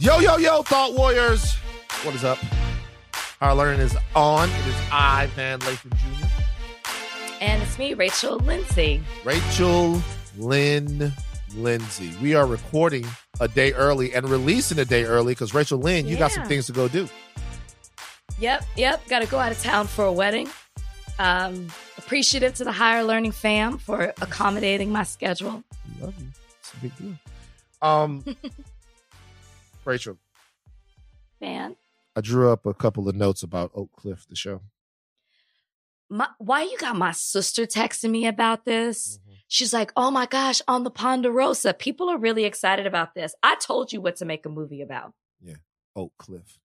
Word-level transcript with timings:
Yo, 0.00 0.20
yo, 0.20 0.36
yo, 0.36 0.62
Thought 0.62 0.94
Warriors. 0.94 1.56
What 2.04 2.14
is 2.14 2.22
up? 2.22 2.38
Our 3.40 3.52
learning 3.52 3.80
is 3.80 3.96
on. 4.14 4.48
It 4.48 4.66
is 4.68 4.76
I, 4.92 5.26
Van 5.34 5.58
Lathan 5.58 5.90
Jr. 5.90 6.26
And 7.40 7.60
it's 7.60 7.76
me, 7.80 7.94
Rachel 7.94 8.36
Lindsay. 8.38 9.02
Rachel 9.24 10.00
Lynn 10.36 11.12
Lindsay. 11.56 12.12
We 12.22 12.36
are 12.36 12.46
recording 12.46 13.08
a 13.40 13.48
day 13.48 13.72
early 13.72 14.14
and 14.14 14.28
releasing 14.28 14.78
a 14.78 14.84
day 14.84 15.02
early 15.02 15.32
because 15.32 15.52
Rachel 15.52 15.80
Lynn, 15.80 16.06
you 16.06 16.16
got 16.16 16.30
some 16.30 16.46
things 16.46 16.66
to 16.66 16.72
go 16.72 16.86
do. 16.86 17.08
Yep, 18.38 18.64
yep. 18.76 19.04
Got 19.08 19.22
to 19.22 19.26
go 19.26 19.40
out 19.40 19.50
of 19.50 19.60
town 19.60 19.88
for 19.88 20.04
a 20.04 20.12
wedding. 20.12 20.48
Um, 21.18 21.66
appreciative 21.96 22.54
to 22.54 22.62
the 22.64 22.70
higher 22.70 23.02
learning 23.02 23.32
fam 23.32 23.78
for 23.78 24.14
accommodating 24.20 24.92
my 24.92 25.02
schedule. 25.02 25.64
Love 26.00 26.14
you. 26.20 26.28
It's 26.60 26.72
a 26.72 26.76
big 26.76 26.96
deal. 26.96 27.14
Um, 27.82 28.24
Rachel, 29.88 30.18
Man, 31.40 31.76
I 32.14 32.20
drew 32.20 32.52
up 32.52 32.66
a 32.66 32.74
couple 32.74 33.08
of 33.08 33.16
notes 33.16 33.42
about 33.42 33.70
Oak 33.74 33.90
Cliff, 33.96 34.26
the 34.28 34.36
show. 34.36 34.60
my, 36.10 36.28
why 36.38 36.62
you 36.62 36.76
got 36.76 36.94
my 36.94 37.12
sister 37.12 37.64
texting 37.64 38.10
me 38.10 38.26
about 38.26 38.66
this? 38.66 39.16
Mm-hmm. 39.18 39.32
She's 39.48 39.72
like, 39.72 39.90
oh 39.96 40.10
my 40.10 40.26
gosh, 40.26 40.60
on 40.68 40.84
the 40.84 40.90
Ponderosa. 40.90 41.72
People 41.72 42.10
are 42.10 42.18
really 42.18 42.44
excited 42.44 42.86
about 42.86 43.14
this. 43.14 43.34
I 43.42 43.54
told 43.54 43.90
you 43.92 44.02
what 44.02 44.16
to 44.16 44.26
make 44.26 44.44
a 44.44 44.50
movie 44.50 44.82
about. 44.82 45.14
Yeah, 45.40 45.54
Oak 45.96 46.12
Cliff. 46.18 46.58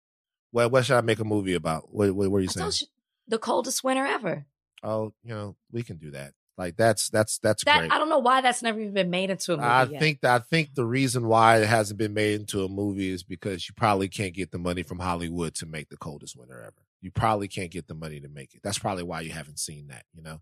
Well, 0.51 0.71
what 0.71 0.85
should 0.85 0.97
I 0.97 1.01
make 1.01 1.19
a 1.19 1.23
movie 1.23 1.53
about? 1.53 1.93
What, 1.93 2.11
what, 2.15 2.31
what 2.31 2.37
are 2.37 2.41
you 2.41 2.49
I 2.49 2.53
saying? 2.53 2.63
told 2.63 2.81
you 2.81 2.87
the 3.27 3.37
coldest 3.37 3.83
winter 3.83 4.05
ever. 4.05 4.45
Oh, 4.81 5.13
you 5.23 5.29
know, 5.29 5.55
we 5.71 5.83
can 5.83 5.97
do 5.97 6.09
that. 6.11 6.33
Like 6.61 6.77
that's 6.77 7.09
that's 7.09 7.39
that's 7.39 7.63
That 7.63 7.79
great. 7.79 7.91
I 7.91 7.97
don't 7.97 8.07
know 8.07 8.19
why 8.19 8.41
that's 8.41 8.61
never 8.61 8.79
even 8.79 8.93
been 8.93 9.09
made 9.09 9.31
into 9.31 9.53
a 9.53 9.57
movie. 9.57 9.67
I 9.67 9.83
yet. 9.85 9.99
think 9.99 10.23
I 10.23 10.37
think 10.37 10.75
the 10.75 10.85
reason 10.85 11.27
why 11.27 11.57
it 11.57 11.65
hasn't 11.65 11.97
been 11.97 12.13
made 12.13 12.39
into 12.39 12.63
a 12.63 12.69
movie 12.69 13.09
is 13.09 13.23
because 13.23 13.67
you 13.67 13.73
probably 13.75 14.07
can't 14.07 14.35
get 14.35 14.51
the 14.51 14.59
money 14.59 14.83
from 14.83 14.99
Hollywood 14.99 15.55
to 15.55 15.65
make 15.65 15.89
the 15.89 15.97
coldest 15.97 16.37
winter 16.37 16.61
ever. 16.61 16.85
You 17.01 17.09
probably 17.09 17.47
can't 17.47 17.71
get 17.71 17.87
the 17.87 17.95
money 17.95 18.19
to 18.19 18.29
make 18.29 18.53
it. 18.53 18.61
That's 18.63 18.77
probably 18.77 19.01
why 19.01 19.21
you 19.21 19.31
haven't 19.31 19.57
seen 19.57 19.87
that. 19.87 20.03
You 20.13 20.21
know, 20.21 20.41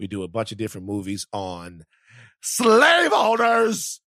we 0.00 0.08
do 0.08 0.24
a 0.24 0.28
bunch 0.28 0.50
of 0.50 0.58
different 0.58 0.84
movies 0.84 1.28
on 1.32 1.84
slave 2.40 3.12
owners, 3.12 4.00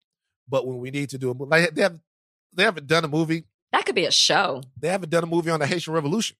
but 0.50 0.66
when 0.66 0.80
we 0.80 0.90
need 0.90 1.12
to 1.12 1.20
do 1.20 1.30
a 1.30 1.36
movie, 1.36 1.52
like 1.52 1.76
they 1.76 1.84
have 1.84 2.00
they 2.52 2.64
haven't 2.64 2.88
done 2.88 3.06
a 3.06 3.08
movie. 3.08 3.46
that 3.72 3.86
could 3.86 3.94
be 3.94 4.06
a 4.06 4.12
show. 4.12 4.64
They 4.80 4.90
haven't 4.90 5.12
done 5.12 5.24
a 5.24 5.28
movie 5.28 5.52
on 5.52 5.60
the 5.60 5.68
Haitian 5.68 5.94
Revolution. 5.94 6.36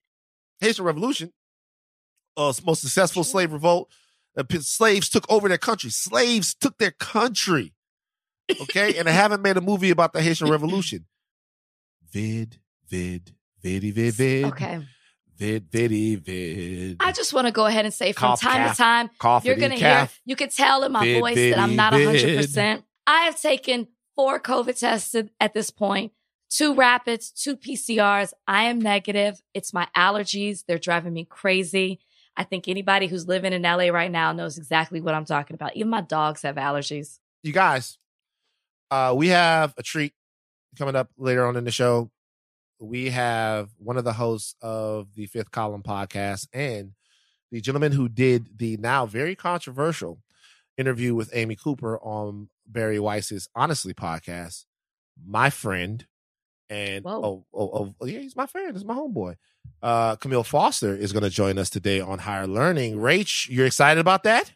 Haitian 0.60 0.84
Revolution, 0.84 1.32
uh, 2.36 2.52
most 2.66 2.80
successful 2.80 3.22
slave 3.22 3.52
revolt. 3.52 3.88
Uh, 4.36 4.42
slaves 4.60 5.08
took 5.08 5.24
over 5.30 5.48
their 5.48 5.58
country. 5.58 5.90
Slaves 5.90 6.54
took 6.54 6.78
their 6.78 6.90
country. 6.90 7.72
Okay, 8.62 8.96
and 8.98 9.06
they 9.08 9.12
haven't 9.24 9.42
made 9.42 9.56
a 9.56 9.60
movie 9.60 9.90
about 9.90 10.12
the 10.12 10.20
Haitian 10.22 10.50
Revolution. 10.50 11.06
Vid, 12.10 12.58
vid, 12.88 13.32
viddy, 13.62 13.92
vid, 13.92 14.14
vid, 14.14 14.44
Okay. 14.46 14.80
vid, 15.36 15.70
viddy, 15.70 16.16
vid. 16.16 16.96
I 17.00 17.12
just 17.12 17.32
want 17.32 17.46
to 17.46 17.52
go 17.52 17.66
ahead 17.66 17.84
and 17.84 17.92
say 17.94 18.12
from 18.12 18.28
Cough, 18.30 18.40
time 18.40 18.56
calf, 18.56 18.72
to 18.72 18.76
time, 18.82 19.10
Coffee, 19.18 19.48
you're 19.48 19.56
going 19.56 19.72
to 19.72 19.76
hear, 19.76 20.08
you 20.24 20.36
could 20.36 20.50
tell 20.50 20.84
in 20.84 20.92
my 20.92 21.04
Vid, 21.04 21.20
voice 21.20 21.34
that 21.36 21.58
I'm 21.58 21.74
not 21.74 21.92
vid. 21.92 22.08
100%. 22.48 22.82
I 23.06 23.22
have 23.22 23.40
taken 23.40 23.88
four 24.14 24.38
COVID 24.38 24.78
tests 24.78 25.14
at 25.40 25.54
this 25.54 25.70
point, 25.70 26.12
two 26.50 26.74
rapids, 26.74 27.30
two 27.30 27.56
PCRs. 27.56 28.32
I 28.46 28.64
am 28.64 28.80
negative. 28.80 29.42
It's 29.54 29.72
my 29.72 29.88
allergies. 29.96 30.64
They're 30.66 30.78
driving 30.78 31.12
me 31.14 31.24
crazy. 31.24 31.98
I 32.36 32.44
think 32.44 32.68
anybody 32.68 33.06
who's 33.06 33.28
living 33.28 33.52
in 33.52 33.62
LA 33.62 33.88
right 33.88 34.10
now 34.10 34.32
knows 34.32 34.58
exactly 34.58 35.00
what 35.00 35.14
I'm 35.14 35.24
talking 35.24 35.54
about. 35.54 35.76
Even 35.76 35.90
my 35.90 36.00
dogs 36.00 36.42
have 36.42 36.56
allergies. 36.56 37.18
you 37.42 37.52
guys, 37.52 37.98
uh, 38.90 39.14
we 39.16 39.28
have 39.28 39.74
a 39.76 39.82
treat 39.82 40.12
coming 40.76 40.96
up 40.96 41.10
later 41.16 41.46
on 41.46 41.56
in 41.56 41.64
the 41.64 41.70
show. 41.70 42.10
We 42.80 43.10
have 43.10 43.70
one 43.78 43.96
of 43.96 44.04
the 44.04 44.12
hosts 44.12 44.56
of 44.60 45.14
the 45.14 45.26
Fifth 45.26 45.50
Column 45.50 45.82
podcast 45.82 46.48
and 46.52 46.92
the 47.50 47.60
gentleman 47.60 47.92
who 47.92 48.08
did 48.08 48.58
the 48.58 48.76
now 48.78 49.06
very 49.06 49.36
controversial 49.36 50.18
interview 50.76 51.14
with 51.14 51.30
Amy 51.32 51.54
Cooper 51.54 51.98
on 51.98 52.48
Bari 52.66 52.98
Weiss's 52.98 53.48
Honestly 53.54 53.94
podcast. 53.94 54.64
My 55.24 55.50
friend, 55.50 56.04
and 56.70 57.04
Whoa. 57.04 57.20
oh, 57.22 57.46
oh, 57.54 57.94
oh, 58.00 58.06
yeah, 58.06 58.20
he's 58.20 58.36
my 58.36 58.46
friend. 58.46 58.74
He's 58.74 58.84
my 58.84 58.94
homeboy. 58.94 59.36
Uh, 59.82 60.16
Camille 60.16 60.44
Foster 60.44 60.94
is 60.94 61.12
going 61.12 61.22
to 61.22 61.30
join 61.30 61.58
us 61.58 61.70
today 61.70 62.00
on 62.00 62.18
Higher 62.20 62.46
Learning. 62.46 62.96
Rach, 62.96 63.48
you're 63.48 63.66
excited 63.66 64.00
about 64.00 64.22
that? 64.24 64.52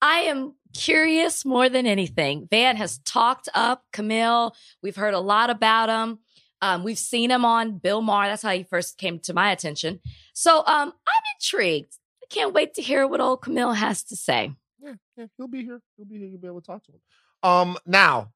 I 0.00 0.20
am 0.20 0.54
curious 0.74 1.44
more 1.44 1.68
than 1.68 1.86
anything. 1.86 2.48
Van 2.50 2.76
has 2.76 2.98
talked 2.98 3.48
up 3.54 3.84
Camille. 3.92 4.54
We've 4.82 4.96
heard 4.96 5.14
a 5.14 5.20
lot 5.20 5.50
about 5.50 5.88
him. 5.88 6.18
Um, 6.62 6.84
we've 6.84 6.98
seen 6.98 7.30
him 7.30 7.44
on 7.44 7.78
Bill 7.78 8.00
Maher. 8.00 8.28
That's 8.28 8.42
how 8.42 8.52
he 8.52 8.62
first 8.62 8.98
came 8.98 9.18
to 9.20 9.34
my 9.34 9.50
attention. 9.50 10.00
So 10.32 10.58
um, 10.58 10.92
I'm 10.92 11.22
intrigued. 11.36 11.94
I 12.22 12.26
can't 12.30 12.54
wait 12.54 12.74
to 12.74 12.82
hear 12.82 13.06
what 13.06 13.20
old 13.20 13.42
Camille 13.42 13.72
has 13.72 14.02
to 14.04 14.16
say. 14.16 14.52
Yeah, 14.82 14.94
yeah, 15.16 15.26
he'll 15.36 15.48
be 15.48 15.64
here. 15.64 15.80
He'll 15.96 16.06
be 16.06 16.18
here. 16.18 16.26
You'll 16.26 16.40
be 16.40 16.46
able 16.46 16.60
to 16.60 16.66
talk 16.66 16.84
to 16.84 16.92
him. 16.92 17.00
Um, 17.42 17.76
now, 17.86 18.32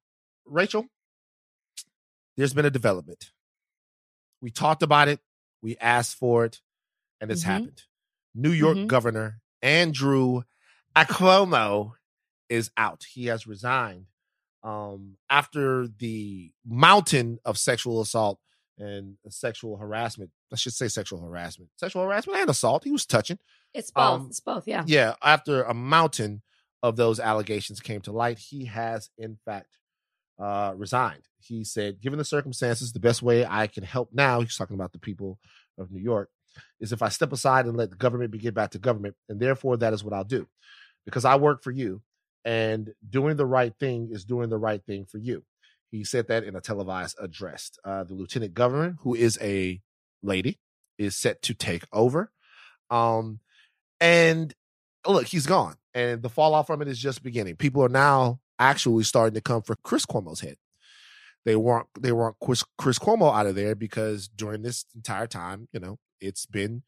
Rachel, 0.47 0.87
there's 2.37 2.55
been 2.55 2.67
a 2.67 2.71
development. 2.71 3.33
We 4.41 4.51
talked 4.51 4.83
about 4.83 5.09
it. 5.09 5.21
We 5.63 5.77
asked 5.79 6.17
for 6.17 6.45
it, 6.45 6.61
and 7.21 7.31
it's 7.31 7.43
Mhm. 7.43 7.47
happened. 7.47 7.83
New 8.35 8.53
York 8.53 8.77
Mhm. 8.79 8.87
Governor 8.87 9.41
Andrew 9.63 10.43
Cuomo 10.97 11.93
is 12.49 12.71
out. 12.77 13.05
He 13.13 13.27
has 13.27 13.47
resigned 13.47 14.07
um, 14.63 15.17
after 15.31 15.89
the 15.89 16.53
mountain 16.67 17.39
of 17.47 17.57
sexual 17.57 18.03
assault 18.03 18.39
and 18.77 19.17
sexual 19.31 19.79
harassment. 19.79 20.31
I 20.53 20.57
should 20.57 20.75
say 20.75 20.89
sexual 20.89 21.23
harassment, 21.23 21.71
sexual 21.77 22.03
harassment 22.03 22.41
and 22.41 22.51
assault. 22.51 22.85
He 22.85 22.91
was 22.91 23.07
touching. 23.07 23.39
It's 23.73 23.91
both. 23.91 24.21
Um, 24.21 24.27
it's 24.29 24.41
both. 24.41 24.69
Yeah. 24.69 24.85
Yeah, 24.87 25.15
after 25.23 25.63
a 25.63 25.73
mountain 25.73 26.43
of 26.83 26.97
those 26.97 27.19
allegations 27.19 27.81
came 27.81 28.03
to 28.03 28.13
light, 28.13 28.39
he 28.39 28.67
has 28.67 29.09
in 29.17 29.39
fact 29.47 29.79
uh, 30.41 30.73
resigned. 30.77 31.23
He 31.39 31.65
said, 31.65 32.01
given 32.01 32.19
the 32.19 32.25
circumstances, 32.25 32.93
the 32.93 33.01
best 33.01 33.23
way 33.23 33.47
I 33.47 33.67
can 33.67 33.83
help 33.83 34.11
now, 34.13 34.41
he's 34.41 34.57
talking 34.57 34.75
about 34.75 34.93
the 34.93 34.99
people 34.99 35.39
of 35.79 35.91
New 35.91 36.03
York, 36.03 36.31
is 36.81 36.93
if 36.93 37.03
I 37.03 37.09
step 37.09 37.33
aside 37.33 37.67
and 37.67 37.77
let 37.77 37.91
the 37.91 37.97
government 37.97 38.31
be 38.31 38.39
get 38.39 38.55
back 38.55 38.71
to 38.71 38.79
government. 38.79 39.15
And 39.29 39.41
therefore, 39.41 39.77
that 39.79 39.93
is 39.93 40.05
what 40.05 40.13
I'll 40.13 40.25
do 40.25 40.47
because 41.05 41.25
I 41.25 41.37
work 41.37 41.63
for 41.63 41.71
you 41.71 42.03
and 42.45 42.93
doing 43.09 43.37
the 43.37 43.47
right 43.47 43.75
thing 43.79 44.09
is 44.13 44.25
doing 44.25 44.49
the 44.49 44.59
right 44.59 44.83
thing 44.85 45.07
for 45.07 45.19
you. 45.19 45.45
He 45.91 46.05
said 46.05 46.29
that 46.29 46.45
in 46.45 46.55
a 46.55 46.61
televised 46.61 47.17
address. 47.21 47.73
Uh, 47.85 48.05
the 48.05 48.15
lieutenant 48.15 48.55
governor, 48.55 48.97
who 49.01 49.15
is 49.15 49.39
a 49.43 49.81
lady, 50.23 50.61
is 50.99 51.17
set 51.17 51.43
to 51.43 51.55
take 51.55 51.85
over. 51.93 52.31
Um, 52.91 53.41
and 54.01 54.55
look, 55.07 55.27
he's 55.27 55.47
gone, 55.47 55.77
and 55.95 56.23
the 56.23 56.29
fallout 56.29 56.67
from 56.67 56.81
it 56.81 56.89
is 56.89 56.99
just 56.99 57.23
beginning. 57.23 57.57
People 57.57 57.85
are 57.85 57.89
now 57.89 58.41
actually 58.61 59.03
starting 59.05 59.35
to 59.35 59.41
come 59.41 59.63
for 59.63 59.75
Chris 59.83 60.07
Cuomo's 60.07 60.41
head. 60.41 60.57
They 61.45 61.57
want 61.57 61.87
they 61.99 62.13
want 62.13 62.37
Chris, 62.41 62.63
Chris 62.79 62.99
Cuomo 62.99 63.35
out 63.35 63.47
of 63.47 63.55
there 63.55 63.75
because 63.75 64.29
during 64.29 64.63
this 64.63 64.85
entire 64.95 65.27
time, 65.27 65.69
you 65.73 65.81
know, 65.81 65.99
it's 66.21 66.47
been 66.47 66.83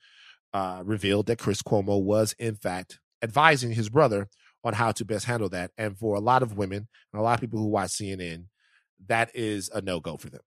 uh, 0.52 0.82
revealed 0.84 1.26
that 1.26 1.38
Chris 1.38 1.62
Cuomo 1.62 2.00
was 2.00 2.34
in 2.38 2.54
fact 2.54 3.00
advising 3.22 3.72
his 3.72 3.88
brother 3.88 4.28
on 4.62 4.74
how 4.74 4.92
to 4.92 5.04
best 5.04 5.24
handle 5.24 5.48
that. 5.48 5.70
And 5.78 5.98
for 5.98 6.14
a 6.14 6.20
lot 6.20 6.42
of 6.42 6.56
women 6.56 6.88
and 7.12 7.20
a 7.20 7.22
lot 7.22 7.34
of 7.34 7.40
people 7.40 7.58
who 7.58 7.66
watch 7.66 7.90
CNN, 7.90 8.44
that 9.06 9.30
is 9.34 9.70
a 9.70 9.80
no 9.80 10.00
go 10.00 10.16
for 10.16 10.28
them. 10.28 10.42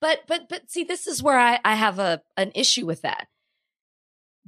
But 0.00 0.20
but 0.26 0.48
but 0.48 0.70
see, 0.70 0.84
this 0.84 1.06
is 1.06 1.22
where 1.22 1.38
I, 1.38 1.60
I 1.64 1.74
have 1.74 1.98
a 1.98 2.22
an 2.36 2.52
issue 2.54 2.86
with 2.86 3.02
that. 3.02 3.28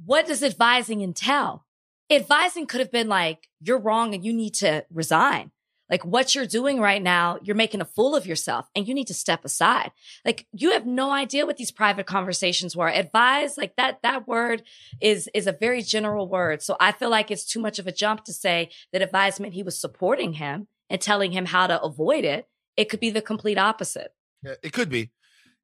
What 0.03 0.25
does 0.25 0.43
advising 0.43 1.01
entail? 1.01 1.65
Advising 2.09 2.65
could 2.65 2.79
have 2.79 2.91
been 2.91 3.07
like, 3.07 3.47
you're 3.61 3.79
wrong 3.79 4.13
and 4.13 4.25
you 4.25 4.33
need 4.33 4.55
to 4.55 4.85
resign. 4.91 5.51
Like 5.93 6.05
what 6.05 6.33
you're 6.33 6.47
doing 6.47 6.79
right 6.79 7.03
now, 7.03 7.37
you're 7.43 7.55
making 7.55 7.79
a 7.79 7.85
fool 7.85 8.15
of 8.15 8.25
yourself 8.25 8.67
and 8.75 8.87
you 8.87 8.95
need 8.95 9.05
to 9.09 9.13
step 9.13 9.45
aside. 9.45 9.91
Like 10.25 10.47
you 10.51 10.71
have 10.71 10.87
no 10.87 11.11
idea 11.11 11.45
what 11.45 11.57
these 11.57 11.69
private 11.69 12.07
conversations 12.07 12.75
were. 12.75 12.89
Advise, 12.89 13.59
like 13.59 13.75
that, 13.75 14.01
that 14.01 14.27
word 14.27 14.63
is, 14.99 15.29
is 15.35 15.45
a 15.45 15.51
very 15.51 15.83
general 15.83 16.27
word. 16.27 16.63
So 16.63 16.75
I 16.79 16.93
feel 16.93 17.11
like 17.11 17.29
it's 17.29 17.45
too 17.45 17.59
much 17.59 17.77
of 17.77 17.85
a 17.85 17.91
jump 17.91 18.23
to 18.23 18.33
say 18.33 18.71
that 18.91 19.03
advise 19.03 19.39
meant 19.39 19.53
he 19.53 19.61
was 19.61 19.79
supporting 19.79 20.33
him 20.33 20.65
and 20.89 20.99
telling 20.99 21.31
him 21.31 21.45
how 21.45 21.67
to 21.67 21.79
avoid 21.79 22.23
it. 22.23 22.47
It 22.75 22.85
could 22.85 22.99
be 22.99 23.11
the 23.11 23.21
complete 23.21 23.59
opposite. 23.59 24.15
Yeah, 24.41 24.55
it 24.63 24.73
could 24.73 24.89
be. 24.89 25.11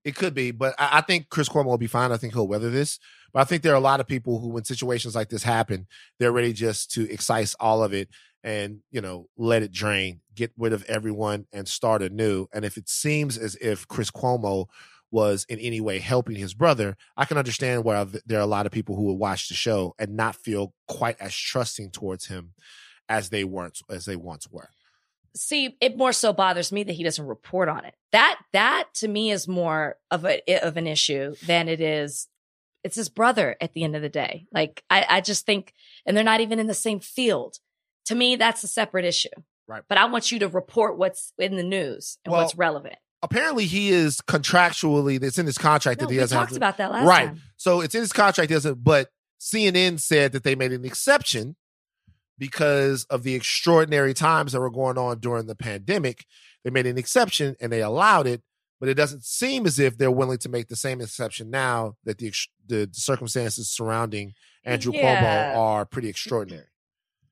It 0.03 0.15
could 0.15 0.33
be, 0.33 0.51
but 0.51 0.75
I, 0.79 0.99
I 0.99 1.01
think 1.01 1.29
Chris 1.29 1.49
Cuomo 1.49 1.65
will 1.65 1.77
be 1.77 1.87
fine. 1.87 2.11
I 2.11 2.17
think 2.17 2.33
he'll 2.33 2.47
weather 2.47 2.69
this. 2.69 2.99
But 3.33 3.41
I 3.41 3.43
think 3.43 3.63
there 3.63 3.73
are 3.73 3.77
a 3.77 3.81
lot 3.81 3.99
of 3.99 4.07
people 4.07 4.39
who, 4.39 4.49
when 4.49 4.63
situations 4.63 5.15
like 5.15 5.29
this 5.29 5.43
happen, 5.43 5.87
they're 6.19 6.31
ready 6.31 6.53
just 6.53 6.91
to 6.91 7.11
excise 7.11 7.55
all 7.59 7.83
of 7.83 7.93
it 7.93 8.09
and 8.43 8.79
you 8.91 9.01
know 9.01 9.27
let 9.37 9.63
it 9.63 9.71
drain, 9.71 10.21
get 10.35 10.51
rid 10.57 10.73
of 10.73 10.83
everyone, 10.85 11.45
and 11.51 11.67
start 11.67 12.01
anew. 12.01 12.47
And 12.53 12.63
if 12.65 12.77
it 12.77 12.89
seems 12.89 13.37
as 13.37 13.55
if 13.55 13.87
Chris 13.87 14.11
Cuomo 14.11 14.67
was 15.11 15.45
in 15.49 15.59
any 15.59 15.81
way 15.81 15.99
helping 15.99 16.35
his 16.35 16.53
brother, 16.53 16.95
I 17.17 17.25
can 17.25 17.37
understand 17.37 17.83
why 17.83 18.05
there 18.25 18.39
are 18.39 18.43
a 18.43 18.47
lot 18.47 18.65
of 18.65 18.71
people 18.71 18.95
who 18.95 19.03
would 19.05 19.19
watch 19.19 19.47
the 19.47 19.55
show 19.55 19.95
and 19.97 20.15
not 20.15 20.35
feel 20.35 20.73
quite 20.87 21.19
as 21.19 21.35
trusting 21.35 21.91
towards 21.91 22.27
him 22.27 22.53
as 23.07 23.29
they 23.29 23.43
weren't 23.43 23.79
as 23.89 24.05
they 24.05 24.15
once 24.15 24.47
were. 24.49 24.69
See, 25.35 25.77
it 25.81 25.97
more 25.97 26.11
so 26.13 26.33
bothers 26.33 26.71
me 26.71 26.83
that 26.83 26.93
he 26.93 27.03
doesn't 27.03 27.25
report 27.25 27.69
on 27.69 27.85
it. 27.85 27.93
That 28.11 28.39
that 28.53 28.85
to 28.95 29.07
me 29.07 29.31
is 29.31 29.47
more 29.47 29.97
of 30.11 30.25
a 30.25 30.41
of 30.65 30.77
an 30.77 30.87
issue 30.87 31.35
than 31.45 31.67
it 31.67 31.81
is. 31.81 32.27
It's 32.83 32.95
his 32.95 33.09
brother 33.09 33.55
at 33.59 33.73
the 33.73 33.83
end 33.83 33.95
of 33.95 34.01
the 34.01 34.09
day. 34.09 34.47
Like 34.53 34.83
I, 34.89 35.05
I 35.09 35.21
just 35.21 35.45
think, 35.45 35.73
and 36.05 36.15
they're 36.15 36.23
not 36.23 36.39
even 36.41 36.59
in 36.59 36.67
the 36.67 36.73
same 36.73 36.99
field. 36.99 37.57
To 38.05 38.15
me, 38.15 38.35
that's 38.37 38.63
a 38.63 38.67
separate 38.67 39.05
issue. 39.05 39.29
Right. 39.67 39.83
But 39.87 39.97
I 39.99 40.05
want 40.05 40.31
you 40.31 40.39
to 40.39 40.47
report 40.47 40.97
what's 40.97 41.31
in 41.37 41.55
the 41.57 41.63
news 41.63 42.17
and 42.25 42.31
Well, 42.31 42.41
what's 42.41 42.55
relevant. 42.55 42.95
Apparently, 43.21 43.65
he 43.65 43.89
is 43.89 44.21
contractually. 44.21 45.21
It's 45.21 45.37
in 45.37 45.45
his 45.45 45.57
contract 45.57 45.99
No, 45.99 46.07
that 46.07 46.11
he 46.13 46.17
we 46.17 46.21
doesn't 46.21 46.35
have 46.37 46.47
talked 46.47 46.53
to. 46.53 46.57
about 46.57 46.77
that 46.77 46.89
last 46.91 46.99
time. 47.01 47.07
right. 47.07 47.25
time. 47.27 47.41
So 47.57 47.81
it's 47.81 47.93
in 47.93 48.01
his 48.01 48.13
contract. 48.13 48.49
He 48.49 48.55
doesn't. 48.55 48.83
But 48.83 49.09
CNN 49.41 49.99
said 49.99 50.31
that 50.31 50.43
they 50.43 50.55
made 50.55 50.71
an 50.71 50.85
exception 50.85 51.55
because 52.39 53.03
of 53.05 53.21
the 53.23 53.35
extraordinary 53.35 54.13
times 54.15 54.53
that 54.53 54.59
were 54.61 54.71
going 54.71 54.97
on 54.97 55.19
during 55.19 55.45
the 55.45 55.55
pandemic. 55.55 56.25
They 56.63 56.71
made 56.71 56.87
an 56.87 56.97
exception 56.97 57.55
and 57.61 57.71
they 57.71 57.81
allowed 57.81 58.25
it. 58.27 58.41
But 58.79 58.87
it 58.87 58.93
doesn't 58.93 59.25
seem 59.25 59.65
as 59.65 59.77
if 59.77 59.97
they're 59.97 60.09
willing 60.09 60.37
to 60.39 60.49
make 60.49 60.69
the 60.69 60.75
same 60.77 61.01
exception 61.01 61.49
now 61.49 61.95
that 62.05 62.17
the 62.17 62.33
the 62.65 62.89
circumstances 62.93 63.69
surrounding 63.69 64.33
Andrew 64.63 64.93
Yeah. 64.93 65.53
Cuomo 65.53 65.57
are 65.57 65.85
pretty 65.85 66.07
extraordinary. 66.07 66.67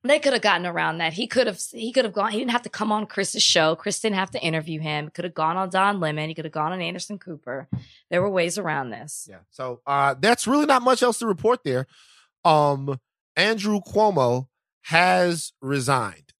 They 0.04 0.18
could 0.18 0.32
have 0.34 0.42
gotten 0.42 0.66
around 0.66 0.98
that. 0.98 1.14
He 1.14 1.26
could 1.26 1.46
have. 1.46 1.60
He 1.72 1.90
could 1.92 2.04
have 2.04 2.12
gone. 2.14 2.32
He 2.32 2.38
didn't 2.38 2.52
have 2.52 2.62
to 2.62 2.68
come 2.68 2.92
on 2.92 3.06
Chris's 3.06 3.42
show. 3.42 3.74
Chris 3.76 3.98
didn't 3.98 4.16
have 4.16 4.30
to 4.32 4.42
interview 4.42 4.78
him. 4.80 5.08
Could 5.10 5.24
have 5.24 5.34
gone 5.34 5.56
on 5.56 5.70
Don 5.70 6.00
Lemon. 6.00 6.28
He 6.28 6.34
could 6.34 6.44
have 6.44 6.52
gone 6.52 6.72
on 6.72 6.80
Anderson 6.82 7.18
Cooper. 7.18 7.66
There 8.10 8.20
were 8.22 8.30
ways 8.30 8.58
around 8.58 8.90
this. 8.90 9.26
Yeah. 9.28 9.38
So 9.50 9.80
uh 9.86 10.14
that's 10.20 10.46
really 10.46 10.66
not 10.66 10.82
much 10.82 11.02
else 11.02 11.18
to 11.20 11.26
report 11.26 11.64
there. 11.64 11.86
Um 12.44 13.00
Andrew 13.36 13.80
Cuomo 13.80 14.47
has 14.82 15.52
resigned. 15.60 16.32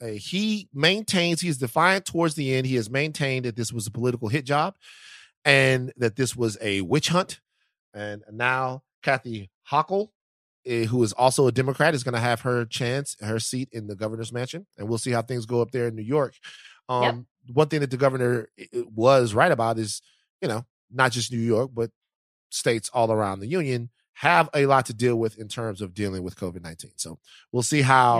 Uh, 0.00 0.06
he 0.06 0.68
maintains 0.74 1.40
he's 1.40 1.58
defiant 1.58 2.04
towards 2.04 2.34
the 2.34 2.54
end. 2.54 2.66
He 2.66 2.74
has 2.76 2.90
maintained 2.90 3.44
that 3.44 3.56
this 3.56 3.72
was 3.72 3.86
a 3.86 3.90
political 3.90 4.28
hit 4.28 4.44
job 4.44 4.74
and 5.44 5.92
that 5.96 6.16
this 6.16 6.34
was 6.34 6.58
a 6.60 6.80
witch 6.80 7.08
hunt. 7.08 7.40
And 7.94 8.22
now 8.32 8.82
Kathy 9.02 9.50
Hochul, 9.70 10.08
eh, 10.66 10.84
who 10.86 11.02
is 11.02 11.12
also 11.12 11.46
a 11.46 11.52
Democrat, 11.52 11.94
is 11.94 12.02
going 12.02 12.14
to 12.14 12.20
have 12.20 12.40
her 12.40 12.64
chance, 12.64 13.16
her 13.20 13.38
seat 13.38 13.68
in 13.72 13.86
the 13.86 13.94
governor's 13.94 14.32
mansion. 14.32 14.66
And 14.76 14.88
we'll 14.88 14.98
see 14.98 15.12
how 15.12 15.22
things 15.22 15.46
go 15.46 15.60
up 15.60 15.70
there 15.70 15.86
in 15.88 15.94
New 15.94 16.02
York. 16.02 16.34
Um, 16.88 17.02
Yep. 17.02 17.54
One 17.54 17.68
thing 17.68 17.80
that 17.80 17.90
the 17.90 17.96
governor 17.96 18.48
eh, 18.58 18.66
eh, 18.72 18.82
was 18.94 19.34
right 19.34 19.50
about 19.52 19.78
is, 19.78 20.00
you 20.40 20.48
know, 20.48 20.64
not 20.90 21.12
just 21.12 21.32
New 21.32 21.38
York, 21.38 21.70
but 21.74 21.90
states 22.50 22.88
all 22.92 23.10
around 23.12 23.40
the 23.40 23.46
union 23.48 23.90
have 24.14 24.48
a 24.54 24.66
lot 24.66 24.86
to 24.86 24.94
deal 24.94 25.16
with 25.16 25.38
in 25.38 25.48
terms 25.48 25.80
of 25.80 25.94
dealing 25.94 26.22
with 26.22 26.36
COVID 26.36 26.62
19. 26.62 26.92
So 26.96 27.18
we'll 27.50 27.62
see 27.62 27.82
how 27.82 28.18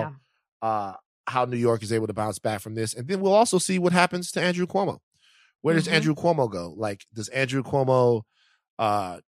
Yeah. 0.62 0.68
uh, 0.68 0.92
how 1.28 1.44
New 1.44 1.56
York 1.56 1.82
is 1.82 1.92
able 1.92 2.06
to 2.08 2.12
bounce 2.12 2.38
back 2.38 2.60
from 2.60 2.74
this. 2.74 2.94
And 2.94 3.06
then 3.06 3.20
we'll 3.20 3.32
also 3.34 3.58
see 3.58 3.78
what 3.78 3.92
happens 3.92 4.32
to 4.32 4.40
Andrew 4.42 4.66
Cuomo. 4.66 4.98
Where 5.60 5.74
does 5.76 5.86
Mhm. 5.86 5.92
Andrew 5.92 6.14
Cuomo 6.16 6.50
go? 6.50 6.74
Like, 6.76 7.06
does 7.14 7.28
Andrew 7.28 7.62
Cuomo 7.62 8.22
uh, 8.78 9.20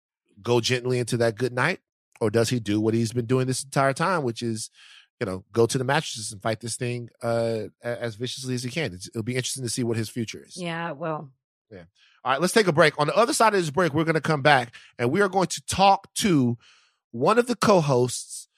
go 0.42 0.60
gently 0.60 0.98
into 0.98 1.16
that 1.18 1.36
good 1.36 1.52
night? 1.52 1.80
Or 2.20 2.30
does 2.30 2.48
he 2.48 2.58
do 2.58 2.80
what 2.80 2.94
he's 2.94 3.12
been 3.12 3.26
doing 3.26 3.46
this 3.46 3.62
entire 3.62 3.92
time, 3.92 4.24
which 4.24 4.42
is, 4.42 4.70
you 5.20 5.26
know, 5.26 5.44
go 5.52 5.66
to 5.66 5.78
the 5.78 5.84
mattresses 5.84 6.32
and 6.32 6.42
fight 6.42 6.60
this 6.60 6.76
thing 6.76 7.10
uh, 7.22 7.64
as 7.82 8.16
viciously 8.16 8.54
as 8.54 8.62
he 8.64 8.70
can? 8.70 8.92
It's, 8.94 9.06
it'll 9.08 9.22
be 9.22 9.36
interesting 9.36 9.62
to 9.64 9.68
see 9.70 9.84
what 9.84 9.96
his 9.96 10.08
future 10.08 10.42
is. 10.44 10.56
Yeah. 10.56 10.92
Well. 10.92 11.30
All 12.24 12.32
right, 12.32 12.40
let's 12.40 12.54
take 12.54 12.66
a 12.66 12.72
break. 12.72 12.98
On 12.98 13.06
the 13.06 13.16
other 13.16 13.34
side 13.34 13.54
of 13.54 13.60
this 13.60 13.70
break, 13.70 13.92
we're 13.92 14.04
going 14.04 14.14
to 14.14 14.20
come 14.20 14.40
back 14.40 14.74
and 14.98 15.10
we 15.10 15.20
are 15.20 15.28
going 15.28 15.48
to 15.48 15.62
talk 15.66 16.12
to 16.14 16.56
one 17.10 17.38
of 17.38 17.46
the 17.46 17.56
co 17.56 17.80
hosts 17.80 18.48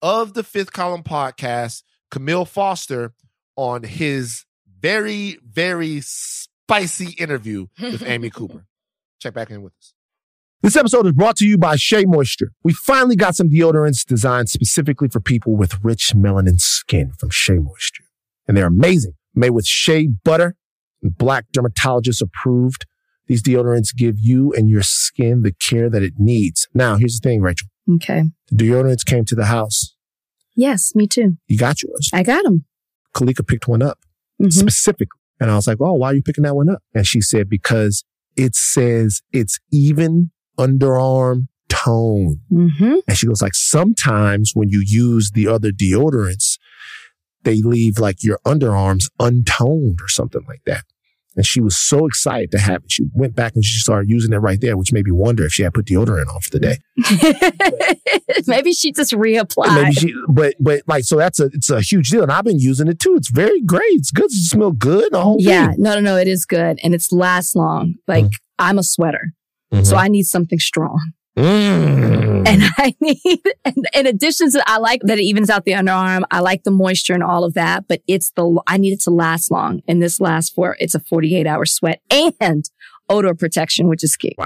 of 0.00 0.34
the 0.34 0.44
Fifth 0.44 0.72
Column 0.72 1.02
podcast, 1.02 1.82
Camille 2.10 2.44
Foster, 2.44 3.14
on 3.56 3.82
his 3.82 4.44
very, 4.80 5.38
very 5.44 6.00
spicy 6.02 7.12
interview 7.18 7.66
with 7.80 8.02
Amy 8.06 8.30
Cooper. 8.30 8.66
Check 9.20 9.34
back 9.34 9.50
in 9.50 9.62
with 9.62 9.72
us. 9.80 9.92
This 10.62 10.76
episode 10.76 11.06
is 11.06 11.12
brought 11.12 11.36
to 11.36 11.46
you 11.46 11.58
by 11.58 11.76
Shea 11.76 12.04
Moisture. 12.04 12.52
We 12.62 12.72
finally 12.72 13.16
got 13.16 13.34
some 13.34 13.50
deodorants 13.50 14.04
designed 14.04 14.50
specifically 14.50 15.08
for 15.08 15.20
people 15.20 15.56
with 15.56 15.82
rich 15.84 16.12
melanin 16.14 16.60
skin 16.60 17.12
from 17.18 17.30
Shea 17.30 17.58
Moisture. 17.58 18.04
And 18.46 18.56
they're 18.56 18.66
amazing. 18.66 19.14
Made 19.34 19.50
with 19.50 19.66
shea 19.66 20.06
butter 20.06 20.54
and 21.02 21.16
black 21.16 21.46
dermatologist 21.52 22.22
approved. 22.22 22.86
These 23.26 23.42
deodorants 23.42 23.94
give 23.94 24.16
you 24.18 24.52
and 24.52 24.68
your 24.70 24.82
skin 24.82 25.42
the 25.42 25.52
care 25.52 25.90
that 25.90 26.02
it 26.02 26.14
needs. 26.18 26.68
Now, 26.74 26.96
here's 26.96 27.18
the 27.20 27.28
thing, 27.28 27.42
Rachel. 27.42 27.68
Okay. 27.94 28.24
The 28.50 28.56
deodorants 28.56 29.04
came 29.04 29.24
to 29.26 29.34
the 29.34 29.46
house. 29.46 29.94
Yes, 30.54 30.94
me 30.94 31.06
too. 31.06 31.36
You 31.48 31.58
got 31.58 31.82
yours. 31.82 32.10
I 32.12 32.22
got 32.22 32.44
them. 32.44 32.64
Kalika 33.14 33.46
picked 33.46 33.68
one 33.68 33.82
up 33.82 33.98
hmm 34.38 34.50
specifically. 34.50 35.18
And 35.40 35.50
I 35.50 35.56
was 35.56 35.66
like, 35.66 35.78
oh, 35.80 35.92
why 35.94 36.08
are 36.08 36.14
you 36.14 36.22
picking 36.22 36.44
that 36.44 36.56
one 36.56 36.70
up? 36.70 36.82
And 36.94 37.06
she 37.06 37.20
said, 37.20 37.48
because 37.48 38.04
it 38.36 38.54
says 38.54 39.20
it's 39.32 39.58
even 39.70 40.30
underarm 40.58 41.48
tone. 41.68 42.40
hmm 42.48 42.94
And 43.08 43.16
she 43.16 43.26
goes 43.26 43.42
like, 43.42 43.54
sometimes 43.54 44.52
when 44.54 44.68
you 44.68 44.82
use 44.84 45.32
the 45.32 45.46
other 45.46 45.70
deodorants, 45.72 46.58
they 47.42 47.62
leave 47.62 47.98
like 47.98 48.22
your 48.22 48.38
underarms 48.46 49.10
untoned 49.20 50.00
or 50.02 50.08
something 50.08 50.42
like 50.48 50.62
that. 50.66 50.84
And 51.36 51.44
she 51.44 51.60
was 51.60 51.76
so 51.76 52.06
excited 52.06 52.50
to 52.52 52.58
have 52.58 52.82
it. 52.84 52.90
She 52.92 53.04
went 53.12 53.34
back 53.36 53.54
and 53.54 53.62
she 53.64 53.78
started 53.78 54.08
using 54.10 54.32
it 54.32 54.38
right 54.38 54.60
there, 54.60 54.76
which 54.76 54.92
made 54.92 55.04
me 55.04 55.12
wonder 55.12 55.44
if 55.44 55.52
she 55.52 55.62
had 55.64 55.74
put 55.74 55.84
deodorant 55.86 56.28
on 56.34 56.40
for 56.40 56.50
the 56.50 56.58
day. 56.58 56.78
Maybe 58.46 58.72
she 58.72 58.92
just 58.92 59.12
reapplied. 59.12 59.74
Maybe 59.74 59.92
she, 59.94 60.14
but, 60.28 60.54
but 60.60 60.82
like, 60.86 61.04
so 61.04 61.16
that's 61.16 61.40
a, 61.40 61.46
it's 61.52 61.70
a 61.70 61.80
huge 61.80 62.10
deal. 62.10 62.22
And 62.22 62.32
I've 62.32 62.44
been 62.44 62.58
using 62.58 62.88
it 62.88 62.98
too. 63.00 63.14
It's 63.16 63.30
very 63.30 63.60
great. 63.62 63.82
It's 63.90 64.10
good. 64.10 64.26
It 64.26 64.32
smells 64.32 64.76
good. 64.78 65.12
The 65.12 65.20
whole 65.22 65.36
yeah, 65.38 65.68
thing. 65.68 65.76
no, 65.82 65.94
no, 65.94 66.00
no. 66.00 66.16
It 66.16 66.28
is 66.28 66.44
good 66.46 66.78
and 66.82 66.94
it's 66.94 67.12
lasts 67.12 67.54
long. 67.54 67.94
Like 68.06 68.24
Mm. 68.24 68.30
I'm 68.58 68.78
a 68.78 68.82
sweater, 68.82 69.32
Mhm. 69.74 69.84
so 69.84 69.96
I 69.96 70.08
need 70.08 70.22
something 70.24 70.58
strong. 70.58 70.98
Mm. 71.36 72.48
And 72.48 72.62
I 72.78 72.94
need, 73.00 73.42
and 73.64 73.86
in 73.94 74.06
addition 74.06 74.50
to, 74.52 74.62
I 74.66 74.78
like 74.78 75.02
that 75.04 75.18
it 75.18 75.22
evens 75.22 75.50
out 75.50 75.64
the 75.64 75.72
underarm. 75.72 76.22
I 76.30 76.40
like 76.40 76.64
the 76.64 76.70
moisture 76.70 77.14
and 77.14 77.22
all 77.22 77.44
of 77.44 77.54
that, 77.54 77.86
but 77.88 78.02
it's 78.06 78.30
the, 78.30 78.60
I 78.66 78.78
need 78.78 78.92
it 78.92 79.00
to 79.02 79.10
last 79.10 79.50
long. 79.50 79.82
And 79.86 80.02
this 80.02 80.20
lasts 80.20 80.50
for, 80.50 80.76
it's 80.80 80.94
a 80.94 81.00
48 81.00 81.46
hour 81.46 81.66
sweat 81.66 82.00
and 82.10 82.68
odor 83.08 83.34
protection, 83.34 83.88
which 83.88 84.02
is 84.02 84.16
key. 84.16 84.36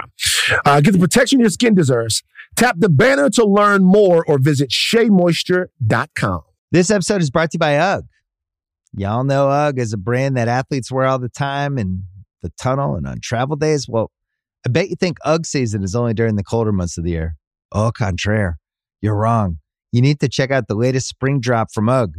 Uh, 0.65 0.81
get 0.81 0.93
the 0.93 0.99
protection 0.99 1.41
your 1.41 1.51
skin 1.51 1.75
deserves. 1.75 2.23
Tap 2.57 2.77
the 2.79 2.89
banner 2.89 3.31
to 3.31 3.45
learn 3.45 3.85
more 3.85 4.25
or 4.27 4.39
visit 4.39 4.71
SheaMoisture.com. 4.71 6.43
This 6.73 6.91
episode 6.91 7.23
is 7.23 7.31
brought 7.31 7.51
to 7.51 7.57
you 7.57 7.59
by 7.61 7.77
UGG. 7.79 8.05
Y'all 8.97 9.25
know 9.25 9.49
UGG 9.49 9.79
is 9.79 9.93
a 9.93 9.97
brand 9.97 10.37
that 10.37 10.49
athletes 10.49 10.91
wear 10.91 11.07
all 11.07 11.19
the 11.19 11.29
time 11.29 11.79
in 11.79 12.05
the 12.43 12.51
tunnel 12.51 12.97
and 12.97 13.07
on 13.07 13.21
travel 13.21 13.57
days. 13.57 13.89
Well, 13.89 14.11
I 14.67 14.69
bet 14.69 14.91
you 14.91 14.97
think 14.97 15.19
UGG 15.25 15.47
season 15.47 15.83
is 15.83 15.95
only 15.95 16.15
during 16.15 16.37
the 16.37 16.45
colder 16.45 16.73
months 16.73 16.99
of 16.99 17.05
the 17.05 17.11
year. 17.11 17.37
Au 17.73 17.91
contraire, 17.91 18.59
you're 19.01 19.17
wrong. 19.17 19.59
You 19.93 20.03
need 20.03 20.21
to 20.21 20.29
check 20.29 20.51
out 20.51 20.69
the 20.69 20.75
latest 20.75 21.09
spring 21.09 21.41
drop 21.41 21.69
from 21.73 21.89
UGG. 21.89 22.15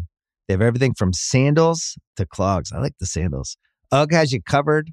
They 0.48 0.54
have 0.54 0.62
everything 0.62 0.94
from 0.94 1.14
sandals 1.14 1.98
to 2.18 2.26
clogs. 2.26 2.72
I 2.72 2.80
like 2.80 2.96
the 3.00 3.06
sandals. 3.06 3.58
UGG 3.92 4.14
has 4.14 4.34
you 4.34 4.42
covered 4.42 4.92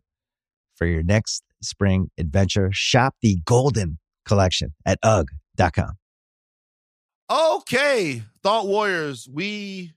for 0.76 0.86
your 0.86 1.02
next 1.02 1.42
spring 1.62 2.10
adventure. 2.18 2.68
Shop 2.72 3.14
the 3.22 3.38
Golden 3.44 3.98
Collection 4.24 4.74
at 4.84 4.98
UGG.com. 5.02 5.92
Okay, 7.30 8.22
Thought 8.42 8.66
Warriors, 8.66 9.28
we 9.30 9.92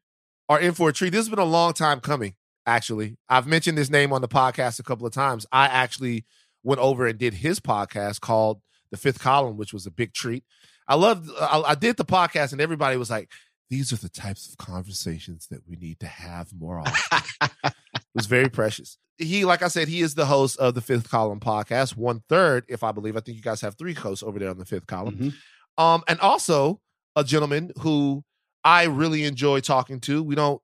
are 0.50 0.60
in 0.60 0.74
for 0.74 0.90
a 0.90 0.94
treat. 0.94 1.12
This 1.12 1.20
has 1.20 1.30
been 1.30 1.40
a 1.40 1.46
long 1.46 1.74
time 1.74 2.00
coming, 2.00 2.36
actually. 2.66 3.18
I've 3.30 3.48
mentioned 3.48 3.78
this 3.78 3.90
name 3.90 4.12
on 4.12 4.22
the 4.22 4.28
podcast 4.28 4.80
a 4.80 4.84
couple 4.84 5.06
of 5.06 5.14
times. 5.14 5.46
I 5.52 5.68
actually 5.68 6.26
went 6.64 6.82
over 6.82 7.08
and 7.08 7.18
did 7.18 7.36
his 7.36 7.60
podcast 7.60 8.22
called 8.22 8.62
The 8.92 8.98
Fifth 8.98 9.20
Column, 9.20 9.58
which 9.58 9.74
was 9.74 9.86
a 9.86 9.92
big 9.92 10.14
treat. 10.14 10.44
I 10.88 10.96
loved, 10.96 11.30
I, 11.40 11.62
I 11.68 11.76
did 11.76 11.98
the 11.98 12.06
podcast, 12.06 12.52
and 12.52 12.62
everybody 12.62 12.98
was 12.98 13.10
like, 13.10 13.30
these 13.70 13.94
are 13.94 13.98
the 13.98 14.10
types 14.10 14.50
of 14.50 14.58
conversations 14.58 15.48
that 15.50 15.62
we 15.68 15.78
need 15.78 16.00
to 16.02 16.08
have 16.08 16.52
more 16.58 16.80
often. 16.80 17.20
it 17.64 17.74
was 18.14 18.26
very 18.26 18.50
precious. 18.50 18.98
He, 19.18 19.46
like 19.46 19.62
I 19.62 19.70
said, 19.70 19.88
he 19.88 20.02
is 20.02 20.16
the 20.16 20.26
host 20.26 20.58
of 20.58 20.74
the 20.74 20.82
Fifth 20.82 21.10
Column 21.10 21.40
podcast, 21.40 21.96
one 21.96 22.22
third, 22.28 22.66
if 22.68 22.84
I 22.84 22.92
believe. 22.92 23.16
I 23.16 23.22
think 23.22 23.38
you 23.38 23.44
guys 23.44 23.62
have 23.62 23.78
three 23.78 23.94
hosts 23.94 24.24
over 24.24 24.40
there 24.40 24.50
on 24.50 24.58
the 24.58 24.66
Fifth 24.66 24.88
Column. 24.88 25.16
Mhm. 25.16 25.34
Um, 25.82 26.04
and 26.08 26.20
also 26.20 26.82
a 27.16 27.24
gentleman 27.24 27.72
who 27.80 28.24
I 28.64 28.86
really 28.86 29.24
enjoy 29.24 29.62
talking 29.62 30.00
to. 30.02 30.22
We 30.22 30.36
don't 30.36 30.62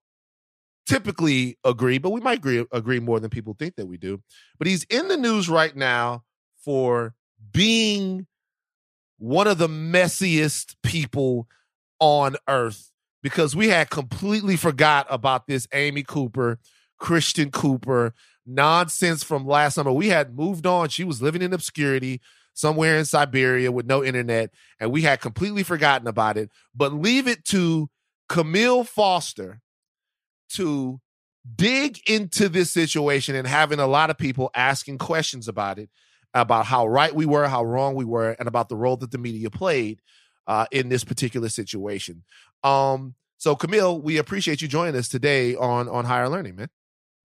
typically 0.88 1.58
agree, 1.64 1.98
but 1.98 2.12
we 2.12 2.22
might 2.22 2.40
agree, 2.40 2.66
agree 2.72 3.00
more 3.00 3.20
than 3.20 3.30
people 3.30 3.56
think 3.58 3.76
that 3.76 3.88
we 3.88 3.98
do. 3.98 4.22
But 4.58 4.68
he's 4.68 4.86
in 4.86 5.08
the 5.08 5.18
news 5.18 5.50
right 5.50 5.76
now 5.76 6.24
for 6.64 7.14
being 7.52 8.26
one 9.20 9.48
of 9.48 9.58
the 9.58 9.68
messiest 9.68 10.76
people 10.84 11.48
on 12.00 12.36
earth 12.48 12.92
because 13.22 13.56
we 13.56 13.68
had 13.68 13.90
completely 13.90 14.56
forgot 14.56 15.08
about 15.10 15.48
this 15.48 15.68
Amy 15.74 16.04
Cooper, 16.04 16.60
Christian 17.00 17.52
Cooper 17.52 18.14
nonsense 18.46 19.24
from 19.24 19.46
last 19.46 19.76
summer. 19.76 19.92
We 19.92 20.08
had 20.08 20.36
moved 20.38 20.66
on. 20.66 20.90
She 20.90 21.04
was 21.04 21.22
living 21.22 21.42
in 21.42 21.54
obscurity 21.54 22.22
somewhere 22.54 22.98
in 22.98 23.06
Siberia 23.06 23.72
with 23.72 23.86
no 23.86 24.04
internet, 24.04 24.52
and 24.80 24.92
we 24.92 25.02
had 25.02 25.22
completely 25.22 25.64
forgotten 25.64 26.08
about 26.08 26.38
it. 26.38 26.50
But 26.74 26.94
leave 26.94 27.28
it 27.28 27.44
to 27.46 27.90
Camille 28.30 28.84
Foster 28.84 29.62
to 30.54 31.00
dig 31.56 32.00
into 32.10 32.50
this 32.50 32.72
situation 32.72 33.36
and 33.36 33.48
having 33.48 33.80
a 33.80 33.88
lot 33.88 34.10
of 34.10 34.18
people 34.18 34.50
asking 34.54 34.98
questions 34.98 35.48
about 35.48 35.80
it, 35.80 35.90
about 36.34 36.66
how 36.66 36.88
right 36.88 37.14
we 37.14 37.26
were, 37.26 37.48
how 37.48 37.64
wrong 37.64 37.96
we 37.96 38.06
were, 38.06 38.32
and 38.40 38.48
about 38.48 38.70
the 38.70 38.76
role 38.76 38.98
that 38.98 39.12
the 39.12 39.18
media 39.18 39.50
played 39.50 40.02
uh, 40.48 40.66
in 40.72 40.90
this 40.90 41.04
particular 41.04 41.50
situation. 41.50 42.24
Um, 42.64 43.16
so, 43.38 43.56
Camille, 43.56 44.02
we 44.02 44.18
appreciate 44.18 44.62
you 44.62 44.68
joining 44.68 44.96
us 44.96 45.08
today 45.08 45.56
on 45.56 45.88
on 45.88 46.06
higher 46.06 46.28
learning, 46.28 46.56
man. 46.56 46.70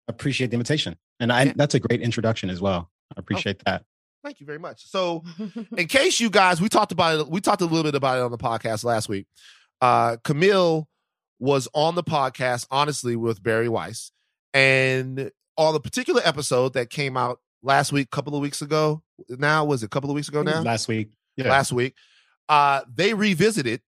Appreciate 0.07 0.49
the 0.49 0.55
invitation, 0.55 0.97
and 1.19 1.33
I, 1.33 1.55
that's 1.57 1.75
a 1.75 1.81
great 1.81 2.03
introduction 2.03 2.51
as 2.51 2.61
well. 2.61 2.91
I 3.17 3.21
appreciate 3.21 3.57
oh, 3.61 3.71
that. 3.71 3.85
Thank 4.23 4.41
you 4.41 4.47
very 4.47 4.59
much. 4.59 4.89
So, 4.91 5.25
in 5.77 5.87
case 5.87 6.21
you 6.21 6.31
guys, 6.31 6.61
we 6.61 6.69
talked 6.69 6.93
about 6.93 7.21
it. 7.21 7.29
We 7.29 7.41
talked 7.41 7.63
a 7.63 7.67
little 7.67 7.85
bit 7.85 7.95
about 7.95 8.19
it 8.19 8.23
on 8.23 8.31
the 8.31 8.39
podcast 8.39 8.85
last 8.85 9.09
week. 9.09 9.27
Uh, 9.81 10.19
Camille 10.25 10.89
was 11.39 11.69
on 11.75 11.95
the 11.95 12.05
podcast, 12.05 12.67
honestly, 12.71 13.17
with 13.17 13.43
Bari 13.43 13.69
Weiss, 13.69 14.13
and 14.53 15.31
on 15.57 15.75
the 15.75 15.81
particular 15.81 16.23
episode 16.25 16.75
that 16.75 16.91
came 16.91 17.17
out 17.17 17.41
last 17.63 17.93
week, 17.93 18.09
a 18.13 18.15
couple 18.15 18.35
of 18.35 18.43
weeks 18.43 18.63
ago. 18.63 19.03
Now 19.29 19.65
was 19.65 19.83
it 19.83 19.87
a 19.87 19.89
couple 19.89 20.11
of 20.11 20.15
weeks 20.15 20.29
ago? 20.29 20.43
Now 20.43 20.63
last 20.63 20.89
week, 20.89 21.11
yeah. 21.37 21.49
last 21.49 21.73
week, 21.73 21.95
uh, 22.49 22.83
they 22.93 23.15
revisited 23.15 23.81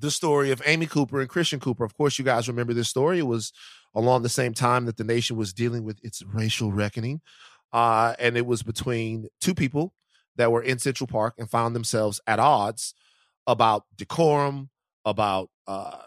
the 0.00 0.10
story 0.10 0.50
of 0.50 0.60
Amy 0.66 0.86
Cooper 0.86 1.20
and 1.20 1.28
Christian 1.28 1.60
Cooper. 1.60 1.84
Of 1.84 1.96
course, 1.96 2.18
you 2.18 2.24
guys 2.24 2.48
remember 2.48 2.74
this 2.74 2.88
story. 2.88 3.18
It 3.18 3.26
was 3.26 3.52
along 3.94 4.22
the 4.22 4.28
same 4.28 4.52
time 4.52 4.86
that 4.86 4.96
the 4.96 5.04
nation 5.04 5.36
was 5.36 5.52
dealing 5.52 5.84
with 5.84 5.98
its 6.02 6.22
racial 6.22 6.72
reckoning. 6.72 7.20
Uh, 7.72 8.14
and 8.18 8.36
it 8.36 8.46
was 8.46 8.62
between 8.62 9.28
two 9.40 9.54
people 9.54 9.94
that 10.36 10.50
were 10.50 10.62
in 10.62 10.78
Central 10.78 11.06
Park 11.06 11.34
and 11.38 11.48
found 11.48 11.74
themselves 11.74 12.20
at 12.26 12.38
odds 12.38 12.94
about 13.46 13.84
decorum, 13.96 14.70
about 15.04 15.50
uh, 15.66 15.98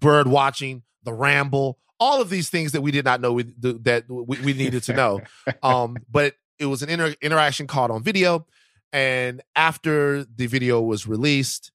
bird 0.00 0.26
watching, 0.26 0.82
the 1.02 1.12
ramble, 1.12 1.78
all 1.98 2.20
of 2.20 2.30
these 2.30 2.50
things 2.50 2.72
that 2.72 2.82
we 2.82 2.90
did 2.90 3.04
not 3.04 3.20
know 3.20 3.32
we, 3.32 3.44
that 3.58 4.04
we, 4.08 4.38
we 4.40 4.52
needed 4.52 4.82
to 4.84 4.92
know. 4.92 5.20
Um, 5.62 5.96
but 6.10 6.34
it 6.58 6.66
was 6.66 6.82
an 6.82 6.88
inter- 6.88 7.14
interaction 7.20 7.66
caught 7.66 7.90
on 7.90 8.02
video. 8.02 8.46
And 8.92 9.42
after 9.54 10.24
the 10.24 10.46
video 10.46 10.80
was 10.80 11.06
released, 11.06 11.72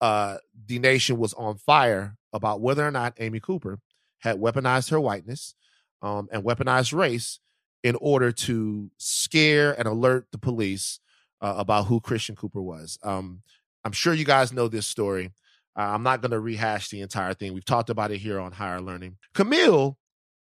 uh, 0.00 0.38
the 0.66 0.78
nation 0.78 1.16
was 1.18 1.32
on 1.34 1.56
fire 1.56 2.16
about 2.32 2.60
whether 2.60 2.86
or 2.86 2.90
not 2.90 3.14
Amy 3.18 3.40
Cooper 3.40 3.78
had 4.18 4.36
weaponized 4.36 4.90
her 4.90 5.00
whiteness 5.00 5.54
um, 6.02 6.28
and 6.30 6.44
weaponized 6.44 6.92
race 6.92 7.40
in 7.82 7.96
order 8.00 8.32
to 8.32 8.90
scare 8.98 9.72
and 9.78 9.88
alert 9.88 10.26
the 10.32 10.38
police 10.38 11.00
uh, 11.40 11.54
about 11.56 11.86
who 11.86 12.00
Christian 12.00 12.36
Cooper 12.36 12.60
was. 12.60 12.98
Um, 13.02 13.42
I'm 13.84 13.92
sure 13.92 14.12
you 14.12 14.24
guys 14.24 14.52
know 14.52 14.68
this 14.68 14.86
story. 14.86 15.30
Uh, 15.76 15.82
I'm 15.82 16.02
not 16.02 16.22
going 16.22 16.30
to 16.30 16.40
rehash 16.40 16.88
the 16.88 17.02
entire 17.02 17.34
thing. 17.34 17.52
We've 17.52 17.64
talked 17.64 17.90
about 17.90 18.10
it 18.10 18.18
here 18.18 18.40
on 18.40 18.52
Higher 18.52 18.80
Learning. 18.80 19.18
Camille, 19.34 19.98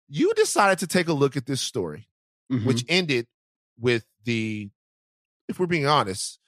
you 0.09 0.33
decided 0.35 0.79
to 0.79 0.87
take 0.87 1.09
a 1.09 1.13
look 1.13 1.37
at 1.37 1.47
this 1.47 1.61
story, 1.61 2.09
mm-hmm. 2.53 2.67
which 2.67 2.85
ended 2.89 3.27
with 3.79 4.05
the, 4.25 4.71
if 5.49 5.59
we're 5.59 5.67
being 5.67 5.87
honest, 5.87 6.39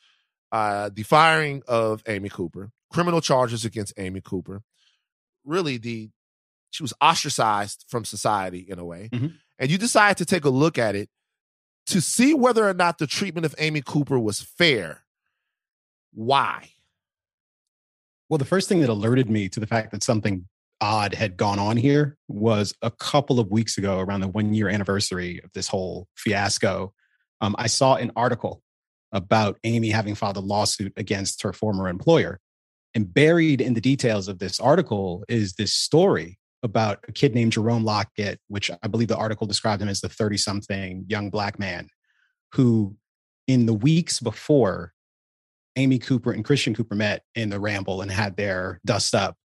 uh, 0.52 0.90
the 0.92 1.02
firing 1.02 1.62
of 1.66 2.02
Amy 2.06 2.28
Cooper, 2.28 2.70
criminal 2.92 3.20
charges 3.20 3.64
against 3.64 3.92
Amy 3.96 4.20
Cooper. 4.20 4.62
Really, 5.44 5.78
the 5.78 6.10
she 6.70 6.84
was 6.84 6.92
ostracized 7.00 7.84
from 7.88 8.04
society 8.04 8.64
in 8.68 8.78
a 8.78 8.84
way, 8.84 9.08
mm-hmm. 9.12 9.28
and 9.58 9.70
you 9.70 9.78
decided 9.78 10.18
to 10.18 10.24
take 10.24 10.44
a 10.44 10.50
look 10.50 10.78
at 10.78 10.94
it 10.94 11.08
to 11.86 12.00
see 12.00 12.34
whether 12.34 12.68
or 12.68 12.74
not 12.74 12.98
the 12.98 13.06
treatment 13.06 13.44
of 13.44 13.54
Amy 13.58 13.82
Cooper 13.84 14.18
was 14.18 14.40
fair. 14.40 15.02
Why? 16.12 16.70
Well, 18.30 18.38
the 18.38 18.44
first 18.44 18.68
thing 18.68 18.80
that 18.80 18.88
alerted 18.88 19.28
me 19.28 19.48
to 19.48 19.58
the 19.58 19.66
fact 19.66 19.90
that 19.90 20.04
something 20.04 20.46
odd 20.80 21.14
had 21.14 21.36
gone 21.36 21.58
on 21.58 21.76
here 21.76 22.16
was 22.28 22.72
a 22.80 22.92
couple 22.92 23.40
of 23.40 23.50
weeks 23.50 23.76
ago, 23.76 23.98
around 23.98 24.20
the 24.20 24.28
one 24.28 24.54
year 24.54 24.68
anniversary 24.68 25.40
of 25.42 25.50
this 25.52 25.66
whole 25.66 26.06
fiasco. 26.14 26.94
Um, 27.40 27.56
I 27.58 27.66
saw 27.66 27.96
an 27.96 28.12
article 28.14 28.62
about 29.10 29.58
Amy 29.64 29.90
having 29.90 30.14
filed 30.14 30.36
a 30.36 30.40
lawsuit 30.40 30.92
against 30.96 31.42
her 31.42 31.52
former 31.52 31.88
employer. 31.88 32.38
And 32.94 33.12
buried 33.12 33.60
in 33.60 33.74
the 33.74 33.80
details 33.80 34.28
of 34.28 34.38
this 34.38 34.60
article 34.60 35.24
is 35.28 35.54
this 35.54 35.72
story 35.72 36.38
about 36.62 37.00
a 37.08 37.12
kid 37.12 37.34
named 37.34 37.50
Jerome 37.50 37.84
Lockett, 37.84 38.38
which 38.46 38.70
I 38.80 38.86
believe 38.86 39.08
the 39.08 39.16
article 39.16 39.48
described 39.48 39.82
him 39.82 39.88
as 39.88 40.02
the 40.02 40.08
30 40.08 40.36
something 40.36 41.04
young 41.08 41.30
black 41.30 41.58
man 41.58 41.88
who, 42.52 42.94
in 43.48 43.66
the 43.66 43.74
weeks 43.74 44.20
before 44.20 44.92
Amy 45.80 45.98
Cooper 45.98 46.30
and 46.32 46.44
Christian 46.44 46.74
Cooper 46.74 46.94
met 46.94 47.24
in 47.34 47.48
the 47.48 47.58
Ramble 47.58 48.02
and 48.02 48.10
had 48.10 48.36
their 48.36 48.80
dust 48.84 49.14
up. 49.14 49.36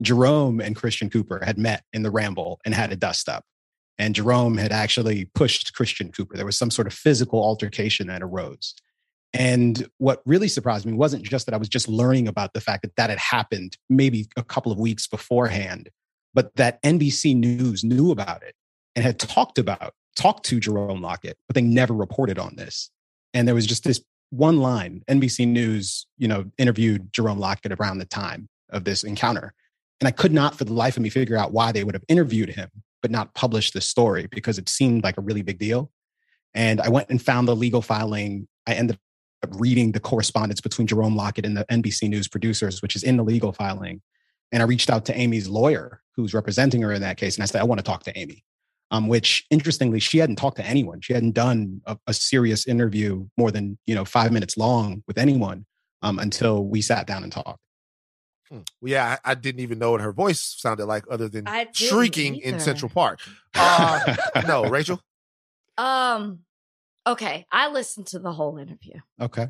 Jerome 0.00 0.60
and 0.60 0.76
Christian 0.76 1.10
Cooper 1.10 1.42
had 1.44 1.58
met 1.58 1.84
in 1.92 2.02
the 2.02 2.10
Ramble 2.10 2.60
and 2.64 2.72
had 2.74 2.92
a 2.92 2.96
dust 2.96 3.28
up. 3.28 3.44
And 3.98 4.14
Jerome 4.14 4.56
had 4.56 4.72
actually 4.72 5.26
pushed 5.34 5.74
Christian 5.74 6.10
Cooper. 6.12 6.36
There 6.36 6.46
was 6.46 6.56
some 6.56 6.70
sort 6.70 6.86
of 6.86 6.94
physical 6.94 7.42
altercation 7.42 8.06
that 8.06 8.22
arose. 8.22 8.74
And 9.34 9.88
what 9.98 10.22
really 10.24 10.48
surprised 10.48 10.86
me 10.86 10.92
wasn't 10.92 11.24
just 11.24 11.46
that 11.46 11.54
I 11.54 11.58
was 11.58 11.68
just 11.68 11.88
learning 11.88 12.28
about 12.28 12.54
the 12.54 12.60
fact 12.60 12.82
that 12.82 12.96
that 12.96 13.10
had 13.10 13.18
happened 13.18 13.76
maybe 13.88 14.28
a 14.36 14.44
couple 14.44 14.72
of 14.72 14.78
weeks 14.78 15.06
beforehand, 15.06 15.90
but 16.32 16.54
that 16.56 16.82
NBC 16.82 17.36
News 17.36 17.84
knew 17.84 18.10
about 18.10 18.42
it 18.42 18.54
and 18.96 19.04
had 19.04 19.18
talked 19.18 19.58
about, 19.58 19.94
talked 20.16 20.46
to 20.46 20.60
Jerome 20.60 21.02
Lockett, 21.02 21.36
but 21.46 21.54
they 21.54 21.62
never 21.62 21.94
reported 21.94 22.38
on 22.38 22.56
this. 22.56 22.90
And 23.34 23.46
there 23.46 23.54
was 23.54 23.66
just 23.66 23.84
this 23.84 24.00
one 24.30 24.58
line 24.58 25.02
nbc 25.08 25.46
news 25.46 26.06
you 26.16 26.28
know 26.28 26.44
interviewed 26.56 27.12
jerome 27.12 27.38
lockett 27.38 27.72
around 27.72 27.98
the 27.98 28.04
time 28.04 28.48
of 28.70 28.84
this 28.84 29.04
encounter. 29.04 29.52
And 30.00 30.08
i 30.08 30.10
could 30.10 30.32
not 30.32 30.56
for 30.56 30.64
the 30.64 30.72
life 30.72 30.96
of 30.96 31.02
me 31.02 31.10
figure 31.10 31.36
out 31.36 31.52
why 31.52 31.72
they 31.72 31.84
would 31.84 31.94
have 31.94 32.04
interviewed 32.08 32.50
him 32.50 32.70
but 33.02 33.10
not 33.10 33.34
published 33.34 33.72
the 33.72 33.80
story 33.80 34.28
because 34.30 34.58
it 34.58 34.68
seemed 34.68 35.02
like 35.02 35.16
a 35.16 35.22
really 35.22 35.42
big 35.42 35.58
deal. 35.58 35.90
And 36.54 36.80
i 36.80 36.88
went 36.88 37.10
and 37.10 37.20
found 37.20 37.48
the 37.48 37.56
legal 37.56 37.82
filing. 37.82 38.46
I 38.66 38.74
ended 38.74 38.98
up 39.42 39.50
reading 39.58 39.92
the 39.92 40.00
correspondence 40.00 40.60
between 40.60 40.86
jerome 40.86 41.16
lockett 41.16 41.46
and 41.46 41.56
the 41.56 41.64
nbc 41.64 42.08
news 42.08 42.28
producers 42.28 42.82
which 42.82 42.94
is 42.94 43.02
in 43.02 43.16
the 43.16 43.24
legal 43.24 43.52
filing. 43.52 44.00
And 44.52 44.62
i 44.62 44.66
reached 44.66 44.90
out 44.90 45.04
to 45.06 45.16
amy's 45.18 45.48
lawyer 45.48 46.02
who's 46.14 46.34
representing 46.34 46.82
her 46.82 46.92
in 46.92 47.00
that 47.02 47.16
case 47.16 47.36
and 47.36 47.42
i 47.42 47.46
said 47.46 47.60
i 47.60 47.64
want 47.64 47.78
to 47.78 47.84
talk 47.84 48.04
to 48.04 48.18
amy 48.18 48.44
um, 48.90 49.08
which 49.08 49.46
interestingly 49.50 50.00
she 50.00 50.18
hadn't 50.18 50.36
talked 50.36 50.56
to 50.56 50.66
anyone. 50.66 51.00
She 51.00 51.12
hadn't 51.12 51.32
done 51.32 51.80
a, 51.86 51.96
a, 52.06 52.14
serious 52.14 52.66
interview 52.66 53.26
more 53.36 53.50
than 53.50 53.78
you 53.86 53.94
know 53.94 54.04
five 54.04 54.32
minutes 54.32 54.56
long 54.56 55.02
with 55.06 55.18
anyone 55.18 55.66
um, 56.02 56.18
until 56.18 56.64
we 56.64 56.82
sat 56.82 57.06
down 57.06 57.22
and 57.22 57.32
talked. 57.32 57.60
Hmm. 58.48 58.60
well, 58.80 58.90
yeah 58.90 59.18
I, 59.24 59.30
I, 59.30 59.34
didn't 59.34 59.60
even 59.60 59.78
know 59.78 59.92
what 59.92 60.00
her 60.00 60.12
voice 60.12 60.40
sounded 60.58 60.86
like 60.86 61.04
other 61.08 61.28
than 61.28 61.46
shrieking 61.72 62.36
either. 62.36 62.56
in 62.56 62.60
central 62.60 62.90
park. 62.90 63.20
Uh, 63.54 64.16
no 64.46 64.64
rachel? 64.64 65.00
Um 65.76 66.40
okay 67.06 67.46
i 67.50 67.68
listened 67.68 68.06
to 68.08 68.18
the 68.18 68.32
whole 68.32 68.58
interview. 68.58 69.00
Okay. 69.20 69.48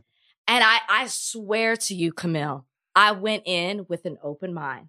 And 0.49 0.64
i 0.64 0.78
i 0.88 1.06
swear 1.06 1.76
to 1.76 1.94
you 1.94 2.12
camille 2.12 2.66
i 2.94 3.12
went 3.12 3.44
in 3.47 3.87
with 3.88 4.04
an 4.04 4.18
open 4.23 4.52
mind 4.52 4.88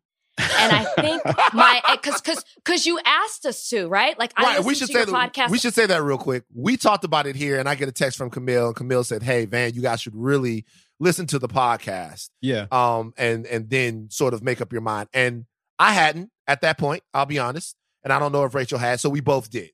and 0.60 0.71
I 0.71 0.83
think 1.00 1.24
my 1.53 1.81
because 1.91 2.21
because 2.21 2.43
because 2.55 2.86
you 2.86 3.00
asked 3.05 3.45
us 3.45 3.69
to, 3.69 3.88
right? 3.88 4.17
Like, 4.17 4.33
I 4.36 4.57
right. 4.57 4.63
We 4.63 4.75
should 4.75 4.89
say 4.89 5.05
that, 5.05 5.07
podcast. 5.07 5.50
We 5.50 5.57
should 5.57 5.74
say 5.74 5.86
that 5.86 6.01
real 6.03 6.17
quick. 6.17 6.43
We 6.53 6.77
talked 6.77 7.03
about 7.03 7.27
it 7.27 7.36
here, 7.36 7.60
and 7.60 7.67
I 7.67 7.75
get 7.75 7.89
a 7.89 7.91
text 7.91 8.17
from 8.17 8.29
Camille, 8.29 8.67
and 8.67 8.75
Camille 8.75 9.03
said, 9.03 9.24
"Hey, 9.24 9.45
Van, 9.45 9.74
you 9.74 9.81
guys 9.81 10.01
should 10.01 10.15
really 10.15 10.65
listen 11.00 11.27
to 11.27 11.39
the 11.39 11.48
podcast." 11.48 12.29
Yeah. 12.41 12.67
Um, 12.71 13.13
and 13.17 13.45
and 13.45 13.69
then 13.69 14.10
sort 14.10 14.33
of 14.33 14.43
make 14.43 14.62
up 14.62 14.71
your 14.71 14.81
mind. 14.81 15.10
And 15.13 15.45
I 15.79 15.93
hadn't 15.93 16.29
at 16.48 16.62
that 16.62 16.77
point. 16.77 17.03
I'll 17.13 17.25
be 17.25 17.39
honest, 17.39 17.75
and 18.03 18.12
I 18.12 18.19
don't 18.19 18.31
know 18.31 18.43
if 18.45 18.53
Rachel 18.53 18.79
had. 18.79 19.00
So 19.00 19.10
we 19.10 19.21
both 19.21 19.50
did. 19.50 19.71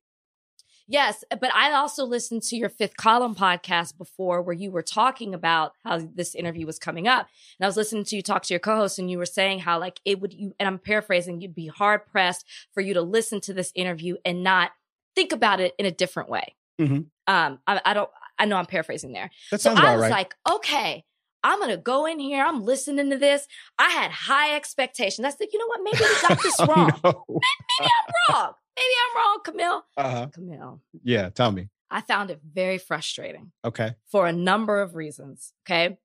Yes, 0.89 1.23
but 1.29 1.53
I 1.53 1.73
also 1.73 2.05
listened 2.05 2.43
to 2.43 2.55
your 2.55 2.69
fifth 2.69 2.95
column 2.95 3.35
podcast 3.35 3.97
before 3.97 4.41
where 4.41 4.55
you 4.55 4.71
were 4.71 4.81
talking 4.81 5.33
about 5.33 5.73
how 5.83 5.99
this 5.99 6.33
interview 6.33 6.65
was 6.65 6.79
coming 6.79 7.07
up. 7.09 7.27
And 7.59 7.65
I 7.65 7.67
was 7.67 7.75
listening 7.75 8.05
to 8.05 8.15
you 8.15 8.21
talk 8.21 8.43
to 8.43 8.53
your 8.53 8.59
co-host 8.59 8.97
and 8.97 9.11
you 9.11 9.17
were 9.17 9.25
saying 9.25 9.59
how 9.59 9.79
like 9.79 9.99
it 10.05 10.21
would 10.21 10.33
you 10.33 10.55
and 10.59 10.67
I'm 10.67 10.79
paraphrasing, 10.79 11.41
you'd 11.41 11.53
be 11.53 11.67
hard 11.67 12.05
pressed 12.05 12.45
for 12.73 12.79
you 12.79 12.93
to 12.93 13.01
listen 13.01 13.41
to 13.41 13.53
this 13.53 13.73
interview 13.75 14.15
and 14.23 14.43
not 14.43 14.71
think 15.13 15.33
about 15.33 15.59
it 15.59 15.73
in 15.77 15.85
a 15.85 15.91
different 15.91 16.29
way. 16.29 16.55
Mm-hmm. 16.79 17.01
Um, 17.27 17.59
I, 17.67 17.81
I, 17.83 17.93
don't 17.93 18.09
I 18.39 18.45
know 18.45 18.55
I'm 18.55 18.65
paraphrasing 18.65 19.11
there. 19.11 19.29
That 19.51 19.59
sounds 19.59 19.79
so 19.79 19.85
I 19.85 19.95
was 19.95 20.03
right. 20.03 20.11
like, 20.11 20.35
okay, 20.49 21.03
I'm 21.43 21.59
gonna 21.59 21.75
go 21.75 22.05
in 22.05 22.19
here. 22.19 22.45
I'm 22.45 22.63
listening 22.63 23.09
to 23.09 23.17
this. 23.17 23.47
I 23.77 23.89
had 23.89 24.11
high 24.11 24.55
expectations. 24.55 25.25
I 25.25 25.31
said, 25.31 25.47
you 25.51 25.59
know 25.59 25.67
what? 25.67 25.81
Maybe 25.83 25.97
we 25.99 26.27
got 26.27 26.41
this 26.43 26.55
oh, 26.59 26.65
wrong. 26.65 26.99
no. 27.03 27.25
maybe, 27.27 27.41
maybe 27.79 27.91
I'm 27.91 28.35
wrong. 28.35 28.53
Maybe 28.77 28.93
I'm 29.03 29.17
wrong, 29.17 29.39
Camille. 29.43 29.85
Uh-huh. 29.97 30.27
Camille. 30.27 30.81
Yeah, 31.03 31.29
tell 31.29 31.51
me. 31.51 31.69
I 31.89 32.01
found 32.01 32.29
it 32.31 32.41
very 32.53 32.77
frustrating. 32.77 33.51
Okay. 33.65 33.95
For 34.11 34.27
a 34.27 34.33
number 34.33 34.81
of 34.81 34.95
reasons. 34.95 35.53
Okay. 35.65 35.97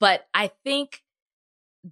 But 0.00 0.26
I 0.32 0.50
think 0.64 1.02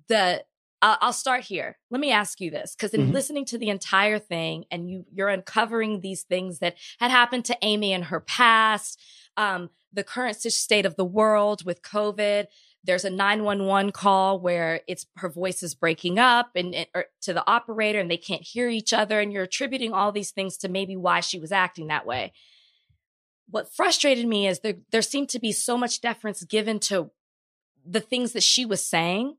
the 0.09 0.45
I'll 0.85 1.13
start 1.13 1.45
here. 1.45 1.79
Let 1.91 2.01
me 2.01 2.11
ask 2.11 2.41
you 2.41 2.51
this, 2.51 2.75
because 2.75 2.93
in 2.93 3.03
mm-hmm. 3.03 3.13
listening 3.13 3.45
to 3.47 3.59
the 3.59 3.69
entire 3.69 4.19
thing, 4.19 4.65
and 4.69 4.91
you 4.91 5.05
you're 5.13 5.29
uncovering 5.29 6.01
these 6.01 6.23
things 6.23 6.59
that 6.59 6.75
had 6.99 7.13
happened 7.13 7.45
to 7.47 7.59
Amy 7.63 7.93
in 7.93 8.03
her 8.03 8.19
past, 8.19 9.01
um, 9.37 9.71
the 9.93 10.03
current 10.03 10.41
state 10.41 10.85
of 10.85 10.97
the 10.97 11.05
world 11.05 11.65
with 11.65 11.83
COVID, 11.83 12.47
there's 12.85 13.05
a 13.05 13.11
911 13.11 13.93
call 13.93 14.41
where 14.41 14.81
it's 14.89 15.07
her 15.17 15.29
voice 15.29 15.63
is 15.63 15.75
breaking 15.75 16.19
up 16.19 16.51
and, 16.57 16.75
to 17.23 17.33
the 17.33 17.49
operator 17.49 18.01
and 18.01 18.11
they 18.11 18.17
can't 18.17 18.43
hear 18.43 18.69
each 18.69 18.93
other 18.93 19.21
and 19.21 19.33
you're 19.33 19.45
attributing 19.45 19.93
all 19.93 20.11
these 20.11 20.33
things 20.33 20.57
to 20.59 20.69
maybe 20.69 20.97
why 20.97 21.21
she 21.21 21.39
was 21.39 21.53
acting 21.53 21.87
that 21.89 22.07
way. 22.07 22.33
What 23.49 23.73
frustrated 23.73 24.27
me 24.27 24.49
is 24.49 24.61
there 24.61 24.77
there 24.91 25.03
seemed 25.03 25.29
to 25.31 25.39
be 25.39 25.53
so 25.53 25.77
much 25.77 26.01
deference 26.01 26.43
given 26.45 26.81
to 26.81 27.11
the 27.87 28.01
things 28.01 28.33
that 28.33 28.43
she 28.43 28.65
was 28.65 28.85
saying 28.85 29.37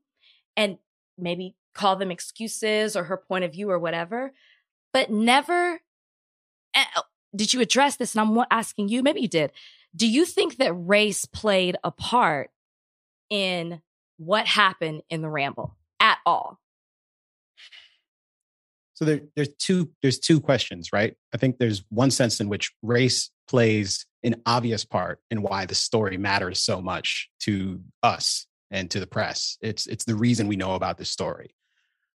and 0.56 0.78
maybe 1.18 1.56
call 1.74 1.96
them 1.96 2.10
excuses 2.10 2.96
or 2.96 3.04
her 3.04 3.16
point 3.16 3.44
of 3.44 3.52
view 3.52 3.70
or 3.70 3.78
whatever 3.78 4.32
but 4.92 5.10
never 5.10 5.80
eh, 6.74 6.84
oh, 6.96 7.02
did 7.34 7.52
you 7.52 7.60
address 7.60 7.96
this? 7.96 8.14
And 8.14 8.20
i'm 8.20 8.46
asking 8.50 8.88
you 8.88 9.02
maybe 9.02 9.20
you 9.20 9.28
did. 9.28 9.52
Do 9.96 10.08
you 10.08 10.24
think 10.24 10.56
that 10.56 10.72
race 10.72 11.24
played 11.24 11.76
a 11.84 11.90
part 11.90 12.50
in 13.30 13.80
what 14.16 14.46
happened 14.46 15.02
in 15.10 15.22
the 15.22 15.28
ramble 15.28 15.76
at 16.00 16.18
all. 16.24 16.58
So 18.94 19.04
there, 19.04 19.22
there's 19.34 19.54
two 19.58 19.90
there's 20.02 20.18
two 20.18 20.40
questions 20.40 20.92
right? 20.92 21.16
I 21.32 21.36
think 21.36 21.58
there's 21.58 21.84
one 21.88 22.10
sense 22.10 22.40
in 22.40 22.48
which 22.48 22.72
race 22.82 23.30
plays 23.48 24.06
an 24.22 24.40
obvious 24.46 24.84
part 24.84 25.20
in 25.30 25.42
why 25.42 25.66
the 25.66 25.74
story 25.74 26.16
matters 26.16 26.60
so 26.60 26.80
much 26.80 27.28
to 27.40 27.80
us 28.02 28.46
and 28.70 28.90
to 28.92 29.00
the 29.00 29.06
press. 29.06 29.58
It's 29.60 29.86
it's 29.86 30.04
the 30.04 30.14
reason 30.14 30.46
we 30.46 30.56
know 30.56 30.74
about 30.74 30.96
this 30.96 31.10
story. 31.10 31.54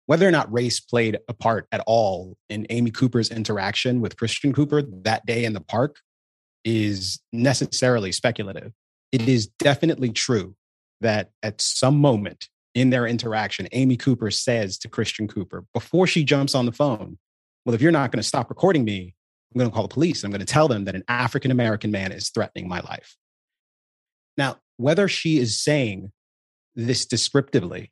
Whether 0.05 0.27
or 0.27 0.31
not 0.31 0.53
race 0.53 0.79
played 0.79 1.17
a 1.27 1.33
part 1.33 1.67
at 1.71 1.83
all 1.87 2.37
in 2.49 2.67
amy 2.69 2.91
cooper's 2.91 3.31
interaction 3.31 3.99
with 3.99 4.17
christian 4.17 4.53
cooper 4.53 4.81
that 4.81 5.25
day 5.25 5.45
in 5.45 5.53
the 5.53 5.61
park 5.61 5.97
is 6.63 7.19
necessarily 7.33 8.11
speculative. 8.11 8.71
It 9.11 9.27
is 9.27 9.47
definitely 9.47 10.11
true 10.11 10.55
that 11.01 11.29
at 11.43 11.61
some 11.61 11.97
moment 11.97 12.49
in 12.75 12.89
their 12.89 13.07
interaction, 13.07 13.67
Amy 13.71 13.97
Cooper 13.97 14.31
says 14.31 14.77
to 14.79 14.89
Christian 14.89 15.27
Cooper 15.27 15.65
before 15.73 16.07
she 16.07 16.23
jumps 16.23 16.55
on 16.55 16.65
the 16.65 16.71
phone, 16.71 17.17
Well, 17.65 17.75
if 17.75 17.81
you're 17.81 17.91
not 17.91 18.11
going 18.11 18.21
to 18.21 18.27
stop 18.27 18.49
recording 18.49 18.83
me, 18.83 19.15
I'm 19.53 19.59
going 19.59 19.69
to 19.69 19.73
call 19.73 19.87
the 19.87 19.93
police. 19.93 20.23
I'm 20.23 20.31
going 20.31 20.39
to 20.39 20.45
tell 20.45 20.67
them 20.67 20.85
that 20.85 20.95
an 20.95 21.03
African 21.07 21.51
American 21.51 21.91
man 21.91 22.11
is 22.11 22.29
threatening 22.29 22.67
my 22.67 22.79
life. 22.81 23.15
Now, 24.37 24.57
whether 24.77 25.07
she 25.07 25.39
is 25.39 25.57
saying 25.57 26.11
this 26.75 27.05
descriptively 27.05 27.91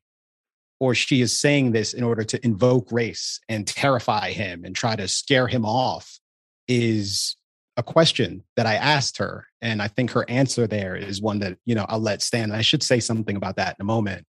or 0.79 0.93
she 0.93 1.21
is 1.21 1.37
saying 1.37 1.71
this 1.71 1.93
in 1.93 2.03
order 2.03 2.23
to 2.23 2.45
invoke 2.45 2.91
race 2.91 3.39
and 3.49 3.65
terrify 3.65 4.31
him 4.31 4.63
and 4.63 4.75
try 4.75 4.95
to 4.95 5.07
scare 5.07 5.47
him 5.47 5.65
off 5.65 6.19
is 6.67 7.35
a 7.77 7.83
question 7.83 8.43
that 8.55 8.65
I 8.65 8.75
asked 8.75 9.17
her. 9.17 9.47
And 9.61 9.81
I 9.81 9.87
think 9.87 10.11
her 10.11 10.29
answer 10.29 10.67
there 10.67 10.95
is 10.95 11.21
one 11.21 11.39
that, 11.39 11.57
you 11.65 11.75
know, 11.75 11.85
I'll 11.89 11.99
let 11.99 12.21
stand. 12.21 12.53
I 12.53 12.61
should 12.61 12.83
say 12.83 12.99
something 12.99 13.35
about 13.35 13.57
that 13.57 13.75
in 13.79 13.83
a 13.83 13.85
moment. 13.85 14.25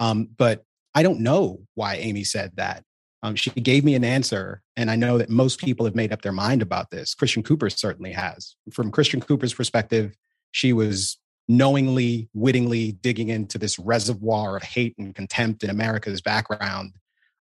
Um, 0.00 0.28
but 0.36 0.64
I 0.94 1.02
don't 1.02 1.20
know 1.20 1.60
why 1.74 1.96
Amy 1.96 2.24
said 2.24 2.52
that. 2.56 2.84
Um, 3.22 3.34
she 3.34 3.50
gave 3.50 3.84
me 3.84 3.96
an 3.96 4.04
answer, 4.04 4.62
and 4.76 4.90
I 4.90 4.96
know 4.96 5.18
that 5.18 5.28
most 5.28 5.58
people 5.58 5.84
have 5.86 5.96
made 5.96 6.12
up 6.12 6.22
their 6.22 6.32
mind 6.32 6.62
about 6.62 6.90
this. 6.90 7.14
Christian 7.14 7.42
Cooper 7.42 7.68
certainly 7.68 8.12
has. 8.12 8.54
From 8.72 8.92
Christian 8.92 9.20
Cooper's 9.20 9.52
perspective, 9.52 10.16
she 10.52 10.72
was 10.72 11.18
knowingly, 11.48 12.28
wittingly 12.32 12.92
digging 12.92 13.28
into 13.28 13.58
this 13.58 13.76
reservoir 13.78 14.56
of 14.56 14.62
hate 14.62 14.94
and 14.98 15.16
contempt 15.16 15.64
in 15.64 15.70
America's 15.70 16.20
background, 16.20 16.92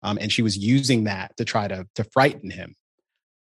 um, 0.01 0.17
and 0.19 0.31
she 0.31 0.41
was 0.41 0.57
using 0.57 1.03
that 1.03 1.37
to 1.37 1.45
try 1.45 1.67
to 1.67 1.85
to 1.93 2.03
frighten 2.05 2.49
him. 2.49 2.75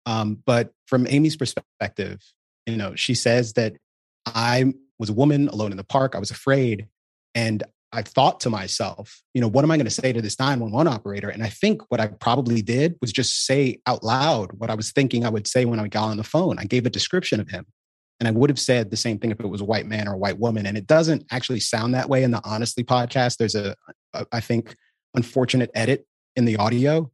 Um, 0.07 0.43
but 0.47 0.73
from 0.87 1.07
Amy's 1.09 1.37
perspective, 1.37 2.23
you 2.65 2.77
know, 2.77 2.95
she 2.95 3.15
says 3.15 3.53
that 3.55 3.77
I 4.25 4.73
was 4.99 5.11
a 5.11 5.13
woman 5.15 5.49
alone 5.49 5.73
in 5.73 5.77
the 5.77 5.85
park. 5.85 6.15
I 6.15 6.19
was 6.19 6.31
afraid, 6.31 6.89
and 7.35 7.63
I 7.93 8.03
thought 8.03 8.41
to 8.41 8.51
myself, 8.51 9.23
you 9.33 9.41
know, 9.41 9.49
what 9.49 9.65
am 9.65 9.71
I 9.71 9.77
going 9.77 9.87
to 9.87 9.91
say 9.91 10.13
to 10.13 10.21
this 10.21 10.39
911 10.39 10.93
operator? 10.93 11.29
And 11.29 11.43
I 11.43 11.49
think 11.49 11.83
what 11.91 12.01
I 12.01 12.09
probably 12.09 12.63
did 12.63 12.97
was 13.01 13.13
just 13.13 13.47
say 13.47 13.81
out 13.87 14.03
loud 14.03 14.53
what 14.53 14.71
I 14.71 14.75
was 14.75 14.93
thinking 14.93 15.25
I 15.25 15.29
would 15.29 15.47
say 15.47 15.65
when 15.65 15.79
I 15.79 15.89
got 15.89 16.05
on 16.05 16.17
the 16.17 16.25
phone. 16.25 16.59
I 16.59 16.65
gave 16.65 16.85
a 16.85 16.91
description 16.91 17.41
of 17.41 17.49
him. 17.49 17.67
And 18.19 18.27
I 18.27 18.33
would 18.33 18.51
have 18.51 18.59
said 18.59 18.91
the 18.91 18.97
same 18.97 19.19
thing 19.19 19.31
if 19.31 19.41
it 19.41 19.47
was 19.47 19.61
a 19.61 19.67
white 19.67 19.87
man 19.87 20.09
or 20.09 20.15
a 20.15 20.19
white 20.19 20.39
woman. 20.39 20.67
And 20.67 20.77
it 20.77 20.87
doesn't 20.87 21.25
actually 21.31 21.61
sound 21.61 21.95
that 21.95 22.09
way 22.09 22.23
in 22.23 22.31
the 22.31 22.41
Honestly 22.45 22.83
podcast. 22.83 23.37
There's 23.37 23.55
a, 23.55 23.77
a 24.15 24.27
I 24.33 24.41
think, 24.41 24.75
unfortunate 25.15 25.71
edit 25.75 26.07
in 26.35 26.45
the 26.45 26.57
audio, 26.57 27.11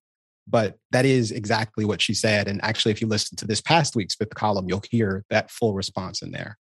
but 0.47 0.77
that 0.91 1.05
is 1.05 1.31
exactly 1.31 1.85
what 1.85 2.01
she 2.01 2.15
said. 2.15 2.49
And 2.49 2.63
actually, 2.65 2.93
if 2.93 3.01
you 3.01 3.07
listen 3.07 3.37
to 3.37 3.47
this 3.47 3.61
past 3.61 3.95
week's 3.97 4.15
fifth 4.15 4.35
column, 4.35 4.69
you'll 4.69 4.83
hear 4.91 5.25
that 5.31 5.51
full 5.51 5.75
response 5.75 6.23
in 6.23 6.33
there. 6.33 6.59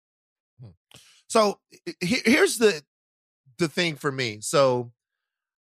Hmm. 0.62 0.70
So 1.28 1.60
here's 2.02 2.58
the 2.58 2.82
the 3.58 3.68
thing 3.68 3.96
for 3.96 4.12
me. 4.12 4.40
So 4.42 4.92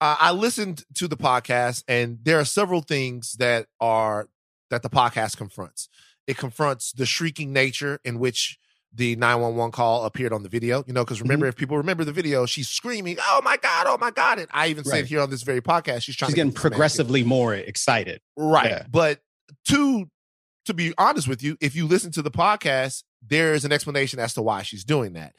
uh, 0.00 0.16
I 0.18 0.32
listened 0.32 0.84
to 0.94 1.08
the 1.08 1.16
podcast, 1.16 1.84
and 1.88 2.18
there 2.22 2.38
are 2.38 2.44
several 2.44 2.82
things 2.82 3.32
that 3.38 3.66
are 3.80 4.28
that 4.70 4.82
the 4.82 4.90
podcast 4.90 5.36
confronts. 5.36 5.88
It 6.26 6.36
confronts 6.36 6.92
the 6.92 7.06
shrieking 7.06 7.52
nature 7.52 8.00
in 8.04 8.18
which 8.18 8.58
the 8.94 9.16
911 9.16 9.72
call 9.72 10.04
appeared 10.04 10.32
on 10.32 10.42
the 10.42 10.48
video. 10.48 10.84
You 10.86 10.92
know, 10.92 11.04
because 11.04 11.20
remember, 11.20 11.46
mm-hmm. 11.46 11.50
if 11.50 11.56
people 11.56 11.76
remember 11.76 12.04
the 12.04 12.12
video, 12.12 12.46
she's 12.46 12.68
screaming, 12.68 13.16
"Oh 13.20 13.40
my 13.44 13.56
god! 13.56 13.86
Oh 13.88 13.98
my 14.00 14.10
god!" 14.10 14.38
And 14.38 14.48
I 14.52 14.68
even 14.68 14.84
right. 14.84 14.98
said 14.98 15.06
here 15.06 15.20
on 15.20 15.30
this 15.30 15.42
very 15.42 15.60
podcast, 15.60 16.02
she's 16.02 16.16
trying. 16.16 16.30
She's 16.30 16.36
getting 16.36 16.52
progressively 16.52 17.24
more 17.24 17.54
excited, 17.54 18.20
right? 18.36 18.70
Yeah. 18.70 18.86
But 18.90 19.20
to 19.68 20.06
to 20.66 20.74
be 20.74 20.94
honest 20.96 21.28
with 21.28 21.42
you, 21.42 21.56
if 21.60 21.74
you 21.74 21.86
listen 21.86 22.10
to 22.12 22.22
the 22.22 22.30
podcast, 22.30 23.02
there 23.26 23.54
is 23.54 23.64
an 23.64 23.72
explanation 23.72 24.18
as 24.18 24.34
to 24.34 24.42
why 24.42 24.62
she's 24.62 24.84
doing 24.84 25.14
that 25.14 25.34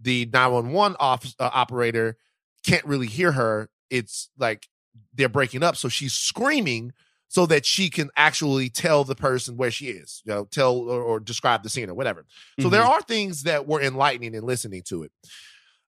the 0.00 0.28
911 0.32 0.96
office, 1.00 1.34
uh, 1.38 1.50
operator 1.52 2.16
can't 2.64 2.84
really 2.84 3.06
hear 3.06 3.32
her. 3.32 3.68
It's 3.90 4.30
like 4.38 4.66
they're 5.14 5.28
breaking 5.28 5.62
up. 5.62 5.76
So 5.76 5.88
she's 5.88 6.12
screaming 6.12 6.92
so 7.28 7.46
that 7.46 7.66
she 7.66 7.90
can 7.90 8.10
actually 8.16 8.70
tell 8.70 9.04
the 9.04 9.14
person 9.14 9.56
where 9.56 9.70
she 9.70 9.88
is, 9.88 10.22
you 10.24 10.32
know, 10.32 10.46
tell 10.46 10.76
or, 10.78 11.02
or 11.02 11.20
describe 11.20 11.62
the 11.62 11.68
scene 11.68 11.90
or 11.90 11.94
whatever. 11.94 12.24
So 12.58 12.64
mm-hmm. 12.64 12.72
there 12.72 12.82
are 12.82 13.02
things 13.02 13.42
that 13.42 13.66
were 13.66 13.82
enlightening 13.82 14.34
in 14.34 14.42
listening 14.44 14.82
to 14.86 15.02
it. 15.02 15.12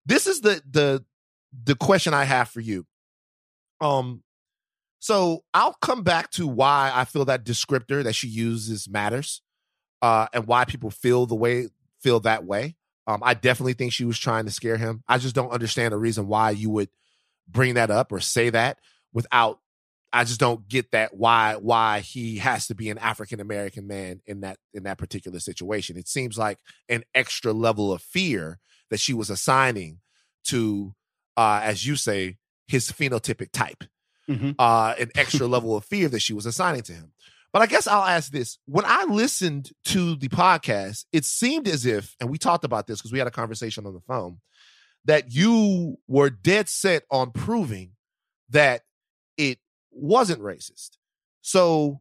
This 0.05 0.26
is 0.26 0.40
the 0.42 0.62
the 0.70 1.05
the 1.64 1.74
question 1.74 2.14
I 2.14 2.24
have 2.24 2.48
for 2.48 2.61
you. 2.61 2.87
Um 3.81 4.22
so 5.00 5.44
I'll 5.55 5.76
come 5.81 6.03
back 6.03 6.31
to 6.33 6.46
why 6.46 6.92
I 6.94 7.07
feel 7.07 7.24
that 7.24 7.44
descriptor 7.44 8.05
that 8.05 8.14
she 8.14 8.29
uses 8.29 8.88
matters, 8.88 9.40
uh, 10.03 10.26
and 10.35 10.46
why 10.46 10.66
people 10.66 10.90
feel 10.90 11.24
the 11.26 11.35
way 11.35 11.68
feel 12.00 12.20
that 12.20 12.44
way. 12.44 12.76
Um, 13.07 13.20
I 13.24 13.35
definitely 13.35 13.72
think 13.72 13.92
she 13.92 14.05
was 14.05 14.18
trying 14.18 14.44
to 14.44 14.50
scare 14.50 14.76
him. 14.76 15.03
I 15.09 15.16
just 15.18 15.35
don't 15.35 15.50
understand 15.50 15.92
the 15.92 15.98
reason 15.98 16.29
why 16.29 16.50
you 16.50 16.68
would 16.70 16.90
bring 17.48 17.74
that 17.74 17.90
up 17.90 18.12
or 18.12 18.20
say 18.20 18.50
that 18.50 18.79
without. 19.12 19.59
I 20.12 20.25
just 20.25 20.40
don't 20.40 20.68
get 20.68 20.90
that 20.90 21.14
why 21.14 21.55
why 21.55 22.01
he 22.01 22.38
has 22.38 22.66
to 22.66 22.75
be 22.75 22.90
an 22.90 22.99
African 22.99 23.40
American 23.40 23.87
man 23.87 24.20
in 24.27 24.40
that 24.40 24.59
in 24.75 24.83
that 24.85 24.99
particular 24.99 25.38
situation. 25.38 25.96
It 25.96 26.09
seems 26.09 26.37
like 26.37 26.59
an 26.88 27.05
extra 27.14 27.53
level 27.53 27.92
of 27.92 28.03
fear 28.03 28.59
that 28.90 28.99
she 29.01 29.14
was 29.14 29.31
assigning 29.31 30.01
to, 30.46 30.94
uh, 31.37 31.61
as 31.62 31.87
you 31.87 31.96
say, 31.96 32.38
his 32.66 32.90
phenotypic 32.90 33.53
type. 33.53 33.85
Mm-hmm. 34.29 34.53
Uh, 34.59 34.94
an 34.99 35.11
extra 35.16 35.46
level 35.46 35.77
of 35.77 35.85
fear 35.85 36.09
that 36.09 36.20
she 36.20 36.33
was 36.33 36.46
assigning 36.46 36.83
to 36.83 36.92
him. 36.92 37.12
But 37.53 37.62
I 37.62 37.66
guess 37.66 37.87
I'll 37.87 38.05
ask 38.05 38.31
this. 38.31 38.59
When 38.66 38.85
I 38.85 39.05
listened 39.05 39.70
to 39.87 40.14
the 40.14 40.29
podcast, 40.29 41.05
it 41.12 41.25
seemed 41.25 41.66
as 41.66 41.85
if, 41.85 42.14
and 42.20 42.31
we 42.31 42.38
talked 42.38 42.64
about 42.64 42.87
this 42.87 43.01
because 43.01 43.12
we 43.12 43.18
had 43.18 43.27
a 43.27 43.33
conversation 43.33 43.87
on 43.87 43.94
the 43.94 44.01
phone, 44.01 44.38
that 45.05 45.33
you 45.33 45.96
were 46.07 46.31
dead 46.31 46.68
set 46.68 47.05
on 47.11 47.33
proving 47.33 47.92
that 48.51 48.83
it 49.37 49.59
wasn't 49.90 50.40
racist. 50.40 50.90
So 51.42 52.00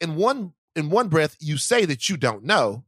in 0.00 0.16
one 0.16 0.52
in 0.76 0.90
one 0.90 1.08
breath, 1.08 1.36
you 1.40 1.56
say 1.56 1.84
that 1.84 2.08
you 2.08 2.16
don't 2.16 2.44
know, 2.44 2.84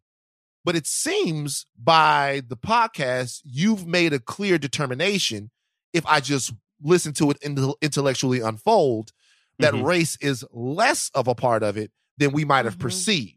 but 0.65 0.77
it 0.77 0.87
seems 0.87 1.67
by 1.83 2.43
the 2.47 2.57
podcast, 2.57 3.41
you've 3.45 3.87
made 3.87 4.13
a 4.13 4.21
clear 4.21 4.59
determination. 4.59 5.51
If 5.93 6.07
I 6.07 6.21
just 6.21 6.53
listen 6.83 7.13
to 7.15 7.31
it 7.31 7.39
intellectually 7.83 8.41
unfold, 8.41 9.13
that 9.59 9.75
mm-hmm. 9.75 9.85
race 9.85 10.17
is 10.21 10.45
less 10.53 11.11
of 11.15 11.29
a 11.29 11.35
part 11.35 11.63
of 11.63 11.77
it 11.77 11.91
than 12.19 12.33
we 12.33 12.45
might 12.45 12.65
have 12.65 12.75
mm-hmm. 12.75 12.83
perceived. 12.83 13.37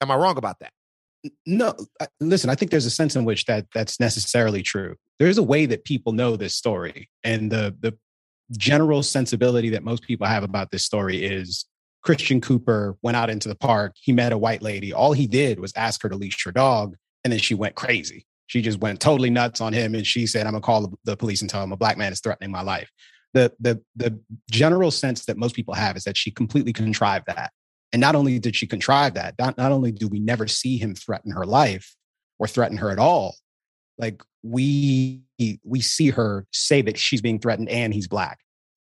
Am 0.00 0.10
I 0.10 0.16
wrong 0.16 0.36
about 0.36 0.58
that? 0.60 0.72
No, 1.46 1.74
listen, 2.20 2.50
I 2.50 2.54
think 2.54 2.70
there's 2.70 2.84
a 2.84 2.90
sense 2.90 3.16
in 3.16 3.24
which 3.24 3.46
that 3.46 3.66
that's 3.72 3.98
necessarily 3.98 4.62
true. 4.62 4.96
There's 5.18 5.38
a 5.38 5.42
way 5.42 5.64
that 5.66 5.84
people 5.84 6.12
know 6.12 6.36
this 6.36 6.54
story 6.54 7.08
and 7.22 7.50
the 7.50 7.74
the 7.80 7.96
general 8.52 9.02
sensibility 9.02 9.70
that 9.70 9.84
most 9.84 10.02
people 10.02 10.26
have 10.26 10.42
about 10.42 10.70
this 10.70 10.84
story 10.84 11.24
is 11.24 11.64
Christian 12.02 12.40
Cooper 12.40 12.96
went 13.02 13.16
out 13.16 13.30
into 13.30 13.48
the 13.48 13.54
park, 13.54 13.94
he 13.96 14.12
met 14.12 14.32
a 14.32 14.38
white 14.38 14.62
lady. 14.62 14.92
All 14.92 15.12
he 15.12 15.26
did 15.26 15.58
was 15.58 15.72
ask 15.76 16.02
her 16.02 16.08
to 16.08 16.16
leash 16.16 16.44
her 16.44 16.52
dog 16.52 16.96
and 17.24 17.32
then 17.32 17.40
she 17.40 17.54
went 17.54 17.74
crazy. 17.74 18.26
She 18.46 18.60
just 18.60 18.78
went 18.80 19.00
totally 19.00 19.30
nuts 19.30 19.62
on 19.62 19.72
him 19.72 19.94
and 19.94 20.06
she 20.06 20.26
said, 20.26 20.46
I'm 20.46 20.52
to 20.52 20.60
call 20.60 20.92
the 21.04 21.16
police 21.16 21.40
and 21.40 21.48
tell 21.48 21.62
him 21.62 21.72
a 21.72 21.76
black 21.76 21.96
man 21.96 22.12
is 22.12 22.20
threatening 22.20 22.50
my 22.50 22.60
life 22.60 22.90
the 23.34 23.52
the 23.60 23.82
the 23.96 24.18
general 24.50 24.90
sense 24.90 25.26
that 25.26 25.36
most 25.36 25.54
people 25.54 25.74
have 25.74 25.96
is 25.96 26.04
that 26.04 26.16
she 26.16 26.30
completely 26.30 26.72
contrived 26.72 27.26
that. 27.26 27.52
And 27.92 28.00
not 28.00 28.14
only 28.14 28.38
did 28.38 28.56
she 28.56 28.66
contrive 28.66 29.14
that, 29.14 29.34
not, 29.38 29.58
not 29.58 29.70
only 29.70 29.92
do 29.92 30.08
we 30.08 30.18
never 30.18 30.48
see 30.48 30.78
him 30.78 30.94
threaten 30.94 31.32
her 31.32 31.44
life 31.44 31.94
or 32.38 32.48
threaten 32.48 32.78
her 32.78 32.90
at 32.90 32.98
all, 32.98 33.36
like 33.98 34.22
we 34.42 35.22
we 35.38 35.80
see 35.80 36.10
her 36.10 36.46
say 36.52 36.82
that 36.82 36.98
she's 36.98 37.20
being 37.20 37.38
threatened 37.38 37.68
and 37.68 37.92
he's 37.92 38.08
black. 38.08 38.40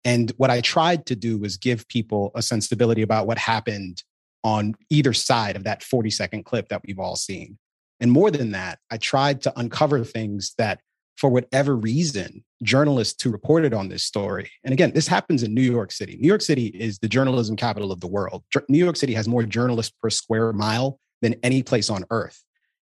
And 0.06 0.32
what 0.38 0.50
I 0.50 0.62
tried 0.62 1.06
to 1.08 1.16
do 1.16 1.38
was 1.38 1.58
give 1.58 1.88
people 1.88 2.32
a 2.36 2.42
sensibility 2.42 3.02
about 3.02 3.28
what 3.28 3.38
happened 3.38 4.04
on 4.44 4.76
either 4.90 5.14
side 5.14 5.56
of 5.56 5.64
that 5.66 5.84
40 5.84 6.10
second 6.10 6.46
clip 6.46 6.70
that 6.70 6.82
we've 6.86 7.00
all 7.00 7.16
seen. 7.16 7.58
And 8.00 8.12
more 8.12 8.32
than 8.32 8.52
that, 8.52 8.80
I 8.90 8.98
tried 8.98 9.42
to 9.42 9.60
uncover 9.60 10.04
things 10.06 10.54
that, 10.58 10.80
for 11.18 11.30
whatever 11.30 11.76
reason, 11.76 12.46
journalists 12.64 13.22
who 13.22 13.30
reported 13.30 13.74
on 13.74 13.90
this 13.90 14.06
story, 14.06 14.50
and 14.64 14.72
again, 14.72 14.94
this 14.94 15.08
happens 15.08 15.44
in 15.44 15.54
New 15.54 15.62
York 15.62 15.92
City. 15.92 16.18
New 16.20 16.28
York 16.30 16.42
City 16.42 16.68
is 16.68 17.00
the 17.00 17.10
journalism 17.10 17.58
capital 17.58 17.92
of 17.92 18.00
the 18.00 18.08
world. 18.08 18.44
New 18.70 18.78
York 18.78 18.96
City 18.96 19.14
has 19.14 19.28
more 19.28 19.44
journalists 19.44 19.94
per 20.02 20.10
square 20.10 20.54
mile 20.54 20.98
than 21.22 21.36
any 21.44 21.62
place 21.62 21.90
on 21.90 22.06
earth. 22.10 22.42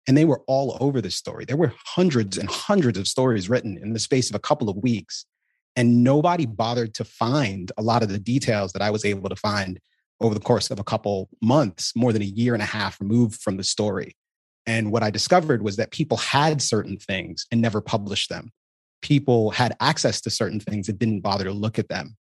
And 0.08 0.18
they 0.18 0.26
were 0.26 0.42
all 0.48 0.78
over 0.80 1.02
this 1.02 1.16
story. 1.16 1.46
There 1.46 1.58
were 1.58 1.74
hundreds 1.86 2.38
and 2.38 2.50
hundreds 2.50 2.98
of 2.98 3.08
stories 3.08 3.50
written 3.50 3.78
in 3.78 3.94
the 3.94 4.00
space 4.00 4.30
of 4.30 4.36
a 4.36 4.39
couple 4.39 4.70
of 4.70 4.78
weeks. 4.78 5.26
And 5.76 6.04
nobody 6.04 6.46
bothered 6.46 6.94
to 6.96 7.06
find 7.06 7.72
a 7.78 7.82
lot 7.82 8.04
of 8.04 8.10
the 8.10 8.20
details 8.20 8.74
that 8.74 8.82
I 8.82 8.92
was 8.92 9.06
able 9.06 9.30
to 9.30 9.36
find 9.36 9.80
over 10.22 10.34
the 10.34 10.39
course 10.39 10.70
of 10.70 10.80
a 10.80 10.84
couple 10.84 11.30
months, 11.42 11.94
more 11.96 12.13
than 12.13 12.22
a 12.22 12.26
year 12.26 12.54
and 12.54 12.62
a 12.62 12.68
half 12.68 13.00
removed 13.02 13.42
from 13.42 13.58
the 13.58 13.63
story. 13.63 14.16
And 14.66 14.92
what 14.92 15.04
I 15.04 15.10
discovered 15.10 15.63
was 15.63 15.76
that 15.78 15.92
people 15.92 16.18
had 16.18 16.62
certain 16.62 16.98
things 16.98 17.46
and 17.52 17.62
never 17.62 17.82
published 17.82 18.30
them. 18.30 18.52
People 19.02 19.52
had 19.52 19.76
access 19.82 20.22
to 20.22 20.30
certain 20.30 20.60
things 20.60 20.88
and 20.88 20.98
didn't 20.98 21.22
bother 21.22 21.46
to 21.46 21.52
look 21.52 21.80
at 21.80 21.89
them. 21.89 22.16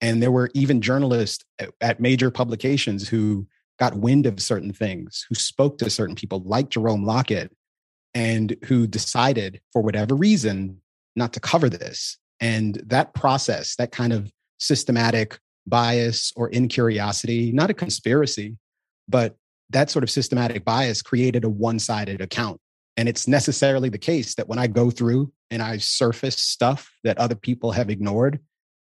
And 0.00 0.22
there 0.22 0.30
were 0.30 0.50
even 0.52 0.82
journalists 0.82 1.44
at 1.80 2.00
major 2.00 2.30
publications 2.30 3.08
who 3.08 3.46
got 3.78 3.94
wind 3.94 4.26
of 4.26 4.40
certain 4.40 4.72
things, 4.72 5.26
who 5.28 5.34
spoke 5.34 5.78
to 5.78 5.90
certain 5.90 6.14
people 6.14 6.42
like 6.44 6.70
Jerome 6.70 7.04
Lockett, 7.04 7.54
and 8.14 8.56
who 8.64 8.86
decided 8.86 9.60
for 9.72 9.82
whatever 9.82 10.14
reason 10.14 10.80
not 11.14 11.32
to 11.34 11.40
cover 11.40 11.68
this. 11.68 12.18
And 12.40 12.80
that 12.86 13.14
process, 13.14 13.76
that 13.76 13.92
kind 13.92 14.12
of 14.12 14.32
systematic 14.58 15.38
bias 15.66 16.32
or 16.36 16.48
incuriosity, 16.48 17.52
not 17.52 17.70
a 17.70 17.74
conspiracy, 17.74 18.56
but 19.08 19.36
that 19.70 19.90
sort 19.90 20.02
of 20.02 20.10
systematic 20.10 20.64
bias 20.64 21.02
created 21.02 21.44
a 21.44 21.48
one 21.48 21.78
sided 21.78 22.20
account. 22.20 22.60
And 22.96 23.08
it's 23.08 23.28
necessarily 23.28 23.88
the 23.88 23.98
case 23.98 24.34
that 24.36 24.48
when 24.48 24.58
I 24.58 24.66
go 24.66 24.90
through 24.90 25.32
and 25.50 25.62
I 25.62 25.76
surface 25.78 26.36
stuff 26.36 26.90
that 27.04 27.18
other 27.18 27.34
people 27.34 27.72
have 27.72 27.90
ignored, 27.90 28.40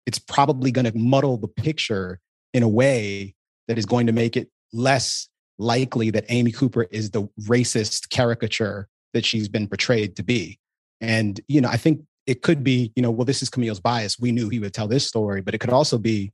it's 0.06 0.20
probably 0.20 0.72
going 0.72 0.86
to 0.86 0.98
muddle 0.98 1.38
the 1.38 1.48
picture 1.48 2.20
in 2.54 2.64
a 2.64 2.68
way 2.68 3.36
that 3.68 3.78
is 3.78 3.86
going 3.86 4.08
to 4.08 4.14
make 4.14 4.36
it 4.36 4.50
less 4.74 5.30
likely 5.58 6.10
that 6.12 6.26
Amy 6.30 6.52
Cooper 6.52 6.84
is 6.84 7.12
the 7.12 7.24
racist 7.44 8.10
caricature 8.10 8.88
that 9.14 9.26
she's 9.26 9.48
been 9.48 9.68
portrayed 9.68 10.16
to 10.16 10.24
be. 10.24 10.60
And, 11.00 11.40
you 11.48 11.62
know, 11.62 11.70
I 11.70 11.78
think 11.78 12.02
it 12.26 12.42
could 12.42 12.64
be, 12.64 12.92
you 12.96 13.04
know, 13.04 13.12
well, 13.12 13.26
this 13.26 13.42
is 13.42 13.50
Camille's 13.50 13.80
bias. 13.80 14.20
We 14.20 14.32
knew 14.32 14.50
he 14.50 14.60
would 14.60 14.74
tell 14.74 14.88
this 14.88 15.08
story, 15.08 15.42
but 15.42 15.54
it 15.54 15.60
could 15.60 15.70
also 15.70 15.98
be, 15.98 16.32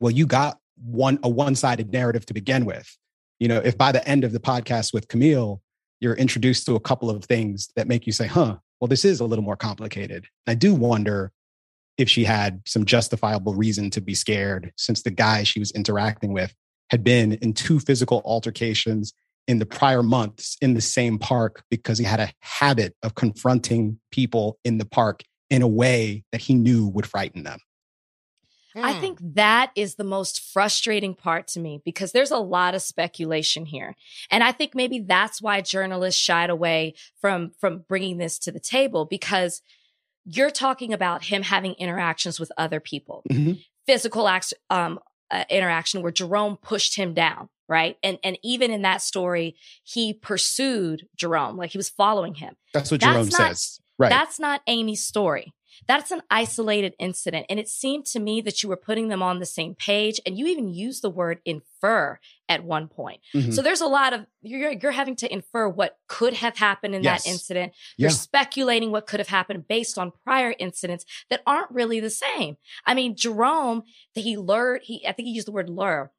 well, 0.00 0.10
you 0.10 0.26
got 0.26 0.58
one 0.76 1.18
a 1.22 1.28
one-sided 1.28 1.92
narrative 1.92 2.26
to 2.26 2.34
begin 2.34 2.64
with. 2.64 2.96
You 3.38 3.48
know, 3.48 3.58
if 3.58 3.78
by 3.78 3.92
the 3.92 4.06
end 4.08 4.24
of 4.24 4.32
the 4.32 4.40
podcast 4.40 4.92
with 4.92 5.08
Camille, 5.08 5.62
you're 6.00 6.14
introduced 6.14 6.66
to 6.66 6.74
a 6.74 6.80
couple 6.80 7.10
of 7.10 7.24
things 7.24 7.68
that 7.76 7.88
make 7.88 8.06
you 8.06 8.12
say, 8.12 8.26
huh, 8.26 8.56
well, 8.80 8.88
this 8.88 9.04
is 9.04 9.20
a 9.20 9.24
little 9.24 9.44
more 9.44 9.56
complicated. 9.56 10.26
I 10.46 10.54
do 10.54 10.74
wonder 10.74 11.32
if 11.98 12.08
she 12.08 12.24
had 12.24 12.62
some 12.64 12.84
justifiable 12.84 13.54
reason 13.54 13.90
to 13.90 14.00
be 14.00 14.14
scared 14.14 14.72
since 14.76 15.02
the 15.02 15.10
guy 15.10 15.42
she 15.42 15.58
was 15.58 15.72
interacting 15.72 16.32
with 16.32 16.54
had 16.90 17.04
been 17.04 17.32
in 17.34 17.52
two 17.52 17.78
physical 17.80 18.22
altercations 18.24 19.12
in 19.46 19.58
the 19.58 19.66
prior 19.66 20.02
months 20.02 20.56
in 20.60 20.74
the 20.74 20.80
same 20.80 21.18
park 21.18 21.64
because 21.70 21.98
he 21.98 22.04
had 22.04 22.20
a 22.20 22.32
habit 22.40 22.94
of 23.02 23.14
confronting 23.14 23.98
people 24.10 24.58
in 24.64 24.78
the 24.78 24.84
park 24.84 25.22
in 25.50 25.62
a 25.62 25.68
way 25.68 26.24
that 26.32 26.42
he 26.42 26.54
knew 26.54 26.86
would 26.86 27.06
frighten 27.06 27.44
them. 27.44 27.58
I 28.76 28.92
hmm. 28.92 29.00
think 29.00 29.18
that 29.34 29.72
is 29.74 29.94
the 29.94 30.04
most 30.04 30.40
frustrating 30.40 31.14
part 31.14 31.48
to 31.48 31.60
me 31.60 31.80
because 31.84 32.12
there's 32.12 32.30
a 32.30 32.38
lot 32.38 32.74
of 32.74 32.82
speculation 32.82 33.66
here. 33.66 33.96
And 34.30 34.44
I 34.44 34.52
think 34.52 34.74
maybe 34.74 35.00
that's 35.00 35.40
why 35.40 35.60
journalists 35.62 36.20
shied 36.20 36.50
away 36.50 36.94
from 37.20 37.52
from 37.58 37.84
bringing 37.88 38.18
this 38.18 38.38
to 38.40 38.52
the 38.52 38.60
table 38.60 39.06
because 39.06 39.62
you're 40.24 40.50
talking 40.50 40.92
about 40.92 41.24
him 41.24 41.42
having 41.42 41.72
interactions 41.74 42.38
with 42.38 42.52
other 42.58 42.80
people. 42.80 43.22
Mm-hmm. 43.30 43.54
Physical 43.86 44.28
acts 44.28 44.52
um, 44.68 45.00
uh, 45.30 45.44
interaction 45.50 46.02
where 46.02 46.12
Jerome 46.12 46.56
pushed 46.56 46.96
him 46.96 47.14
down, 47.14 47.48
right? 47.68 47.96
And 48.02 48.18
and 48.22 48.38
even 48.42 48.70
in 48.70 48.82
that 48.82 49.02
story, 49.02 49.56
he 49.82 50.14
pursued 50.14 51.06
Jerome, 51.16 51.56
like 51.56 51.70
he 51.70 51.78
was 51.78 51.88
following 51.88 52.34
him. 52.34 52.54
That's 52.72 52.90
what 52.90 53.00
Jerome 53.00 53.28
not, 53.28 53.32
says. 53.32 53.80
Right. 53.98 54.10
That's 54.10 54.38
not 54.38 54.62
Amy's 54.66 55.04
story. 55.04 55.52
That's 55.86 56.10
an 56.10 56.22
isolated 56.30 56.94
incident. 56.98 57.46
And 57.48 57.58
it 57.58 57.68
seemed 57.68 58.06
to 58.06 58.18
me 58.20 58.40
that 58.40 58.62
you 58.62 58.68
were 58.68 58.76
putting 58.76 59.08
them 59.08 59.22
on 59.22 59.38
the 59.38 59.46
same 59.46 59.74
page 59.74 60.20
and 60.26 60.36
you 60.36 60.46
even 60.46 60.68
used 60.68 61.02
the 61.02 61.10
word 61.10 61.40
infer 61.44 62.18
at 62.48 62.64
one 62.64 62.88
point. 62.88 63.20
Mm-hmm. 63.34 63.52
So 63.52 63.62
there's 63.62 63.80
a 63.80 63.86
lot 63.86 64.12
of, 64.12 64.26
you're, 64.42 64.72
you're 64.72 64.92
having 64.92 65.16
to 65.16 65.32
infer 65.32 65.68
what 65.68 65.98
could 66.08 66.34
have 66.34 66.56
happened 66.56 66.94
in 66.94 67.02
yes. 67.02 67.24
that 67.24 67.30
incident. 67.30 67.72
You're 67.96 68.10
yeah. 68.10 68.16
speculating 68.16 68.90
what 68.90 69.06
could 69.06 69.20
have 69.20 69.28
happened 69.28 69.68
based 69.68 69.98
on 69.98 70.12
prior 70.24 70.54
incidents 70.58 71.04
that 71.30 71.42
aren't 71.46 71.70
really 71.70 72.00
the 72.00 72.10
same. 72.10 72.56
I 72.86 72.94
mean, 72.94 73.16
Jerome, 73.16 73.84
he 74.14 74.36
lured, 74.36 74.82
he, 74.84 75.06
I 75.06 75.12
think 75.12 75.26
he 75.26 75.34
used 75.34 75.46
the 75.46 75.52
word 75.52 75.68
lure 75.68 76.10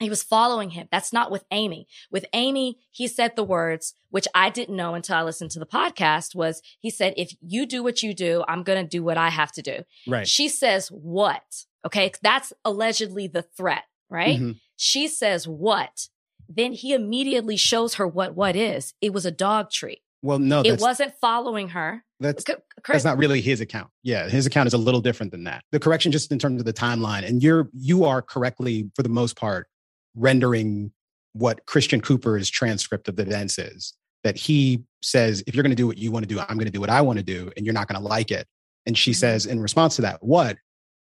he 0.00 0.10
was 0.10 0.22
following 0.22 0.70
him. 0.70 0.88
That's 0.90 1.12
not 1.12 1.30
with 1.30 1.44
Amy. 1.50 1.86
With 2.10 2.24
Amy, 2.32 2.78
he 2.90 3.06
said 3.06 3.36
the 3.36 3.44
words, 3.44 3.94
which 4.10 4.26
I 4.34 4.50
didn't 4.50 4.76
know 4.76 4.94
until 4.94 5.16
I 5.16 5.22
listened 5.22 5.50
to 5.52 5.58
the 5.58 5.66
podcast 5.66 6.34
was 6.34 6.62
he 6.78 6.90
said, 6.90 7.14
if 7.16 7.32
you 7.40 7.66
do 7.66 7.82
what 7.82 8.02
you 8.02 8.14
do, 8.14 8.42
I'm 8.48 8.62
going 8.62 8.82
to 8.82 8.88
do 8.88 9.02
what 9.02 9.18
I 9.18 9.28
have 9.28 9.52
to 9.52 9.62
do. 9.62 9.84
Right. 10.06 10.26
She 10.26 10.48
says, 10.48 10.88
what? 10.88 11.64
Okay. 11.86 12.12
That's 12.22 12.52
allegedly 12.64 13.26
the 13.26 13.42
threat, 13.42 13.84
right? 14.08 14.38
Mm-hmm. 14.38 14.52
She 14.76 15.06
says, 15.06 15.46
what? 15.46 16.08
Then 16.48 16.72
he 16.72 16.94
immediately 16.94 17.56
shows 17.56 17.94
her 17.94 18.08
what 18.08 18.34
what 18.34 18.56
is. 18.56 18.94
It 19.00 19.12
was 19.12 19.24
a 19.24 19.30
dog 19.30 19.70
treat. 19.70 20.00
Well, 20.22 20.38
no, 20.38 20.62
it 20.62 20.80
wasn't 20.80 21.14
following 21.20 21.68
her. 21.70 22.04
That's 22.18 22.44
that's 22.86 23.04
not 23.04 23.16
really 23.16 23.40
his 23.40 23.60
account. 23.60 23.88
Yeah, 24.02 24.28
his 24.28 24.46
account 24.46 24.66
is 24.66 24.74
a 24.74 24.78
little 24.78 25.00
different 25.00 25.32
than 25.32 25.44
that. 25.44 25.64
The 25.70 25.80
correction, 25.80 26.12
just 26.12 26.30
in 26.32 26.38
terms 26.38 26.60
of 26.60 26.66
the 26.66 26.72
timeline, 26.72 27.26
and 27.26 27.42
you're 27.42 27.70
you 27.72 28.04
are 28.04 28.20
correctly 28.20 28.90
for 28.94 29.02
the 29.02 29.08
most 29.08 29.36
part 29.36 29.68
rendering 30.14 30.92
what 31.32 31.64
Christian 31.66 32.00
Cooper's 32.00 32.50
transcript 32.50 33.08
of 33.08 33.16
the 33.16 33.22
events 33.22 33.58
is. 33.58 33.94
That 34.22 34.36
he 34.36 34.84
says, 35.02 35.42
if 35.46 35.54
you're 35.54 35.62
going 35.62 35.70
to 35.70 35.76
do 35.76 35.86
what 35.86 35.96
you 35.96 36.12
want 36.12 36.28
to 36.28 36.34
do, 36.34 36.40
I'm 36.40 36.56
going 36.56 36.66
to 36.66 36.72
do 36.72 36.80
what 36.80 36.90
I 36.90 37.00
want 37.00 37.18
to 37.18 37.24
do, 37.24 37.50
and 37.56 37.64
you're 37.64 37.72
not 37.72 37.88
going 37.88 38.00
to 38.00 38.06
like 38.06 38.30
it. 38.30 38.46
And 38.84 38.96
she 38.96 39.12
mm-hmm. 39.12 39.18
says, 39.18 39.46
in 39.46 39.60
response 39.60 39.96
to 39.96 40.02
that, 40.02 40.22
what? 40.22 40.58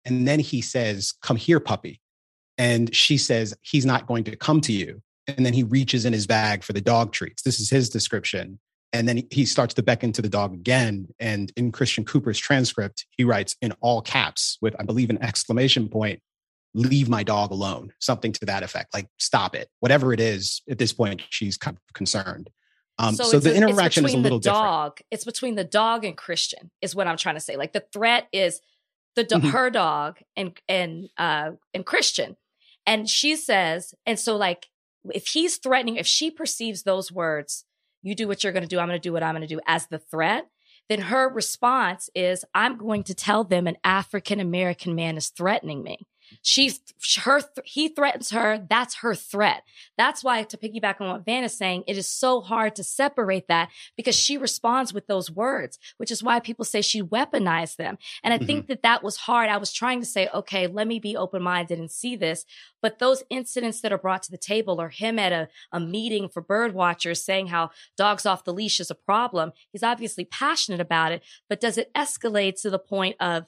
And 0.06 0.28
then 0.28 0.40
he 0.40 0.62
says, 0.62 1.14
come 1.24 1.36
here, 1.36 1.60
puppy. 1.60 2.00
And 2.58 2.94
she 2.94 3.18
says, 3.18 3.56
he's 3.62 3.86
not 3.86 4.06
going 4.06 4.26
to 4.26 4.36
come 4.36 4.62
to 4.62 4.74
you. 4.74 5.02
And 5.28 5.46
then 5.46 5.54
he 5.54 5.64
reaches 5.64 6.06
in 6.06 6.14
his 6.14 6.28
bag 6.28 6.64
for 6.64 6.74
the 6.74 6.82
dog 6.82 7.12
treats. 7.12 7.42
This 7.42 7.60
is 7.60 7.70
his 7.70 7.90
description. 7.90 8.60
And 8.92 9.08
then 9.08 9.24
he 9.32 9.46
starts 9.46 9.74
to 9.76 9.84
beckon 9.84 10.12
to 10.14 10.22
the 10.22 10.30
dog 10.30 10.54
again. 10.54 11.08
And 11.20 11.52
in 11.56 11.72
Christian 11.72 12.06
Cooper's 12.06 12.40
transcript, 12.40 13.06
he 13.12 13.24
writes 13.24 13.56
in 13.62 13.72
all 13.82 14.02
caps 14.02 14.58
with, 14.62 14.76
I 14.80 14.84
believe, 14.84 15.10
an 15.10 15.22
exclamation 15.24 15.90
point, 15.90 16.22
leave 16.74 17.10
my 17.10 17.24
dog 17.24 17.52
alone, 17.52 17.92
something 18.00 18.32
to 18.34 18.46
that 18.46 18.64
effect, 18.64 18.94
like 18.94 19.08
stop 19.18 19.56
it, 19.56 19.70
whatever 19.80 20.14
it 20.14 20.20
is. 20.20 20.62
At 20.70 20.78
this 20.78 20.94
point, 20.94 21.22
she's 21.30 21.58
kind 21.58 21.78
of 21.78 21.94
concerned. 21.94 22.50
Um, 22.98 23.16
so, 23.16 23.24
so 23.24 23.40
the 23.40 23.52
a, 23.52 23.56
interaction 23.56 24.06
is 24.06 24.14
a 24.14 24.18
little 24.18 24.40
the 24.40 24.50
dog, 24.50 24.96
different. 24.96 25.08
It's 25.12 25.26
between 25.26 25.56
the 25.56 25.64
dog 25.64 26.04
and 26.04 26.18
Christian, 26.18 26.70
is 26.82 26.96
what 26.96 27.08
I'm 27.08 27.18
trying 27.18 27.36
to 27.36 27.42
say. 27.42 27.56
Like 27.56 27.74
the 27.74 27.86
threat 27.94 28.28
is 28.34 28.60
the 29.16 29.24
do- 29.24 29.36
mm-hmm. 29.36 29.50
her 29.50 29.70
dog 29.70 30.20
and 30.36 30.58
and 30.68 31.10
uh 31.18 31.52
and 31.74 31.86
Christian, 31.86 32.36
and 32.86 33.10
she 33.10 33.36
says, 33.36 33.94
and 34.06 34.20
so 34.20 34.36
like 34.36 34.68
if 35.14 35.28
he's 35.28 35.58
threatening, 35.58 35.96
if 35.96 36.08
she 36.08 36.30
perceives 36.30 36.84
those 36.84 37.12
words, 37.12 37.66
you 38.02 38.16
do 38.16 38.28
what 38.28 38.44
you're 38.44 38.54
going 38.54 38.64
to 38.64 38.70
do, 38.70 38.80
I'm 38.80 38.88
going 38.88 39.00
to 39.00 39.08
do 39.08 39.14
what 39.14 39.24
I'm 39.24 39.34
going 39.34 39.48
to 39.48 39.56
do 39.56 39.62
as 39.66 39.88
the 39.88 40.00
threat. 40.00 40.48
Then 40.90 41.02
her 41.02 41.30
response 41.30 42.10
is, 42.16 42.44
I'm 42.54 42.78
going 42.78 43.04
to 43.04 43.14
tell 43.14 43.44
them 43.44 43.68
an 43.68 43.78
African 43.84 44.40
American 44.40 44.96
man 44.96 45.18
is 45.18 45.30
threatening 45.30 45.84
me. 45.84 46.08
She's 46.42 46.80
her, 47.24 47.42
he 47.64 47.90
threatens 47.90 48.30
her. 48.32 48.66
That's 48.70 48.96
her 48.96 49.16
threat. 49.16 49.64
That's 49.98 50.24
why, 50.24 50.44
to 50.44 50.58
piggyback 50.58 51.02
on 51.02 51.10
what 51.10 51.26
Van 51.26 51.44
is 51.44 51.58
saying, 51.58 51.84
it 51.88 51.98
is 51.98 52.08
so 52.08 52.42
hard 52.42 52.76
to 52.76 52.84
separate 52.84 53.48
that 53.48 53.70
because 53.98 54.16
she 54.16 54.38
responds 54.38 54.94
with 54.94 55.08
those 55.08 55.32
words, 55.32 55.80
which 55.98 56.12
is 56.12 56.24
why 56.24 56.40
people 56.40 56.66
say 56.66 56.82
she 56.82 57.02
weaponized 57.02 57.78
them. 57.78 57.98
And 58.24 58.34
I 58.34 58.38
mm-hmm. 58.38 58.46
think 58.46 58.68
that 58.68 58.84
that 58.84 59.04
was 59.04 59.18
hard. 59.18 59.50
I 59.50 59.58
was 59.58 59.74
trying 59.74 60.00
to 60.00 60.06
say, 60.06 60.30
okay, 60.34 60.68
let 60.68 60.88
me 60.88 61.00
be 61.00 61.18
open 61.18 61.42
minded 61.42 61.80
and 61.80 61.92
see 61.92 62.16
this. 62.16 62.46
But 62.82 63.00
those 63.00 63.24
incidents 63.30 63.82
that 63.82 63.92
are 63.92 63.98
brought 63.98 64.24
to 64.24 64.32
the 64.32 64.38
table 64.38 64.80
are 64.80 64.90
him 64.90 65.20
at 65.20 65.32
a, 65.32 65.50
a 65.72 65.80
meeting 65.80 66.30
for 66.30 66.42
bird 66.42 66.74
watchers 66.74 67.24
saying 67.24 67.48
how 67.48 67.72
dogs 67.98 68.26
off 68.26 68.46
the 68.46 68.54
leash 68.54 68.80
is 68.80 68.92
a 68.92 68.96
problem. 68.96 69.52
He's 69.72 69.84
obviously 69.84 70.26
passionate 70.26 70.80
about 70.80 71.12
it, 71.12 71.24
but 71.50 71.60
does 71.60 71.78
it 71.78 71.94
escalate 71.94 72.62
to 72.62 72.70
the 72.70 72.80
point 72.80 73.16
of 73.20 73.46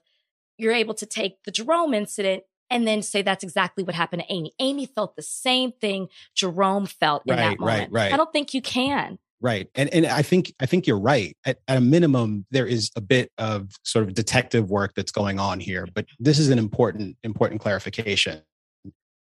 you're 0.57 0.73
able 0.73 0.93
to 0.95 1.05
take 1.05 1.43
the 1.43 1.51
Jerome 1.51 1.93
incident 1.93 2.43
and 2.71 2.87
then 2.87 3.03
say 3.03 3.21
that's 3.21 3.43
exactly 3.43 3.83
what 3.83 3.93
happened 3.93 4.23
to 4.27 4.33
Amy. 4.33 4.53
Amy 4.59 4.87
felt 4.87 5.15
the 5.15 5.21
same 5.21 5.71
thing 5.73 6.07
Jerome 6.33 6.87
felt 6.87 7.23
in 7.27 7.35
right, 7.35 7.37
that 7.37 7.59
moment. 7.59 7.91
Right, 7.91 8.05
right. 8.05 8.13
I 8.13 8.17
don't 8.17 8.31
think 8.31 8.53
you 8.55 8.61
can. 8.61 9.19
Right. 9.41 9.67
And 9.75 9.93
and 9.93 10.05
I 10.05 10.21
think 10.21 10.53
I 10.59 10.65
think 10.67 10.87
you're 10.87 10.99
right. 10.99 11.35
At, 11.45 11.57
at, 11.67 11.77
a 11.77 11.81
minimum, 11.81 12.45
there 12.51 12.67
is 12.67 12.91
a 12.95 13.01
bit 13.01 13.31
of 13.37 13.71
sort 13.83 14.07
of 14.07 14.13
detective 14.13 14.69
work 14.69 14.93
that's 14.95 15.11
going 15.11 15.39
on 15.39 15.59
here, 15.59 15.87
but 15.93 16.05
this 16.19 16.39
is 16.39 16.49
an 16.49 16.59
important, 16.59 17.17
important 17.23 17.59
clarification. 17.59 18.41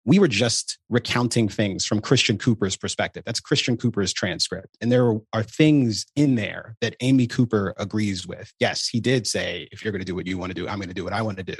We 0.07 0.19
were 0.19 0.29
just 0.29 0.79
recounting 0.89 1.49
things 1.49 1.85
from 1.85 2.01
Christian 2.01 2.39
Cooper's 2.39 2.77
perspective. 2.77 3.25
That's 3.27 3.41
Christian 3.41 3.77
Cooper's 3.77 4.13
transcript. 4.13 4.79
And 4.81 4.91
there 4.91 5.19
are 5.33 5.43
things 5.43 6.07
in 6.15 6.37
there 6.37 6.77
that 6.81 6.95
Amy 7.01 7.27
Cooper 7.27 7.75
agrees 7.77 8.25
with. 8.25 8.53
Yes, 8.61 8.87
he 8.87 9.01
did 9.01 9.27
say, 9.27 9.69
if 9.73 9.85
you're 9.85 9.91
going 9.91 10.01
to 10.01 10.07
do 10.07 10.15
what 10.15 10.29
you 10.29 10.39
want 10.39 10.51
to 10.51 10.55
do, 10.55 10.69
I'm 10.69 10.79
going 10.79 10.89
to 10.89 10.95
do 10.95 11.03
what 11.03 11.13
I 11.13 11.23
want 11.23 11.39
to 11.39 11.43
do. 11.43 11.57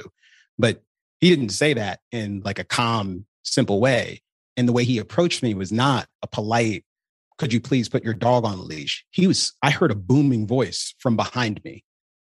But 0.57 0.81
he 1.19 1.29
didn't 1.29 1.49
say 1.49 1.73
that 1.73 1.99
in 2.11 2.41
like 2.43 2.59
a 2.59 2.63
calm, 2.63 3.25
simple 3.43 3.79
way. 3.79 4.21
And 4.55 4.67
the 4.67 4.73
way 4.73 4.83
he 4.83 4.97
approached 4.97 5.43
me 5.43 5.53
was 5.53 5.71
not 5.71 6.07
a 6.23 6.27
polite, 6.27 6.83
could 7.37 7.53
you 7.53 7.61
please 7.61 7.89
put 7.89 8.03
your 8.03 8.13
dog 8.13 8.45
on 8.45 8.57
a 8.57 8.61
leash? 8.61 9.05
He 9.11 9.27
was, 9.27 9.53
I 9.61 9.69
heard 9.69 9.91
a 9.91 9.95
booming 9.95 10.47
voice 10.47 10.95
from 10.99 11.15
behind 11.15 11.63
me. 11.63 11.83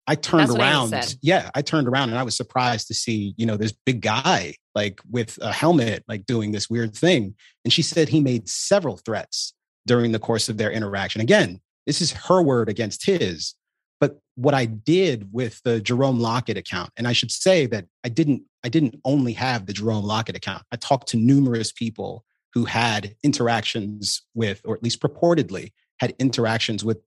I 0.07 0.15
turned 0.17 0.51
around. 0.51 1.17
Yeah, 1.23 1.51
I 1.55 1.63
turned 1.63 1.89
around 1.89 2.11
and 2.11 2.19
I 2.19 2.23
was 2.23 2.37
surprised 2.37 2.89
to 2.89 2.95
see, 2.95 3.35
you 3.37 3.47
know, 3.47 3.57
this 3.57 3.73
big 3.73 4.03
guy 4.03 4.55
like 4.75 5.01
with 5.11 5.39
a 5.41 5.53
helmet, 5.53 6.05
like 6.09 6.27
doing 6.27 6.53
this 6.53 6.69
weird 6.69 6.95
thing. 6.95 7.35
And 7.65 7.73
she 7.73 7.83
said 7.83 8.09
he 8.09 8.21
made 8.21 8.49
several 8.49 8.99
threats 8.99 9.55
during 9.87 10.13
the 10.13 10.19
course 10.19 10.49
of 10.49 10.59
their 10.59 10.71
interaction. 10.71 11.21
Again, 11.21 11.61
this 11.87 12.01
is 12.01 12.13
her 12.13 12.43
word 12.43 12.69
against 12.69 13.07
his. 13.07 13.55
But 14.01 14.19
what 14.35 14.55
I 14.55 14.67
did 14.67 15.29
with 15.33 15.61
the 15.65 15.81
Jerome 15.81 16.21
Lockett 16.21 16.59
account, 16.59 16.91
and 16.97 17.07
I 17.07 17.13
should 17.13 17.31
say 17.31 17.67
that 17.67 17.87
I 18.05 18.09
didn't, 18.09 18.43
I 18.65 18.69
didn't 18.69 18.99
only 19.05 19.35
have 19.35 19.67
the 19.67 19.73
Jerome 19.73 20.05
Lockett 20.05 20.37
account. 20.37 20.63
I 20.73 20.77
talked 20.77 21.09
to 21.09 21.17
numerous 21.17 21.71
people 21.71 22.25
who 22.55 22.65
had 22.65 23.15
interactions 23.23 24.23
with, 24.35 24.63
or 24.65 24.75
at 24.75 24.83
least 24.83 25.01
purportedly 25.01 25.73
had 25.99 26.15
interactions 26.19 26.85
with 26.85 26.99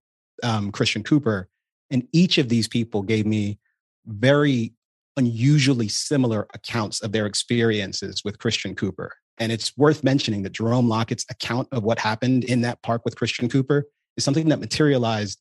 um, 0.43 0.71
Christian 0.71 1.03
Cooper. 1.03 1.49
And 1.89 2.07
each 2.11 2.37
of 2.37 2.49
these 2.49 2.67
people 2.67 3.01
gave 3.01 3.25
me 3.25 3.59
very 4.05 4.73
unusually 5.15 5.87
similar 5.87 6.47
accounts 6.53 7.01
of 7.01 7.11
their 7.11 7.25
experiences 7.25 8.23
with 8.23 8.37
Christian 8.37 8.75
Cooper. 8.75 9.13
And 9.39 9.51
it's 9.51 9.75
worth 9.77 10.03
mentioning 10.03 10.43
that 10.43 10.51
Jerome 10.51 10.87
Lockett's 10.87 11.25
account 11.29 11.67
of 11.71 11.83
what 11.83 11.99
happened 11.99 12.43
in 12.43 12.61
that 12.61 12.81
park 12.83 13.01
with 13.03 13.15
Christian 13.15 13.49
Cooper 13.49 13.85
is 14.15 14.23
something 14.23 14.49
that 14.49 14.59
materialized 14.59 15.39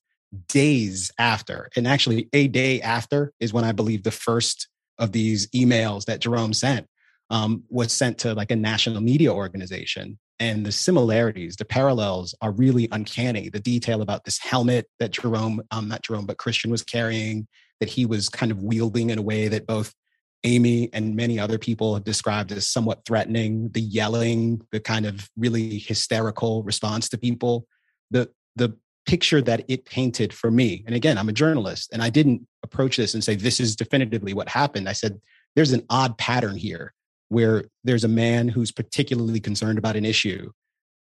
days 0.49 1.11
after. 1.19 1.69
And 1.77 1.87
actually, 1.87 2.29
a 2.33 2.49
day 2.49 2.81
after 2.81 3.33
is 3.41 3.53
when 3.53 3.65
I 3.65 3.73
believe 3.73 4.03
the 4.03 4.11
first 4.11 4.69
of 4.99 5.13
these 5.13 5.49
emails 5.49 6.05
that 6.07 6.21
Jerome 6.21 6.53
sent 6.53 6.87
um, 7.31 7.65
was 7.69 7.93
sent 7.93 8.19
to 8.19 8.35
like 8.35 8.51
a 8.51 8.57
national 8.57 9.01
media 9.01 9.33
organization. 9.33 10.19
And 10.39 10.67
the 10.67 10.73
similarities, 10.73 11.57
the 11.57 11.65
parallels 11.65 12.35
are 12.43 12.53
really 12.53 12.89
uncanny. 12.93 13.49
The 13.49 13.61
detail 13.61 14.03
about 14.03 14.25
this 14.25 14.39
helmet 14.39 14.87
that 14.99 15.13
Jerome, 15.13 15.63
um, 15.71 15.89
not 15.89 16.03
Jerome, 16.03 16.27
but 16.27 16.37
Christian 16.37 16.71
was 16.71 16.83
carrying, 16.83 17.47
that 17.81 17.89
he 17.89 18.05
was 18.05 18.29
kind 18.29 18.53
of 18.53 18.63
wielding 18.63 19.11
in 19.11 19.19
a 19.19 19.23
way 19.23 19.49
that 19.49 19.67
both 19.67 19.95
Amy 20.45 20.91
and 20.93 21.17
many 21.17 21.39
other 21.39 21.59
people 21.59 21.95
have 21.95 22.05
described 22.05 22.53
as 22.53 22.69
somewhat 22.69 23.05
threatening, 23.07 23.71
the 23.71 23.81
yelling, 23.81 24.61
the 24.73 24.81
kind 24.81 25.07
of 25.07 25.29
really 25.37 25.79
hysterical 25.79 26.63
response 26.63 27.09
to 27.09 27.19
people. 27.19 27.67
The 28.11 28.31
the 28.55 28.77
picture 29.07 29.41
that 29.43 29.65
it 29.69 29.85
painted 29.85 30.33
for 30.33 30.51
me, 30.51 30.83
and 30.87 30.95
again, 30.95 31.17
I'm 31.17 31.29
a 31.29 31.33
journalist, 31.33 31.91
and 31.93 32.03
I 32.03 32.11
didn't 32.11 32.47
approach 32.63 32.97
this 32.97 33.15
and 33.15 33.23
say, 33.23 33.35
this 33.37 33.61
is 33.61 33.77
definitively 33.77 34.35
what 34.35 34.49
happened. 34.49 34.89
I 34.89 34.93
said, 34.93 35.21
there's 35.55 35.73
an 35.73 35.85
odd 35.89 36.19
pattern 36.19 36.57
here 36.57 36.93
where 37.29 37.65
there's 37.85 38.05
a 38.05 38.09
man 38.09 38.49
who's 38.49 38.71
particularly 38.71 39.41
concerned 39.41 39.79
about 39.79 39.97
an 39.97 40.05
issue, 40.05 40.51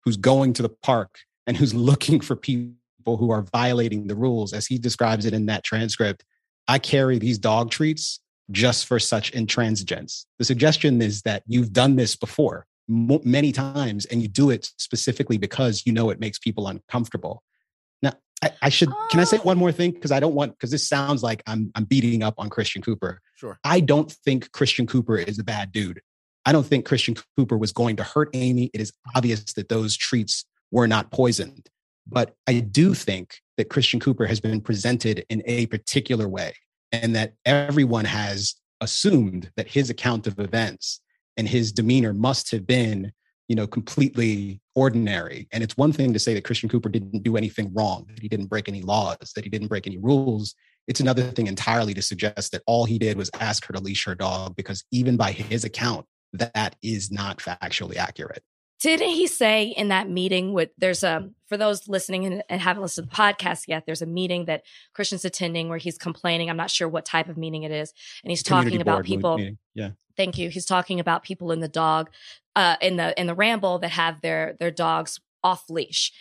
who's 0.04 0.16
going 0.16 0.52
to 0.54 0.62
the 0.62 0.68
park 0.68 1.18
and 1.46 1.56
who's 1.56 1.74
looking 1.90 2.20
for 2.20 2.36
people 2.36 2.76
who 3.06 3.30
are 3.30 3.42
violating 3.52 4.06
the 4.06 4.14
rules, 4.14 4.52
as 4.52 4.66
he 4.66 4.78
describes 4.78 5.26
it 5.26 5.34
in 5.34 5.46
that 5.46 5.64
transcript. 5.64 6.24
I 6.68 6.78
carry 6.78 7.18
these 7.18 7.38
dog 7.38 7.70
treats 7.70 8.20
just 8.50 8.86
for 8.86 8.98
such 8.98 9.32
intransigence. 9.32 10.26
The 10.38 10.44
suggestion 10.44 11.00
is 11.00 11.22
that 11.22 11.42
you've 11.46 11.72
done 11.72 11.96
this 11.96 12.14
before 12.14 12.66
many 12.88 13.52
times 13.52 14.04
and 14.06 14.20
you 14.20 14.28
do 14.28 14.50
it 14.50 14.70
specifically 14.76 15.38
because 15.38 15.82
you 15.86 15.92
know 15.92 16.10
it 16.10 16.20
makes 16.20 16.38
people 16.38 16.66
uncomfortable. 16.68 17.42
Now, 18.42 18.48
I, 18.48 18.52
I 18.62 18.68
should, 18.68 18.90
can 19.10 19.20
I 19.20 19.24
say 19.24 19.38
oh. 19.38 19.42
one 19.42 19.58
more 19.58 19.72
thing? 19.72 19.92
Because 19.92 20.12
I 20.12 20.20
don't 20.20 20.34
want, 20.34 20.52
because 20.52 20.70
this 20.70 20.88
sounds 20.88 21.22
like 21.22 21.42
I'm, 21.46 21.70
I'm 21.74 21.84
beating 21.84 22.22
up 22.22 22.34
on 22.38 22.50
Christian 22.50 22.82
Cooper. 22.82 23.20
Sure. 23.36 23.58
I 23.64 23.80
don't 23.80 24.10
think 24.10 24.52
Christian 24.52 24.86
Cooper 24.86 25.16
is 25.16 25.38
a 25.38 25.44
bad 25.44 25.72
dude. 25.72 26.00
I 26.44 26.52
don't 26.52 26.66
think 26.66 26.84
Christian 26.84 27.16
Cooper 27.36 27.56
was 27.56 27.72
going 27.72 27.96
to 27.96 28.04
hurt 28.04 28.30
Amy. 28.34 28.70
It 28.74 28.80
is 28.80 28.92
obvious 29.14 29.44
that 29.54 29.68
those 29.68 29.96
treats 29.96 30.44
were 30.70 30.88
not 30.88 31.10
poisoned. 31.10 31.68
But 32.06 32.34
I 32.48 32.60
do 32.60 32.94
think 32.94 33.36
that 33.56 33.70
Christian 33.70 34.00
Cooper 34.00 34.26
has 34.26 34.40
been 34.40 34.60
presented 34.60 35.24
in 35.28 35.42
a 35.46 35.66
particular 35.66 36.28
way 36.28 36.54
and 36.90 37.14
that 37.14 37.34
everyone 37.44 38.06
has 38.06 38.56
assumed 38.80 39.50
that 39.56 39.68
his 39.68 39.88
account 39.88 40.26
of 40.26 40.40
events 40.40 41.00
and 41.36 41.48
his 41.48 41.72
demeanor 41.72 42.12
must 42.12 42.50
have 42.50 42.66
been 42.66 43.12
you 43.52 43.56
know 43.56 43.66
completely 43.66 44.62
ordinary 44.74 45.46
and 45.52 45.62
it's 45.62 45.76
one 45.76 45.92
thing 45.92 46.10
to 46.14 46.18
say 46.18 46.32
that 46.32 46.42
christian 46.42 46.70
cooper 46.70 46.88
didn't 46.88 47.22
do 47.22 47.36
anything 47.36 47.70
wrong 47.74 48.06
that 48.08 48.22
he 48.22 48.28
didn't 48.28 48.46
break 48.46 48.66
any 48.66 48.80
laws 48.80 49.18
that 49.34 49.44
he 49.44 49.50
didn't 49.50 49.68
break 49.68 49.86
any 49.86 49.98
rules 49.98 50.54
it's 50.88 51.00
another 51.00 51.22
thing 51.22 51.48
entirely 51.48 51.92
to 51.92 52.00
suggest 52.00 52.50
that 52.52 52.62
all 52.66 52.86
he 52.86 52.98
did 52.98 53.18
was 53.18 53.30
ask 53.40 53.66
her 53.66 53.74
to 53.74 53.80
leash 53.80 54.06
her 54.06 54.14
dog 54.14 54.56
because 54.56 54.84
even 54.90 55.18
by 55.18 55.32
his 55.32 55.64
account 55.64 56.06
that 56.32 56.76
is 56.82 57.10
not 57.10 57.38
factually 57.38 57.96
accurate. 57.96 58.42
Didn't 58.82 59.10
he 59.10 59.26
say 59.26 59.66
in 59.66 59.88
that 59.88 60.08
meeting 60.08 60.52
with 60.52 60.70
there's 60.76 61.04
a 61.04 61.30
for 61.48 61.56
those 61.56 61.86
listening 61.86 62.26
and, 62.26 62.42
and, 62.48 62.60
haven't 62.60 62.82
listened 62.82 63.08
to 63.08 63.16
the 63.16 63.22
podcast 63.22 63.68
yet, 63.68 63.84
there's 63.86 64.02
a 64.02 64.06
meeting 64.06 64.46
that 64.46 64.62
Christian's 64.92 65.24
attending 65.24 65.68
where 65.68 65.78
he's 65.78 65.96
complaining. 65.96 66.50
I'm 66.50 66.56
not 66.56 66.70
sure 66.70 66.88
what 66.88 67.04
type 67.04 67.28
of 67.28 67.36
meeting 67.36 67.62
it 67.62 67.70
is. 67.70 67.92
And 68.24 68.30
he's 68.30 68.42
Community 68.42 68.70
talking 68.70 68.80
about 68.82 69.04
people. 69.04 69.38
Meeting. 69.38 69.58
Yeah. 69.74 69.90
Thank 70.16 70.36
you. 70.36 70.50
He's 70.50 70.66
talking 70.66 70.98
about 70.98 71.22
people 71.22 71.52
in 71.52 71.60
the 71.60 71.68
dog, 71.68 72.10
uh, 72.56 72.76
in 72.80 72.96
the 72.96 73.18
in 73.18 73.26
the 73.26 73.34
ramble 73.34 73.78
that 73.78 73.90
have 73.92 74.20
their 74.20 74.56
their 74.58 74.70
dogs 74.70 75.20
off 75.44 75.70
leash 75.70 76.12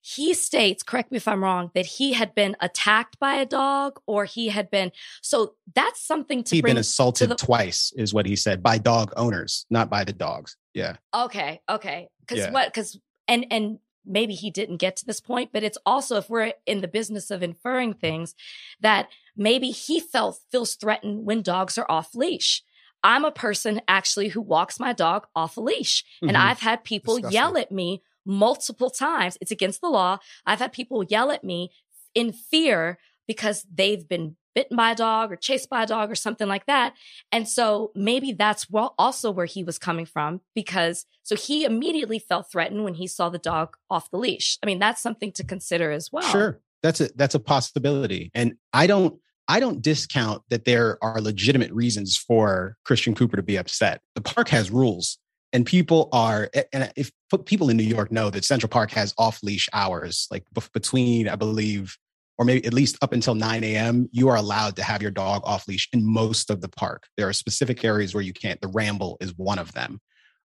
he 0.00 0.32
states, 0.32 0.82
correct 0.82 1.10
me 1.10 1.16
if 1.16 1.28
I'm 1.28 1.42
wrong, 1.42 1.70
that 1.74 1.84
he 1.84 2.14
had 2.14 2.34
been 2.34 2.56
attacked 2.60 3.18
by 3.18 3.34
a 3.34 3.44
dog 3.44 4.00
or 4.06 4.24
he 4.24 4.48
had 4.48 4.70
been. 4.70 4.90
So 5.22 5.54
that's 5.74 6.00
something 6.00 6.42
to 6.44 6.56
He'd 6.56 6.64
been 6.64 6.78
assaulted 6.78 7.30
the, 7.30 7.34
twice, 7.34 7.92
is 7.96 8.14
what 8.14 8.24
he 8.24 8.34
said, 8.34 8.62
by 8.62 8.78
dog 8.78 9.12
owners, 9.16 9.66
not 9.68 9.90
by 9.90 10.04
the 10.04 10.12
dogs. 10.12 10.56
Yeah. 10.78 10.96
Okay. 11.14 11.60
Okay. 11.68 12.08
Because 12.20 12.38
yeah. 12.38 12.50
what? 12.50 12.68
Because 12.72 12.98
and 13.26 13.46
and 13.50 13.78
maybe 14.04 14.34
he 14.34 14.50
didn't 14.50 14.78
get 14.78 14.96
to 14.96 15.04
this 15.06 15.20
point, 15.20 15.50
but 15.52 15.62
it's 15.62 15.78
also 15.84 16.16
if 16.16 16.30
we're 16.30 16.52
in 16.66 16.80
the 16.80 16.88
business 16.88 17.30
of 17.30 17.42
inferring 17.42 17.92
things, 17.94 18.34
that 18.80 19.08
maybe 19.36 19.70
he 19.70 20.00
felt 20.00 20.40
feels 20.50 20.74
threatened 20.74 21.26
when 21.26 21.42
dogs 21.42 21.76
are 21.78 21.90
off 21.90 22.14
leash. 22.14 22.62
I'm 23.04 23.24
a 23.24 23.30
person 23.30 23.80
actually 23.86 24.28
who 24.28 24.40
walks 24.40 24.80
my 24.80 24.92
dog 24.92 25.26
off 25.34 25.56
a 25.56 25.60
leash. 25.60 26.02
Mm-hmm. 26.16 26.28
And 26.28 26.36
I've 26.36 26.60
had 26.60 26.82
people 26.84 27.16
Disgusting. 27.16 27.34
yell 27.34 27.56
at 27.56 27.70
me 27.70 28.02
multiple 28.26 28.90
times. 28.90 29.38
It's 29.40 29.52
against 29.52 29.80
the 29.80 29.88
law. 29.88 30.18
I've 30.44 30.58
had 30.58 30.72
people 30.72 31.04
yell 31.04 31.30
at 31.30 31.44
me 31.44 31.70
in 32.14 32.32
fear 32.32 32.98
because 33.26 33.64
they've 33.72 34.08
been 34.08 34.36
bitten 34.54 34.76
by 34.76 34.92
a 34.92 34.94
dog 34.94 35.32
or 35.32 35.36
chased 35.36 35.68
by 35.68 35.82
a 35.82 35.86
dog 35.86 36.10
or 36.10 36.14
something 36.14 36.48
like 36.48 36.66
that. 36.66 36.94
And 37.32 37.48
so 37.48 37.92
maybe 37.94 38.32
that's 38.32 38.66
also 38.72 39.30
where 39.30 39.46
he 39.46 39.64
was 39.64 39.78
coming 39.78 40.06
from 40.06 40.40
because 40.54 41.04
so 41.22 41.36
he 41.36 41.64
immediately 41.64 42.18
felt 42.18 42.50
threatened 42.50 42.84
when 42.84 42.94
he 42.94 43.06
saw 43.06 43.28
the 43.28 43.38
dog 43.38 43.76
off 43.90 44.10
the 44.10 44.18
leash. 44.18 44.58
I 44.62 44.66
mean, 44.66 44.78
that's 44.78 45.02
something 45.02 45.32
to 45.32 45.44
consider 45.44 45.90
as 45.90 46.10
well. 46.12 46.30
Sure. 46.30 46.60
That's 46.82 47.00
a 47.00 47.10
that's 47.16 47.34
a 47.34 47.40
possibility. 47.40 48.30
And 48.34 48.54
I 48.72 48.86
don't 48.86 49.18
I 49.48 49.60
don't 49.60 49.82
discount 49.82 50.42
that 50.50 50.64
there 50.64 51.02
are 51.02 51.20
legitimate 51.20 51.72
reasons 51.72 52.16
for 52.16 52.76
Christian 52.84 53.14
Cooper 53.14 53.36
to 53.36 53.42
be 53.42 53.56
upset. 53.56 54.00
The 54.14 54.20
park 54.20 54.48
has 54.50 54.70
rules 54.70 55.18
and 55.52 55.64
people 55.64 56.08
are 56.12 56.50
and 56.72 56.92
if 56.96 57.10
people 57.44 57.70
in 57.70 57.76
new 57.76 57.82
york 57.82 58.12
know 58.12 58.30
that 58.30 58.44
central 58.44 58.68
park 58.68 58.90
has 58.90 59.14
off 59.18 59.42
leash 59.42 59.68
hours 59.72 60.26
like 60.30 60.44
between 60.72 61.28
i 61.28 61.36
believe 61.36 61.96
or 62.38 62.44
maybe 62.44 62.64
at 62.66 62.72
least 62.72 62.96
up 63.02 63.12
until 63.12 63.34
9 63.34 63.64
a.m 63.64 64.08
you 64.12 64.28
are 64.28 64.36
allowed 64.36 64.76
to 64.76 64.82
have 64.82 65.02
your 65.02 65.10
dog 65.10 65.42
off 65.44 65.66
leash 65.68 65.88
in 65.92 66.04
most 66.04 66.50
of 66.50 66.60
the 66.60 66.68
park 66.68 67.04
there 67.16 67.28
are 67.28 67.32
specific 67.32 67.84
areas 67.84 68.14
where 68.14 68.22
you 68.22 68.32
can't 68.32 68.60
the 68.60 68.68
ramble 68.68 69.16
is 69.20 69.36
one 69.36 69.58
of 69.58 69.72
them 69.72 70.00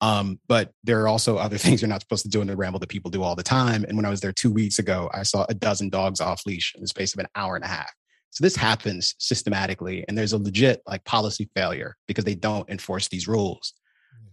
um, 0.01 0.41
but 0.47 0.71
there 0.83 1.01
are 1.01 1.07
also 1.07 1.37
other 1.37 1.57
things 1.59 1.81
you're 1.81 1.89
not 1.89 2.01
supposed 2.01 2.23
to 2.23 2.29
do 2.29 2.41
in 2.41 2.47
the 2.47 2.55
ramble 2.55 2.79
that 2.79 2.89
people 2.89 3.09
do 3.09 3.23
all 3.23 3.35
the 3.35 3.43
time 3.43 3.83
and 3.85 3.95
when 3.95 4.05
i 4.05 4.09
was 4.09 4.21
there 4.21 4.33
two 4.33 4.51
weeks 4.51 4.79
ago 4.79 5.09
i 5.13 5.23
saw 5.23 5.45
a 5.49 5.53
dozen 5.53 5.89
dogs 5.89 6.21
off 6.21 6.45
leash 6.45 6.73
in 6.75 6.81
the 6.81 6.87
space 6.87 7.13
of 7.13 7.19
an 7.19 7.27
hour 7.35 7.55
and 7.55 7.65
a 7.65 7.69
half 7.69 7.91
so 8.31 8.43
this 8.43 8.55
happens 8.55 9.15
systematically 9.17 10.03
and 10.07 10.17
there's 10.17 10.33
a 10.33 10.37
legit 10.37 10.81
like 10.85 11.03
policy 11.05 11.49
failure 11.55 11.95
because 12.07 12.25
they 12.25 12.35
don't 12.35 12.69
enforce 12.69 13.07
these 13.07 13.27
rules 13.27 13.73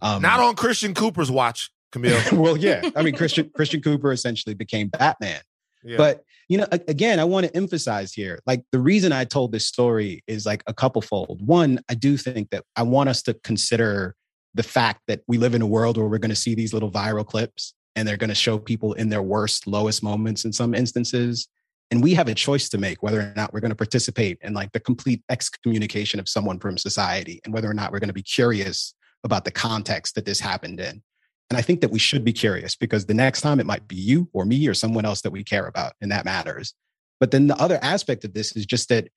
um, 0.03 0.21
Not 0.21 0.41
on 0.41 0.55
Christian 0.55 0.93
Cooper's 0.93 1.31
watch, 1.31 1.71
Camille. 1.91 2.21
well, 2.33 2.57
yeah. 2.57 2.89
I 2.95 3.03
mean, 3.03 3.15
Christian 3.15 3.49
Christian 3.55 3.81
Cooper 3.81 4.11
essentially 4.11 4.53
became 4.53 4.89
Batman. 4.89 5.41
Yeah. 5.81 5.97
But 5.97 6.23
you 6.49 6.57
know, 6.57 6.67
again, 6.71 7.19
I 7.19 7.23
want 7.23 7.45
to 7.45 7.55
emphasize 7.55 8.13
here, 8.13 8.39
like 8.45 8.63
the 8.71 8.79
reason 8.79 9.11
I 9.11 9.23
told 9.25 9.51
this 9.51 9.65
story 9.65 10.23
is 10.27 10.45
like 10.45 10.63
a 10.67 10.73
couple 10.73 11.01
fold. 11.01 11.45
One, 11.45 11.79
I 11.89 11.95
do 11.95 12.17
think 12.17 12.49
that 12.49 12.63
I 12.75 12.83
want 12.83 13.09
us 13.09 13.21
to 13.23 13.33
consider 13.33 14.15
the 14.53 14.63
fact 14.63 15.01
that 15.07 15.21
we 15.27 15.37
live 15.37 15.55
in 15.55 15.61
a 15.61 15.67
world 15.67 15.97
where 15.97 16.07
we're 16.07 16.17
going 16.17 16.29
to 16.29 16.35
see 16.35 16.55
these 16.55 16.73
little 16.73 16.91
viral 16.91 17.25
clips 17.25 17.73
and 17.95 18.07
they're 18.07 18.17
going 18.17 18.29
to 18.29 18.35
show 18.35 18.57
people 18.57 18.93
in 18.93 19.09
their 19.09 19.21
worst, 19.21 19.67
lowest 19.67 20.03
moments 20.03 20.45
in 20.45 20.53
some 20.53 20.73
instances. 20.73 21.47
And 21.91 22.01
we 22.03 22.13
have 22.15 22.27
a 22.27 22.35
choice 22.35 22.69
to 22.69 22.77
make 22.77 23.03
whether 23.03 23.19
or 23.19 23.33
not 23.35 23.53
we're 23.53 23.59
going 23.59 23.71
to 23.71 23.75
participate 23.75 24.37
in 24.41 24.53
like 24.53 24.71
the 24.71 24.79
complete 24.79 25.23
excommunication 25.29 26.19
of 26.19 26.27
someone 26.27 26.59
from 26.59 26.77
society 26.77 27.39
and 27.45 27.53
whether 27.53 27.69
or 27.69 27.73
not 27.73 27.91
we're 27.91 27.99
going 27.99 28.07
to 28.07 28.13
be 28.13 28.23
curious 28.23 28.93
about 29.23 29.45
the 29.45 29.51
context 29.51 30.15
that 30.15 30.25
this 30.25 30.39
happened 30.39 30.79
in. 30.79 31.01
And 31.49 31.57
I 31.57 31.61
think 31.61 31.81
that 31.81 31.91
we 31.91 31.99
should 31.99 32.23
be 32.23 32.33
curious 32.33 32.75
because 32.75 33.05
the 33.05 33.13
next 33.13 33.41
time 33.41 33.59
it 33.59 33.65
might 33.65 33.87
be 33.87 33.95
you 33.95 34.29
or 34.33 34.45
me 34.45 34.67
or 34.67 34.73
someone 34.73 35.05
else 35.05 35.21
that 35.21 35.31
we 35.31 35.43
care 35.43 35.67
about, 35.67 35.93
and 36.01 36.11
that 36.11 36.25
matters. 36.25 36.73
But 37.19 37.31
then 37.31 37.47
the 37.47 37.57
other 37.57 37.79
aspect 37.81 38.25
of 38.25 38.33
this 38.33 38.55
is 38.55 38.65
just 38.65 38.89
that 38.89 39.09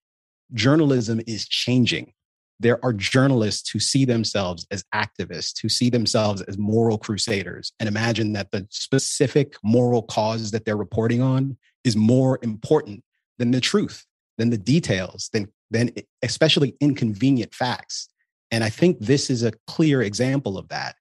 journalism 0.53 1.21
is 1.27 1.49
changing. 1.49 2.13
There 2.61 2.83
are 2.85 2.93
journalists 2.93 3.71
who 3.71 3.79
see 3.79 4.05
themselves 4.05 4.67
as 4.71 4.85
activists, 4.95 5.61
who 5.61 5.69
see 5.69 5.91
themselves 5.91 6.41
as 6.43 6.57
moral 6.57 6.99
crusaders, 6.99 7.73
and 7.81 7.89
imagine 7.89 8.33
that 8.35 8.51
the 8.51 8.67
specific 8.71 9.57
moral 9.63 10.03
cause 10.03 10.51
that 10.53 10.65
they're 10.65 10.77
reporting 10.77 11.21
on 11.21 11.57
is 11.85 11.97
more 11.97 12.39
important 12.43 13.03
than 13.39 13.51
the 13.51 13.61
truth, 13.61 14.05
than 14.39 14.51
the 14.51 14.59
details, 14.59 15.29
than, 15.33 15.49
than 15.71 15.91
especially 16.23 16.75
inconvenient 16.81 17.55
facts. 17.55 18.09
And 18.51 18.63
I 18.63 18.71
think 18.71 19.01
this 19.01 19.29
is 19.29 19.43
a 19.43 19.53
clear 19.67 20.01
example 20.03 20.57
of 20.57 20.69
that. 20.69 20.97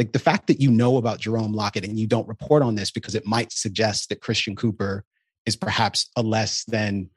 Like 0.00 0.12
the 0.12 0.18
fact 0.18 0.46
that 0.46 0.62
you 0.62 0.70
know 0.70 0.96
about 0.96 1.20
Jerome 1.20 1.52
Lockett 1.52 1.84
and 1.84 1.98
you 1.98 2.06
don't 2.06 2.26
report 2.26 2.62
on 2.62 2.74
this 2.74 2.90
because 2.90 3.14
it 3.14 3.26
might 3.26 3.52
suggest 3.52 4.08
that 4.08 4.22
Christian 4.22 4.56
Cooper 4.56 5.04
is 5.44 5.56
perhaps 5.56 6.08
a 6.16 6.22
less 6.22 6.64
than 6.64 7.10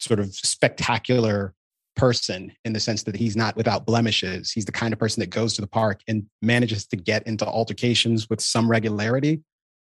sort 0.00 0.20
of 0.20 0.34
spectacular 0.34 1.54
person 1.96 2.52
in 2.66 2.74
the 2.74 2.78
sense 2.78 3.04
that 3.04 3.16
he's 3.16 3.38
not 3.38 3.56
without 3.56 3.86
blemishes. 3.86 4.52
He's 4.52 4.66
the 4.66 4.72
kind 4.72 4.92
of 4.92 4.98
person 4.98 5.22
that 5.22 5.30
goes 5.30 5.54
to 5.54 5.62
the 5.62 5.66
park 5.66 6.02
and 6.08 6.26
manages 6.42 6.86
to 6.88 6.96
get 6.96 7.26
into 7.26 7.46
altercations 7.46 8.28
with 8.28 8.42
some 8.42 8.70
regularity. 8.70 9.40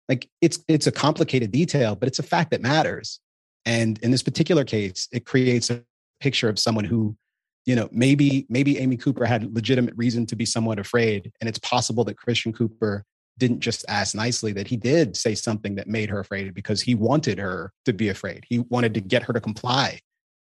Like 0.09 0.29
it's 0.41 0.59
it's 0.67 0.89
a 0.89 0.93
complicated 0.93 1.53
detail, 1.53 1.95
but 1.95 2.09
it's 2.09 2.19
a 2.19 2.25
fact 2.25 2.51
that 2.51 2.61
matters. 2.61 3.21
And 3.65 3.97
in 4.03 4.11
this 4.11 4.25
particular 4.25 4.65
case, 4.65 5.07
it 5.13 5.25
creates 5.25 5.71
a 5.71 5.85
picture 6.19 6.49
of 6.49 6.59
someone 6.59 6.85
who 6.85 7.17
you 7.67 7.77
know 7.77 7.89
maybe 7.93 8.47
maybe 8.49 8.79
amy 8.79 8.97
cooper 8.97 9.25
had 9.25 9.55
legitimate 9.55 9.95
reason 9.97 10.25
to 10.27 10.35
be 10.35 10.47
somewhat 10.47 10.79
afraid 10.79 11.31
and 11.41 11.49
it's 11.49 11.59
possible 11.59 12.05
that 12.05 12.17
christian 12.17 12.53
cooper 12.53 13.05
didn't 13.41 13.61
just 13.61 13.85
ask 13.89 14.15
nicely 14.15 14.53
that 14.53 14.69
he 14.69 14.77
did 14.77 15.17
say 15.17 15.35
something 15.35 15.75
that 15.75 15.89
made 15.89 16.11
her 16.11 16.21
afraid 16.21 16.55
because 16.55 16.81
he 16.81 16.95
wanted 16.95 17.39
her 17.39 17.73
to 17.87 17.93
be 17.93 18.09
afraid. 18.11 18.45
He 18.49 18.61
wanted 18.61 18.95
to 18.95 19.01
get 19.01 19.25
her 19.25 19.33
to 19.33 19.41
comply. 19.41 19.99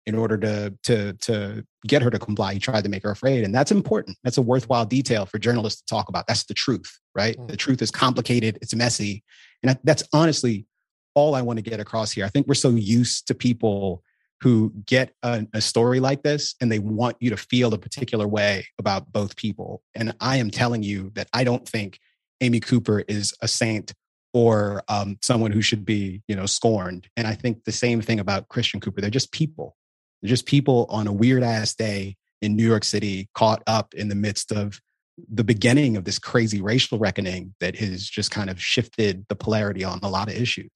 In 0.08 0.16
order 0.16 0.36
to 0.40 0.74
to 0.86 1.14
to 1.14 1.64
get 1.86 2.02
her 2.02 2.10
to 2.10 2.18
comply 2.18 2.54
he 2.54 2.60
tried 2.60 2.84
to 2.86 2.90
make 2.90 3.04
her 3.04 3.12
afraid 3.12 3.44
and 3.44 3.54
that's 3.54 3.72
important. 3.72 4.18
That's 4.24 4.40
a 4.40 4.42
worthwhile 4.42 4.84
detail 4.84 5.28
for 5.28 5.38
journalists 5.38 5.82
to 5.82 5.86
talk 5.86 6.10
about. 6.10 6.26
That's 6.28 6.44
the 6.46 6.56
truth 6.56 6.92
right? 7.14 7.38
Mm. 7.38 7.48
the 7.48 7.56
truth 7.56 7.84
is 7.84 7.92
complicated 7.92 8.58
it's 8.64 8.74
messy 8.74 9.24
and 9.62 9.78
that's 9.84 10.02
honestly 10.12 10.66
all 11.14 11.36
i 11.36 11.42
want 11.44 11.58
to 11.58 11.62
get 11.62 11.80
across 11.80 12.12
here. 12.12 12.26
I 12.26 12.30
think 12.30 12.48
we're 12.48 12.56
so 12.56 12.70
used 12.72 13.28
to 13.28 13.36
people 13.36 14.02
who 14.42 14.74
get 14.86 15.14
a, 15.22 15.46
a, 15.54 15.62
story 15.62 16.00
like 16.00 16.24
this 16.24 16.56
and 16.60 16.72
they 16.72 16.80
want 16.80 17.16
you 17.20 17.30
to 17.30 17.38
feel 17.38 17.74
a 17.74 17.78
particular 17.78 18.28
way 18.28 18.66
about 18.80 19.12
both 19.12 19.36
people. 19.36 19.84
And 19.94 20.16
I 20.20 20.38
am 20.38 20.50
telling 20.50 20.82
you 20.82 21.12
that 21.14 21.28
I 21.32 21.44
don't 21.44 21.68
think 21.68 22.00
Amy 22.42 22.60
Cooper 22.60 23.04
is 23.08 23.36
a 23.42 23.48
saint 23.48 23.94
or 24.34 24.82
um, 24.88 25.18
someone 25.22 25.52
who 25.52 25.62
should 25.62 25.86
be, 25.86 26.24
you 26.28 26.36
know, 26.36 26.48
scorned. 26.48 27.08
And 27.16 27.28
I 27.28 27.36
think 27.36 27.66
the 27.66 27.72
same 27.72 28.02
thing 28.02 28.20
about 28.20 28.48
Christian 28.48 28.80
Cooper. 28.80 29.00
They're 29.00 29.10
just 29.10 29.32
people. 29.32 29.76
They're 30.22 30.30
just 30.30 30.48
people 30.48 30.88
on 30.90 31.06
a 31.06 31.14
weird 31.14 31.44
ass 31.44 31.76
day 31.76 32.16
in 32.42 32.56
New 32.56 32.68
York 32.68 32.84
City, 32.84 33.30
caught 33.36 33.62
up 33.68 33.94
in 33.94 34.10
the 34.10 34.16
midst 34.16 34.52
of 34.52 34.82
the 35.30 35.44
beginning 35.44 35.98
of 35.98 36.06
this 36.06 36.18
crazy 36.18 36.62
racial 36.62 36.98
reckoning 36.98 37.54
that 37.60 37.76
has 37.76 38.10
just 38.10 38.32
kind 38.32 38.50
of 38.50 38.60
shifted 38.60 39.26
the 39.30 39.36
polarity 39.36 39.84
on 39.84 40.00
a 40.02 40.10
lot 40.10 40.28
of 40.28 40.34
issues. 40.34 40.72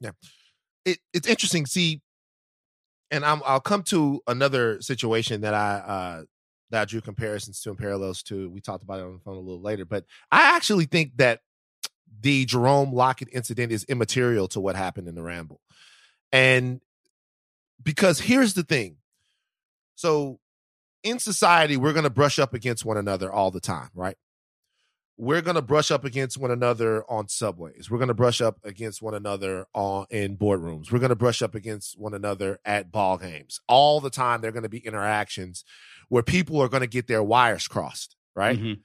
Yeah. 0.00 0.12
It, 0.86 0.98
it's 1.12 1.28
interesting. 1.28 1.66
See, 1.66 2.00
and 3.10 3.24
i 3.24 3.34
will 3.34 3.60
come 3.60 3.82
to 3.82 4.20
another 4.26 4.80
situation 4.80 5.40
that 5.42 5.54
I 5.54 5.74
uh, 5.76 6.22
that 6.70 6.82
I 6.82 6.84
drew 6.84 7.00
comparisons 7.00 7.60
to 7.60 7.70
and 7.70 7.78
parallels 7.78 8.22
to. 8.24 8.48
We 8.48 8.60
talked 8.60 8.82
about 8.82 9.00
it 9.00 9.04
on 9.04 9.14
the 9.14 9.18
phone 9.18 9.36
a 9.36 9.40
little 9.40 9.60
later, 9.60 9.84
but 9.84 10.04
I 10.30 10.56
actually 10.56 10.84
think 10.84 11.16
that 11.16 11.40
the 12.20 12.44
Jerome 12.44 12.92
Lockett 12.92 13.28
incident 13.32 13.72
is 13.72 13.84
immaterial 13.84 14.48
to 14.48 14.60
what 14.60 14.76
happened 14.76 15.08
in 15.08 15.14
the 15.14 15.22
Ramble, 15.22 15.60
and 16.32 16.80
because 17.82 18.20
here's 18.20 18.54
the 18.54 18.62
thing. 18.62 18.96
So 19.94 20.38
in 21.02 21.18
society, 21.18 21.76
we're 21.76 21.92
going 21.92 22.04
to 22.04 22.10
brush 22.10 22.38
up 22.38 22.54
against 22.54 22.84
one 22.84 22.96
another 22.96 23.32
all 23.32 23.50
the 23.50 23.60
time, 23.60 23.90
right? 23.94 24.16
We're 25.20 25.42
going 25.42 25.54
to 25.54 25.60
brush 25.60 25.90
up 25.90 26.02
against 26.02 26.38
one 26.38 26.50
another 26.50 27.04
on 27.06 27.28
subways. 27.28 27.90
We're 27.90 27.98
going 27.98 28.08
to 28.08 28.14
brush 28.14 28.40
up 28.40 28.58
against 28.64 29.02
one 29.02 29.12
another 29.12 29.66
on 29.74 30.06
in 30.08 30.38
boardrooms. 30.38 30.90
We're 30.90 30.98
going 30.98 31.10
to 31.10 31.14
brush 31.14 31.42
up 31.42 31.54
against 31.54 31.98
one 31.98 32.14
another 32.14 32.58
at 32.64 32.90
ball 32.90 33.18
games. 33.18 33.60
All 33.68 34.00
the 34.00 34.08
time 34.08 34.40
there're 34.40 34.50
going 34.50 34.62
to 34.62 34.70
be 34.70 34.78
interactions 34.78 35.62
where 36.08 36.22
people 36.22 36.58
are 36.62 36.70
going 36.70 36.80
to 36.80 36.86
get 36.86 37.06
their 37.06 37.22
wires 37.22 37.68
crossed, 37.68 38.16
right? 38.34 38.58
Mm-hmm. 38.58 38.80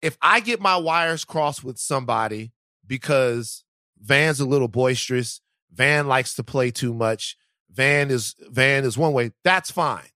If 0.00 0.16
I 0.22 0.38
get 0.38 0.60
my 0.60 0.76
wires 0.76 1.24
crossed 1.24 1.64
with 1.64 1.78
somebody 1.78 2.52
because 2.86 3.64
Van's 4.00 4.38
a 4.38 4.46
little 4.46 4.68
boisterous, 4.68 5.40
Van 5.72 6.06
likes 6.06 6.34
to 6.36 6.44
play 6.44 6.70
too 6.70 6.94
much, 6.94 7.36
Van 7.72 8.12
is 8.12 8.36
Van 8.38 8.84
is 8.84 8.96
one 8.96 9.14
way, 9.14 9.32
that's 9.42 9.72
fine. 9.72 10.10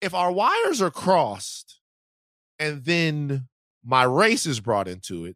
If 0.00 0.14
our 0.14 0.32
wires 0.32 0.80
are 0.80 0.90
crossed 0.90 1.78
and 2.58 2.86
then 2.86 3.48
my 3.88 4.02
race 4.02 4.44
is 4.44 4.60
brought 4.60 4.86
into 4.86 5.24
it, 5.24 5.34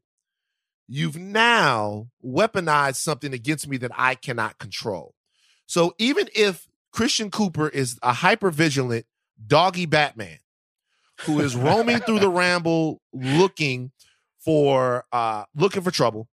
you've 0.87 1.17
now 1.17 2.09
weaponized 2.23 2.97
something 2.97 3.33
against 3.33 3.67
me 3.67 3.79
that 3.79 3.93
I 3.97 4.15
cannot 4.15 4.59
control. 4.59 5.15
So 5.67 5.95
even 5.99 6.29
if 6.35 6.69
Christian 6.93 7.31
Cooper 7.31 7.71
is 7.71 7.99
a 8.03 8.13
hyper 8.13 8.51
vigilant 8.51 9.07
doggy 9.45 9.87
Batman 9.87 10.37
who 11.23 11.41
is 11.41 11.57
roaming 11.57 12.01
through 12.01 12.19
the 12.19 12.29
ramble 12.29 13.01
looking 13.15 13.91
for 14.39 15.07
uh 15.13 15.45
looking 15.55 15.81
for 15.81 15.91
trouble, 15.91 16.29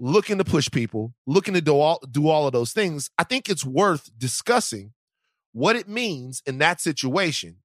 looking 0.00 0.38
to 0.38 0.44
push 0.44 0.68
people, 0.68 1.14
looking 1.28 1.54
to 1.54 1.60
do 1.60 1.78
all 1.78 2.02
do 2.10 2.28
all 2.28 2.48
of 2.48 2.52
those 2.52 2.72
things, 2.72 3.08
I 3.18 3.22
think 3.22 3.48
it's 3.48 3.64
worth 3.64 4.10
discussing 4.18 4.94
what 5.52 5.76
it 5.76 5.88
means 5.88 6.42
in 6.44 6.58
that 6.58 6.80
situation 6.80 7.58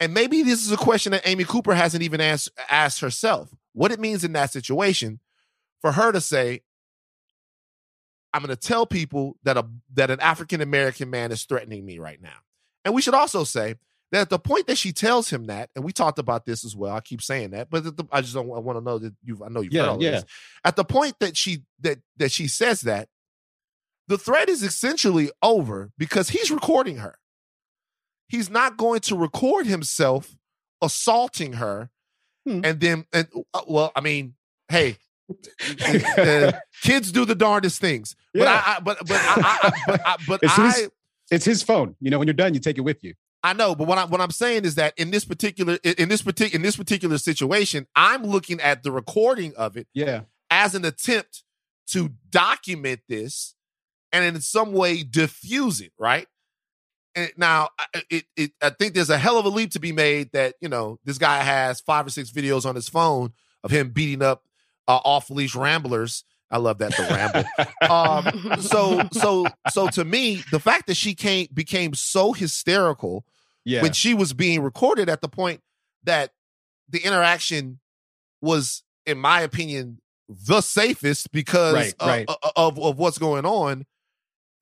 and 0.00 0.14
maybe 0.14 0.42
this 0.42 0.64
is 0.64 0.72
a 0.72 0.76
question 0.76 1.12
that 1.12 1.26
Amy 1.26 1.44
Cooper 1.44 1.74
hasn't 1.74 2.02
even 2.02 2.20
asked, 2.20 2.50
asked 2.70 3.00
herself. 3.00 3.54
What 3.72 3.90
it 3.90 4.00
means 4.00 4.24
in 4.24 4.32
that 4.32 4.52
situation 4.52 5.20
for 5.80 5.92
her 5.92 6.12
to 6.12 6.20
say, 6.20 6.62
I'm 8.32 8.42
going 8.42 8.54
to 8.54 8.56
tell 8.56 8.86
people 8.86 9.36
that 9.44 9.56
a 9.56 9.66
that 9.94 10.10
an 10.10 10.20
African 10.20 10.60
American 10.60 11.10
man 11.10 11.32
is 11.32 11.44
threatening 11.44 11.84
me 11.84 11.98
right 11.98 12.20
now. 12.20 12.36
And 12.84 12.94
we 12.94 13.02
should 13.02 13.14
also 13.14 13.44
say 13.44 13.76
that 14.12 14.22
at 14.22 14.30
the 14.30 14.38
point 14.38 14.66
that 14.66 14.78
she 14.78 14.92
tells 14.92 15.30
him 15.30 15.46
that, 15.46 15.70
and 15.74 15.84
we 15.84 15.92
talked 15.92 16.18
about 16.18 16.44
this 16.44 16.64
as 16.64 16.76
well. 16.76 16.94
I 16.94 17.00
keep 17.00 17.22
saying 17.22 17.50
that, 17.50 17.70
but 17.70 17.96
the, 17.96 18.06
I 18.12 18.20
just 18.20 18.34
don't 18.34 18.46
I 18.46 18.58
want 18.58 18.78
to 18.78 18.84
know 18.84 18.98
that 18.98 19.14
you. 19.24 19.42
I 19.44 19.48
know 19.48 19.60
you've 19.60 19.72
yeah, 19.72 19.82
heard 19.82 19.88
all 19.88 20.02
yeah. 20.02 20.10
this. 20.12 20.24
At 20.64 20.76
the 20.76 20.84
point 20.84 21.18
that 21.20 21.36
she 21.36 21.62
that 21.80 21.98
that 22.18 22.30
she 22.30 22.48
says 22.48 22.82
that, 22.82 23.08
the 24.08 24.18
threat 24.18 24.48
is 24.48 24.62
essentially 24.62 25.30
over 25.42 25.90
because 25.98 26.28
he's 26.30 26.50
recording 26.50 26.98
her 26.98 27.18
he's 28.28 28.50
not 28.50 28.76
going 28.76 29.00
to 29.00 29.16
record 29.16 29.66
himself 29.66 30.36
assaulting 30.82 31.54
her 31.54 31.90
hmm. 32.46 32.60
and 32.64 32.80
then 32.80 33.06
and 33.12 33.26
uh, 33.54 33.62
well 33.66 33.92
i 33.96 34.00
mean 34.00 34.34
hey 34.68 34.96
uh, 36.18 36.52
kids 36.82 37.12
do 37.12 37.24
the 37.24 37.34
darndest 37.34 37.80
things 37.80 38.16
yeah. 38.32 38.44
but 38.44 38.48
i, 38.48 38.76
I 38.76 38.80
but 38.80 38.98
but 39.06 39.16
i, 39.16 39.58
I 39.62 39.70
but, 39.86 40.06
I, 40.06 40.16
but 40.26 40.40
it's 40.42 40.58
I, 40.58 40.66
his, 40.66 40.90
it's 41.30 41.44
his 41.44 41.62
phone 41.62 41.96
you 42.00 42.10
know 42.10 42.18
when 42.18 42.28
you're 42.28 42.34
done 42.34 42.54
you 42.54 42.60
take 42.60 42.78
it 42.78 42.82
with 42.82 43.02
you 43.02 43.14
I 43.42 43.52
know, 43.52 43.74
but 43.74 43.86
what 43.86 43.98
I'm 43.98 44.10
what 44.10 44.20
I'm 44.20 44.32
saying 44.32 44.64
is 44.64 44.74
that 44.74 44.94
in 44.96 45.12
this 45.12 45.24
particular 45.24 45.74
in 45.84 46.08
this 46.08 46.22
particular 46.22 46.56
in 46.56 46.62
this 46.62 46.76
particular 46.76 47.18
situation, 47.18 47.86
I'm 47.94 48.24
looking 48.24 48.60
at 48.60 48.82
the 48.82 48.90
recording 48.90 49.54
of 49.56 49.76
it, 49.76 49.86
yeah, 49.94 50.22
as 50.50 50.74
an 50.74 50.84
attempt 50.84 51.44
to 51.88 52.10
document 52.30 53.00
this 53.08 53.54
and 54.12 54.24
in 54.24 54.40
some 54.40 54.72
way 54.72 55.02
diffuse 55.02 55.80
it, 55.80 55.92
right? 55.98 56.26
Now 57.36 57.68
it, 58.10 58.24
it, 58.36 58.52
I 58.62 58.70
think 58.70 58.94
there's 58.94 59.10
a 59.10 59.18
hell 59.18 59.38
of 59.38 59.44
a 59.44 59.48
leap 59.48 59.70
to 59.72 59.80
be 59.80 59.92
made 59.92 60.30
that 60.32 60.54
you 60.60 60.68
know 60.68 60.98
this 61.04 61.18
guy 61.18 61.38
has 61.38 61.80
five 61.80 62.06
or 62.06 62.10
six 62.10 62.30
videos 62.30 62.66
on 62.66 62.74
his 62.74 62.88
phone 62.88 63.32
of 63.64 63.70
him 63.70 63.90
beating 63.90 64.22
up 64.22 64.44
uh, 64.86 65.00
off 65.04 65.30
leash 65.30 65.54
ramblers. 65.54 66.24
I 66.50 66.56
love 66.56 66.78
that 66.78 66.96
the 66.96 67.02
ramble. 67.02 68.50
um, 68.52 68.60
so 68.60 69.02
so 69.12 69.46
so 69.70 69.88
to 69.88 70.04
me, 70.04 70.42
the 70.50 70.60
fact 70.60 70.86
that 70.86 70.96
she 70.96 71.14
came 71.14 71.48
became 71.52 71.94
so 71.94 72.32
hysterical 72.32 73.24
yeah. 73.64 73.82
when 73.82 73.92
she 73.92 74.14
was 74.14 74.32
being 74.32 74.62
recorded 74.62 75.08
at 75.08 75.20
the 75.20 75.28
point 75.28 75.60
that 76.04 76.30
the 76.88 77.00
interaction 77.00 77.80
was, 78.40 78.82
in 79.04 79.18
my 79.18 79.42
opinion, 79.42 80.00
the 80.28 80.60
safest 80.60 81.32
because 81.32 81.74
right, 81.74 81.94
of, 82.00 82.06
right. 82.06 82.28
Of, 82.28 82.52
of, 82.56 82.78
of 82.78 82.98
what's 82.98 83.18
going 83.18 83.44
on 83.44 83.84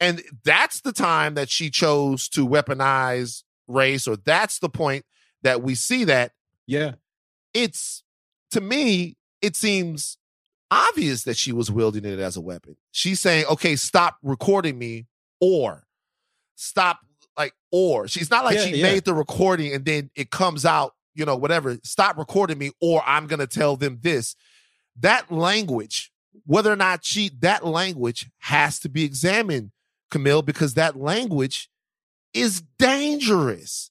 and 0.00 0.22
that's 0.44 0.80
the 0.80 0.92
time 0.92 1.34
that 1.34 1.50
she 1.50 1.70
chose 1.70 2.28
to 2.30 2.46
weaponize 2.46 3.42
race, 3.68 4.06
or 4.06 4.16
that's 4.16 4.58
the 4.58 4.68
point 4.68 5.04
that 5.42 5.62
we 5.62 5.74
see 5.74 6.04
that. 6.04 6.32
Yeah. 6.66 6.92
It's 7.54 8.02
to 8.50 8.60
me, 8.60 9.16
it 9.40 9.56
seems 9.56 10.18
obvious 10.70 11.24
that 11.24 11.36
she 11.36 11.52
was 11.52 11.70
wielding 11.70 12.04
it 12.04 12.18
as 12.18 12.36
a 12.36 12.40
weapon. 12.40 12.76
She's 12.90 13.20
saying, 13.20 13.46
okay, 13.46 13.76
stop 13.76 14.16
recording 14.22 14.78
me 14.78 15.06
or 15.40 15.86
stop 16.56 17.00
like 17.36 17.52
or 17.70 18.08
she's 18.08 18.30
not 18.30 18.44
like 18.44 18.56
Yeah, 18.56 18.64
she 18.64 18.76
yeah. 18.76 18.82
made 18.82 19.04
the 19.04 19.14
recording 19.14 19.72
and 19.72 19.84
then 19.84 20.10
it 20.16 20.30
comes 20.30 20.64
out, 20.64 20.94
you 21.14 21.24
know, 21.24 21.36
whatever, 21.36 21.76
stop 21.82 22.16
recording 22.16 22.58
me 22.58 22.72
or 22.80 23.02
I'm 23.06 23.26
gonna 23.26 23.46
tell 23.46 23.76
them 23.76 23.98
this. 24.02 24.34
That 24.98 25.30
language, 25.30 26.10
whether 26.46 26.72
or 26.72 26.76
not 26.76 27.04
she 27.04 27.30
that 27.40 27.64
language 27.64 28.30
has 28.38 28.78
to 28.80 28.88
be 28.88 29.04
examined, 29.04 29.70
Kmele, 30.10 30.44
because 30.44 30.74
that 30.74 30.96
language 30.96 31.68
is 32.32 32.62
dangerous. 32.78 33.90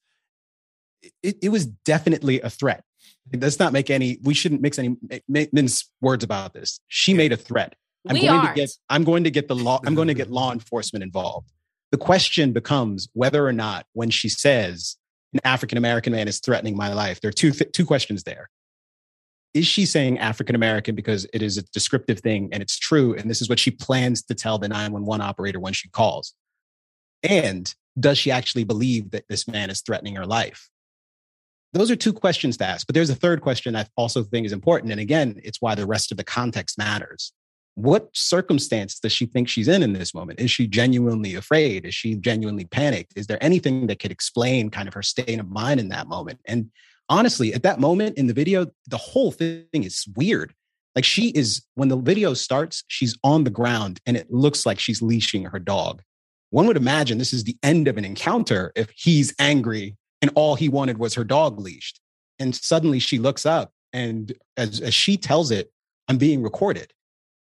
it, 1.24 1.38
it 1.42 1.50
was 1.50 1.66
definitely 1.66 2.42
a 2.42 2.50
threat. 2.50 2.84
Let's 3.34 3.60
not 3.60 3.74
make 3.74 3.90
any. 3.90 4.20
We 4.24 4.34
shouldn't 4.34 4.62
mix 4.62 4.78
any 4.78 4.98
make, 5.28 5.52
mince 5.52 5.90
words 6.00 6.24
about 6.24 6.54
this. 6.54 6.80
She 6.88 7.14
made 7.14 7.34
a 7.34 7.38
threat. 7.38 7.76
I'm 8.08 8.14
we 8.14 8.22
going 8.22 8.40
aren't. 8.40 8.56
to 8.56 8.62
get. 8.62 8.70
I'm 8.90 9.04
going 9.04 9.24
to 9.24 9.32
get 9.32 9.48
the 9.48 9.56
law. 9.56 9.80
I'm 9.86 9.96
going 9.96 10.08
to 10.10 10.14
get 10.14 10.30
law 10.30 10.52
enforcement 10.52 11.04
involved. 11.04 11.52
The 11.92 11.98
question 11.98 12.54
becomes 12.54 13.10
whether 13.14 13.46
or 13.46 13.54
not, 13.54 13.88
when 13.94 14.12
she 14.12 14.30
says 14.30 14.98
an 15.34 15.40
African 15.44 15.78
American 15.78 16.14
man 16.14 16.28
is 16.28 16.40
threatening 16.40 16.78
my 16.78 16.94
life, 16.94 17.20
there 17.22 17.30
are 17.30 17.34
two 17.34 17.52
th- 17.52 17.72
two 17.72 17.86
questions 17.86 18.24
there. 18.24 18.50
Is 19.56 19.66
she 19.66 19.86
saying 19.86 20.20
African 20.20 20.54
American 20.54 20.96
because 20.96 21.26
it 21.34 21.42
is 21.42 21.58
a 21.58 21.64
descriptive 21.72 22.20
thing 22.20 22.50
and 22.52 22.62
it's 22.62 22.78
true, 22.78 23.16
and 23.16 23.30
this 23.30 23.42
is 23.42 23.48
what 23.48 23.58
she 23.58 23.72
plans 23.72 24.22
to 24.24 24.36
tell 24.36 24.60
the 24.60 24.68
911 24.68 25.26
operator 25.26 25.62
when 25.62 25.72
she 25.72 25.88
calls? 25.90 26.34
And 27.24 27.74
does 27.98 28.18
she 28.18 28.32
actually 28.32 28.66
believe 28.66 29.12
that 29.12 29.24
this 29.30 29.48
man 29.48 29.70
is 29.70 29.82
threatening 29.82 30.18
her 30.18 30.26
life? 30.26 30.70
Those 31.72 31.90
are 31.90 31.96
two 31.96 32.12
questions 32.12 32.58
to 32.58 32.66
ask. 32.66 32.86
But 32.86 32.96
there's 32.96 33.10
a 33.10 33.16
third 33.16 33.42
question 33.42 33.78
I 33.78 33.86
also 33.96 34.24
think 34.24 34.46
is 34.46 34.52
important. 34.52 34.92
And 34.92 35.00
again, 35.00 35.40
it's 35.42 35.62
why 35.62 35.74
the 35.74 35.88
rest 35.88 36.12
of 36.12 36.18
the 36.18 36.24
context 36.26 36.78
matters. 36.78 37.32
What 37.76 38.10
circumstance 38.14 39.00
does 39.00 39.14
she 39.14 39.26
think 39.26 39.48
she's 39.48 39.70
in 39.70 39.84
in 39.84 39.94
this 39.94 40.14
moment? 40.14 40.42
Is 40.42 40.52
she 40.52 40.68
genuinely 40.68 41.36
afraid? 41.36 41.86
Is 41.86 41.96
she 41.96 42.16
genuinely 42.16 42.66
panicked? 42.66 43.14
Is 43.16 43.28
there 43.28 43.42
anything 43.44 43.88
that 43.88 44.00
could 44.00 44.12
explain 44.12 44.70
kind 44.70 44.88
of 44.88 44.94
her 44.94 45.02
state 45.02 45.40
of 45.40 45.50
mind 45.50 45.80
in 45.80 45.90
that 45.90 46.08
moment? 46.08 46.40
And 46.46 46.72
honestly, 47.10 47.54
at 47.54 47.64
that 47.64 47.80
moment 47.80 48.18
in 48.18 48.28
the 48.28 48.34
video, 48.34 48.68
the 48.88 48.98
whole 48.98 49.32
thing 49.32 49.66
is 49.74 50.06
weird. 50.16 50.54
Like 50.96 51.06
she 51.06 51.30
is, 51.30 51.62
when 51.76 51.90
the 51.90 51.98
video 51.98 52.34
starts, 52.34 52.84
she's 52.88 53.18
on 53.24 53.44
the 53.44 53.50
ground 53.50 54.00
and 54.06 54.16
it 54.16 54.32
looks 54.32 54.66
like 54.66 54.80
she's 54.80 55.02
leashing 55.02 55.46
her 55.46 55.60
dog. 55.60 56.02
One 56.52 56.68
would 56.68 56.78
imagine 56.78 57.18
this 57.18 57.34
is 57.34 57.44
the 57.44 57.58
end 57.64 57.88
of 57.88 57.98
an 57.98 58.06
encounter 58.06 58.72
if 58.76 58.90
he's 58.96 59.34
angry 59.40 59.98
and 60.22 60.32
all 60.36 60.56
he 60.56 60.70
wanted 60.70 60.98
was 60.98 61.14
her 61.16 61.26
dog 61.26 61.60
leashed. 61.60 62.00
And 62.40 62.56
suddenly 62.56 63.00
she 63.00 63.20
looks 63.20 63.46
up 63.46 63.72
and 63.92 64.34
as, 64.58 64.80
as 64.80 64.94
she 64.94 65.18
tells 65.18 65.52
it, 65.52 65.72
I'm 66.08 66.18
being 66.18 66.42
recorded. 66.42 66.94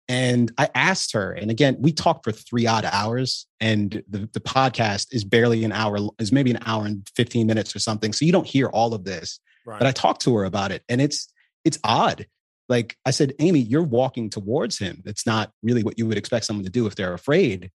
And 0.07 0.51
I 0.57 0.69
asked 0.75 1.13
her, 1.13 1.31
and 1.31 1.49
again, 1.49 1.77
we 1.79 1.91
talked 1.91 2.25
for 2.25 2.31
three 2.31 2.67
odd 2.67 2.85
hours, 2.85 3.47
and 3.59 4.03
the, 4.07 4.29
the 4.33 4.39
podcast 4.39 5.07
is 5.11 5.23
barely 5.23 5.63
an 5.63 5.71
hour, 5.71 5.97
is 6.19 6.31
maybe 6.31 6.51
an 6.51 6.59
hour 6.65 6.85
and 6.85 7.09
15 7.15 7.47
minutes 7.47 7.75
or 7.75 7.79
something. 7.79 8.13
So 8.13 8.23
you 8.23 8.31
don't 8.31 8.45
hear 8.45 8.67
all 8.67 8.93
of 8.93 9.03
this. 9.03 9.39
Right. 9.65 9.79
But 9.79 9.87
I 9.87 9.91
talked 9.91 10.21
to 10.21 10.35
her 10.35 10.43
about 10.43 10.71
it, 10.71 10.83
and 10.87 11.01
it's 11.01 11.27
it's 11.63 11.79
odd. 11.83 12.27
Like 12.69 12.95
I 13.05 13.11
said, 13.11 13.33
Amy, 13.39 13.59
you're 13.59 13.83
walking 13.83 14.29
towards 14.29 14.77
him. 14.77 15.01
It's 15.05 15.25
not 15.25 15.51
really 15.63 15.83
what 15.83 15.97
you 15.97 16.05
would 16.05 16.17
expect 16.17 16.45
someone 16.45 16.65
to 16.65 16.71
do 16.71 16.85
if 16.85 16.95
they're 16.95 17.13
afraid. 17.13 17.71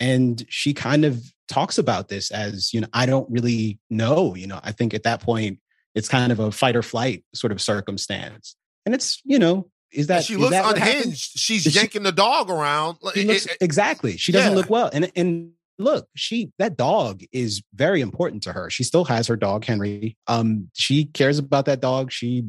And 0.00 0.44
she 0.48 0.74
kind 0.74 1.04
of 1.04 1.22
talks 1.48 1.78
about 1.78 2.08
this 2.08 2.30
as, 2.30 2.72
you 2.74 2.80
know, 2.80 2.88
I 2.92 3.06
don't 3.06 3.30
really 3.30 3.78
know. 3.90 4.34
You 4.34 4.46
know, 4.46 4.60
I 4.62 4.72
think 4.72 4.92
at 4.92 5.04
that 5.04 5.22
point, 5.22 5.60
it's 5.94 6.08
kind 6.08 6.32
of 6.32 6.40
a 6.40 6.50
fight 6.50 6.76
or 6.76 6.82
flight 6.82 7.24
sort 7.34 7.52
of 7.52 7.62
circumstance. 7.62 8.56
And 8.84 8.94
it's, 8.94 9.22
you 9.24 9.38
know, 9.38 9.70
is 9.94 10.08
that 10.08 10.24
she 10.24 10.34
is 10.34 10.40
looks 10.40 10.52
that 10.52 10.76
unhinged. 10.76 11.38
She's 11.38 11.66
Is 11.66 11.72
she- 11.72 11.78
yanking 11.78 12.02
the 12.02 12.12
dog 12.12 12.50
around. 12.50 12.98
She 13.14 13.20
it- 13.20 13.26
looks 13.26 13.46
it- 13.46 13.58
exactly. 13.60 14.16
She 14.16 14.32
doesn't 14.32 14.52
Yeah. 14.52 14.56
look 14.56 14.68
well. 14.70 14.90
And 14.92 15.10
and 15.16 15.52
look, 15.78 16.08
she 16.14 16.52
that 16.58 16.76
dog 16.76 17.22
is 17.32 17.62
very 17.74 18.00
important 18.00 18.42
to 18.44 18.52
her. 18.52 18.70
She 18.70 18.84
still 18.84 19.04
has 19.06 19.26
her 19.28 19.36
dog 19.36 19.64
Henry. 19.64 20.16
Um, 20.26 20.70
she 20.74 21.04
cares 21.06 21.38
about 21.38 21.64
that 21.66 21.80
dog. 21.80 22.12
She 22.12 22.44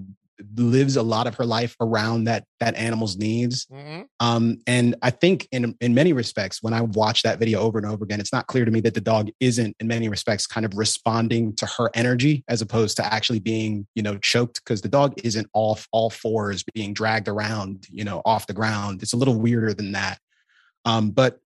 lives 0.56 0.96
a 0.96 1.04
lot 1.04 1.28
of 1.28 1.36
her 1.36 1.46
life 1.46 1.76
around 1.80 2.26
that 2.26 2.46
that 2.60 2.76
animal's 2.76 3.18
needs. 3.18 3.66
Mhm. 3.68 4.06
Um, 4.20 4.58
and 4.68 4.96
I 5.02 5.10
think 5.10 5.48
in 5.52 5.76
in 5.80 5.94
many 5.94 6.14
respects, 6.14 6.62
when 6.62 6.74
I 6.74 6.82
watch 6.82 7.24
that 7.24 7.40
video 7.40 7.60
over 7.60 7.78
and 7.78 7.88
over 7.88 8.04
again, 8.04 8.20
it's 8.20 8.34
not 8.34 8.48
clear 8.48 8.66
to 8.66 8.72
me 8.72 8.82
that 8.82 8.94
the 8.94 9.02
dog 9.02 9.30
isn't 9.40 9.76
in 9.80 9.88
many 9.88 10.10
respects 10.10 10.46
kind 10.48 10.66
of 10.66 10.74
responding 10.76 11.56
to 11.56 11.66
her 11.66 11.90
energy 11.94 12.44
as 12.50 12.62
opposed 12.62 12.98
to 12.98 13.14
actually 13.14 13.40
being, 13.40 13.88
you 13.96 14.04
know, 14.04 14.18
choked 14.18 14.62
because 14.64 14.82
the 14.82 14.90
dog 14.90 15.14
isn't 15.24 15.48
off 15.54 15.88
all 15.92 16.10
fours 16.10 16.64
being 16.74 16.94
dragged 16.94 17.28
around, 17.28 17.88
you 17.90 18.04
know, 18.04 18.22
off 18.26 18.48
the 18.48 18.54
ground. 18.54 19.02
It's 19.04 19.14
a 19.14 19.18
little 19.18 19.40
weirder 19.40 19.74
than 19.74 19.94
that. 19.94 20.20
Um, 20.84 21.12
but 21.12 21.40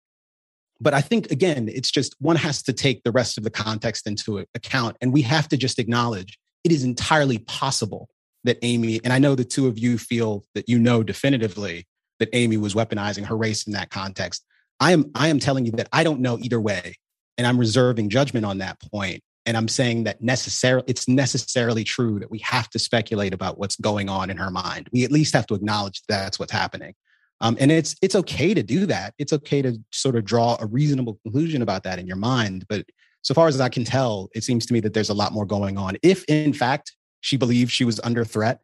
but 0.79 0.93
I 0.93 1.01
think 1.01 1.31
again, 1.31 1.69
it's 1.69 1.91
just 1.91 2.15
one 2.19 2.35
has 2.35 2.61
to 2.63 2.73
take 2.73 3.03
the 3.03 3.11
rest 3.11 3.37
of 3.37 3.43
the 3.43 3.49
context 3.49 4.07
into 4.07 4.45
account, 4.55 4.95
and 5.01 5.11
we 5.11 5.23
have 5.23 5.47
to 5.49 5.57
just 5.57 5.79
acknowledge 5.79 6.37
it 6.63 6.71
is 6.71 6.83
entirely 6.83 7.39
possible 7.39 8.09
that 8.43 8.57
Amy, 8.61 8.99
and 9.03 9.13
I 9.13 9.19
know 9.19 9.35
the 9.35 9.45
two 9.45 9.67
of 9.67 9.77
you 9.77 9.97
feel 9.97 10.45
that 10.55 10.69
you 10.69 10.79
know 10.79 11.03
definitively 11.03 11.87
that 12.19 12.29
Amy 12.33 12.57
was 12.57 12.73
weaponizing 12.73 13.25
her 13.25 13.37
race 13.37 13.67
in 13.67 13.73
that 13.73 13.89
context. 13.89 14.43
I 14.79 14.91
am 14.91 15.11
I 15.15 15.27
am 15.27 15.39
telling 15.39 15.65
you 15.65 15.71
that 15.73 15.89
I 15.91 16.03
don't 16.03 16.21
know 16.21 16.37
either 16.39 16.59
way, 16.59 16.95
and 17.37 17.45
I'm 17.47 17.57
reserving 17.57 18.09
judgment 18.09 18.45
on 18.45 18.59
that 18.59 18.79
point. 18.91 19.21
And 19.45 19.55
I'm 19.55 19.69
saying 19.69 20.03
that 20.03 20.21
necessarily 20.21 20.83
it's 20.87 21.07
necessarily 21.07 21.83
true 21.83 22.19
that 22.19 22.29
we 22.29 22.39
have 22.39 22.69
to 22.71 22.79
speculate 22.79 23.33
about 23.33 23.57
what's 23.57 23.77
going 23.77 24.09
on 24.09 24.29
in 24.29 24.37
her 24.37 24.51
mind. 24.51 24.89
We 24.91 25.05
at 25.05 25.11
least 25.11 25.33
have 25.33 25.47
to 25.47 25.55
acknowledge 25.55 26.01
that's 26.07 26.37
what's 26.37 26.51
happening. 26.51 26.93
Um, 27.39 27.55
and 27.59 27.71
it's 27.71 27.95
it's 28.01 28.15
okay 28.15 28.53
to 28.53 28.63
do 28.63 28.85
that. 28.87 29.13
It's 29.17 29.31
okay 29.31 29.61
to 29.61 29.77
sort 29.91 30.15
of 30.15 30.25
draw 30.25 30.57
a 30.59 30.65
reasonable 30.65 31.19
conclusion 31.23 31.61
about 31.61 31.83
that 31.83 31.99
in 31.99 32.07
your 32.07 32.17
mind. 32.17 32.65
But 32.67 32.85
so 33.21 33.33
far 33.33 33.47
as 33.47 33.59
I 33.61 33.69
can 33.69 33.83
tell, 33.83 34.29
it 34.33 34.43
seems 34.43 34.65
to 34.65 34.73
me 34.73 34.79
that 34.81 34.93
there's 34.93 35.09
a 35.09 35.13
lot 35.13 35.33
more 35.33 35.45
going 35.45 35.77
on. 35.77 35.97
If 36.01 36.23
in 36.25 36.53
fact 36.53 36.93
she 37.21 37.37
believed 37.37 37.71
she 37.71 37.83
was 37.85 37.99
under 38.03 38.23
threat 38.25 38.61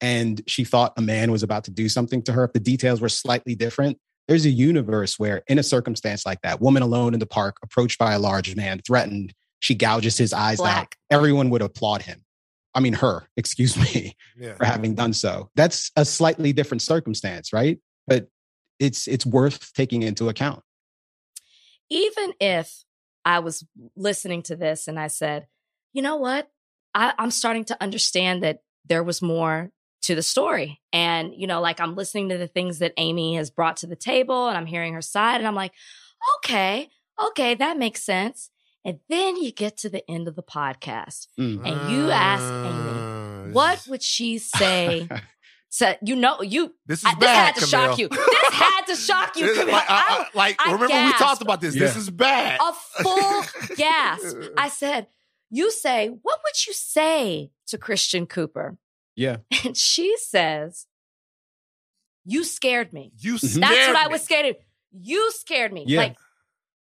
and 0.00 0.42
she 0.46 0.64
thought 0.64 0.94
a 0.96 1.02
man 1.02 1.30
was 1.30 1.42
about 1.42 1.64
to 1.64 1.70
do 1.70 1.88
something 1.88 2.22
to 2.22 2.32
her, 2.32 2.44
if 2.44 2.52
the 2.52 2.60
details 2.60 3.00
were 3.00 3.08
slightly 3.08 3.54
different, 3.54 3.98
there's 4.28 4.46
a 4.46 4.50
universe 4.50 5.18
where, 5.18 5.42
in 5.48 5.58
a 5.58 5.62
circumstance 5.62 6.24
like 6.24 6.40
that, 6.42 6.60
woman 6.60 6.82
alone 6.82 7.12
in 7.14 7.20
the 7.20 7.26
park, 7.26 7.56
approached 7.62 7.98
by 7.98 8.12
a 8.12 8.18
large 8.18 8.54
man, 8.56 8.80
threatened, 8.86 9.34
she 9.58 9.74
gouges 9.74 10.16
his 10.16 10.32
eyes 10.32 10.60
out. 10.60 10.94
Everyone 11.10 11.50
would 11.50 11.62
applaud 11.62 12.02
him. 12.02 12.24
I 12.74 12.80
mean, 12.80 12.92
her, 12.94 13.28
excuse 13.36 13.76
me, 13.76 14.16
Yeah. 14.38 14.54
for 14.54 14.64
having 14.64 14.94
done 14.94 15.12
so. 15.12 15.50
That's 15.56 15.90
a 15.96 16.04
slightly 16.04 16.52
different 16.52 16.80
circumstance, 16.82 17.52
right? 17.52 17.78
But 18.06 18.28
it's 18.78 19.06
it's 19.08 19.26
worth 19.26 19.72
taking 19.74 20.02
into 20.02 20.28
account. 20.28 20.62
even 21.90 22.32
if 22.40 22.84
I 23.24 23.40
was 23.40 23.64
listening 23.96 24.42
to 24.44 24.56
this 24.56 24.88
and 24.88 24.98
I 24.98 25.08
said, 25.08 25.46
you 25.92 26.02
know 26.02 26.16
what? 26.16 26.48
I, 26.94 27.12
I'm 27.18 27.30
starting 27.30 27.64
to 27.66 27.76
understand 27.82 28.42
that 28.42 28.60
there 28.86 29.02
was 29.02 29.22
more 29.22 29.70
to 30.02 30.14
the 30.14 30.22
story. 30.22 30.80
And, 30.92 31.32
you 31.36 31.46
know, 31.46 31.60
like 31.60 31.80
I'm 31.80 31.94
listening 31.94 32.30
to 32.30 32.38
the 32.38 32.48
things 32.48 32.78
that 32.78 32.94
Amy 32.96 33.36
has 33.36 33.50
brought 33.50 33.78
to 33.78 33.86
the 33.86 33.96
table 33.96 34.48
and 34.48 34.56
I'm 34.56 34.66
hearing 34.66 34.94
her 34.94 35.02
side 35.02 35.36
and 35.38 35.46
I'm 35.46 35.54
like, 35.54 35.72
okay, 36.38 36.88
okay, 37.28 37.54
that 37.56 37.76
makes 37.78 38.02
sense. 38.02 38.50
And 38.84 38.98
then 39.10 39.36
you 39.36 39.52
get 39.52 39.76
to 39.78 39.90
the 39.90 40.08
end 40.10 40.26
of 40.26 40.36
the 40.36 40.42
podcast 40.42 41.26
Mm. 41.38 41.66
and 41.66 41.92
you 41.92 42.10
ask 42.10 42.42
Amy, 42.44 43.50
Uh, 43.50 43.52
what 43.52 43.86
would 43.88 44.02
she 44.02 44.38
say? 44.38 45.08
So, 45.72 45.94
you 46.04 46.16
know, 46.16 46.42
you, 46.42 46.74
This 46.84 46.98
is 46.98 47.04
I, 47.06 47.14
this 47.14 47.28
had 47.28 47.54
to 47.54 47.64
shock 47.64 47.96
you. 47.96 48.08
This 48.08 48.52
had 48.52 48.86
to 48.86 48.96
shock 48.96 49.36
you. 49.36 49.46
Kmele. 49.54 49.70
like, 49.70 49.88
I- 49.88 49.94
I- 49.94 50.22
I- 50.24 50.28
like, 50.34 50.56
I 50.66 50.72
remember 50.72 51.04
we 51.06 51.12
talked 51.12 51.42
about 51.42 51.60
this. 51.60 51.74
This 51.74 51.94
is 51.94 52.10
bad. 52.10 52.58
a 52.60 52.72
full 53.04 53.44
gasp. 53.76 54.36
I 54.58 54.68
said, 54.68 55.06
You 55.50 55.70
say, 55.72 56.08
what 56.08 56.38
would 56.44 56.66
you 56.66 56.72
say 56.72 57.50
to 57.68 57.78
Christian 57.78 58.26
Cooper? 58.26 58.76
Yeah. 59.16 59.38
And 59.64 59.76
she 59.76 60.16
says, 60.18 60.86
You 62.24 62.44
scared 62.44 62.92
me. 62.92 63.12
you 63.18 63.32
That's 63.32 63.52
scared 63.54 63.62
That's 63.62 63.88
what 63.88 63.96
I 63.96 64.08
was 64.08 64.22
scared 64.22 64.46
of. 64.46 64.56
You 64.92 65.30
scared 65.32 65.72
me. 65.72 65.84
Yeah. 65.86 65.98
Like, 66.00 66.16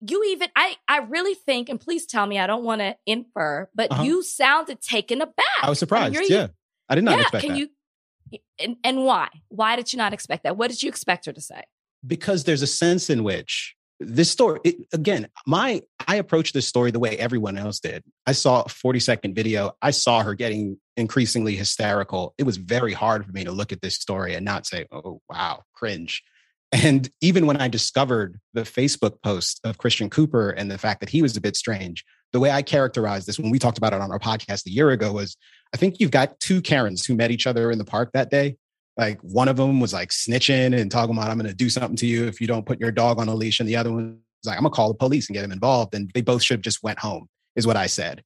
you 0.07 0.23
even, 0.31 0.47
I, 0.55 0.75
I 0.87 0.99
really 0.99 1.33
think, 1.35 1.67
and 1.69 1.79
please 1.79 2.05
tell 2.05 2.25
me, 2.25 2.39
I 2.39 2.47
don't 2.47 2.63
want 2.63 2.79
to 2.81 2.95
infer, 3.05 3.69
but 3.75 3.91
Uh-huh. 3.91 4.03
you 4.03 4.23
sounded 4.23 4.79
taken 4.81 5.21
aback. 5.21 5.45
I 5.61 5.69
was 5.69 5.79
surprised. 5.79 6.13
you're- 6.13 6.27
yeah. 6.29 6.47
I 6.87 6.95
did 6.95 7.03
not 7.03 7.15
yeah. 7.17 7.21
expect 7.23 7.43
Can 7.45 7.53
that. 7.53 7.59
you, 7.59 8.39
and, 8.59 8.77
and 8.83 9.03
why? 9.05 9.27
Why 9.49 9.75
did 9.75 9.91
you 9.93 9.97
not 9.97 10.13
expect 10.13 10.43
that? 10.43 10.55
What 10.57 10.69
did 10.69 10.81
you 10.83 10.89
expect 10.89 11.25
her 11.25 11.33
to 11.33 11.41
say? 11.41 11.63
because 12.07 12.45
there's 12.45 12.61
a 12.61 12.67
sense 12.67 13.09
in 13.09 13.23
which 13.25 13.75
this 13.99 14.31
story 14.31 14.59
it, 14.63 14.75
again 14.93 15.27
my 15.45 15.81
i 16.07 16.15
approached 16.15 16.53
this 16.53 16.67
story 16.67 16.91
the 16.91 16.99
way 16.99 17.17
everyone 17.17 17.57
else 17.57 17.79
did. 17.79 18.03
I 18.25 18.31
saw 18.31 18.61
a 18.61 18.69
40 18.69 18.99
second 18.99 19.35
video. 19.35 19.71
I 19.81 19.91
saw 19.91 20.23
her 20.23 20.33
getting 20.35 20.77
increasingly 20.95 21.55
hysterical. 21.55 22.33
It 22.37 22.43
was 22.43 22.57
very 22.57 22.93
hard 22.93 23.25
for 23.25 23.31
me 23.31 23.43
to 23.43 23.51
look 23.51 23.71
at 23.71 23.81
this 23.81 23.95
story 23.95 24.35
and 24.35 24.45
not 24.45 24.65
say 24.65 24.85
oh 24.91 25.21
wow 25.29 25.63
cringe. 25.73 26.23
And 26.71 27.09
even 27.19 27.47
when 27.47 27.57
i 27.57 27.67
discovered 27.67 28.39
the 28.53 28.61
facebook 28.61 29.21
post 29.23 29.59
of 29.63 29.79
christian 29.79 30.09
cooper 30.09 30.51
and 30.51 30.69
the 30.69 30.77
fact 30.77 30.99
that 30.99 31.09
he 31.09 31.23
was 31.23 31.35
a 31.35 31.41
bit 31.41 31.55
strange 31.55 32.05
the 32.31 32.39
way 32.39 32.51
i 32.51 32.61
characterized 32.61 33.27
this 33.27 33.39
when 33.39 33.49
we 33.49 33.57
talked 33.57 33.79
about 33.79 33.91
it 33.91 34.01
on 34.01 34.11
our 34.11 34.19
podcast 34.19 34.67
a 34.67 34.71
year 34.71 34.91
ago 34.91 35.11
was 35.11 35.35
i 35.73 35.77
think 35.77 35.99
you've 35.99 36.11
got 36.11 36.39
two 36.39 36.61
karens 36.61 37.03
who 37.03 37.15
met 37.15 37.31
each 37.31 37.47
other 37.47 37.71
in 37.71 37.79
the 37.79 37.85
park 37.85 38.11
that 38.13 38.29
day 38.29 38.55
Like 38.99 39.21
one 39.21 39.47
of 39.47 39.55
them 39.55 39.79
was 39.79 39.93
like 39.93 40.09
snitching 40.09 40.77
and 40.77 40.91
talking 40.91 41.15
about, 41.15 41.29
I'm 41.29 41.37
going 41.37 41.49
to 41.49 41.55
do 41.55 41.69
something 41.69 41.95
to 41.95 42.05
you 42.05 42.27
if 42.27 42.41
you 42.41 42.47
don't 42.47 42.65
put 42.65 42.81
your 42.81 42.91
dog 42.91 43.17
on 43.17 43.29
a 43.29 43.33
leash. 43.33 43.61
And 43.61 43.69
the 43.69 43.77
other 43.77 43.93
one 43.93 44.19
was 44.43 44.47
like, 44.47 44.57
I'm 44.57 44.63
going 44.63 44.73
to 44.73 44.75
call 44.75 44.89
the 44.89 44.97
police 44.97 45.29
and 45.29 45.35
get 45.35 45.45
him 45.45 45.53
involved. 45.53 45.95
And 45.95 46.11
they 46.13 46.19
both 46.19 46.43
should 46.43 46.55
have 46.55 46.63
just 46.63 46.83
went 46.83 46.99
home, 46.99 47.29
is 47.55 47.65
what 47.65 47.77
I 47.77 47.87
said. 47.87 48.21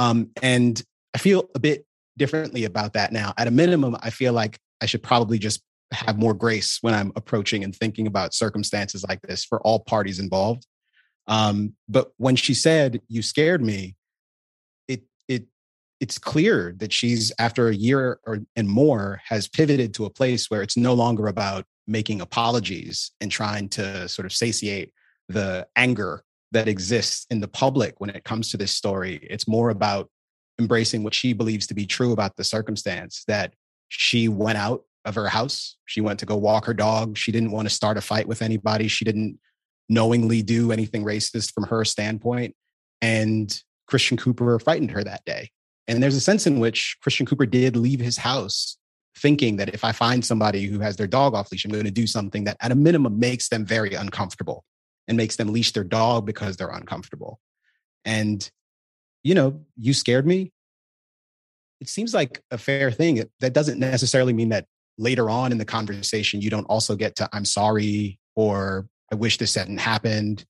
Um, 0.00 0.30
and 0.42 0.82
I 1.14 1.18
feel 1.18 1.48
a 1.54 1.60
bit 1.60 1.86
differently 2.18 2.64
about 2.64 2.94
that 2.94 3.12
now. 3.12 3.34
At 3.38 3.46
a 3.46 3.52
minimum, 3.52 3.96
I 4.00 4.10
feel 4.10 4.32
like 4.32 4.58
I 4.80 4.86
should 4.86 5.04
probably 5.04 5.38
just 5.38 5.62
have 5.92 6.18
more 6.18 6.34
grace 6.34 6.78
when 6.80 6.92
I'm 6.92 7.12
approaching 7.14 7.62
and 7.62 7.74
thinking 7.74 8.08
about 8.08 8.34
circumstances 8.34 9.04
like 9.08 9.22
this 9.22 9.44
for 9.44 9.60
all 9.60 9.78
parties 9.78 10.18
involved. 10.18 10.66
Um, 11.28 11.74
but 11.88 12.10
when 12.16 12.34
she 12.34 12.52
said, 12.52 13.00
You 13.06 13.22
scared 13.22 13.62
me, 13.62 13.94
it's 16.00 16.18
clear 16.18 16.74
that 16.78 16.92
she's 16.92 17.32
after 17.38 17.68
a 17.68 17.74
year 17.74 18.20
or 18.26 18.40
and 18.54 18.68
more 18.68 19.20
has 19.24 19.48
pivoted 19.48 19.94
to 19.94 20.04
a 20.04 20.10
place 20.10 20.50
where 20.50 20.62
it's 20.62 20.76
no 20.76 20.94
longer 20.94 21.26
about 21.26 21.64
making 21.86 22.20
apologies 22.20 23.12
and 23.20 23.30
trying 23.30 23.68
to 23.70 24.08
sort 24.08 24.26
of 24.26 24.32
satiate 24.32 24.92
the 25.28 25.66
anger 25.76 26.22
that 26.52 26.68
exists 26.68 27.26
in 27.30 27.40
the 27.40 27.48
public 27.48 27.94
when 27.98 28.10
it 28.10 28.24
comes 28.24 28.50
to 28.50 28.56
this 28.56 28.72
story. 28.72 29.18
It's 29.22 29.48
more 29.48 29.70
about 29.70 30.10
embracing 30.58 31.02
what 31.02 31.14
she 31.14 31.32
believes 31.32 31.66
to 31.68 31.74
be 31.74 31.86
true 31.86 32.12
about 32.12 32.36
the 32.36 32.44
circumstance 32.44 33.24
that 33.28 33.54
she 33.88 34.28
went 34.28 34.58
out 34.58 34.84
of 35.04 35.14
her 35.14 35.28
house. 35.28 35.76
She 35.86 36.00
went 36.00 36.18
to 36.20 36.26
go 36.26 36.36
walk 36.36 36.64
her 36.66 36.74
dog. 36.74 37.16
She 37.16 37.32
didn't 37.32 37.52
want 37.52 37.68
to 37.68 37.74
start 37.74 37.96
a 37.96 38.00
fight 38.00 38.26
with 38.26 38.42
anybody. 38.42 38.88
She 38.88 39.04
didn't 39.04 39.38
knowingly 39.88 40.42
do 40.42 40.72
anything 40.72 41.04
racist 41.04 41.52
from 41.52 41.64
her 41.64 41.84
standpoint. 41.84 42.54
And 43.00 43.62
Christian 43.86 44.16
Cooper 44.16 44.58
frightened 44.58 44.90
her 44.90 45.04
that 45.04 45.24
day. 45.24 45.50
And 45.88 46.02
there's 46.02 46.16
a 46.16 46.20
sense 46.20 46.46
in 46.46 46.58
which 46.58 46.96
Christian 47.00 47.26
Cooper 47.26 47.46
did 47.46 47.76
leave 47.76 48.00
his 48.00 48.18
house 48.18 48.76
thinking 49.16 49.56
that 49.56 49.72
if 49.72 49.84
I 49.84 49.92
find 49.92 50.24
somebody 50.24 50.66
who 50.66 50.80
has 50.80 50.96
their 50.96 51.06
dog 51.06 51.34
off 51.34 51.50
leash, 51.50 51.64
I'm 51.64 51.70
going 51.70 51.84
to 51.84 51.90
do 51.90 52.06
something 52.06 52.44
that 52.44 52.56
at 52.60 52.72
a 52.72 52.74
minimum 52.74 53.18
makes 53.18 53.48
them 53.48 53.64
very 53.64 53.94
uncomfortable 53.94 54.64
and 55.08 55.16
makes 55.16 55.36
them 55.36 55.52
leash 55.52 55.72
their 55.72 55.84
dog 55.84 56.26
because 56.26 56.56
they're 56.56 56.68
uncomfortable. 56.68 57.40
And, 58.04 58.48
you 59.22 59.34
know, 59.34 59.64
you 59.78 59.94
scared 59.94 60.26
me. 60.26 60.52
It 61.80 61.88
seems 61.88 62.12
like 62.12 62.42
a 62.50 62.58
fair 62.58 62.90
thing. 62.90 63.24
That 63.40 63.52
doesn't 63.52 63.78
necessarily 63.78 64.32
mean 64.32 64.50
that 64.50 64.66
later 64.98 65.30
on 65.30 65.52
in 65.52 65.58
the 65.58 65.64
conversation, 65.64 66.40
you 66.40 66.50
don't 66.50 66.64
also 66.64 66.96
get 66.96 67.16
to, 67.16 67.28
I'm 67.32 67.44
sorry, 67.44 68.18
or 68.34 68.86
I 69.10 69.14
wish 69.14 69.38
this 69.38 69.54
hadn't 69.54 69.78
happened. 69.78 70.44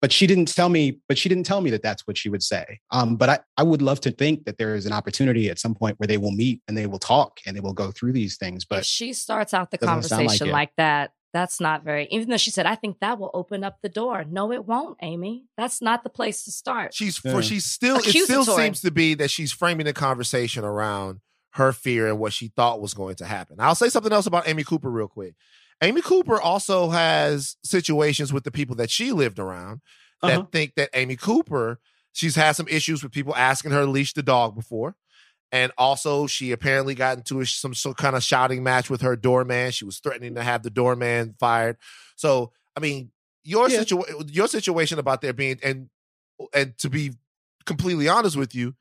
But 0.00 0.12
she 0.12 0.26
didn't 0.26 0.54
tell 0.54 0.68
me, 0.68 1.00
but 1.08 1.18
she 1.18 1.28
didn't 1.28 1.44
tell 1.44 1.60
me 1.60 1.70
that 1.70 1.82
that's 1.82 2.06
what 2.06 2.16
she 2.16 2.28
would 2.28 2.42
say. 2.42 2.80
Um, 2.92 3.16
but 3.16 3.28
I, 3.28 3.38
I 3.56 3.62
would 3.64 3.82
love 3.82 4.00
to 4.02 4.12
think 4.12 4.44
that 4.44 4.56
there 4.56 4.76
is 4.76 4.86
an 4.86 4.92
opportunity 4.92 5.50
at 5.50 5.58
some 5.58 5.74
point 5.74 5.98
where 5.98 6.06
they 6.06 6.18
will 6.18 6.30
meet 6.30 6.62
and 6.68 6.76
they 6.76 6.86
will 6.86 7.00
talk 7.00 7.40
and 7.46 7.56
they 7.56 7.60
will 7.60 7.72
go 7.72 7.90
through 7.90 8.12
these 8.12 8.36
things. 8.36 8.64
But 8.64 8.80
if 8.80 8.84
she 8.84 9.12
starts 9.12 9.52
out 9.52 9.70
the 9.72 9.78
conversation 9.78 10.48
like, 10.48 10.52
like 10.52 10.72
that, 10.76 11.10
that's 11.32 11.60
not 11.60 11.84
very 11.84 12.06
even 12.10 12.28
though 12.30 12.36
she 12.36 12.50
said 12.50 12.66
i 12.66 12.74
think 12.74 12.98
that 13.00 13.18
will 13.18 13.30
open 13.34 13.62
up 13.62 13.78
the 13.82 13.88
door 13.88 14.24
no 14.28 14.52
it 14.52 14.64
won't 14.64 14.96
amy 15.02 15.44
that's 15.56 15.82
not 15.82 16.02
the 16.02 16.10
place 16.10 16.44
to 16.44 16.50
start 16.50 16.94
she's 16.94 17.20
yeah. 17.24 17.32
for 17.32 17.42
she's 17.42 17.66
still 17.66 17.96
it 17.96 18.04
still 18.04 18.44
seems 18.44 18.80
to 18.80 18.90
be 18.90 19.14
that 19.14 19.30
she's 19.30 19.52
framing 19.52 19.86
the 19.86 19.92
conversation 19.92 20.64
around 20.64 21.20
her 21.52 21.72
fear 21.72 22.08
and 22.08 22.18
what 22.18 22.32
she 22.32 22.48
thought 22.48 22.80
was 22.80 22.94
going 22.94 23.14
to 23.14 23.24
happen 23.24 23.56
i'll 23.60 23.74
say 23.74 23.88
something 23.88 24.12
else 24.12 24.26
about 24.26 24.48
amy 24.48 24.64
cooper 24.64 24.90
real 24.90 25.08
quick 25.08 25.34
amy 25.82 26.00
cooper 26.00 26.40
also 26.40 26.90
has 26.90 27.56
situations 27.62 28.32
with 28.32 28.44
the 28.44 28.50
people 28.50 28.76
that 28.76 28.90
she 28.90 29.12
lived 29.12 29.38
around 29.38 29.80
that 30.22 30.38
uh-huh. 30.38 30.46
think 30.52 30.74
that 30.76 30.90
amy 30.94 31.16
cooper 31.16 31.78
she's 32.12 32.36
had 32.36 32.52
some 32.52 32.68
issues 32.68 33.02
with 33.02 33.12
people 33.12 33.34
asking 33.36 33.70
her 33.70 33.84
to 33.84 33.90
leash 33.90 34.12
the 34.12 34.22
dog 34.22 34.54
before 34.54 34.96
and 35.50 35.72
also, 35.78 36.26
she 36.26 36.52
apparently 36.52 36.94
got 36.94 37.16
into 37.16 37.44
some, 37.44 37.72
some 37.72 37.94
kind 37.94 38.14
of 38.14 38.22
shouting 38.22 38.62
match 38.62 38.90
with 38.90 39.00
her 39.00 39.16
doorman. 39.16 39.70
She 39.70 39.84
was 39.84 39.98
threatening 39.98 40.34
to 40.34 40.42
have 40.42 40.62
the 40.62 40.70
doorman 40.70 41.34
fired. 41.40 41.78
So, 42.16 42.52
I 42.76 42.80
mean, 42.80 43.10
your 43.44 43.70
yeah. 43.70 43.78
situation, 43.78 44.28
your 44.28 44.48
situation 44.48 44.98
about 44.98 45.22
there 45.22 45.32
being 45.32 45.58
and 45.62 45.88
and 46.52 46.76
to 46.78 46.90
be 46.90 47.14
completely 47.64 48.08
honest 48.08 48.36
with 48.36 48.54
you, 48.54 48.74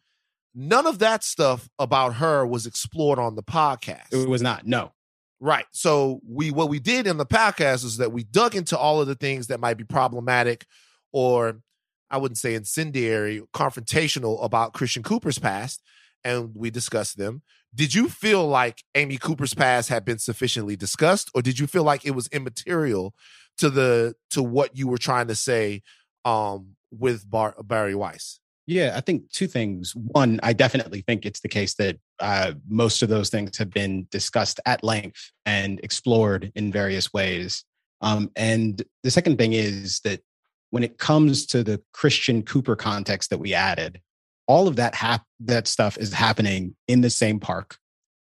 none 0.53 0.85
of 0.85 0.99
that 0.99 1.23
stuff 1.23 1.69
about 1.79 2.15
her 2.15 2.45
was 2.45 2.65
explored 2.65 3.17
on 3.17 3.35
the 3.35 3.43
podcast. 3.43 4.11
It 4.11 4.27
was 4.27 4.41
not. 4.41 4.67
No. 4.67 4.91
Right. 5.39 5.65
So 5.71 6.19
we 6.27 6.51
what 6.51 6.69
we 6.69 6.79
did 6.79 7.05
in 7.05 7.17
the 7.17 7.25
podcast 7.25 7.85
is 7.85 7.97
that 7.97 8.11
we 8.11 8.23
dug 8.23 8.55
into 8.55 8.77
all 8.77 9.01
of 9.01 9.07
the 9.07 9.15
things 9.15 9.47
that 9.47 9.59
might 9.59 9.77
be 9.77 9.83
problematic 9.83 10.65
or 11.11 11.61
I 12.09 12.17
wouldn't 12.17 12.37
say 12.37 12.55
incendiary, 12.55 13.41
confrontational 13.53 14.43
about 14.43 14.73
Christian 14.73 15.03
Cooper's 15.03 15.39
past 15.39 15.81
and 16.23 16.51
we 16.55 16.69
discussed 16.69 17.17
them. 17.17 17.41
Did 17.75 17.93
you 17.93 18.09
feel 18.09 18.47
like 18.47 18.83
Amy 18.95 19.17
Cooper's 19.17 19.53
past 19.53 19.89
had 19.89 20.03
been 20.03 20.19
sufficiently 20.19 20.75
discussed, 20.75 21.29
or 21.35 21.41
did 21.41 21.59
you 21.59 21.67
feel 21.67 21.83
like 21.83 22.05
it 22.05 22.11
was 22.11 22.27
immaterial 22.27 23.13
to 23.57 23.69
the 23.69 24.15
to 24.31 24.41
what 24.41 24.75
you 24.75 24.87
were 24.87 24.97
trying 24.97 25.27
to 25.27 25.35
say 25.35 25.83
um, 26.25 26.75
with 26.91 27.29
Bar- 27.29 27.55
Bari 27.63 27.93
Weiss? 27.93 28.39
Yeah, 28.65 28.93
I 28.95 29.01
think 29.01 29.31
two 29.31 29.47
things. 29.47 29.93
One, 29.95 30.39
I 30.43 30.53
definitely 30.53 31.01
think 31.01 31.25
it's 31.25 31.41
the 31.41 31.49
case 31.49 31.75
that 31.75 31.97
uh, 32.19 32.53
most 32.67 33.01
of 33.03 33.09
those 33.09 33.29
things 33.29 33.57
have 33.57 33.69
been 33.69 34.07
discussed 34.11 34.59
at 34.65 34.83
length 34.83 35.31
and 35.45 35.79
explored 35.81 36.51
in 36.55 36.71
various 36.71 37.13
ways. 37.13 37.63
Um, 38.01 38.31
and 38.35 38.81
the 39.03 39.11
second 39.11 39.37
thing 39.37 39.53
is 39.53 39.99
that 40.01 40.21
when 40.69 40.83
it 40.83 40.97
comes 40.97 41.45
to 41.47 41.63
the 41.63 41.81
Christian 41.93 42.43
Cooper 42.43 42.75
context 42.75 43.29
that 43.29 43.39
we 43.39 43.53
added, 43.53 44.01
all 44.47 44.67
of 44.67 44.77
that 44.77 44.95
hap- 44.95 45.25
that 45.41 45.67
stuff 45.67 45.97
is 45.97 46.13
happening 46.13 46.75
in 46.87 47.01
the 47.01 47.09
same 47.09 47.39
park 47.39 47.77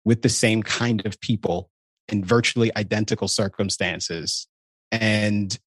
with 0.04 0.22
the 0.22 0.28
same 0.28 0.62
kind 0.62 1.04
of 1.06 1.20
people 1.20 1.70
in 2.08 2.24
virtually 2.24 2.74
identical 2.76 3.28
circumstances 3.28 4.46
and 4.92 5.58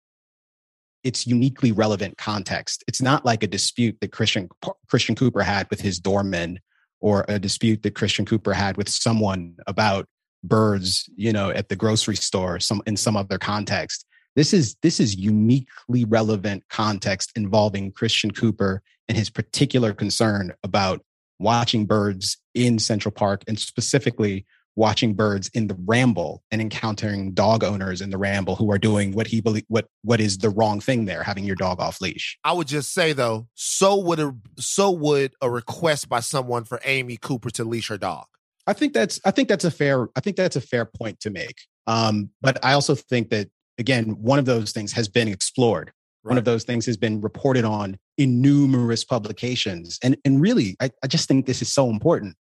it's 1.04 1.26
uniquely 1.26 1.72
relevant 1.72 2.18
context 2.18 2.84
it's 2.88 3.02
not 3.02 3.26
like 3.26 3.44
a 3.44 3.48
dispute 3.48 3.98
that 4.02 4.12
christian 4.12 4.48
christian 4.88 5.16
cooper 5.16 5.42
had 5.42 5.68
with 5.70 5.82
his 5.82 6.00
doorman 6.00 6.60
or 7.00 7.26
a 7.28 7.40
dispute 7.40 7.84
that 7.84 7.96
christian 7.96 8.26
cooper 8.26 8.54
had 8.54 8.78
with 8.78 8.90
someone 8.90 9.56
about 9.68 10.08
birds 10.44 11.10
you 11.16 11.34
know 11.34 11.50
at 11.50 11.70
the 11.70 11.76
grocery 11.76 12.16
store 12.16 12.60
some 12.60 12.82
in 12.86 12.96
some 12.96 13.18
other 13.18 13.38
context. 13.38 14.06
This 14.36 14.54
is 14.54 14.76
this 14.84 15.00
is 15.00 15.16
uniquely 15.16 16.06
relevant 16.06 16.64
context 16.70 17.32
involving 17.36 17.92
christian 17.92 18.32
cooper 18.32 18.82
and 19.08 19.18
his 19.18 19.30
particular 19.30 19.94
concern 19.94 20.54
about 20.64 21.02
watching 21.40 21.86
birds 21.86 22.38
in 22.54 22.80
Central 22.80 23.12
Park 23.12 23.44
and 23.48 23.60
specifically 23.60 24.46
watching 24.78 25.16
birds 25.16 25.50
in 25.50 25.68
the 25.68 25.76
ramble 25.86 26.44
and 26.52 26.62
encountering 26.62 27.34
dog 27.34 27.64
owners 27.64 28.00
in 28.00 28.12
the 28.12 28.18
ramble 28.18 28.56
who 28.56 28.72
are 28.72 28.78
doing 28.78 29.12
what 29.12 29.28
he 29.28 29.42
believe 29.42 29.64
what 29.68 29.88
what 30.04 30.22
is 30.22 30.38
the 30.38 30.50
wrong 30.50 30.80
thing 30.80 31.06
there 31.06 31.24
having 31.24 31.44
your 31.44 31.56
dog 31.56 31.82
off 31.82 32.00
leash 32.00 32.38
i 32.44 32.54
would 32.54 32.68
just 32.68 32.94
say 32.94 33.12
though 33.12 33.48
so 33.56 33.98
would 33.98 34.20
a 34.20 34.34
so 34.58 34.92
would 34.92 35.34
a 35.42 35.50
request 35.50 36.08
by 36.08 36.20
someone 36.20 36.64
for 36.64 36.80
amy 36.86 37.18
cooper 37.18 37.50
to 37.50 37.64
leash 37.64 37.88
her 37.88 37.98
dog 37.98 38.26
i 38.68 38.74
think 38.74 38.94
that's 38.94 39.20
i 39.26 39.32
think 39.32 39.50
that's 39.50 39.66
a 39.66 39.72
fair 39.72 40.08
i 40.16 40.20
think 40.20 40.38
that's 40.38 40.56
a 40.56 40.62
fair 40.62 40.86
point 40.86 41.20
to 41.20 41.32
make 41.32 41.58
um 41.88 42.30
but 42.42 42.64
i 42.64 42.74
also 42.74 42.94
think 42.94 43.30
that 43.30 43.50
again 43.80 44.12
one 44.22 44.38
of 44.38 44.46
those 44.46 44.72
things 44.72 44.94
has 44.94 45.10
been 45.10 45.28
explored 45.28 45.92
Right. 46.24 46.32
One 46.32 46.38
of 46.40 46.46
those 46.46 46.66
things 46.66 46.86
has 46.88 46.98
been 46.98 47.22
reported 47.22 47.64
on 47.64 47.98
in 48.18 48.42
numerous 48.42 49.06
publications. 49.06 49.98
And, 50.04 50.18
and 50.26 50.42
really, 50.42 50.76
I, 50.82 50.90
I 51.02 51.08
just 51.08 51.28
think 51.28 51.46
this 51.46 51.62
is 51.62 51.72
so 51.72 51.90
important. 51.90 52.36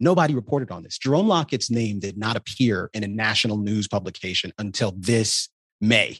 Nobody 0.00 0.34
reported 0.34 0.70
on 0.70 0.82
this. 0.82 0.98
Jerome 0.98 1.28
Lockett's 1.28 1.70
name 1.70 2.00
did 2.00 2.18
not 2.18 2.36
appear 2.36 2.90
in 2.94 3.04
a 3.04 3.08
national 3.08 3.58
news 3.58 3.86
publication 3.86 4.52
until 4.58 4.92
this 4.96 5.48
May. 5.80 6.18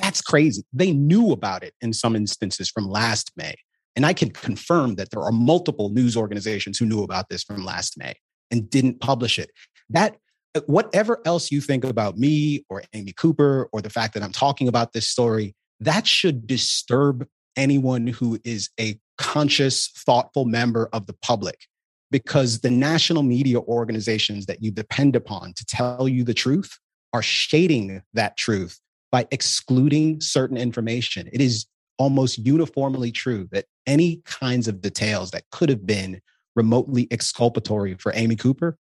That's 0.00 0.20
crazy. 0.20 0.64
They 0.72 0.92
knew 0.92 1.32
about 1.32 1.62
it 1.62 1.74
in 1.80 1.92
some 1.92 2.16
instances 2.16 2.68
from 2.68 2.88
last 2.88 3.32
May. 3.36 3.54
And 3.94 4.06
I 4.06 4.14
can 4.14 4.30
confirm 4.30 4.94
that 4.96 5.10
there 5.10 5.22
are 5.22 5.32
multiple 5.32 5.90
news 5.90 6.16
organizations 6.16 6.78
who 6.78 6.86
knew 6.86 7.02
about 7.02 7.28
this 7.28 7.42
from 7.42 7.64
last 7.64 7.98
May 7.98 8.14
and 8.50 8.68
didn't 8.68 9.00
publish 9.00 9.38
it. 9.38 9.50
That 9.90 10.16
uh, 10.54 10.60
whatever 10.66 11.20
else 11.24 11.50
you 11.50 11.60
think 11.60 11.84
about 11.84 12.16
me 12.16 12.64
or 12.68 12.82
Amy 12.94 13.12
Cooper 13.12 13.68
or 13.72 13.82
the 13.82 13.90
fact 13.90 14.14
that 14.14 14.22
I'm 14.22 14.32
talking 14.32 14.66
about 14.66 14.92
this 14.92 15.08
story, 15.08 15.54
that 15.80 16.06
should 16.06 16.46
disturb 16.46 17.26
anyone 17.56 18.06
who 18.06 18.38
is 18.44 18.70
a 18.80 18.98
conscious, 19.18 19.88
thoughtful 19.88 20.46
member 20.46 20.88
of 20.92 21.06
the 21.06 21.14
public 21.14 21.66
because 22.12 22.60
the 22.60 22.70
national 22.70 23.24
media 23.24 23.58
organizations 23.58 24.46
that 24.46 24.62
you 24.62 24.70
depend 24.70 25.16
upon 25.16 25.54
to 25.54 25.64
tell 25.64 26.08
you 26.08 26.22
the 26.22 26.34
truth 26.34 26.78
are 27.12 27.22
shading 27.22 28.02
that 28.12 28.36
truth 28.36 28.78
by 29.10 29.26
excluding 29.30 30.20
certain 30.20 30.56
information. 30.56 31.28
It 31.32 31.40
is 31.40 31.66
almost 31.98 32.38
uniformly 32.38 33.10
true 33.10 33.48
that 33.50 33.64
any 33.86 34.22
kinds 34.24 34.68
of 34.68 34.80
details 34.80 35.30
that 35.32 35.44
could 35.50 35.68
have 35.68 35.86
been 35.86 36.20
remotely 36.54 37.08
exculpatory 37.10 37.94
for 37.94 38.12
Amy 38.14 38.36
Cooper 38.36 38.78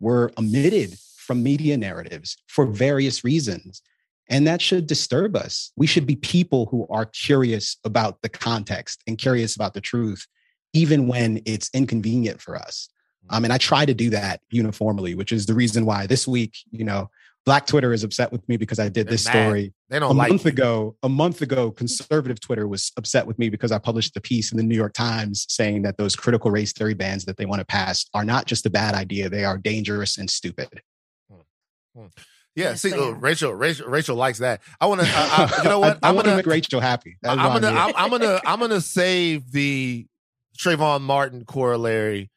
were 0.00 0.32
omitted 0.38 0.98
from 1.16 1.42
media 1.42 1.76
narratives 1.76 2.36
for 2.46 2.66
various 2.66 3.24
reasons. 3.24 3.82
And 4.28 4.46
that 4.46 4.62
should 4.62 4.86
disturb 4.86 5.36
us. 5.36 5.70
We 5.76 5.86
should 5.86 6.06
be 6.06 6.16
people 6.16 6.66
who 6.66 6.86
are 6.88 7.06
curious 7.06 7.76
about 7.84 8.22
the 8.22 8.28
context 8.30 9.02
and 9.06 9.18
curious 9.18 9.54
about 9.54 9.74
the 9.74 9.82
truth, 9.82 10.26
even 10.74 11.06
when 11.08 11.40
it's 11.46 11.70
inconvenient 11.72 12.40
for 12.42 12.56
us. 12.56 12.88
Um, 13.30 13.44
and 13.44 13.52
I 13.54 13.58
try 13.58 13.86
to 13.86 13.94
do 13.94 14.10
that 14.10 14.42
uniformly, 14.50 15.14
which 15.14 15.32
is 15.32 15.46
the 15.46 15.54
reason 15.54 15.86
why 15.86 16.06
this 16.06 16.28
week, 16.28 16.58
you 16.70 16.84
know, 16.84 17.08
Black 17.46 17.66
Twitter 17.66 17.92
is 17.92 18.04
upset 18.04 18.32
with 18.32 18.46
me 18.48 18.56
because 18.58 18.78
I 18.78 18.88
did 18.88 19.06
They're 19.06 19.12
this 19.12 19.24
mad. 19.26 19.32
story 19.32 19.72
They 19.88 19.96
a 19.98 20.00
don't 20.00 20.16
like 20.16 20.30
month 20.30 20.44
you. 20.44 20.50
ago. 20.50 20.96
A 21.02 21.08
month 21.08 21.40
ago, 21.42 21.70
conservative 21.70 22.40
Twitter 22.40 22.66
was 22.68 22.92
upset 22.98 23.26
with 23.26 23.38
me 23.38 23.48
because 23.50 23.70
I 23.72 23.78
published 23.78 24.16
a 24.16 24.20
piece 24.20 24.50
in 24.52 24.58
the 24.58 24.62
New 24.64 24.74
York 24.76 24.92
Times 24.94 25.46
saying 25.48 25.82
that 25.82 25.96
those 25.96 26.16
critical 26.16 26.50
race 26.50 26.72
theory 26.72 26.94
bans 26.94 27.24
that 27.26 27.36
they 27.38 27.46
want 27.46 27.60
to 27.60 27.64
pass 27.66 28.04
are 28.14 28.24
not 28.24 28.46
just 28.46 28.66
a 28.66 28.70
bad 28.70 28.94
idea; 28.94 29.28
they 29.30 29.44
are 29.44 29.56
dangerous 29.58 30.16
and 30.18 30.28
stupid. 30.30 30.82
Yeah, 31.94 32.06
Yes, 32.56 32.82
see, 32.82 32.92
uh. 32.92 33.10
Rachel, 33.10 33.52
Rachel, 33.52 33.88
Rachel 33.88 34.16
likes 34.16 34.38
that. 34.38 34.60
I 34.80 34.86
want 34.86 35.00
to. 35.00 35.06
I, 35.08 35.50
I, 35.58 35.62
you 35.62 35.68
know 35.68 35.80
what? 35.80 35.98
I, 36.02 36.08
I'm 36.08 36.14
want 36.14 36.24
to 36.26 36.30
gonna. 36.30 36.36
make 36.36 36.46
Rachel 36.46 36.80
happy. 36.80 37.16
I'm 37.24 37.36
gonna. 37.38 37.68
I'm, 37.68 37.92
I'm 37.96 38.10
gonna. 38.10 38.40
I'm 38.46 38.60
gonna 38.60 38.80
save 38.80 39.50
the 39.50 40.06
Trayvon 40.58 41.02
Martin 41.02 41.44
corollary. 41.44 42.30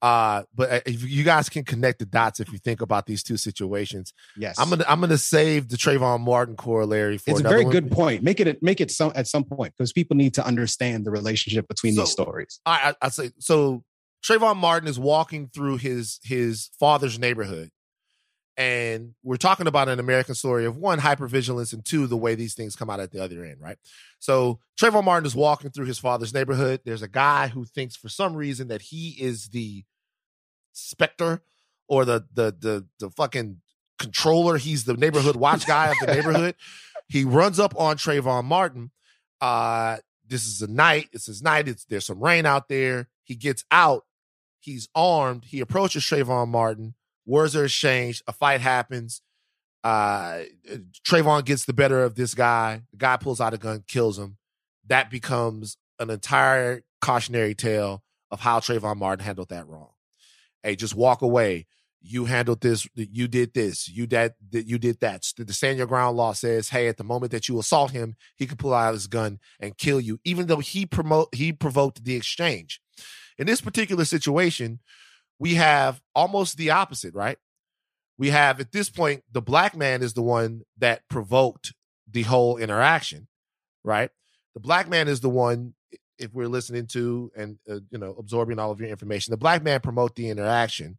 Uh, 0.00 0.44
but 0.54 0.70
uh, 0.70 0.80
if 0.86 1.02
you 1.02 1.24
guys 1.24 1.48
can 1.48 1.64
connect 1.64 1.98
the 1.98 2.06
dots 2.06 2.38
if 2.38 2.52
you 2.52 2.58
think 2.58 2.80
about 2.80 3.06
these 3.06 3.22
two 3.24 3.36
situations. 3.36 4.12
yes, 4.36 4.56
I'm 4.56 4.70
gonna. 4.70 4.84
I'm 4.86 5.00
gonna 5.00 5.18
save 5.18 5.68
the 5.68 5.76
Trayvon 5.76 6.20
Martin 6.20 6.54
corollary 6.54 7.18
for 7.18 7.32
It's 7.32 7.40
a 7.40 7.42
very 7.42 7.64
one. 7.64 7.72
good 7.72 7.90
point. 7.90 8.22
Make 8.22 8.38
it 8.38 8.62
make 8.62 8.80
it 8.80 8.92
some 8.92 9.10
at 9.16 9.26
some 9.26 9.42
point 9.42 9.74
because 9.76 9.92
people 9.92 10.16
need 10.16 10.34
to 10.34 10.46
understand 10.46 11.04
the 11.04 11.10
relationship 11.10 11.66
between 11.66 11.96
these 11.96 12.10
stories. 12.12 12.60
I, 12.64 12.94
I 13.02 13.06
I 13.06 13.08
say 13.08 13.30
so. 13.40 13.82
Trayvon 14.24 14.56
Martin 14.56 14.88
is 14.88 14.98
walking 15.00 15.48
through 15.52 15.78
his 15.78 16.20
his 16.22 16.70
father's 16.78 17.18
neighborhood, 17.18 17.70
and 18.58 19.14
we're 19.22 19.36
talking 19.36 19.68
about 19.68 19.88
an 19.88 20.00
American 20.00 20.34
story 20.34 20.64
of 20.64 20.76
one 20.76 20.98
hypervigilance 20.98 21.72
and 21.72 21.84
two 21.84 22.08
the 22.08 22.16
way 22.16 22.34
these 22.34 22.54
things 22.54 22.74
come 22.74 22.90
out 22.90 22.98
at 22.98 23.12
the 23.12 23.22
other 23.22 23.44
end, 23.44 23.60
right? 23.60 23.78
So 24.18 24.58
Trayvon 24.76 25.04
Martin 25.04 25.26
is 25.26 25.36
walking 25.36 25.70
through 25.70 25.86
his 25.86 26.00
father's 26.00 26.34
neighborhood. 26.34 26.80
There's 26.84 27.02
a 27.02 27.08
guy 27.08 27.46
who 27.46 27.64
thinks 27.64 27.94
for 27.94 28.08
some 28.08 28.34
reason 28.34 28.66
that 28.68 28.82
he 28.82 29.10
is 29.10 29.50
the 29.50 29.84
specter 30.72 31.40
or 31.86 32.04
the 32.04 32.24
the 32.34 32.54
the 32.58 32.86
the 32.98 33.10
fucking 33.10 33.60
controller. 33.96 34.58
He's 34.58 34.84
the 34.84 34.94
neighborhood 34.94 35.36
watch 35.36 35.64
guy 35.64 35.92
of 35.92 35.96
the 36.00 36.06
neighborhood. 36.14 36.56
He 37.08 37.24
runs 37.24 37.60
up 37.60 37.74
on 37.78 37.96
Trayvon 37.96 38.44
Martin. 38.44 38.90
Uh, 39.40 39.98
this 40.26 40.48
is 40.48 40.62
a 40.62 40.66
night. 40.66 41.08
It's 41.12 41.26
his 41.26 41.42
night. 41.42 41.68
It's 41.68 41.84
there's 41.84 42.06
some 42.06 42.22
rain 42.22 42.44
out 42.44 42.68
there. 42.68 43.08
He 43.22 43.36
gets 43.36 43.64
out. 43.70 44.04
He's 44.58 44.88
armed. 44.96 45.44
He 45.44 45.60
approaches 45.60 46.02
Trayvon 46.02 46.48
Martin. 46.48 46.94
Words 47.28 47.54
are 47.54 47.66
exchanged. 47.66 48.22
A 48.26 48.32
fight 48.32 48.62
happens. 48.62 49.20
Uh, 49.84 50.44
Trayvon 51.06 51.44
gets 51.44 51.66
the 51.66 51.74
better 51.74 52.02
of 52.02 52.14
this 52.14 52.34
guy. 52.34 52.80
The 52.90 52.96
guy 52.96 53.18
pulls 53.18 53.38
out 53.38 53.52
a 53.52 53.58
gun, 53.58 53.84
kills 53.86 54.18
him. 54.18 54.38
That 54.86 55.10
becomes 55.10 55.76
an 55.98 56.08
entire 56.08 56.82
cautionary 57.02 57.54
tale 57.54 58.02
of 58.30 58.40
how 58.40 58.60
Trayvon 58.60 58.96
Martin 58.96 59.26
handled 59.26 59.50
that 59.50 59.68
wrong. 59.68 59.90
Hey, 60.62 60.74
just 60.74 60.94
walk 60.94 61.20
away. 61.20 61.66
You 62.00 62.24
handled 62.24 62.62
this. 62.62 62.88
You 62.94 63.28
did 63.28 63.52
this. 63.52 63.88
You 63.88 64.06
that 64.06 64.36
you 64.50 64.78
did 64.78 65.00
that. 65.00 65.30
The 65.36 65.52
stand 65.52 65.76
your 65.76 65.86
ground 65.86 66.16
law 66.16 66.32
says, 66.32 66.70
hey, 66.70 66.88
at 66.88 66.96
the 66.96 67.04
moment 67.04 67.32
that 67.32 67.46
you 67.46 67.58
assault 67.58 67.90
him, 67.90 68.16
he 68.36 68.46
can 68.46 68.56
pull 68.56 68.72
out 68.72 68.94
his 68.94 69.06
gun 69.06 69.38
and 69.60 69.76
kill 69.76 70.00
you, 70.00 70.18
even 70.24 70.46
though 70.46 70.60
he 70.60 70.86
promote 70.86 71.34
he 71.34 71.52
provoked 71.52 72.04
the 72.04 72.16
exchange. 72.16 72.80
In 73.36 73.46
this 73.46 73.60
particular 73.60 74.06
situation, 74.06 74.80
we 75.38 75.54
have 75.54 76.00
almost 76.14 76.56
the 76.56 76.70
opposite, 76.70 77.14
right? 77.14 77.38
We 78.18 78.30
have 78.30 78.60
at 78.60 78.72
this 78.72 78.90
point 78.90 79.22
the 79.30 79.42
black 79.42 79.76
man 79.76 80.02
is 80.02 80.14
the 80.14 80.22
one 80.22 80.62
that 80.78 81.08
provoked 81.08 81.74
the 82.10 82.22
whole 82.22 82.56
interaction, 82.56 83.28
right? 83.84 84.10
The 84.54 84.60
black 84.60 84.88
man 84.88 85.08
is 85.08 85.20
the 85.20 85.28
one 85.28 85.74
if 86.18 86.34
we're 86.34 86.48
listening 86.48 86.86
to 86.88 87.30
and 87.36 87.58
uh, 87.70 87.78
you 87.90 87.98
know 87.98 88.14
absorbing 88.18 88.58
all 88.58 88.72
of 88.72 88.80
your 88.80 88.90
information. 88.90 89.30
The 89.30 89.36
black 89.36 89.62
man 89.62 89.80
promote 89.80 90.16
the 90.16 90.30
interaction. 90.30 90.98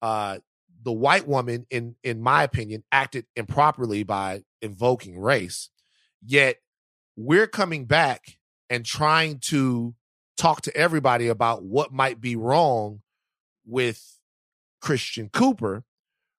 Uh, 0.00 0.38
the 0.82 0.92
white 0.92 1.26
woman, 1.26 1.66
in 1.70 1.96
in 2.02 2.22
my 2.22 2.42
opinion, 2.44 2.82
acted 2.90 3.26
improperly 3.36 4.02
by 4.02 4.42
invoking 4.62 5.18
race. 5.18 5.70
Yet 6.24 6.56
we're 7.16 7.46
coming 7.46 7.84
back 7.84 8.38
and 8.70 8.84
trying 8.84 9.38
to 9.38 9.94
talk 10.36 10.62
to 10.62 10.76
everybody 10.76 11.28
about 11.28 11.62
what 11.62 11.92
might 11.92 12.20
be 12.20 12.36
wrong 12.36 13.00
with 13.66 14.18
Christian 14.80 15.28
Cooper. 15.28 15.84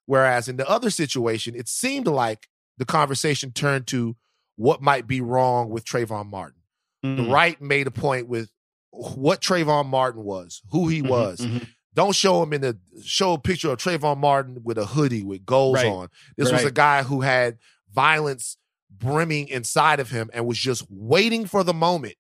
Whereas 0.06 0.48
in 0.48 0.58
the 0.58 0.70
other 0.70 0.90
situation, 0.90 1.56
it 1.56 1.68
seemed 1.68 2.08
like 2.08 2.48
the 2.78 2.86
conversation 2.86 3.52
turned 3.52 3.88
to 3.88 4.16
what 4.56 4.82
might 4.82 5.08
be 5.08 5.20
wrong 5.22 5.70
with 5.70 5.84
Trayvon 5.86 6.28
Martin. 6.28 6.62
The 7.02 7.24
Mm. 7.24 7.32
right 7.32 7.62
made 7.62 7.88
a 7.88 7.92
point 7.92 8.28
with 8.28 8.50
what 8.92 9.42
Trayvon 9.42 9.88
Martin 9.88 10.24
was, 10.24 10.62
who 10.72 10.88
he 10.88 11.02
Mhm, 11.02 11.08
was. 11.10 11.42
mhm. 11.42 11.68
Don't 11.94 12.16
show 12.16 12.42
him 12.44 12.54
in 12.54 12.62
the 12.62 12.78
show 13.04 13.34
a 13.34 13.40
picture 13.40 13.72
of 13.72 13.80
Trayvon 13.80 14.18
Martin 14.18 14.62
with 14.64 14.78
a 14.78 14.86
hoodie 14.86 15.24
with 15.24 15.46
goals 15.46 15.76
Right. 15.76 15.88
on. 15.92 16.10
This 16.38 16.52
was 16.52 16.64
a 16.68 16.72
guy 16.72 17.04
who 17.04 17.22
had 17.22 17.58
violence 17.92 18.58
brimming 18.90 19.48
inside 19.48 20.00
of 20.00 20.10
him 20.12 20.30
and 20.34 20.46
was 20.46 20.58
just 20.58 20.86
waiting 20.90 21.46
for 21.46 21.64
the 21.64 21.74
moment 21.74 22.16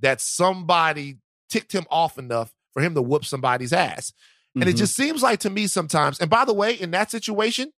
that 0.00 0.20
somebody 0.20 1.18
ticked 1.48 1.72
him 1.72 1.86
off 1.90 2.18
enough 2.18 2.52
for 2.72 2.82
him 2.82 2.94
to 2.94 3.02
whoop 3.02 3.24
somebody's 3.24 3.72
ass. 3.72 4.12
And 4.56 4.68
it 4.68 4.74
Mhm. 4.74 4.78
just 4.78 4.96
seems 4.96 5.22
like 5.22 5.40
to 5.40 5.50
me 5.50 5.66
sometimes, 5.66 6.18
and 6.18 6.30
by 6.30 6.44
the 6.44 6.54
way, 6.54 6.74
in 6.74 6.90
that 6.92 7.10
situation, 7.10 7.72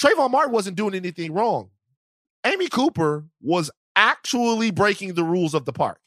Trayvon 0.00 0.30
Martin 0.30 0.52
wasn't 0.52 0.76
doing 0.76 0.94
anything 0.94 1.32
wrong. 1.32 1.70
Amy 2.44 2.68
Cooper 2.68 3.26
was 3.40 3.70
actually 3.96 4.70
breaking 4.70 5.14
the 5.14 5.24
rules 5.24 5.54
of 5.54 5.64
the 5.64 5.72
park. 5.72 5.98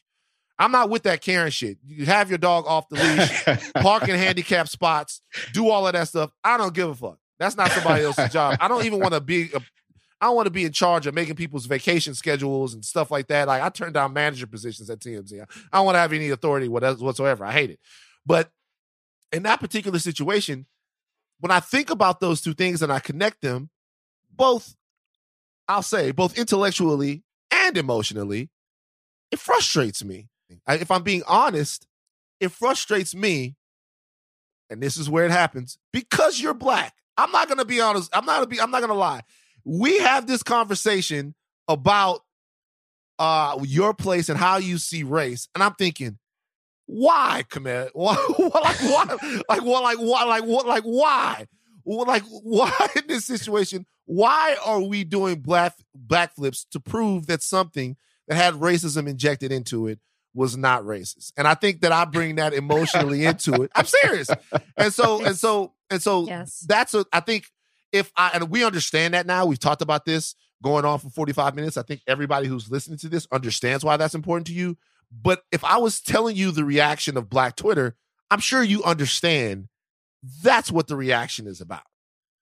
I'm 0.58 0.72
not 0.72 0.88
with 0.90 1.02
that 1.02 1.20
Karen 1.20 1.50
shit. 1.50 1.78
You 1.84 2.06
have 2.06 2.30
your 2.30 2.38
dog 2.38 2.64
off 2.66 2.88
the 2.88 2.96
leash, 2.96 3.72
park 3.82 4.08
in 4.08 4.16
handicap 4.16 4.68
spots, 4.68 5.20
do 5.52 5.68
all 5.68 5.86
of 5.86 5.92
that 5.92 6.08
stuff. 6.08 6.30
I 6.42 6.56
don't 6.56 6.74
give 6.74 6.88
a 6.88 6.94
fuck. 6.94 7.18
That's 7.38 7.56
not 7.56 7.70
somebody 7.72 8.04
else's 8.04 8.32
job. 8.32 8.56
I 8.60 8.68
don't 8.68 8.84
even 8.86 8.98
want 9.00 9.12
to 9.14 9.20
be. 9.20 9.50
A, 9.54 9.60
I 10.18 10.26
don't 10.28 10.36
want 10.36 10.46
to 10.46 10.50
be 10.50 10.64
in 10.64 10.72
charge 10.72 11.06
of 11.06 11.14
making 11.14 11.34
people's 11.34 11.66
vacation 11.66 12.14
schedules 12.14 12.72
and 12.72 12.82
stuff 12.82 13.10
like 13.10 13.26
that. 13.28 13.48
Like 13.48 13.60
I 13.62 13.68
turned 13.68 13.92
down 13.92 14.14
manager 14.14 14.46
positions 14.46 14.88
at 14.88 15.00
TMZ. 15.00 15.42
I 15.72 15.76
don't 15.76 15.84
want 15.84 15.96
to 15.96 16.00
have 16.00 16.14
any 16.14 16.30
authority 16.30 16.68
whatsoever. 16.68 17.44
I 17.44 17.52
hate 17.52 17.68
it. 17.70 17.80
But 18.24 18.50
in 19.32 19.42
that 19.44 19.60
particular 19.60 19.98
situation, 19.98 20.66
when 21.40 21.50
I 21.50 21.60
think 21.60 21.90
about 21.90 22.20
those 22.20 22.40
two 22.40 22.54
things 22.54 22.82
and 22.82 22.92
I 22.92 22.98
connect 22.98 23.42
them, 23.42 23.70
both, 24.30 24.76
I'll 25.68 25.82
say, 25.82 26.10
both 26.12 26.38
intellectually 26.38 27.22
and 27.50 27.76
emotionally, 27.76 28.50
it 29.30 29.38
frustrates 29.38 30.04
me. 30.04 30.28
I- 30.66 30.76
If 30.76 30.90
I'm 30.90 31.02
being 31.02 31.22
honest, 31.26 31.86
it 32.40 32.50
frustrates 32.52 33.14
me. 33.14 33.56
And 34.70 34.82
this 34.82 34.96
is 34.96 35.08
where 35.08 35.24
it 35.24 35.30
happens 35.30 35.78
because 35.92 36.40
you're 36.40 36.54
black. 36.54 36.94
I'm 37.16 37.30
not 37.32 37.48
gonna 37.48 37.64
be 37.64 37.80
honest. 37.80 38.10
I'm 38.12 38.26
not 38.26 38.36
gonna 38.36 38.46
be. 38.48 38.60
I'm 38.60 38.70
not 38.70 38.80
gonna 38.80 38.94
lie. 38.94 39.22
We 39.64 39.98
have 40.00 40.26
this 40.26 40.42
conversation 40.42 41.34
about 41.68 42.22
uh 43.18 43.58
your 43.62 43.94
place 43.94 44.28
and 44.28 44.38
how 44.38 44.56
you 44.58 44.78
see 44.78 45.02
race, 45.02 45.48
and 45.54 45.62
I'm 45.62 45.74
thinking, 45.74 46.18
why, 46.86 47.42
Kamet? 47.50 47.90
Why? 47.94 48.14
like 48.38 48.80
why? 48.80 49.42
Like 49.48 49.60
what? 49.60 49.82
Like 49.82 49.98
why? 49.98 50.24
Like 50.24 50.44
what? 50.44 50.66
Like 50.66 50.84
why? 50.84 51.46
Like 51.84 52.22
why 52.42 52.86
in 52.96 53.02
this 53.08 53.24
situation? 53.24 53.86
Why 54.04 54.56
are 54.64 54.80
we 54.80 55.02
doing 55.04 55.40
black 55.40 55.74
backflips 56.06 56.64
to 56.70 56.80
prove 56.80 57.26
that 57.26 57.42
something 57.42 57.96
that 58.28 58.36
had 58.36 58.54
racism 58.54 59.08
injected 59.08 59.50
into 59.50 59.88
it 59.88 59.98
was 60.32 60.56
not 60.56 60.82
racist? 60.84 61.32
And 61.36 61.48
I 61.48 61.54
think 61.54 61.80
that 61.80 61.90
I 61.90 62.04
bring 62.04 62.36
that 62.36 62.54
emotionally 62.54 63.24
into 63.24 63.62
it. 63.62 63.72
I'm 63.74 63.86
serious. 63.86 64.28
And 64.76 64.92
so 64.92 65.22
and 65.26 65.36
so 65.36 65.72
and 65.90 66.00
so 66.00 66.26
Yes. 66.26 66.64
that's 66.68 66.94
a 66.94 67.04
I 67.12 67.18
think 67.20 67.46
if 67.92 68.12
I 68.16 68.30
and 68.34 68.48
we 68.48 68.62
understand 68.64 69.14
that 69.14 69.26
now, 69.26 69.44
we've 69.46 69.58
talked 69.58 69.82
about 69.82 70.04
this 70.04 70.36
going 70.62 70.84
on 70.84 70.98
for 71.00 71.10
45 71.10 71.54
minutes. 71.56 71.76
I 71.76 71.82
think 71.82 72.00
everybody 72.06 72.46
who's 72.46 72.70
listening 72.70 72.98
to 72.98 73.08
this 73.08 73.26
understands 73.32 73.84
why 73.84 73.96
that's 73.96 74.14
important 74.14 74.46
to 74.46 74.52
you. 74.52 74.76
But 75.10 75.42
if 75.52 75.64
I 75.64 75.78
was 75.78 76.00
telling 76.00 76.36
you 76.36 76.50
the 76.50 76.64
reaction 76.64 77.16
of 77.16 77.30
Black 77.30 77.56
Twitter, 77.56 77.96
I'm 78.30 78.40
sure 78.40 78.62
you 78.62 78.82
understand 78.84 79.68
that's 80.42 80.70
what 80.70 80.88
the 80.88 80.96
reaction 80.96 81.46
is 81.46 81.60
about. 81.60 81.82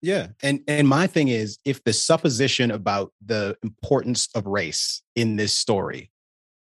Yeah. 0.00 0.28
And 0.42 0.60
and 0.68 0.86
my 0.86 1.06
thing 1.06 1.28
is 1.28 1.58
if 1.64 1.82
the 1.84 1.92
supposition 1.92 2.70
about 2.70 3.12
the 3.24 3.56
importance 3.62 4.28
of 4.34 4.46
race 4.46 5.02
in 5.16 5.36
this 5.36 5.52
story 5.54 6.10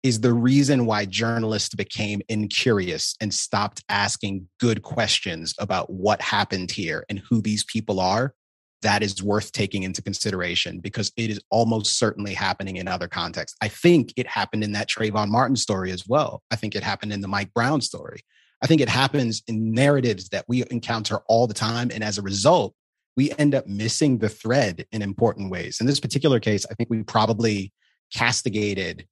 is 0.03 0.21
the 0.21 0.33
reason 0.33 0.87
why 0.87 1.05
journalists 1.05 1.75
became 1.75 2.21
incurious 2.29 3.17
and 3.21 3.35
stopped 3.35 3.83
asking 3.89 4.49
good 4.61 4.83
questions 4.83 5.55
about 5.59 5.91
what 5.91 6.21
happened 6.21 6.71
here 6.71 7.05
and 7.09 7.21
who 7.29 7.41
these 7.41 7.65
people 7.65 8.01
are, 8.01 8.35
that 8.83 9.03
is 9.03 9.23
worth 9.23 9.53
taking 9.53 9.83
into 9.83 10.03
consideration 10.03 10.79
because 10.79 11.13
it 11.17 11.31
is 11.31 11.41
almost 11.51 11.99
certainly 11.99 12.35
happening 12.35 12.77
in 12.77 12.87
other 12.87 13.09
contexts. 13.09 13.57
I 13.61 13.69
think 13.69 14.13
it 14.17 14.27
happened 14.27 14.63
in 14.63 14.73
that 14.73 14.89
Trayvon 14.89 15.29
Martin 15.29 15.57
story 15.57 15.91
as 15.91 16.07
well. 16.07 16.43
I 16.51 16.57
think 16.57 16.77
it 16.77 16.85
happened 16.85 17.13
in 17.13 17.21
the 17.21 17.29
Mike 17.29 17.53
Brown 17.55 17.81
story. 17.81 18.21
I 18.63 18.67
think 18.67 18.81
it 18.81 18.89
happens 18.89 19.43
in 19.47 19.73
narratives 19.73 20.29
that 20.31 20.45
we 20.49 20.65
encounter 20.71 21.19
all 21.29 21.47
the 21.47 21.55
time. 21.55 21.91
And 21.93 22.03
as 22.03 22.19
a 22.19 22.23
result, 22.23 22.75
we 23.17 23.33
end 23.39 23.55
up 23.55 23.67
missing 23.67 24.19
the 24.19 24.29
thread 24.29 24.87
in 24.93 25.03
important 25.03 25.51
ways. 25.51 25.79
In 25.81 25.87
this 25.87 26.01
particular 26.01 26.39
case, 26.39 26.65
I 26.71 26.75
think 26.75 26.89
we 26.89 27.03
probably 27.03 27.73
castigated 28.15 29.07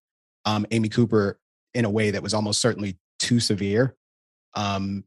um, 0.44 0.64
Amy 0.70 0.88
Cooper 0.88 1.38
in 1.74 1.84
a 1.84 1.90
way 1.90 2.10
that 2.10 2.22
was 2.22 2.34
almost 2.34 2.60
certainly 2.60 2.98
too 3.18 3.40
severe. 3.40 3.96
Um, 4.54 5.04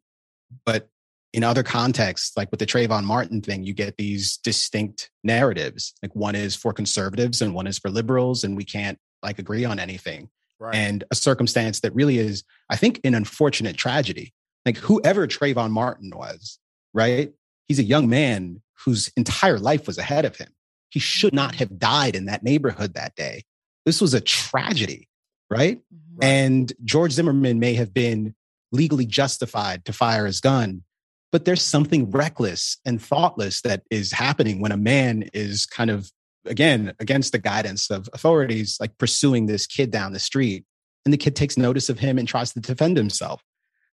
but 0.66 0.90
in 1.34 1.44
other 1.44 1.64
contexts, 1.64 2.36
like 2.36 2.50
with 2.52 2.60
the 2.60 2.66
Trayvon 2.66 3.04
Martin 3.04 3.42
thing, 3.42 3.64
you 3.64 3.74
get 3.74 3.98
these 3.98 4.38
distinct 4.38 5.12
narratives. 5.24 5.94
Like 6.02 6.16
one 6.16 6.36
is 6.36 6.56
for 6.56 6.74
conservatives 6.74 7.42
and 7.42 7.54
one 7.54 7.68
is 7.68 7.78
for 7.78 7.90
liberals, 7.90 8.44
and 8.44 8.58
we 8.58 8.64
can't 8.64 8.98
like 9.22 9.40
agree 9.40 9.66
on 9.66 9.80
anything. 9.80 10.30
Right. 10.60 10.76
And 10.76 11.04
a 11.12 11.16
circumstance 11.16 11.82
that 11.82 11.94
really 11.96 12.18
is, 12.18 12.44
I 12.70 12.76
think, 12.76 13.00
an 13.04 13.16
unfortunate 13.16 13.78
tragedy. 13.78 14.34
Like 14.66 14.78
whoever 14.78 15.28
Trayvon 15.28 15.72
Martin 15.72 16.12
was, 16.14 16.60
right? 16.94 17.32
He's 17.68 17.80
a 17.80 17.84
young 17.84 18.10
man 18.10 18.62
whose 18.86 19.10
entire 19.16 19.60
life 19.60 19.88
was 19.88 19.98
ahead 19.98 20.26
of 20.26 20.36
him. 20.36 20.50
He 20.90 21.00
should 21.00 21.34
not 21.34 21.56
have 21.56 21.78
died 21.78 22.16
in 22.16 22.26
that 22.26 22.44
neighborhood 22.44 22.96
that 22.96 23.16
day. 23.16 23.44
This 23.86 24.02
was 24.02 24.14
a 24.14 24.22
tragedy, 24.22 25.08
right? 25.50 25.80
Mhm. 25.94 26.24
And 26.24 26.74
George 26.84 27.12
Zimmerman 27.12 27.60
may 27.60 27.76
have 27.76 27.94
been 27.94 28.36
legally 28.72 29.06
justified 29.06 29.86
to 29.86 29.94
fire 29.94 30.26
his 30.26 30.42
gun, 30.42 30.84
but 31.32 31.46
there's 31.46 31.62
something 31.62 32.10
reckless 32.10 32.78
and 32.86 33.02
thoughtless 33.02 33.62
that 33.62 33.84
is 33.92 34.12
happening 34.12 34.60
when 34.60 34.72
a 34.72 34.78
man 34.78 35.30
is 35.34 35.66
kind 35.66 35.90
of, 35.90 36.12
again, 36.46 36.94
against 37.00 37.32
the 37.32 37.40
guidance 37.40 37.90
of 37.90 38.10
authorities, 38.14 38.78
like 38.80 38.98
pursuing 38.98 39.46
this 39.46 39.68
kid 39.68 39.92
down 39.92 40.14
the 40.14 40.20
street. 40.20 40.66
And 41.06 41.14
the 41.14 41.18
kid 41.18 41.36
takes 41.36 41.58
notice 41.58 41.90
of 41.90 42.00
him 42.00 42.18
and 42.18 42.28
tries 42.28 42.54
to 42.54 42.60
defend 42.60 42.98
himself. 42.98 43.42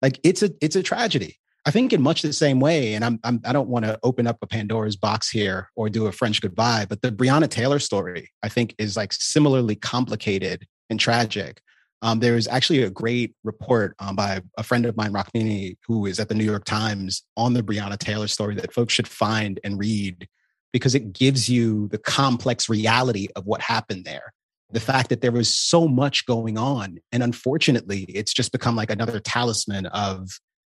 Like 0.02 0.20
it's 0.24 0.44
a 0.44 0.52
it's 0.62 0.76
a 0.76 0.84
tragedy. 0.84 1.40
I 1.66 1.72
think 1.72 1.94
in 1.94 2.02
much 2.02 2.22
the 2.22 2.34
same 2.34 2.60
way, 2.60 2.94
and 2.94 3.06
I'm, 3.06 3.20
I'm 3.24 3.42
I 3.46 3.54
don't 3.54 3.70
want 3.70 3.86
to 3.86 3.98
open 4.04 4.28
up 4.28 4.38
a 4.42 4.48
Pandora's 4.48 4.98
box 4.98 5.30
here 5.30 5.70
or 5.76 5.90
do 5.90 6.08
a 6.08 6.12
French 6.12 6.42
goodbye, 6.42 6.86
but 6.88 7.02
the 7.02 7.12
Breonna 7.12 7.50
Taylor 7.50 7.80
story 7.80 8.32
I 8.44 8.50
think 8.50 8.76
is 8.78 8.98
like 8.98 9.14
similarly 9.14 9.76
complicated 9.76 10.68
and 10.90 11.00
tragic. 11.00 11.62
Um, 12.04 12.20
there 12.20 12.34
was 12.34 12.49
actually 12.49 12.84
a 12.84 12.89
great 12.89 13.34
report 13.45 13.95
um, 13.99 14.18
by 14.18 14.41
a 14.58 14.64
friend 14.64 14.86
of 14.86 14.97
mine, 14.97 15.14
Rukmini, 15.14 15.78
who 15.88 16.06
is 16.06 16.20
at 16.20 16.28
the 16.28 16.36
New 16.36 16.43
York 16.43 16.66
Times 16.66 17.24
on 17.38 17.54
the 17.54 17.64
Breonna 17.64 17.97
Taylor 17.97 18.28
story 18.28 18.56
that 18.56 18.74
folks 18.74 18.93
should 18.93 19.08
find 19.08 19.58
and 19.64 19.80
read 19.80 20.28
because 20.74 20.95
it 20.95 21.14
gives 21.14 21.47
you 21.47 21.88
the 21.88 21.97
complex 21.97 22.68
reality 22.68 23.30
of 23.38 23.45
what 23.45 23.62
happened 23.62 24.04
there. 24.04 24.34
The 24.70 24.82
fact 24.82 25.10
that 25.10 25.22
there 25.22 25.32
was 25.32 25.54
so 25.54 25.88
much 25.88 26.26
going 26.26 26.58
on. 26.58 26.97
And 27.14 27.24
unfortunately, 27.24 28.04
it's 28.10 28.34
just 28.34 28.51
become 28.51 28.76
like 28.76 28.91
another 28.91 29.22
talisman 29.22 29.86
of 29.86 30.28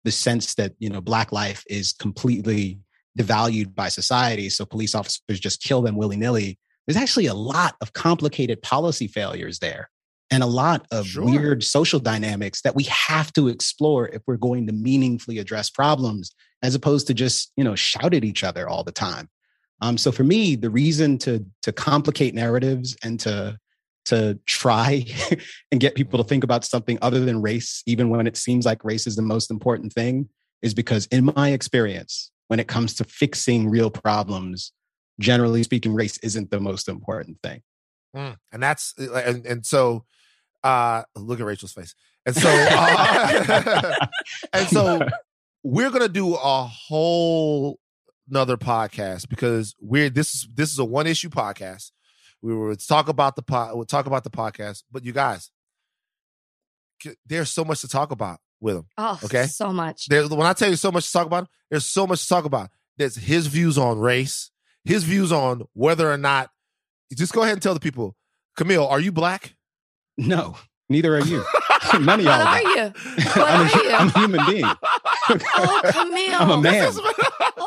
the 0.06 0.12
sense 0.12 0.56
that, 0.56 0.74
you 0.80 0.90
know, 0.90 1.00
Black 1.00 1.32
life 1.32 1.64
is 1.70 1.94
completely 1.94 2.80
devalued 3.20 3.76
by 3.76 3.90
society. 3.90 4.50
So 4.50 4.66
police 4.66 4.96
officers 4.96 5.40
just 5.40 5.62
kill 5.62 5.84
them 5.84 5.96
willy 5.96 6.18
nilly. 6.18 6.58
There's 6.88 6.98
actually 6.98 7.28
a 7.28 7.36
lot 7.36 7.76
of 7.82 7.94
complicated 7.94 8.64
policy 8.64 9.08
failures 9.08 9.60
there 9.60 9.92
and 10.32 10.44
a 10.44 10.48
lot 10.48 10.86
of 10.92 11.08
Sure. 11.08 11.26
weird 11.26 11.64
social 11.64 12.00
dynamics 12.00 12.62
that 12.62 12.76
we 12.76 12.84
have 12.84 13.34
to 13.34 13.48
explore 13.48 14.08
if 14.10 14.22
we're 14.28 14.38
going 14.38 14.68
to 14.68 14.74
meaningfully 14.74 15.40
address 15.40 15.70
problems 15.70 16.34
as 16.62 16.76
opposed 16.76 17.08
to 17.08 17.14
just 17.14 17.52
you 17.58 17.64
know 17.64 17.76
shout 17.76 18.14
at 18.14 18.24
each 18.24 18.44
other 18.44 18.68
all 18.68 18.84
the 18.84 18.92
time 18.92 19.30
um, 19.82 19.98
so 19.98 20.12
for 20.12 20.24
me 20.24 20.56
the 20.56 20.70
reason 20.70 21.18
to 21.18 21.46
to 21.62 21.72
complicate 21.72 22.34
narratives 22.34 22.96
and 23.04 23.20
to 23.20 23.58
to 24.06 24.40
try 24.46 25.06
and 25.72 25.80
get 25.80 25.96
people 25.96 26.22
to 26.22 26.28
think 26.28 26.44
about 26.44 26.66
something 26.66 26.98
other 27.02 27.24
than 27.24 27.42
race 27.42 27.84
even 27.86 28.10
when 28.10 28.28
it 28.28 28.38
seems 28.38 28.66
like 28.66 28.84
race 28.84 29.08
is 29.08 29.16
the 29.16 29.22
most 29.22 29.52
important 29.52 29.94
thing 29.94 30.28
is 30.62 30.74
because 30.74 31.06
in 31.08 31.32
my 31.36 31.50
experience 31.50 32.32
when 32.48 32.60
it 32.60 32.68
comes 32.68 32.94
to 32.96 33.04
fixing 33.04 33.70
real 33.70 33.90
problems 33.90 34.72
generally 35.20 35.64
speaking 35.64 35.94
race 35.94 36.18
isn't 36.20 36.50
the 36.50 36.60
most 36.60 36.88
important 36.88 37.38
thing 37.44 37.62
Mm. 38.16 38.38
And 38.52 38.64
that's 38.64 38.94
and, 38.98 39.46
and 39.46 39.66
so 39.66 40.06
uh 40.64 41.04
look 41.16 41.40
at 41.40 41.46
Rachel's 41.46 41.74
face. 41.74 41.96
And 42.26 42.36
so 42.36 42.50
uh, 42.50 44.08
and 44.54 44.68
so 44.68 45.08
we're 45.64 45.90
gonna 45.90 46.10
do 46.10 46.36
a 46.36 46.64
whole 46.64 47.80
another 48.30 48.58
podcast 48.58 49.30
because 49.30 49.76
we're 49.80 50.10
this 50.10 50.36
is 50.36 50.48
this 50.54 50.72
is 50.72 50.80
a 50.80 50.86
one 50.86 51.08
issue 51.08 51.30
podcast. 51.30 51.92
We 52.42 52.56
will 52.56 52.76
talk 52.76 53.10
about 53.10 53.36
the 53.36 53.42
pod 53.42 53.76
we'll 53.76 53.86
talk 53.86 54.06
about 54.06 54.24
the 54.24 54.30
podcast, 54.30 54.84
but 54.92 55.04
you 55.06 55.14
guys 55.14 55.50
there's 57.26 57.50
so 57.50 57.64
much 57.64 57.82
to 57.82 57.88
talk 57.88 58.12
about 58.12 58.40
with 58.60 58.76
him. 58.76 58.86
Oh, 58.98 59.18
Okay. 59.24 59.46
so 59.48 59.72
much. 59.72 60.08
There, 60.08 60.28
when 60.28 60.46
I 60.46 60.54
tell 60.54 60.70
you 60.70 60.76
so 60.76 60.92
much 60.92 61.06
to 61.08 61.12
talk 61.14 61.26
about, 61.26 61.48
there's 61.70 61.86
so 61.86 62.06
much 62.06 62.22
to 62.24 62.28
talk 62.28 62.44
about. 62.46 62.70
There's 62.98 63.16
his 63.16 63.48
views 63.48 63.78
on 63.78 64.00
race, 64.00 64.52
his 64.84 65.04
views 65.06 65.32
on 65.32 65.64
whether 65.74 66.12
or 66.12 66.18
not. 66.18 66.50
Just 67.16 67.34
go 67.34 67.42
ahead 67.42 67.54
and 67.54 67.62
tell 67.62 67.74
the 67.74 67.80
people, 67.80 68.16
Kmele, 68.58 68.90
are 68.92 69.00
you 69.00 69.12
black? 69.14 69.56
No 70.28 70.56
neither 70.90 71.16
are 71.16 71.22
you 71.22 71.44
none 72.00 72.20
of 72.20 72.26
y'all 72.26 72.40
What 72.40 72.48
are 72.48 72.62
you? 72.62 72.94
What 73.36 73.52
I'm, 73.52 73.62
are 73.62 73.80
a, 73.80 73.84
you? 73.84 73.92
I'm 73.92 74.08
a 74.08 74.20
human 74.20 74.46
being 74.48 74.66
Oh, 75.32 75.82
Kmele. 75.86 76.40
I'm 76.40 76.50
a 76.50 76.58
man. 76.62 76.88
Is- 76.88 77.00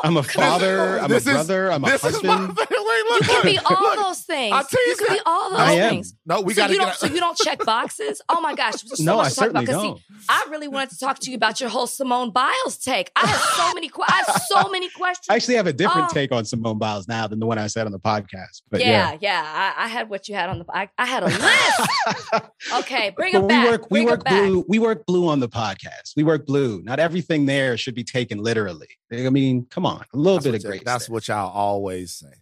I'm 0.03 0.17
a 0.17 0.23
father. 0.37 0.99
I'm 0.99 1.11
a 1.11 1.15
is- 1.15 1.23
brother. 1.23 1.71
I'm 1.71 1.83
a 1.83 1.87
this 1.87 2.03
is 2.03 2.21
my 2.23 2.35
husband. 2.35 2.57
Wait, 2.87 3.03
look, 3.09 3.21
You 3.21 3.27
can 3.27 3.43
be 3.45 3.57
all 3.59 3.81
look. 3.81 3.95
those 3.95 4.21
things. 4.21 4.53
I'll 4.53 4.63
tell 4.63 4.83
you 4.85 4.91
you 4.91 4.95
can 4.97 5.15
be 5.15 5.21
all 5.25 5.49
those 5.51 5.59
I 5.59 5.71
am. 5.73 5.89
things. 5.89 6.15
No, 6.25 6.41
we 6.41 6.53
so 6.53 6.61
got 6.61 6.67
to 6.67 6.73
you 6.73 6.79
get. 6.79 6.85
don't. 6.85 6.95
So 6.95 7.07
you 7.07 7.19
don't 7.19 7.37
check 7.37 7.63
boxes. 7.65 8.21
Oh 8.29 8.41
my 8.41 8.53
gosh, 8.55 8.81
there's 8.81 8.97
so 8.97 9.03
No, 9.03 9.17
much 9.17 9.25
I 9.25 9.29
to 9.29 9.35
talk 9.35 9.49
about. 9.51 9.65
don't. 9.65 9.97
see, 9.97 10.03
I 10.29 10.45
really 10.49 10.67
wanted 10.67 10.91
to 10.91 10.99
talk 10.99 11.19
to 11.19 11.29
you 11.31 11.35
about 11.35 11.59
your 11.59 11.69
whole 11.69 11.87
Simone 11.87 12.31
Biles 12.31 12.77
take. 12.77 13.11
I 13.15 13.27
have 13.27 13.39
so 13.41 13.73
many. 13.73 13.89
que- 13.89 14.03
I 14.07 14.23
have 14.27 14.41
so 14.47 14.69
many 14.69 14.89
questions. 14.89 15.27
I 15.29 15.35
actually 15.35 15.55
have 15.55 15.67
a 15.67 15.73
different 15.73 16.07
Oh. 16.11 16.13
take 16.13 16.31
on 16.31 16.45
Simone 16.45 16.77
Biles 16.77 17.07
now 17.07 17.27
than 17.27 17.39
the 17.39 17.45
one 17.45 17.57
I 17.57 17.67
said 17.67 17.85
on 17.85 17.91
the 17.91 17.99
podcast. 17.99 18.61
But 18.71 18.81
yeah, 18.81 19.11
yeah, 19.13 19.17
yeah. 19.21 19.73
I, 19.77 19.85
I 19.85 19.87
had 19.87 20.09
what 20.09 20.27
you 20.27 20.35
had 20.35 20.49
on 20.49 20.59
the. 20.59 20.65
I, 20.69 20.89
I 20.97 21.05
had 21.05 21.23
a 21.23 21.27
list. 21.27 22.43
okay, 22.79 23.11
bring 23.11 23.33
But 23.33 23.39
it 23.39 23.41
we 23.43 23.47
back. 23.47 23.69
work. 23.69 23.81
We 23.91 23.99
bring 23.99 24.07
it 24.07 24.11
work 24.11 24.23
back. 24.23 24.41
blue. 24.43 24.65
We 24.67 24.79
work 24.79 25.05
blue 25.05 25.27
on 25.27 25.39
the 25.39 25.49
podcast. 25.49 26.13
We 26.15 26.23
work 26.23 26.45
blue. 26.45 26.81
Not 26.83 26.99
everything 26.99 27.45
there 27.45 27.77
should 27.77 27.95
be 27.95 28.03
taken 28.03 28.39
literally. 28.39 28.87
I 29.11 29.29
mean, 29.29 29.67
come 29.69 29.85
on, 29.85 30.03
a 30.13 30.17
little 30.17 30.39
That's 30.39 30.45
bit 30.45 30.55
of 30.55 30.63
grace. 30.63 30.81
That's 30.85 31.07
there. 31.07 31.13
what 31.13 31.27
y'all 31.27 31.51
always 31.51 32.13
say. 32.13 32.33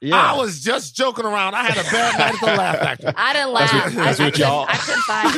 Yeah. 0.00 0.16
I 0.16 0.36
was 0.36 0.60
just 0.60 0.94
joking 0.94 1.24
around. 1.24 1.54
I 1.54 1.64
had 1.64 1.76
a 1.76 1.90
bad 1.90 2.18
night 2.18 2.34
at 2.34 2.40
the 2.40 2.46
Laugh 2.46 2.78
Factory. 2.78 3.12
I 3.16 3.32
didn't 3.32 3.54
That's 3.54 3.72
laugh. 3.72 3.84
what- 3.84 3.94
that's 4.04 4.20
I 4.20 4.24
what 4.24 4.32
couldn't- 4.34 4.48
y'all- 4.48 4.66
I 4.68 4.76
couldn't 4.76 5.02
find. 5.02 5.34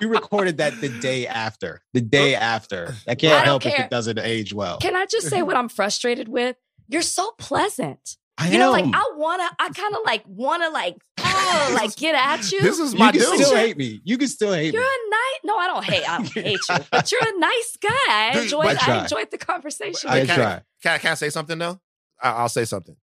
we 0.00 0.06
recorded 0.16 0.58
that 0.58 0.80
the 0.80 0.88
day 1.00 1.26
after. 1.26 1.82
The 1.92 2.00
day 2.00 2.34
after. 2.34 2.94
I 3.08 3.12
I 3.12 3.14
can't 3.14 3.34
don't 3.34 3.44
help 3.44 3.66
if 3.66 3.78
it 3.78 3.90
doesn't 3.90 4.18
age 4.18 4.54
well. 4.54 4.78
Can 4.78 4.96
I 4.96 5.06
just 5.06 5.28
say 5.28 5.42
what 5.42 5.56
I'm 5.56 5.68
frustrated 5.68 6.28
with? 6.28 6.56
You're 6.88 7.02
so 7.02 7.32
pleasant. 7.38 8.16
I 8.38 8.48
You 8.50 8.58
know, 8.58 8.70
like. 8.72 8.86
I 8.92 9.10
wanna, 9.16 9.48
I 9.58 9.68
kind 9.70 9.94
of 9.94 10.00
like 10.04 10.22
wanna 10.26 10.70
like, 10.70 10.96
oh, 11.44 11.72
like 11.74 11.94
get 11.96 12.14
at 12.14 12.50
you. 12.52 12.60
This 12.60 12.78
is 12.78 12.94
my 12.94 13.06
you 13.06 13.20
can 13.20 13.20
dude. 13.20 13.46
still 13.46 13.56
hate 13.56 13.76
me. 13.76 14.00
You 14.04 14.18
can 14.18 14.28
still 14.28 14.52
hate 14.52 14.72
You're 14.72 14.82
me. 14.82 14.88
a 14.88 15.10
nice. 15.10 15.40
No, 15.44 15.56
I 15.56 15.66
don't 15.66 15.84
hate. 15.84 16.08
I 16.08 16.16
don't 16.18 16.32
hate 16.32 16.60
you, 16.68 16.76
but 16.90 17.10
you're 17.12 17.20
a 17.22 17.38
nice 17.38 17.76
guy. 17.80 17.88
I 18.08 18.40
enjoyed. 18.42 18.64
but 18.64 18.78
try. 18.78 18.94
I 18.98 19.02
enjoyed 19.02 19.30
the 19.30 19.38
conversation. 19.38 20.10
I 20.10 20.20
with 20.20 20.28
you. 20.28 20.34
try. 20.34 20.62
Can 20.82 20.92
I, 20.92 20.98
can 20.98 21.10
I 21.12 21.14
say 21.14 21.30
something 21.30 21.58
though? 21.58 21.80
I, 22.22 22.30
I'll 22.30 22.48
say 22.48 22.64
something. 22.64 22.96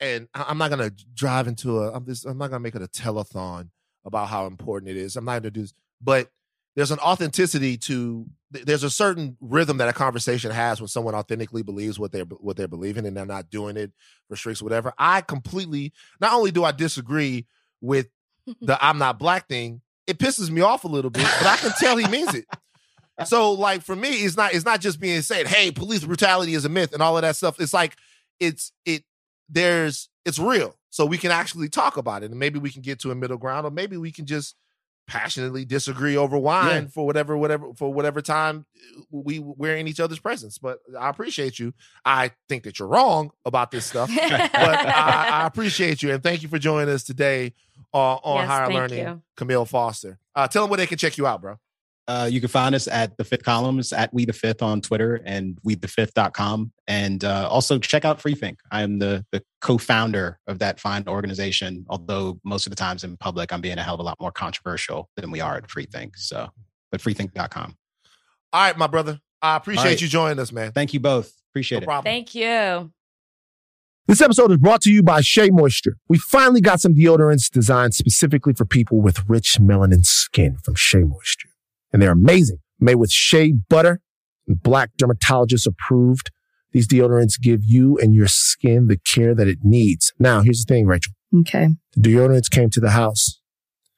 And 0.00 0.28
I- 0.34 0.46
I'm 0.48 0.58
not 0.58 0.70
gonna 0.70 0.90
drive 1.14 1.46
into 1.48 1.78
a. 1.78 1.92
I'm 1.92 2.04
just. 2.06 2.26
I'm 2.26 2.38
not 2.38 2.50
gonna 2.50 2.60
make 2.60 2.74
it 2.74 2.82
a 2.82 2.88
telethon 2.88 3.68
about 4.04 4.28
how 4.28 4.46
important 4.46 4.90
it 4.90 4.96
is. 4.96 5.16
I'm 5.16 5.24
not 5.24 5.42
gonna 5.42 5.50
do 5.50 5.60
this, 5.62 5.74
but 6.00 6.30
there's 6.76 6.90
an 6.90 6.98
authenticity 6.98 7.76
to. 7.78 8.26
Th- 8.52 8.64
There's 8.64 8.84
a 8.84 8.90
certain 8.90 9.36
rhythm 9.40 9.78
that 9.78 9.88
a 9.88 9.92
conversation 9.92 10.50
has 10.50 10.80
when 10.80 10.88
someone 10.88 11.14
authentically 11.14 11.62
believes 11.62 11.98
what 11.98 12.12
they're 12.12 12.24
what 12.24 12.56
they're 12.56 12.68
believing 12.68 13.06
and 13.06 13.16
they're 13.16 13.26
not 13.26 13.50
doing 13.50 13.76
it 13.76 13.92
for 14.28 14.36
streaks 14.36 14.60
or 14.60 14.64
whatever. 14.64 14.92
I 14.98 15.20
completely. 15.20 15.92
Not 16.20 16.32
only 16.34 16.50
do 16.50 16.64
I 16.64 16.72
disagree 16.72 17.46
with 17.80 18.08
the 18.60 18.78
"I'm 18.84 18.98
not 18.98 19.18
black" 19.18 19.48
thing, 19.48 19.80
it 20.06 20.18
pisses 20.18 20.50
me 20.50 20.60
off 20.60 20.84
a 20.84 20.88
little 20.88 21.10
bit, 21.10 21.28
but 21.38 21.46
I 21.46 21.56
can 21.56 21.72
tell 21.78 21.96
he 21.96 22.06
means 22.08 22.34
it. 22.34 22.46
So 23.26 23.52
like 23.52 23.82
for 23.82 23.94
me, 23.94 24.08
it's 24.24 24.36
not 24.36 24.54
it's 24.54 24.64
not 24.64 24.80
just 24.80 25.00
being 25.00 25.22
said, 25.22 25.46
hey, 25.46 25.70
police 25.70 26.04
brutality 26.04 26.54
is 26.54 26.64
a 26.64 26.68
myth 26.68 26.92
and 26.92 27.02
all 27.02 27.16
of 27.16 27.22
that 27.22 27.36
stuff. 27.36 27.60
It's 27.60 27.74
like 27.74 27.96
it's 28.40 28.72
it 28.84 29.04
there's 29.48 30.08
it's 30.24 30.38
real. 30.38 30.76
So 30.90 31.06
we 31.06 31.18
can 31.18 31.30
actually 31.30 31.68
talk 31.68 31.96
about 31.96 32.22
it. 32.22 32.30
And 32.30 32.38
maybe 32.38 32.58
we 32.58 32.70
can 32.70 32.82
get 32.82 32.98
to 33.00 33.10
a 33.10 33.14
middle 33.14 33.38
ground, 33.38 33.66
or 33.66 33.70
maybe 33.70 33.96
we 33.96 34.12
can 34.12 34.26
just 34.26 34.56
passionately 35.06 35.64
disagree 35.64 36.16
over 36.16 36.38
wine 36.38 36.82
Yeah. 36.84 36.88
for 36.88 37.04
whatever, 37.04 37.36
whatever, 37.36 37.72
for 37.74 37.92
whatever 37.92 38.22
time 38.22 38.64
we 39.10 39.38
we're 39.40 39.76
in 39.76 39.88
each 39.88 40.00
other's 40.00 40.18
presence. 40.20 40.58
But 40.58 40.78
I 40.98 41.08
appreciate 41.08 41.58
you. 41.58 41.74
I 42.04 42.30
think 42.48 42.64
that 42.64 42.78
you're 42.78 42.88
wrong 42.88 43.30
about 43.44 43.70
this 43.70 43.84
stuff. 43.86 44.10
but 44.14 44.32
I, 44.32 45.28
I 45.42 45.46
appreciate 45.46 46.02
you 46.02 46.12
and 46.12 46.22
thank 46.22 46.42
you 46.42 46.48
for 46.48 46.58
joining 46.58 46.92
us 46.94 47.02
today 47.02 47.52
uh, 47.92 48.14
on 48.14 48.42
Yes, 48.42 48.48
Higher 48.48 48.72
Learning, 48.72 48.98
you. 48.98 49.22
Kmele 49.36 49.68
Foster. 49.68 50.18
Uh, 50.34 50.48
tell 50.48 50.62
them 50.62 50.70
where 50.70 50.78
they 50.78 50.86
can 50.86 50.98
check 50.98 51.18
you 51.18 51.26
out, 51.26 51.42
bro. 51.42 51.58
Uh, 52.08 52.28
you 52.30 52.40
can 52.40 52.48
find 52.48 52.74
us 52.74 52.88
at 52.88 53.16
the 53.16 53.24
fifth 53.24 53.44
columns 53.44 53.92
at 53.92 54.12
we 54.12 54.24
the 54.24 54.32
fifth 54.32 54.60
on 54.60 54.80
Twitter 54.80 55.20
and 55.24 55.56
we 55.62 55.76
the 55.76 55.86
fifth.com. 55.86 56.72
And 56.88 57.24
uh, 57.24 57.48
also 57.48 57.78
check 57.78 58.04
out 58.04 58.20
Freethink. 58.20 58.56
I 58.72 58.82
am 58.82 58.98
the, 58.98 59.24
the 59.30 59.42
co 59.60 59.78
founder 59.78 60.38
of 60.48 60.58
that 60.58 60.80
fine 60.80 61.04
organization. 61.06 61.86
Although 61.88 62.40
most 62.44 62.66
of 62.66 62.70
the 62.70 62.76
times 62.76 63.04
in 63.04 63.16
public, 63.16 63.52
I'm 63.52 63.60
being 63.60 63.78
a 63.78 63.82
hell 63.82 63.94
of 63.94 64.00
a 64.00 64.02
lot 64.02 64.20
more 64.20 64.32
controversial 64.32 65.08
than 65.16 65.30
we 65.30 65.40
are 65.40 65.56
at 65.56 65.68
Freethink. 65.68 66.16
So, 66.16 66.48
but 66.90 67.00
freethink.com. 67.00 67.76
All 68.52 68.62
right, 68.62 68.76
my 68.76 68.88
brother. 68.88 69.20
I 69.40 69.56
appreciate 69.56 69.82
All 69.82 69.90
right. 69.90 70.02
you 70.02 70.08
joining 70.08 70.38
us, 70.38 70.52
man. 70.52 70.72
Thank 70.72 70.94
you 70.94 71.00
both. 71.00 71.26
No 71.26 71.50
Appreciate 71.52 71.82
it. 71.82 71.86
problem. 71.86 72.10
Thank 72.10 72.34
you. 72.34 72.92
This 74.08 74.20
episode 74.20 74.50
is 74.50 74.58
brought 74.58 74.82
to 74.82 74.90
you 74.92 75.02
by 75.02 75.20
Shea 75.20 75.50
Moisture. 75.50 75.96
We 76.08 76.18
finally 76.18 76.60
got 76.60 76.80
some 76.80 76.94
deodorants 76.94 77.48
designed 77.48 77.94
specifically 77.94 78.52
for 78.52 78.64
people 78.64 79.00
with 79.00 79.28
rich 79.28 79.58
melanin 79.60 80.04
skin 80.04 80.58
from 80.64 80.74
Shea 80.74 81.04
Moisture. 81.04 81.48
And 81.92 82.00
they're 82.00 82.12
amazing. 82.12 82.58
Made 82.80 82.96
with 82.96 83.10
shea 83.10 83.52
butter 83.68 84.00
and 84.48 84.62
black 84.62 84.90
dermatologist 84.96 85.66
approved. 85.66 86.30
These 86.72 86.88
deodorants 86.88 87.40
give 87.40 87.60
you 87.62 87.98
and 87.98 88.14
your 88.14 88.28
skin 88.28 88.86
the 88.86 88.96
care 88.96 89.34
that 89.34 89.46
it 89.46 89.58
needs. 89.62 90.12
Now, 90.18 90.40
here's 90.40 90.64
the 90.64 90.72
thing, 90.74 90.86
Rachel. 90.86 91.12
Okay. 91.40 91.68
The 91.94 92.00
deodorants 92.00 92.50
came 92.50 92.70
to 92.70 92.80
the 92.80 92.90
house. 92.90 93.40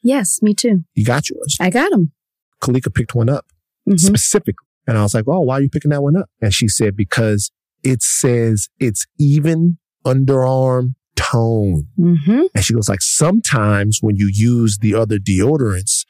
Yes, 0.03 0.41
me 0.43 0.55
too. 0.55 0.85
You 0.95 1.05
got 1.05 1.31
yours. 1.31 1.57
I 1.61 1.71
got 1.71 1.91
them. 1.93 2.13
Kalika 2.61 2.93
picked 2.93 3.15
one 3.15 3.29
up 3.29 3.47
Mhm. 3.89 3.99
specifically. 4.01 4.67
And 4.87 4.99
I 4.99 5.03
was 5.03 5.15
like, 5.15 5.25
oh, 5.29 5.41
why 5.41 5.55
are 5.55 5.63
you 5.63 5.71
picking 5.71 5.91
that 5.93 6.03
one 6.03 6.17
up? 6.17 6.29
And 6.43 6.53
she 6.53 6.69
said, 6.69 6.95
because 6.97 7.51
it 7.83 8.03
says 8.03 8.69
it's 8.79 9.07
even 9.19 9.79
underarm 10.05 10.95
tone. 11.17 11.87
Mm-hmm. 11.99 12.43
And 12.55 12.65
she 12.65 12.75
goes 12.75 12.89
like, 12.89 13.01
sometimes 13.03 13.99
when 14.03 14.17
you 14.17 14.29
use 14.33 14.79
the 14.79 14.95
other 14.95 15.19
deodorants, 15.19 16.04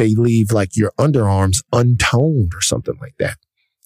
they 0.00 0.14
leave 0.14 0.50
like 0.52 0.76
your 0.76 0.92
underarms 0.98 1.58
untoned 1.72 2.52
or 2.54 2.60
something 2.60 2.96
like 3.00 3.14
that. 3.18 3.36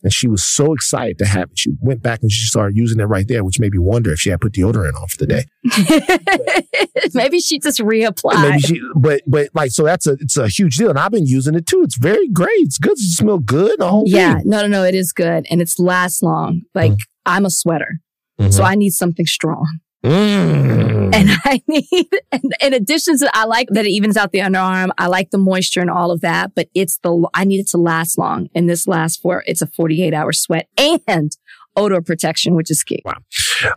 And 0.02 0.12
she 0.12 0.28
was 0.28 0.44
so 0.44 0.74
excited 0.74 1.16
to 1.18 1.24
have 1.24 1.50
it. 1.50 1.58
She 1.58 1.70
went 1.80 2.02
back 2.02 2.20
and 2.20 2.30
she 2.30 2.46
started 2.46 2.76
using 2.76 3.00
it 3.00 3.04
right 3.04 3.26
there, 3.26 3.42
which 3.42 3.58
made 3.58 3.72
me 3.72 3.78
wonder 3.78 4.12
if 4.12 4.18
she 4.20 4.28
had 4.28 4.40
put 4.40 4.52
deodorant 4.52 5.00
on 5.00 5.08
for 5.08 5.16
the 5.16 5.26
day. 5.26 5.44
Maybe 7.14 7.40
she 7.40 7.58
just 7.58 7.80
reapplied. 7.80 8.42
Maybe 8.42 8.60
she, 8.60 8.80
but, 8.96 9.22
but 9.26 9.48
like, 9.54 9.70
so 9.70 9.82
that's 9.84 10.06
a, 10.06 10.12
it's 10.20 10.36
a 10.36 10.48
huge 10.48 10.76
deal. 10.76 10.90
And 10.90 10.98
I've 10.98 11.10
been 11.12 11.26
using 11.26 11.54
it 11.54 11.66
too. 11.66 11.80
It's 11.82 11.96
very 11.96 12.28
great. 12.28 12.50
It's 12.58 12.76
good. 12.78 12.92
It 12.92 12.98
smells 12.98 13.42
good. 13.46 13.78
The 13.80 13.88
whole 13.88 14.04
yeah, 14.06 14.34
thing. 14.36 14.42
no, 14.50 14.60
no, 14.62 14.66
no. 14.68 14.84
It 14.84 14.94
is 14.94 15.12
good 15.12 15.46
and 15.50 15.62
it's 15.62 15.78
lasts 15.78 16.22
long. 16.22 16.62
Like 16.74 16.92
Mm. 16.92 16.98
I'm 17.26 17.46
a 17.46 17.50
sweater, 17.50 18.00
Mhm. 18.38 18.52
so 18.52 18.62
I 18.64 18.74
need 18.74 18.90
something 18.90 19.24
strong. 19.24 19.78
Mm. 20.05 21.14
And 21.14 21.30
I 21.44 21.62
need, 21.66 22.09
and 22.30 22.55
in 22.61 22.74
addition 22.74 23.18
to, 23.18 23.30
I 23.34 23.44
like 23.44 23.68
that 23.70 23.86
it 23.86 23.90
evens 23.90 24.16
out 24.16 24.32
the 24.32 24.40
underarm. 24.40 24.90
I 24.98 25.07
like 25.07 25.30
the 25.30 25.38
moisture 25.38 25.80
and 25.80 25.90
all 25.90 26.11
of 26.11 26.20
that, 26.20 26.55
but 26.55 26.68
it's 26.74 26.98
the, 26.98 27.28
I 27.34 27.44
need 27.44 27.61
it 27.61 27.68
to 27.68 27.78
last 27.78 28.18
long. 28.18 28.48
And 28.55 28.68
this 28.68 28.86
lasts 28.86 29.16
for, 29.16 29.42
it's 29.46 29.62
a 29.62 29.66
48 29.66 30.12
hour 30.12 30.32
sweat 30.32 30.68
and 30.76 31.36
odor 31.76 32.02
protection, 32.02 32.55
which 32.55 32.70
is 32.70 32.82
key. 32.84 33.02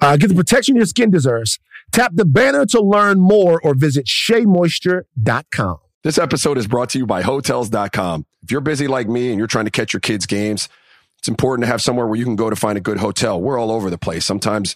Uh, 0.02 0.18
get 0.18 0.28
the 0.28 0.36
protection 0.36 0.76
your 0.76 0.86
skin 0.86 1.10
deserves. 1.10 1.60
Tap 1.92 2.12
the 2.14 2.26
banner 2.26 2.66
to 2.68 2.82
learn 2.82 3.20
more 3.20 3.62
or 3.62 3.74
visit 3.74 4.06
sheamoisture.com. 4.06 5.78
This 6.04 6.18
episode 6.18 6.58
is 6.58 6.68
brought 6.68 6.90
to 6.90 7.00
you 7.00 7.06
by 7.06 7.22
Hotels.com. 7.22 8.26
If 8.44 8.52
you're 8.52 8.62
busy 8.62 8.88
like 8.88 9.08
me 9.08 9.30
and 9.30 9.38
you're 9.38 9.48
trying 9.48 9.66
to 9.66 9.72
catch 9.72 9.94
your 9.94 10.00
kids' 10.00 10.26
games, 10.26 10.70
it's 11.20 11.28
important 11.28 11.66
to 11.66 11.68
have 11.68 11.82
somewhere 11.82 12.06
where 12.06 12.18
you 12.18 12.26
can 12.26 12.36
go 12.36 12.50
to 12.50 12.56
find 12.56 12.78
a 12.78 12.82
good 12.82 12.98
hotel. 12.98 13.42
We're 13.42 13.60
all 13.60 13.72
over 13.72 13.90
the 13.90 13.98
place. 13.98 14.26
Sometimes, 14.26 14.76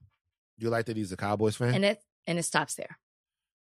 you 0.61 0.69
like 0.69 0.85
that 0.85 0.97
he's 0.97 1.11
a 1.11 1.17
Cowboys 1.17 1.55
fan? 1.55 1.73
and 1.73 1.83
it 1.85 2.01
and 2.27 2.37
it 2.39 2.43
stops 2.43 2.75
there. 2.75 2.97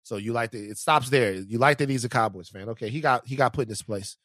so 0.03 0.17
you 0.17 0.33
like 0.33 0.51
that 0.53 0.63
it 0.71 0.79
stops 0.79 1.09
there. 1.11 1.33
You 1.33 1.59
like 1.59 1.79
that 1.79 1.89
he's 1.89 2.05
a 2.05 2.09
Cowboys 2.09 2.49
fan. 2.49 2.69
Okay, 2.71 2.89
he 2.89 3.01
got 3.01 3.27
he 3.27 3.37
got 3.37 3.53
put 3.53 3.63
in 3.63 3.69
this 3.69 3.83
place. 3.83 4.17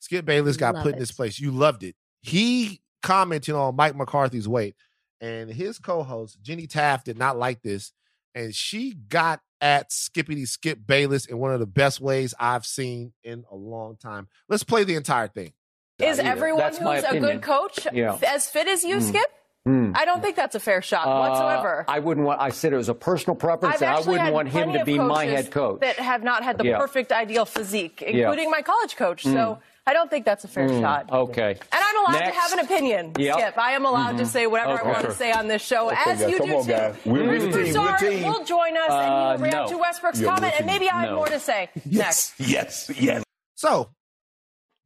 Skip 0.00 0.24
Bayless 0.24 0.56
got 0.56 0.74
Love 0.74 0.82
put 0.84 0.92
in 0.94 0.98
this 0.98 1.12
place. 1.12 1.38
You 1.40 1.50
loved 1.50 1.82
it. 1.82 1.94
He 2.20 2.82
commented 3.02 3.54
on 3.54 3.76
Mike 3.76 3.96
McCarthy's 3.96 4.48
weight, 4.48 4.74
and 5.20 5.48
his 5.50 5.78
co-host 5.78 6.38
Jenny 6.42 6.66
Taft 6.66 7.06
did 7.06 7.16
not 7.18 7.38
like 7.38 7.62
this, 7.62 7.92
and 8.34 8.54
she 8.54 8.92
got 9.08 9.40
at 9.60 9.90
Skippity 9.92 10.44
Skip 10.44 10.78
Bayless 10.86 11.24
in 11.24 11.38
one 11.38 11.52
of 11.52 11.60
the 11.60 11.66
best 11.66 12.00
ways 12.00 12.34
I've 12.38 12.66
seen 12.66 13.12
in 13.22 13.44
a 13.50 13.56
long 13.56 13.96
time. 13.96 14.28
Let's 14.48 14.64
play 14.64 14.84
the 14.84 14.94
entire 14.96 15.28
thing. 15.28 15.52
Is 16.00 16.18
everyone 16.18 16.58
That's 16.58 16.80
my 16.80 16.96
who's 17.00 17.04
a 17.04 17.20
good 17.20 17.40
coach 17.40 17.86
Yeah. 17.92 18.18
as 18.26 18.50
fit 18.50 18.68
as 18.68 18.84
you, 18.84 18.96
Mm. 18.96 19.08
Skip? 19.08 19.26
Hmm. 19.66 19.92
I 19.94 20.04
don't 20.04 20.20
think 20.22 20.36
that's 20.36 20.54
a 20.54 20.60
fair 20.60 20.82
shot 20.82 21.06
Uh, 21.06 21.18
whatsoever. 21.28 21.84
I 21.88 21.98
wouldn't 21.98 22.26
want. 22.26 22.38
I 22.40 22.50
said 22.50 22.74
it 22.74 22.76
was 22.76 22.90
a 22.90 22.94
personal 22.94 23.34
preference, 23.34 23.76
I've 23.76 23.82
and 23.82 23.90
I 23.90 23.96
actually 23.98 24.12
wouldn't 24.18 24.34
want 24.34 24.48
him 24.48 24.72
to 24.74 24.84
be 24.84 24.98
my 24.98 25.24
head 25.24 25.50
coach. 25.50 25.80
that 25.80 25.96
have 25.98 26.22
not 26.22 26.44
had 26.44 26.58
the 26.58 26.66
Yeah. 26.66 26.78
perfect 26.78 27.12
ideal 27.12 27.46
physique, 27.46 28.02
Yeah. 28.02 28.08
including 28.28 28.50
my 28.50 28.60
college 28.60 28.94
coach. 28.96 29.22
So 29.22 29.30
Mm. 29.30 29.58
I 29.86 29.92
don't 29.94 30.10
think 30.10 30.26
that's 30.26 30.44
a 30.44 30.48
fair 30.48 30.68
Hmm, 30.68 30.80
shot. 30.82 31.10
Okay. 31.10 31.50
And 31.50 31.58
I'm 31.72 31.96
allowed 32.04 32.20
Next. 32.20 32.34
to 32.36 32.40
have 32.42 32.52
an 32.52 32.58
opinion, 32.60 33.12
Yep. 33.18 33.38
Skip. 33.38 33.58
I 33.58 33.70
am 33.72 33.86
allowed 33.86 34.18
to 34.18 34.26
say 34.26 34.46
whatever 34.46 34.72
Okay. 34.74 34.82
I 34.88 34.92
want 34.92 35.04
to 35.06 35.12
say 35.12 35.32
on 35.32 35.48
this 35.48 35.62
show, 35.62 35.86
Okay, 35.90 36.10
as 36.10 36.20
guys, 36.20 36.30
you 36.30 36.38
come 36.38 36.46
do 36.48 36.56
on, 36.56 36.64
too. 36.64 36.70
guys. 36.70 36.94
We're- 37.06 37.26
Bruce 37.26 37.42
we're 37.42 37.48
a 37.48 37.52
we're 37.52 37.60
a 37.60 37.72
Broussard 37.72 37.98
team. 38.00 38.22
will 38.26 38.44
join 38.44 38.76
us 38.76 38.90
Uh, 38.90 38.94
and 38.94 39.08
you 39.08 39.16
will 39.44 39.50
react 39.50 39.70
no. 39.70 39.76
to 39.76 39.78
Westbrook's 39.78 40.20
Yeah, 40.20 40.26
we're 40.28 40.34
comment, 40.34 40.54
and 40.58 40.66
maybe 40.66 40.90
I 40.90 41.00
have 41.00 41.10
No. 41.10 41.16
more 41.16 41.26
to 41.28 41.40
say 41.40 41.70
next. 41.86 42.34
Yes, 42.38 42.90
yes. 42.98 43.24
So 43.54 43.88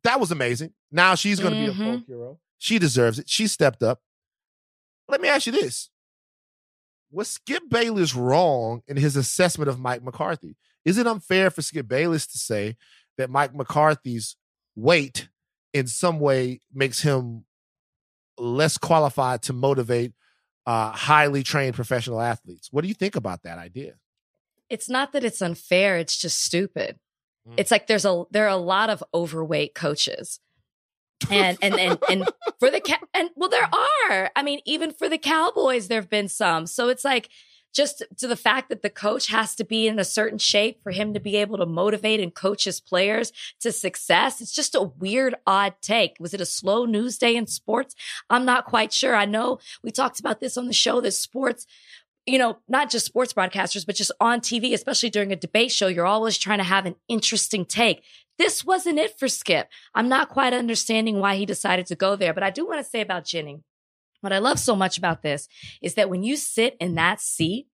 that 0.05 0.20
was 0.20 0.31
amazing. 0.31 0.72
Now 0.93 1.14
she's 1.16 1.41
going 1.41 1.53
to 1.55 1.59
be 1.61 1.66
a 1.66 1.72
Mhm. 1.72 1.95
folk 1.99 2.07
hero. 2.07 2.39
She 2.59 2.79
deserves 2.79 3.18
it. 3.20 3.29
She 3.29 3.47
stepped 3.49 3.83
up. 3.83 4.01
Let 5.09 5.20
me 5.20 5.28
ask 5.28 5.46
you 5.46 5.52
this. 5.52 5.90
Was 7.11 7.28
Skip 7.28 7.62
Bayless 7.70 8.14
wrong 8.14 8.82
in 8.86 8.96
his 8.96 9.16
assessment 9.16 9.68
of 9.68 9.80
Mike 9.80 10.02
McCarthy? 10.02 10.56
Is 10.84 10.98
it 10.98 11.06
unfair 11.06 11.50
for 11.50 11.62
Skip 11.62 11.88
Bayless 11.88 12.26
to 12.28 12.38
say 12.38 12.76
that 13.16 13.30
Mike 13.30 13.54
McCarthy's 13.54 14.36
weight 14.76 15.28
in 15.72 15.86
some 15.86 16.20
way 16.20 16.61
makes 16.72 17.02
him 17.02 17.44
less 18.38 18.78
qualified 18.78 19.42
to 19.42 19.52
motivate 19.52 20.12
uh, 20.66 20.92
highly 20.92 21.42
trained 21.42 21.74
professional 21.74 22.20
athletes? 22.20 22.68
What 22.70 22.82
do 22.82 22.88
you 22.88 22.94
think 22.94 23.16
about 23.16 23.42
that 23.42 23.59
idea? 23.59 23.94
It's 24.68 24.88
not 24.88 25.12
that 25.12 25.24
it's 25.24 25.40
unfair; 25.40 25.96
it's 25.96 26.16
just 26.16 26.42
stupid. 26.42 26.98
Mm. 27.48 27.54
It's 27.56 27.70
like 27.70 27.86
there's 27.86 28.04
a 28.04 28.24
there 28.30 28.44
are 28.44 28.48
a 28.48 28.56
lot 28.56 28.90
of 28.90 29.02
overweight 29.14 29.74
coaches, 29.74 30.40
and 31.31 31.59
and 31.61 31.79
and 31.79 31.99
and 32.09 32.29
for 32.59 32.71
the 32.71 32.81
ca- 32.81 33.07
and 33.14 33.31
well, 33.37 33.49
there 33.49 33.69
are. 34.11 34.31
I 34.35 34.43
mean, 34.43 34.61
even 34.64 34.93
for 34.93 35.09
the 35.09 35.19
Cowboys, 35.19 35.89
there 35.89 36.01
have 36.01 36.11
been 36.11 36.29
some. 36.29 36.66
So 36.66 36.89
it's 36.89 37.05
like 37.05 37.29
just 37.75 38.03
to 38.16 38.27
the 38.27 38.37
fact 38.37 38.71
that 38.71 38.83
the 38.83 38.91
coach 38.91 39.29
has 39.29 39.55
to 39.57 39.64
be 39.64 39.87
in 39.87 39.99
a 39.99 40.05
certain 40.05 40.39
shape 40.39 40.83
for 40.83 40.91
him 40.91 41.14
to 41.14 41.21
be 41.21 41.37
able 41.37 41.59
to 41.59 41.66
motivate 41.66 42.21
and 42.21 42.35
coach 42.35 42.64
his 42.64 42.81
players 42.81 43.33
to 43.61 43.71
success. 43.71 44.41
It's 44.41 44.55
just 44.55 44.75
a 44.75 44.83
weird, 44.83 45.35
odd 45.47 45.75
take. 45.81 46.16
Was 46.19 46.35
it 46.35 46.41
a 46.41 46.47
slow 46.47 46.87
news 46.87 47.19
day 47.19 47.37
in 47.37 47.47
sports? 47.47 47.95
I'm 48.31 48.45
not 48.45 48.64
quite 48.64 48.93
sure. 48.93 49.14
I 49.14 49.27
know 49.27 49.59
we 49.83 49.91
talked 49.91 50.19
about 50.19 50.41
this 50.41 50.57
on 50.57 50.66
the 50.66 50.73
show 50.73 51.01
that 51.01 51.12
sports 51.12 51.66
you 52.27 52.37
know, 52.37 52.59
not 52.69 52.91
just 52.91 53.07
sports 53.07 53.33
broadcasters, 53.33 53.87
but 53.87 53.95
just 53.95 54.12
on 54.21 54.41
TV, 54.41 54.75
especially 54.75 55.09
during 55.09 55.33
a 55.33 55.37
debate 55.37 55.73
show, 55.73 55.87
you're 55.87 56.05
always 56.05 56.37
trying 56.37 56.59
to 56.59 56.64
have 56.64 56.85
an 56.85 56.95
interesting 57.09 57.64
take. 57.64 58.03
This 58.39 58.64
wasn't 58.64 58.99
it 58.99 59.18
for 59.18 59.28
Skip. 59.28 59.68
I'm 59.95 60.09
not 60.09 60.28
quite 60.28 60.53
understanding 60.53 61.18
why 61.18 61.36
he 61.36 61.45
decided 61.45 61.86
to 61.86 61.97
go 61.97 62.16
there, 62.16 62.32
but 62.32 62.43
I 62.43 62.51
do 62.51 62.66
want 62.66 62.78
to 62.78 62.89
say 62.89 63.01
about 63.01 63.24
Jennings. 63.24 63.64
What 64.20 64.32
I 64.32 64.39
love 64.39 64.59
so 64.59 64.74
much 64.74 64.99
about 64.99 65.22
this 65.22 65.49
is 65.82 65.95
that 65.95 66.11
when 66.11 66.22
you 66.22 66.36
sit 66.36 66.76
in 66.80 66.95
that 66.95 67.20
seat, 67.20 67.66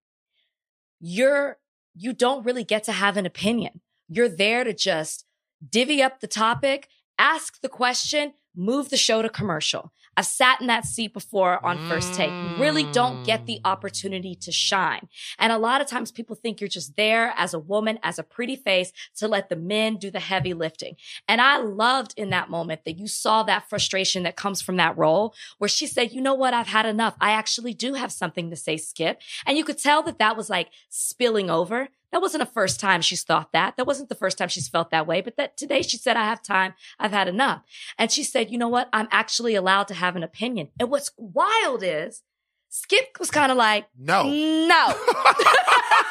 you're, 1.00 1.58
you 1.94 2.12
don't 2.12 2.44
really 2.44 2.64
get 2.64 2.84
to 2.84 2.92
have 2.92 3.16
an 3.16 3.26
opinion. 3.26 3.80
You're 4.08 4.28
there 4.28 4.64
to 4.64 4.74
just 4.74 5.24
divvy 5.66 6.02
up 6.02 6.20
the 6.20 6.26
topic, 6.26 6.88
ask 7.18 7.60
the 7.60 7.68
question, 7.68 8.34
move 8.54 8.90
the 8.90 8.96
show 8.96 9.22
to 9.22 9.28
commercial. 9.28 9.92
I've 10.16 10.26
sat 10.26 10.60
in 10.60 10.66
that 10.68 10.84
seat 10.84 11.12
before 11.12 11.64
on 11.64 11.78
first 11.88 12.14
take. 12.14 12.30
You 12.30 12.56
really 12.58 12.84
don't 12.92 13.24
get 13.24 13.46
the 13.46 13.60
mm. 13.64 13.70
opportunity 13.70 14.34
to 14.36 14.52
shine. 14.52 15.08
And 15.38 15.52
a 15.52 15.58
lot 15.58 15.80
of 15.80 15.86
times 15.86 16.12
people 16.12 16.36
think 16.36 16.60
you're 16.60 16.68
just 16.68 16.96
there 16.96 17.32
as 17.36 17.54
a 17.54 17.58
woman, 17.58 17.98
as 18.02 18.18
a 18.18 18.22
pretty 18.22 18.56
face 18.56 18.92
to 19.16 19.28
let 19.28 19.48
the 19.48 19.56
men 19.56 19.96
do 19.96 20.10
the 20.10 20.20
heavy 20.20 20.54
lifting. 20.54 20.96
And 21.28 21.40
I 21.40 21.58
loved 21.58 22.14
in 22.16 22.30
that 22.30 22.50
moment 22.50 22.84
that 22.84 22.98
you 22.98 23.08
saw 23.08 23.42
that 23.44 23.68
frustration 23.68 24.22
that 24.24 24.36
comes 24.36 24.62
from 24.62 24.76
that 24.76 24.96
role 24.96 25.34
where 25.58 25.68
she 25.68 25.86
said, 25.86 26.12
you 26.12 26.20
know 26.20 26.34
what? 26.34 26.54
I've 26.54 26.66
had 26.66 26.86
enough. 26.86 27.14
I 27.20 27.32
actually 27.32 27.74
do 27.74 27.94
have 27.94 28.12
something 28.12 28.50
to 28.50 28.56
say, 28.56 28.76
Skip. 28.76 29.20
And 29.46 29.56
you 29.56 29.64
could 29.64 29.78
tell 29.78 30.02
that 30.04 30.18
that 30.18 30.36
was 30.36 30.50
like 30.50 30.68
spilling 30.88 31.50
over. 31.50 31.88
That 32.14 32.22
wasn't 32.22 32.42
the 32.42 32.52
first 32.52 32.78
time 32.78 33.00
she's 33.00 33.24
thought 33.24 33.50
that. 33.54 33.76
That 33.76 33.88
wasn't 33.88 34.08
the 34.08 34.14
first 34.14 34.38
time 34.38 34.46
she's 34.48 34.68
felt 34.68 34.90
that 34.90 35.04
way. 35.04 35.20
But 35.20 35.36
that 35.36 35.56
today 35.56 35.82
she 35.82 35.96
said, 35.96 36.16
I 36.16 36.22
have 36.26 36.44
time. 36.44 36.74
I've 36.96 37.10
had 37.10 37.26
enough. 37.26 37.62
And 37.98 38.08
she 38.08 38.22
said, 38.22 38.52
you 38.52 38.56
know 38.56 38.68
what? 38.68 38.88
I'm 38.92 39.08
actually 39.10 39.56
allowed 39.56 39.88
to 39.88 39.94
have 39.94 40.14
an 40.14 40.22
opinion. 40.22 40.68
And 40.78 40.90
what's 40.92 41.10
wild 41.18 41.82
is 41.82 42.22
Skip 42.68 43.16
was 43.18 43.32
kind 43.32 43.50
of 43.50 43.58
like, 43.58 43.86
No. 43.98 44.22
no. 44.28 44.94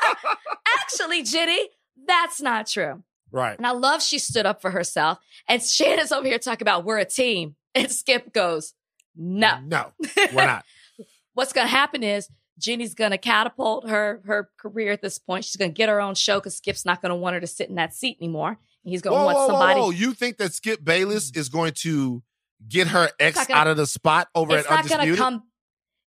actually, 0.81 1.23
Jenny, 1.23 1.69
that's 2.05 2.41
not 2.41 2.67
true. 2.67 3.01
right. 3.31 3.57
And 3.57 3.65
I 3.65 3.71
love 3.71 4.03
she 4.03 4.19
stood 4.19 4.45
up 4.45 4.61
for 4.61 4.71
herself. 4.71 5.19
And 5.47 5.61
Shannon's 5.63 6.11
over 6.11 6.27
here 6.27 6.37
talking 6.37 6.65
about 6.65 6.83
we're 6.83 6.97
a 6.99 7.05
team. 7.05 7.55
And 7.73 7.89
Skip 7.89 8.33
goes, 8.33 8.73
no. 9.15 9.57
No, 9.65 9.93
we're 10.33 10.45
not. 10.45 10.65
What's 11.33 11.53
going 11.53 11.65
to 11.67 11.71
happen 11.71 12.03
is 12.03 12.27
Jenny's 12.59 12.93
gonna 12.93 13.17
catapult 13.17 13.89
her 13.89 14.21
her 14.25 14.49
career 14.57 14.91
at 14.91 15.01
this 15.01 15.17
point. 15.19 15.45
She's 15.45 15.55
gonna 15.55 15.71
get 15.71 15.89
her 15.89 15.99
own 16.01 16.15
show 16.15 16.39
because 16.39 16.55
Skip's 16.57 16.85
not 16.85 17.01
gonna 17.01 17.15
want 17.15 17.33
her 17.35 17.39
to 17.41 17.47
sit 17.47 17.69
in 17.69 17.75
that 17.75 17.93
seat 17.93 18.17
anymore. 18.21 18.59
He's 18.83 19.01
gonna 19.01 19.15
Whoa, 19.15 19.25
want 19.25 19.37
whoa, 19.37 19.41
whoa, 19.47 19.49
somebody. 19.53 19.79
whoa. 19.79 19.89
You 19.91 20.13
think 20.13 20.37
that 20.37 20.53
Skip 20.53 20.83
Bayless 20.83 21.31
is 21.35 21.49
going 21.49 21.73
to 21.81 22.21
get 22.67 22.87
her 22.87 23.09
ex 23.19 23.47
gonna- 23.47 23.59
out 23.59 23.67
of 23.67 23.77
the 23.77 23.87
spot 23.87 24.27
over 24.35 24.57
it's 24.57 24.67
at 24.67 24.69
not 24.71 24.79
Undisputed? 24.81 25.17
gonna 25.17 25.31
come. 25.39 25.43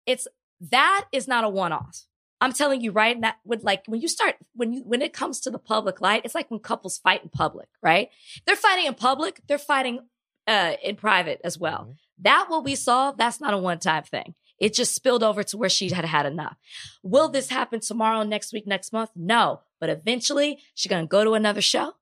It's 0.05 0.27
that 0.61 1.05
is 1.11 1.27
not 1.27 1.43
a 1.43 1.49
one 1.49 1.71
off. 1.71 2.05
I'm 2.41 2.51
telling 2.53 2.81
you 2.81 2.91
right 2.91 3.19
that 3.21 3.37
would 3.45 3.63
like 3.63 3.83
when 3.87 4.01
you 4.01 4.07
start 4.07 4.35
when 4.53 4.73
you 4.73 4.81
when 4.83 5.01
it 5.01 5.13
comes 5.13 5.39
to 5.41 5.49
the 5.49 5.57
public 5.57 5.99
light, 6.01 6.21
it's 6.25 6.35
like 6.35 6.51
when 6.51 6.59
couples 6.59 6.97
fight 6.99 7.23
in 7.23 7.29
public, 7.29 7.69
right? 7.81 8.09
They're 8.45 8.55
fighting 8.55 8.85
in 8.85 8.93
public, 8.93 9.41
they're 9.47 9.57
fighting 9.57 9.99
uh 10.47 10.73
in 10.83 10.95
private 10.97 11.41
as 11.43 11.57
well. 11.57 11.87
Mhm. 11.89 11.95
That 12.19 12.45
what 12.49 12.63
we 12.63 12.75
saw, 12.75 13.11
that's 13.11 13.39
not 13.41 13.53
a 13.53 13.57
one 13.57 13.79
time 13.79 14.03
thing. 14.03 14.35
It 14.59 14.73
just 14.73 14.95
spilled 14.95 15.23
over 15.23 15.43
to 15.43 15.57
where 15.57 15.69
she 15.69 15.89
had 15.89 16.05
had 16.05 16.25
enough. 16.25 16.57
Will 17.03 17.29
this 17.29 17.49
happen 17.49 17.79
tomorrow, 17.79 18.23
next 18.23 18.53
week, 18.53 18.65
next 18.65 18.93
month? 18.93 19.09
No. 19.15 19.61
But 19.79 19.89
eventually 19.89 20.59
she's 20.73 20.89
gonna 20.89 21.07
go 21.07 21.23
to 21.23 21.33
another 21.33 21.61
show 21.61 21.93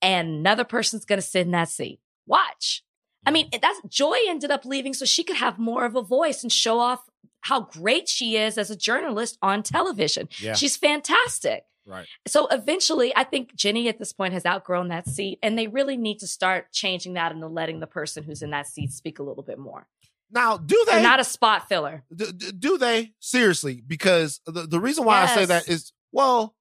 and 0.00 0.28
another 0.28 0.64
person's 0.64 1.04
gonna 1.04 1.22
sit 1.22 1.46
in 1.46 1.52
that 1.52 1.68
seat. 1.68 2.00
Watch. 2.26 2.82
I 3.24 3.30
mean, 3.30 3.48
that's 3.60 3.80
Joy 3.88 4.16
ended 4.26 4.50
up 4.50 4.64
leaving 4.64 4.94
so 4.94 5.04
she 5.04 5.22
could 5.22 5.36
have 5.36 5.58
more 5.58 5.84
of 5.84 5.94
a 5.94 6.02
voice 6.02 6.42
and 6.42 6.50
show 6.50 6.78
off 6.80 7.08
how 7.42 7.60
great 7.60 8.08
she 8.08 8.36
is 8.36 8.56
as 8.56 8.70
a 8.70 8.76
journalist 8.76 9.38
on 9.42 9.62
television. 9.62 10.28
Yeah. 10.40 10.54
She's 10.54 10.76
fantastic. 10.76 11.64
Right. 11.84 12.06
So 12.26 12.46
eventually, 12.46 13.12
I 13.14 13.24
think 13.24 13.54
Jenny 13.56 13.88
at 13.88 13.98
this 13.98 14.12
point 14.12 14.32
has 14.34 14.46
outgrown 14.46 14.88
that 14.88 15.08
seat, 15.08 15.40
and 15.42 15.58
they 15.58 15.66
really 15.66 15.96
need 15.96 16.20
to 16.20 16.28
start 16.28 16.72
changing 16.72 17.14
that 17.14 17.32
and 17.32 17.42
letting 17.54 17.80
the 17.80 17.88
person 17.88 18.22
who's 18.22 18.42
in 18.42 18.50
that 18.50 18.68
seat 18.68 18.92
speak 18.92 19.18
a 19.18 19.24
little 19.24 19.42
bit 19.42 19.58
more. 19.58 19.88
Now, 20.32 20.56
do 20.56 20.82
They're 20.86 21.02
not 21.02 21.20
a 21.20 21.24
spot 21.24 21.68
filler. 21.68 22.02
do, 22.14 22.32
do- 22.32 22.78
they 22.78 23.12
seriously? 23.20 23.82
Because 23.86 24.40
the, 24.46 24.66
the 24.66 24.80
reason 24.80 25.04
why 25.04 25.22
I 25.22 25.26
say 25.26 25.44
that 25.44 25.68
is, 25.68 25.92
well, 26.10 26.54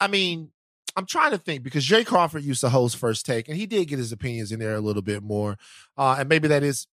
I 0.00 0.08
mean, 0.08 0.50
I'm 0.96 1.06
trying 1.06 1.30
to 1.30 1.38
think 1.38 1.62
because 1.62 1.84
Jay 1.84 2.02
Crawford 2.04 2.42
used 2.42 2.60
to 2.62 2.68
host 2.70 2.96
First 2.96 3.24
Take, 3.24 3.48
and 3.48 3.56
he 3.56 3.66
did 3.66 3.86
get 3.88 3.98
his 3.98 4.10
opinions 4.12 4.50
in 4.52 4.58
there 4.58 4.74
a 4.74 4.80
little 4.80 5.00
bit 5.02 5.22
more, 5.22 5.56
uh, 5.96 6.16
and 6.18 6.28
maybe 6.28 6.48
that 6.48 6.62
is 6.64 6.86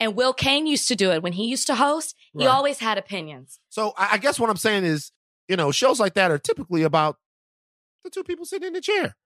And 0.00 0.14
Will 0.16 0.34
Cain 0.34 0.66
used 0.66 0.88
to 0.88 0.96
do 0.96 1.10
it 1.12 1.22
when 1.22 1.32
he 1.34 1.46
used 1.46 1.66
to 1.68 1.76
host. 1.76 2.14
He 2.36 2.44
Right. 2.44 2.52
always 2.52 2.80
had 2.80 2.98
opinions. 2.98 3.60
so. 3.70 3.94
I, 3.96 4.10
I 4.14 4.18
guess 4.18 4.38
what 4.40 4.50
I'm 4.50 4.56
saying 4.58 4.84
is, 4.84 5.12
you 5.48 5.56
know, 5.56 5.70
shows 5.70 5.98
like 6.00 6.14
that 6.14 6.30
are 6.32 6.38
typically 6.38 6.82
about 6.82 7.16
the 8.04 8.10
two 8.10 8.24
people 8.24 8.44
sitting 8.44 8.66
in 8.66 8.72
the 8.74 8.80
chair, 8.80 9.16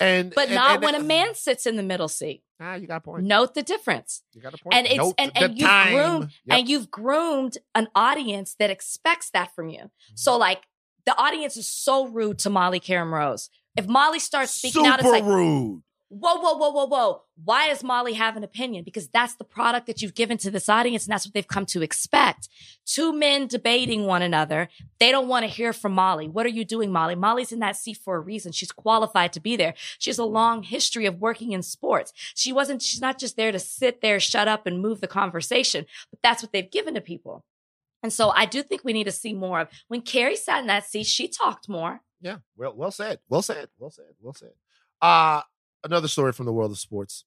and 0.00 0.32
But 0.34 0.46
and- 0.46 0.54
not 0.54 0.70
and- 0.76 0.82
when 0.82 0.94
a 0.94 1.02
man 1.02 1.34
sits 1.34 1.66
in 1.66 1.76
the 1.76 1.82
middle 1.82 2.08
seat. 2.08 2.42
Ah, 2.60 2.74
you 2.74 2.86
got 2.88 2.96
a 2.96 3.00
point. 3.00 3.24
Note 3.24 3.54
the 3.54 3.62
difference. 3.62 4.22
You 4.32 4.42
got 4.42 4.52
a 4.54 4.58
point. 4.58 4.74
And 4.74 4.86
it's 4.86 4.96
Note 4.96 5.14
and, 5.18 5.30
and 5.36 5.58
you've 5.58 5.68
time. 5.68 5.92
groomed 5.94 6.32
Yep. 6.46 6.58
and 6.58 6.68
you've 6.68 6.90
groomed 6.90 7.58
an 7.74 7.86
audience 7.94 8.56
that 8.58 8.68
expects 8.70 9.30
that 9.30 9.54
from 9.54 9.68
you. 9.68 9.78
Mm-hmm. 9.78 10.14
So 10.16 10.36
like 10.36 10.62
the 11.06 11.16
audience 11.16 11.56
is 11.56 11.68
so 11.68 12.06
rude 12.08 12.38
to 12.40 12.50
Molly 12.50 12.80
Qerim 12.80 13.12
Rose. 13.12 13.48
If 13.76 13.86
Molly 13.86 14.18
starts 14.18 14.50
speaking 14.52 14.82
super 14.84 14.92
out, 14.94 14.98
it's 15.00 15.08
like, 15.08 15.22
rude. 15.24 15.82
Whoa, 16.10 16.36
whoa, 16.36 16.54
whoa, 16.54 16.70
whoa, 16.70 16.86
whoa. 16.86 17.22
Why 17.44 17.68
does 17.68 17.84
Molly 17.84 18.14
have 18.14 18.36
an 18.36 18.42
opinion? 18.42 18.82
Because 18.82 19.08
that's 19.08 19.34
the 19.34 19.44
product 19.44 19.86
that 19.86 20.00
you've 20.00 20.14
given 20.14 20.38
to 20.38 20.50
this 20.50 20.68
audience 20.68 21.04
and 21.04 21.12
that's 21.12 21.26
what 21.26 21.34
they've 21.34 21.46
come 21.46 21.66
to 21.66 21.82
expect. 21.82 22.48
Two 22.86 23.12
men 23.12 23.46
debating 23.46 24.06
one 24.06 24.22
another. 24.22 24.70
They 25.00 25.10
don't 25.10 25.28
want 25.28 25.44
to 25.44 25.52
hear 25.52 25.74
from 25.74 25.92
Molly. 25.92 26.26
What 26.26 26.46
are 26.46 26.50
you 26.50 26.64
doing, 26.64 26.90
Molly? 26.90 27.14
Molly's 27.14 27.52
in 27.52 27.58
that 27.58 27.76
seat 27.76 27.98
for 28.02 28.16
a 28.16 28.20
reason. 28.20 28.52
She's 28.52 28.72
qualified 28.72 29.34
to 29.34 29.40
be 29.40 29.54
there. 29.54 29.74
She 29.98 30.08
has 30.08 30.18
a 30.18 30.24
long 30.24 30.62
history 30.62 31.04
of 31.04 31.20
working 31.20 31.52
in 31.52 31.62
sports. 31.62 32.14
She 32.34 32.54
wasn't, 32.54 32.80
she's 32.80 33.02
not 33.02 33.18
just 33.18 33.36
there 33.36 33.52
to 33.52 33.58
sit 33.58 34.00
there, 34.00 34.18
shut 34.18 34.48
up 34.48 34.66
and 34.66 34.80
move 34.80 35.02
the 35.02 35.08
conversation, 35.08 35.84
but 36.10 36.20
that's 36.22 36.42
what 36.42 36.52
they've 36.52 36.70
given 36.70 36.94
to 36.94 37.02
people. 37.02 37.44
And 38.02 38.12
so 38.12 38.30
I 38.30 38.46
do 38.46 38.62
think 38.62 38.82
we 38.82 38.94
need 38.94 39.04
to 39.04 39.12
see 39.12 39.34
more 39.34 39.60
of 39.60 39.68
when 39.88 40.00
Cari 40.00 40.36
sat 40.36 40.60
in 40.60 40.68
that 40.68 40.86
seat, 40.86 41.06
she 41.06 41.28
talked 41.28 41.68
more. 41.68 42.00
Yeah, 42.22 42.38
well, 42.56 42.74
well 42.74 42.90
said, 42.90 43.18
well 43.28 43.42
said, 43.42 43.68
well 43.78 43.90
said, 43.90 44.14
well 44.20 44.32
said. 44.32 44.52
Uh 45.02 45.42
another 45.84 46.08
story 46.08 46.32
from 46.32 46.46
the 46.46 46.52
world 46.52 46.70
of 46.70 46.78
sports. 46.78 47.24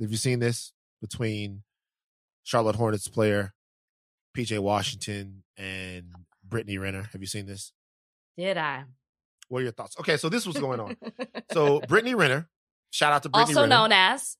Have 0.00 0.10
you 0.10 0.16
seen 0.16 0.38
this 0.38 0.72
between 1.00 1.62
Charlotte 2.44 2.76
Hornets 2.76 3.08
player 3.08 3.52
PJ 4.36 4.58
Washington 4.58 5.42
and 5.56 6.06
Brittany 6.46 6.78
Renner? 6.78 7.08
Have 7.12 7.20
you 7.20 7.26
seen 7.26 7.46
this? 7.46 7.72
Did 8.36 8.56
I? 8.58 8.84
What 9.48 9.60
are 9.60 9.62
your 9.64 9.72
thoughts? 9.72 9.96
Okay, 10.00 10.16
so 10.16 10.28
this 10.28 10.46
was 10.46 10.56
going 10.56 10.80
on. 10.80 10.96
so 11.52 11.80
Brittany 11.88 12.14
Renner, 12.14 12.48
shout 12.90 13.12
out 13.12 13.22
to 13.24 13.28
Brittany 13.28 13.50
also 13.54 13.62
Renner. 13.62 13.74
known 13.74 13.92
as 13.92 14.36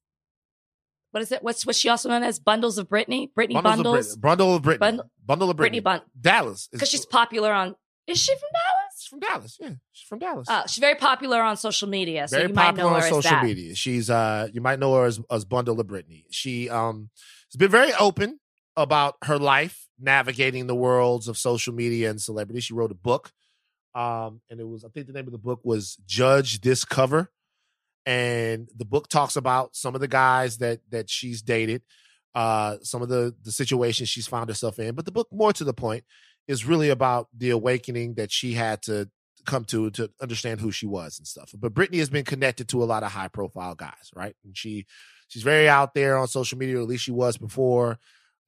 what 1.11 1.23
is 1.23 1.31
it? 1.31 1.43
What's 1.43 1.67
what's 1.67 1.79
she 1.79 1.91
also 1.91 2.09
known 2.09 2.23
as? 2.23 2.39
Bundles 2.39 2.79
of 2.79 2.89
Brittany, 2.89 3.31
Brittany 3.35 3.61
Bundles 3.61 4.15
of 4.15 4.21
Brit- 4.23 4.31
Bundle 4.39 4.57
of 4.57 4.63
Brittany. 4.63 4.79
Bundle- 4.81 5.11
Bundle 5.25 5.51
of 5.51 5.57
Brittany. 5.59 5.81
Brittany 5.81 6.01
Bun 6.01 6.11
Dallas. 6.19 6.69
because 6.73 6.89
she's 6.89 7.05
popular 7.05 7.53
on. 7.53 7.77
Is 8.07 8.19
she 8.19 8.33
from 8.35 8.41
She's 8.41 8.72
from 9.13 9.21
Dallas. 9.21 9.59
Yeah, 9.61 9.73
she's 9.93 10.09
from 10.09 10.21
Dallas. 10.21 10.49
Uh, 10.49 10.67
she's 10.67 10.81
very 10.81 10.95
popular 10.95 11.43
on 11.43 11.59
social 11.59 11.87
media, 11.87 12.27
so 12.27 12.39
very 12.39 12.49
you 12.49 12.55
might 12.55 12.65
popular 12.65 12.91
know 12.91 12.95
on 12.97 13.01
her 13.03 13.07
as 13.07 13.13
social 13.13 13.41
media. 13.43 13.75
She's 13.75 14.09
uh 14.09 14.49
you 14.55 14.63
might 14.63 14.79
know 14.79 14.95
her 14.95 15.05
as, 15.05 15.21
as 15.31 15.45
Bundle 15.45 15.79
of 15.79 15.87
Brittany. 15.87 16.25
She 16.31 16.71
um 16.71 17.11
has 17.51 17.59
been 17.59 17.71
very 17.71 17.93
open 18.01 18.41
about 18.75 19.17
her 19.25 19.39
life 19.39 19.87
navigating 20.01 20.67
the 20.67 20.75
worlds 20.75 21.29
of 21.29 21.37
social 21.37 21.75
media 21.75 22.09
and 22.09 22.23
celebrity. 22.23 22.61
She 22.61 22.73
wrote 22.73 22.91
a 22.91 22.95
book. 22.95 23.33
Um 23.95 24.41
and 24.49 24.59
it 24.59 24.67
was 24.67 24.83
I 24.83 24.89
think 24.89 25.09
the 25.09 25.13
name 25.13 25.27
of 25.27 25.33
the 25.33 25.39
book 25.39 25.61
was 25.63 25.97
Judge 26.07 26.63
This 26.63 26.87
Cover. 26.87 27.31
And 28.07 28.69
the 28.75 28.87
book 28.87 29.09
talks 29.09 29.37
about 29.37 29.77
some 29.77 29.95
of 29.95 30.01
the 30.01 30.09
guys 30.09 30.57
that 30.59 30.81
that 30.89 31.11
she's 31.11 31.43
dated, 31.43 31.83
uh 32.35 32.79
some 32.83 33.03
of 33.03 33.11
the 33.11 33.35
the 33.43 33.53
situations 33.53 34.09
she's 34.09 34.27
found 34.27 34.49
herself 34.49 34.79
in, 34.79 34.95
but 34.95 35.05
the 35.05 35.13
book 35.13 35.29
more 35.31 35.53
to 35.53 35.65
the 35.65 35.75
point 35.75 36.05
is 36.49 36.65
really 36.65 36.89
about 36.89 37.29
the 37.37 37.51
awakening 37.51 38.15
that 38.15 38.31
she 38.31 38.55
had 38.55 38.83
to 38.83 39.09
come 39.45 39.65
to 39.65 39.91
to 39.91 40.11
understand 40.21 40.61
who 40.61 40.71
she 40.71 40.87
was 40.87 41.19
and 41.19 41.27
stuff. 41.27 41.53
But 41.57 41.75
Brittany 41.75 41.99
has 41.99 42.11
been 42.11 42.25
connected 42.25 42.69
to 42.69 42.83
a 42.83 42.87
lot 42.87 43.03
of 43.03 43.13
high 43.13 43.29
profile 43.29 43.75
guys, 43.75 44.11
right? 44.15 44.35
And 44.45 44.57
she 44.57 44.87
she's 45.29 45.43
very 45.43 45.69
out 45.69 45.95
there 45.95 46.17
on 46.17 46.29
social 46.29 46.59
media, 46.59 46.81
at 46.81 46.89
least 46.89 47.05
she 47.05 47.13
was 47.13 47.37
before. 47.37 47.99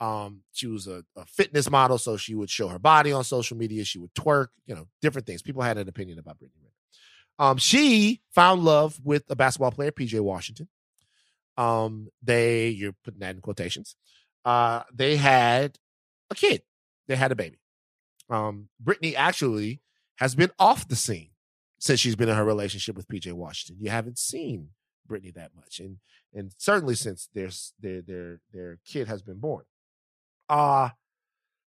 Um, 0.01 0.43
she 0.53 0.67
was 0.67 0.87
a, 0.87 1.05
a 1.17 1.25
fitness 1.25 1.71
model, 1.71 1.99
so 1.99 2.17
she 2.17 2.35
would 2.35 2.51
show 2.51 2.69
her 2.69 2.79
body 2.79 3.13
on 3.13 3.25
social 3.25 3.57
media. 3.57 3.85
She 3.85 3.99
would 3.99 4.13
twerk, 4.15 4.49
you 4.67 4.75
know, 4.75 4.87
different 5.01 5.27
things. 5.27 5.41
People 5.41 5.63
had 5.63 5.79
an 5.79 5.89
opinion 5.89 6.19
about 6.19 6.39
Brittany. 6.39 6.65
Um, 7.39 7.57
she 7.57 8.21
found 8.33 8.65
love 8.65 9.01
with 9.03 9.25
a 9.29 9.37
basketball 9.37 9.73
player, 9.73 9.91
PJ 9.91 10.21
Washington. 10.21 10.69
Um, 11.57 12.09
they 12.23 12.69
you're 12.69 12.95
putting 13.05 13.21
that 13.21 13.35
in 13.35 13.41
quotations. 13.41 13.97
Uh, 14.45 14.83
they 14.93 15.17
had 15.17 15.79
a 16.31 16.35
kid. 16.35 16.63
They 17.07 17.17
had 17.17 17.33
a 17.33 17.37
baby. 17.37 17.59
Um, 18.31 18.68
Brittany 18.81 19.14
actually 19.16 19.81
has 20.16 20.35
been 20.35 20.51
off 20.59 20.89
the 20.89 20.97
scene 20.97 21.31
since 21.79 22.01
she's 22.01 22.16
been 22.16 22.29
in 22.29 22.37
her 22.37 22.45
relationship 22.45 22.97
with 22.97 23.09
PJ 23.09 23.33
Washington. 23.33 23.83
You 23.85 23.91
haven't 23.91 24.18
seen 24.18 24.70
Brittany 25.07 25.33
that 25.33 25.51
much, 25.55 25.81
and 25.81 25.99
and 26.33 26.53
certainly 26.59 26.95
since 26.95 27.29
their 27.35 27.51
their 27.81 28.03
their 28.03 28.41
their 28.53 28.79
kid 28.87 29.09
has 29.09 29.22
been 29.22 29.39
born. 29.39 29.64
Uh 30.49 30.91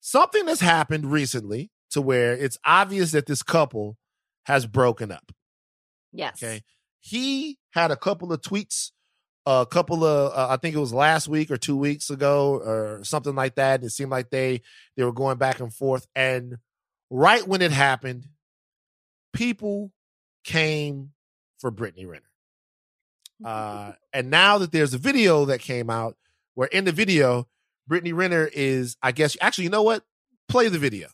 something 0.00 0.46
has 0.48 0.60
happened 0.60 1.12
recently 1.12 1.70
to 1.90 2.00
where 2.00 2.32
it's 2.32 2.58
obvious 2.64 3.12
that 3.12 3.26
this 3.26 3.42
couple 3.42 3.96
has 4.44 4.66
broken 4.66 5.12
up. 5.12 5.32
Yes. 6.12 6.42
Okay, 6.42 6.62
he 6.98 7.58
had 7.70 7.90
a 7.90 7.96
couple 7.96 8.32
of 8.32 8.40
tweets. 8.40 8.90
A 9.50 9.66
couple 9.66 10.04
of, 10.04 10.32
uh, 10.32 10.46
I 10.48 10.56
think 10.58 10.76
it 10.76 10.78
was 10.78 10.92
last 10.92 11.26
week 11.26 11.50
or 11.50 11.56
two 11.56 11.76
weeks 11.76 12.08
ago 12.08 12.60
or 12.64 13.00
something 13.02 13.34
like 13.34 13.56
that. 13.56 13.80
And 13.80 13.84
it 13.84 13.90
seemed 13.90 14.10
like 14.10 14.30
they 14.30 14.62
they 14.96 15.02
were 15.04 15.12
going 15.12 15.38
back 15.38 15.58
and 15.58 15.74
forth, 15.74 16.06
and 16.14 16.58
right 17.10 17.46
when 17.46 17.60
it 17.60 17.72
happened, 17.72 18.28
people 19.32 19.92
came 20.44 21.10
for 21.58 21.70
Brittany 21.70 22.06
Renner. 22.06 22.30
Uh, 23.44 23.92
and 24.12 24.30
now 24.30 24.58
that 24.58 24.72
there's 24.72 24.94
a 24.94 24.98
video 24.98 25.46
that 25.46 25.60
came 25.60 25.90
out 25.90 26.16
where 26.54 26.68
in 26.68 26.84
the 26.84 26.92
video, 26.92 27.48
Brittany 27.86 28.12
Renner 28.12 28.48
is, 28.52 28.96
I 29.02 29.12
guess, 29.12 29.36
actually, 29.40 29.64
you 29.64 29.70
know 29.70 29.82
what? 29.82 30.04
Play 30.48 30.68
the 30.68 30.78
video. 30.78 31.08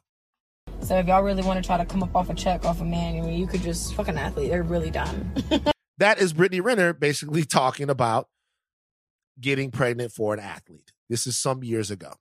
So 0.80 0.98
if 0.98 1.06
y'all 1.06 1.22
really 1.22 1.42
want 1.42 1.62
to 1.62 1.66
try 1.66 1.78
to 1.78 1.84
come 1.84 2.02
up 2.02 2.14
off 2.14 2.28
a 2.30 2.34
check 2.34 2.64
off 2.64 2.80
a 2.80 2.84
man, 2.84 3.16
I 3.16 3.20
mean, 3.26 3.38
you 3.38 3.46
could 3.46 3.62
just 3.62 3.94
fucking 3.94 4.16
athlete. 4.16 4.50
They're 4.50 4.62
really 4.62 4.90
dumb. 4.90 5.32
That 5.98 6.18
is 6.18 6.32
Brittany 6.32 6.60
Renner 6.60 6.92
basically 6.92 7.44
talking 7.46 7.90
about 7.90 8.28
getting 9.40 9.70
pregnant 9.70 10.12
for 10.12 10.34
an 10.34 10.40
athlete. 10.40 10.92
This 11.08 11.26
is 11.26 11.36
some 11.36 11.62
years 11.62 11.90
ago. 11.90 12.12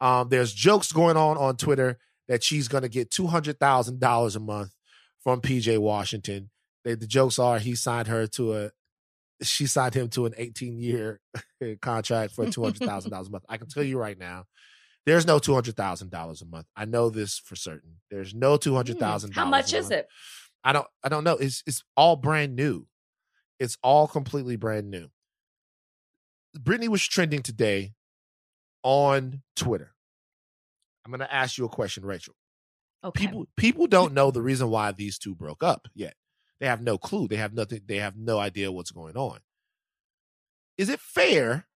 Um, 0.00 0.28
there's 0.28 0.52
jokes 0.52 0.92
going 0.92 1.16
on 1.16 1.38
on 1.38 1.56
Twitter 1.56 1.98
that 2.28 2.42
she's 2.42 2.68
going 2.68 2.82
to 2.82 2.88
get 2.88 3.10
two 3.10 3.26
hundred 3.26 3.58
thousand 3.58 4.00
dollars 4.00 4.36
a 4.36 4.40
month 4.40 4.72
from 5.22 5.40
PJ 5.40 5.78
Washington. 5.78 6.50
They, 6.84 6.94
the 6.94 7.06
jokes 7.06 7.38
are 7.38 7.58
he 7.58 7.74
signed 7.74 8.08
her 8.08 8.26
to 8.28 8.54
a 8.54 8.70
she 9.42 9.66
signed 9.66 9.94
him 9.94 10.08
to 10.08 10.24
an 10.26 10.32
18 10.36 10.78
year 10.78 11.20
contract 11.82 12.34
for 12.34 12.46
two 12.50 12.62
hundred 12.62 12.86
thousand 12.86 13.10
dollars 13.10 13.28
a 13.28 13.30
month. 13.30 13.44
I 13.48 13.56
can 13.56 13.68
tell 13.68 13.82
you 13.82 13.98
right 13.98 14.18
now, 14.18 14.44
there's 15.04 15.26
no 15.26 15.38
two 15.38 15.54
hundred 15.54 15.76
thousand 15.76 16.10
dollars 16.10 16.42
a 16.42 16.46
month. 16.46 16.66
I 16.76 16.84
know 16.84 17.10
this 17.10 17.38
for 17.38 17.56
certain. 17.56 17.96
There's 18.10 18.34
no 18.34 18.56
two 18.56 18.74
hundred 18.74 18.98
thousand. 18.98 19.32
Hmm. 19.32 19.40
How 19.40 19.46
much 19.46 19.72
is 19.72 19.90
it? 19.90 20.08
I 20.62 20.72
don't. 20.72 20.86
I 21.02 21.08
don't 21.08 21.24
know. 21.24 21.36
It's 21.36 21.62
it's 21.66 21.82
all 21.96 22.16
brand 22.16 22.56
new. 22.56 22.86
It's 23.58 23.78
all 23.82 24.06
completely 24.06 24.56
brand 24.56 24.90
new. 24.90 25.08
Brittany 26.54 26.88
was 26.88 27.06
trending 27.06 27.42
today 27.42 27.94
on 28.82 29.42
Twitter. 29.56 29.94
I'm 31.04 31.10
going 31.10 31.20
to 31.20 31.32
ask 31.32 31.58
you 31.58 31.64
a 31.64 31.68
question, 31.68 32.04
Rachel. 32.04 32.34
Okay. 33.04 33.26
People 33.26 33.46
people 33.56 33.86
don't 33.86 34.14
know 34.14 34.30
the 34.30 34.42
reason 34.42 34.70
why 34.70 34.92
these 34.92 35.18
two 35.18 35.34
broke 35.34 35.62
up 35.62 35.88
yet. 35.94 36.14
They 36.60 36.66
have 36.66 36.82
no 36.82 36.98
clue. 36.98 37.28
They 37.28 37.36
have 37.36 37.52
nothing. 37.52 37.82
They 37.86 37.98
have 37.98 38.16
no 38.16 38.38
idea 38.38 38.72
what's 38.72 38.90
going 38.90 39.16
on. 39.16 39.40
Is 40.78 40.88
it 40.88 41.00
fair 41.00 41.66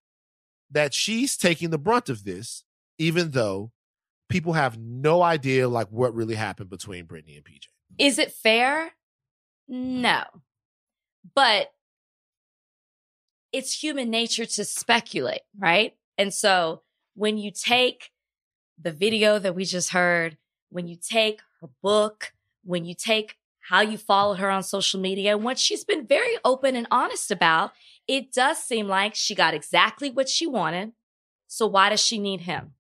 that 0.71 0.95
she's 0.95 1.37
taking 1.37 1.71
the 1.71 1.79
brunt 1.79 2.09
of 2.09 2.25
this, 2.25 2.65
even 2.99 3.31
though 3.33 3.73
people 4.29 4.55
have 4.55 4.79
no 4.79 5.23
idea 5.23 5.69
like 5.69 5.89
what 5.89 6.15
really 6.15 6.35
happened 6.35 6.71
between 6.71 7.05
Brittany 7.05 7.37
and 7.37 7.45
PJ? 7.45 7.67
Is 7.99 8.19
it 8.19 8.33
fair? 8.33 8.93
No. 9.69 10.25
But 11.35 11.73
it's 13.53 13.83
human 13.83 14.11
nature 14.11 14.47
to 14.47 14.65
speculate, 14.65 15.43
right? 15.59 15.95
And 16.17 16.33
so 16.33 16.83
when 17.15 17.39
you 17.39 17.51
take 17.51 18.11
the 18.81 18.93
video 18.93 19.39
that 19.39 19.55
we 19.55 19.65
just 19.65 19.91
heard, 19.91 20.39
when 20.71 20.87
you 20.87 20.97
take 20.97 21.41
her 21.61 21.69
book, 21.83 22.33
when 22.65 22.85
you 22.85 22.95
take 22.95 23.37
how 23.69 23.81
you 23.81 23.99
followed 23.99 24.39
her 24.39 24.51
on 24.51 24.63
social 24.63 25.01
media, 25.01 25.37
what 25.37 25.59
she's 25.59 25.85
been 25.85 26.07
very 26.07 26.37
open 26.45 26.77
and 26.77 26.87
honest 26.91 27.31
about, 27.31 27.73
it 28.09 28.33
does 28.33 28.59
seem 28.59 28.89
like 28.89 29.15
she 29.15 29.35
got 29.35 29.55
exactly 29.55 30.11
what 30.11 30.29
she 30.29 30.47
wanted. 30.47 30.93
So 31.47 31.67
why 31.67 31.91
does 31.91 32.01
she 32.01 32.19
need 32.19 32.43
him? 32.43 32.75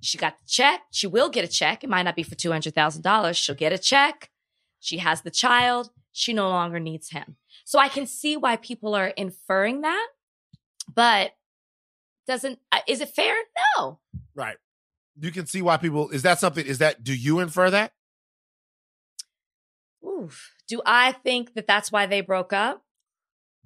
She 0.00 0.18
got 0.18 0.38
the 0.38 0.44
check. 0.46 0.82
She 0.90 1.06
will 1.06 1.28
get 1.28 1.44
a 1.44 1.48
check. 1.48 1.84
It 1.84 1.90
might 1.90 2.02
not 2.02 2.16
be 2.16 2.22
for 2.22 2.34
$200,000. 2.34 3.34
She'll 3.36 3.54
get 3.54 3.72
a 3.72 3.78
check. 3.78 4.30
She 4.78 4.98
has 4.98 5.22
the 5.22 5.30
child. 5.30 5.90
She 6.12 6.32
no 6.32 6.48
longer 6.48 6.80
needs 6.80 7.10
him. 7.10 7.36
So 7.64 7.78
I 7.78 7.88
can 7.88 8.06
see 8.06 8.36
why 8.36 8.56
people 8.56 8.94
are 8.94 9.08
inferring 9.08 9.82
that, 9.82 10.08
but 10.92 11.32
doesn't, 12.26 12.58
uh, 12.72 12.80
is 12.88 13.00
it 13.00 13.10
fair? 13.10 13.34
No. 13.76 14.00
Right. 14.34 14.56
You 15.20 15.30
can 15.30 15.46
see 15.46 15.62
why 15.62 15.76
people 15.76 16.08
is 16.10 16.22
that 16.22 16.38
something 16.40 16.64
is 16.64 16.78
that 16.78 17.04
do 17.04 17.14
you 17.14 17.40
infer 17.40 17.70
that? 17.70 17.92
Oof. 20.06 20.52
Do 20.68 20.80
I 20.86 21.12
think 21.12 21.54
that 21.54 21.66
that's 21.66 21.92
why 21.92 22.06
they 22.06 22.20
broke 22.20 22.52
up? 22.52 22.82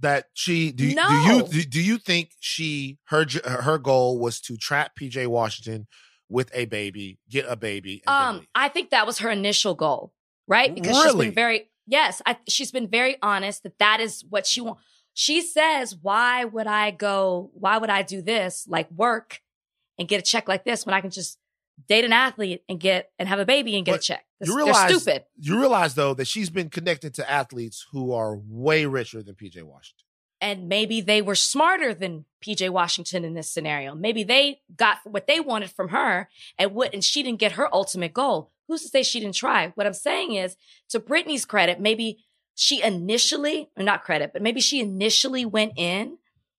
That 0.00 0.26
she 0.34 0.72
do, 0.72 0.86
you- 0.88 0.94
No. 0.96 1.08
do 1.08 1.16
you 1.16 1.62
do, 1.62 1.62
do 1.68 1.80
you 1.82 1.98
think 1.98 2.30
she 2.40 2.98
her 3.04 3.24
her 3.44 3.78
goal 3.78 4.18
was 4.18 4.40
to 4.42 4.56
trap 4.56 4.96
PJ 4.98 5.26
Washington 5.28 5.86
with 6.28 6.50
a 6.54 6.64
baby, 6.64 7.18
get 7.30 7.44
a 7.48 7.54
baby 7.56 8.02
Um. 8.06 8.46
I 8.54 8.68
think 8.68 8.90
that 8.90 9.06
was 9.06 9.18
her 9.18 9.30
initial 9.30 9.74
goal, 9.74 10.12
right? 10.48 10.74
Because 10.74 11.00
she's 11.02 11.14
been 11.14 11.34
very 11.34 11.70
yes, 11.86 12.22
I, 12.26 12.36
she's 12.48 12.70
been 12.70 12.88
very 12.88 13.16
honest 13.22 13.62
that 13.62 13.78
that 13.78 14.00
is 14.00 14.24
what 14.28 14.46
she 14.46 14.60
wants. 14.60 14.82
She 15.12 15.40
says, 15.42 15.96
"Why 16.00 16.44
would 16.44 16.66
I 16.66 16.90
go? 16.90 17.50
Why 17.54 17.78
would 17.78 17.90
I 17.90 18.02
do 18.02 18.20
this? 18.22 18.66
Like 18.68 18.90
work 18.90 19.40
and 19.98 20.08
get 20.08 20.18
a 20.18 20.22
check 20.22 20.48
like 20.48 20.64
this 20.64 20.84
when 20.84 20.94
I 20.94 21.00
can 21.00 21.10
just 21.10 21.38
date 21.88 22.04
an 22.04 22.12
athlete 22.12 22.62
and 22.68 22.78
get 22.80 23.10
and 23.18 23.28
have 23.28 23.38
a 23.38 23.44
baby 23.46 23.76
and 23.76 23.84
get 23.84 23.92
But 23.92 24.00
a 24.00 24.04
check? 24.04 24.24
you 24.40 24.46
They're 24.46 24.64
realize 24.64 24.96
stupid. 24.96 25.24
You 25.38 25.58
realize 25.58 25.94
though 25.94 26.14
that 26.14 26.26
she's 26.26 26.50
been 26.50 26.68
connected 26.68 27.14
to 27.14 27.30
athletes 27.30 27.86
who 27.92 28.12
are 28.12 28.36
way 28.36 28.86
richer 28.86 29.22
than 29.22 29.34
PJ 29.34 29.62
Washington. 29.62 30.03
And 30.44 30.68
maybe 30.68 31.00
they 31.00 31.22
were 31.22 31.34
smarter 31.34 31.94
than 31.94 32.26
PJ 32.44 32.68
Washington 32.68 33.24
in 33.24 33.32
this 33.32 33.50
scenario. 33.50 33.94
Maybe 33.94 34.24
they 34.24 34.60
got 34.76 34.98
what 35.04 35.26
they 35.26 35.40
wanted 35.40 35.70
from 35.70 35.88
her 35.88 36.28
and 36.58 36.74
what 36.74 36.92
and 36.92 37.02
she 37.02 37.22
didn't 37.22 37.40
get 37.40 37.52
her 37.52 37.74
ultimate 37.74 38.12
goal. 38.12 38.50
Who's 38.68 38.82
to 38.82 38.88
say 38.88 39.02
she 39.02 39.20
didn't 39.20 39.36
try? 39.36 39.68
What 39.74 39.86
I'm 39.86 39.94
saying 39.94 40.34
is, 40.34 40.56
to 40.90 41.00
Brittany's 41.00 41.46
credit, 41.46 41.80
maybe 41.80 42.18
she 42.54 42.82
initially, 42.82 43.70
or 43.74 43.84
not 43.84 44.04
credit, 44.04 44.34
but 44.34 44.42
maybe 44.42 44.60
she 44.60 44.80
initially 44.80 45.46
went 45.46 45.72
in 45.78 46.18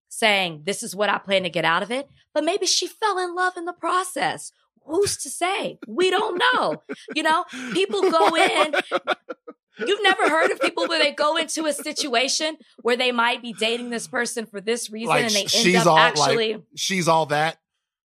saying, 0.09 0.63
This 0.65 0.81
is 0.81 0.95
what 0.95 1.09
I 1.09 1.19
plan 1.19 1.43
to 1.43 1.49
get 1.51 1.63
out 1.63 1.83
of 1.83 1.91
it. 1.91 2.09
But 2.33 2.43
maybe 2.43 2.65
she 2.65 2.87
fell 2.87 3.19
in 3.19 3.35
love 3.35 3.55
in 3.55 3.65
the 3.65 3.73
process. 3.73 4.51
Who's 4.87 5.15
to 5.17 5.29
say? 5.29 5.77
We 5.87 6.09
don't 6.09 6.41
know. 6.41 6.81
You 7.13 7.21
know, 7.21 7.45
people 7.73 8.01
go 8.09 8.35
in 8.35 8.73
You've 9.79 10.03
never 10.03 10.29
heard 10.29 10.51
of 10.51 10.59
people 10.59 10.87
where 10.87 10.99
they 10.99 11.11
go 11.11 11.37
into 11.37 11.65
a 11.65 11.73
situation 11.73 12.57
where 12.81 12.95
they 12.97 13.11
might 13.11 13.41
be 13.41 13.53
dating 13.53 13.89
this 13.89 14.07
person 14.07 14.45
for 14.45 14.61
this 14.61 14.89
reason 14.89 15.09
Like, 15.09 15.25
and 15.25 15.33
they 15.33 15.45
end 15.53 15.75
up 15.77 15.87
all, 15.87 15.95
like, 15.95 16.07
actually 16.17 16.63
she's 16.75 17.07
all 17.07 17.25
that. 17.27 17.57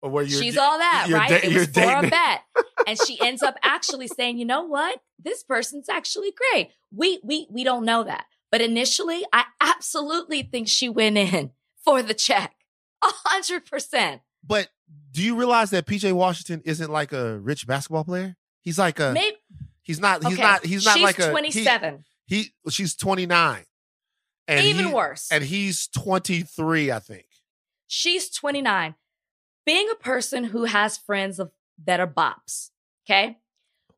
Or 0.02 0.12
where 0.12 0.24
you're 0.24 0.40
she's 0.42 0.58
all 0.58 0.78
that, 0.78 1.06
you're 1.10 1.18
right? 1.18 1.30
da- 1.30 1.36
it 1.38 1.52
you're 1.52 1.62
was 1.62 1.70
for 1.70 2.06
a 2.06 2.10
bet. 2.10 2.42
and 2.86 3.00
she 3.08 3.20
ends 3.22 3.42
up 3.42 3.56
actually 3.64 4.08
saying, 4.08 4.38
you 4.38 4.46
know 4.46 4.64
what? 4.64 5.00
This 5.18 5.42
person's 5.44 5.90
actually 5.90 6.32
great. 6.32 6.70
We 6.94 7.20
we 7.24 7.48
we 7.50 7.64
don't 7.64 7.86
know 7.86 8.04
that. 8.04 8.26
But 8.52 8.62
initially, 8.62 9.26
I 9.34 9.46
absolutely 9.60 10.44
think 10.44 10.68
she 10.68 10.90
went 10.90 11.18
in 11.18 11.52
for 11.84 12.04
the 12.04 12.14
check. 12.14 12.54
A 13.04 13.08
hundred 13.26 13.66
percent. 13.66 14.22
But 14.46 14.70
do 15.12 15.24
you 15.24 15.36
realize 15.36 15.72
that 15.72 15.88
PJ 15.88 16.14
Washington 16.14 16.62
isn't 16.66 16.92
like 16.92 17.12
a 17.12 17.40
rich 17.40 17.66
basketball 17.66 18.04
player? 18.04 18.36
He's 18.62 18.78
like 18.78 19.00
a 19.00 19.12
Maybe 19.12 19.38
he's 19.86 20.00
not 20.02 20.24
he's 20.24 20.34
okay, 20.34 20.42
not 20.42 20.66
he's 20.66 20.86
not 20.86 20.96
she's 20.96 21.04
like 21.04 21.20
a 21.20 21.26
he- 21.26 21.32
27. 21.32 22.04
He, 22.28 22.54
she's 22.70 22.96
29. 22.96 23.64
And 24.48 24.66
Even 24.66 24.88
he- 24.88 24.94
worse. 24.94 25.30
And 25.32 25.44
he's 25.44 25.88
23, 25.88 26.92
I 26.92 27.00
think. 27.00 27.26
She's 27.88 28.30
29. 28.30 28.96
Being 29.66 29.88
a 29.92 29.96
person 29.96 30.44
who 30.46 30.66
has 30.66 30.98
friends 30.98 31.40
of 31.40 31.52
that 31.86 32.00
are 32.00 32.08
bops, 32.08 32.70
okay? 33.08 33.38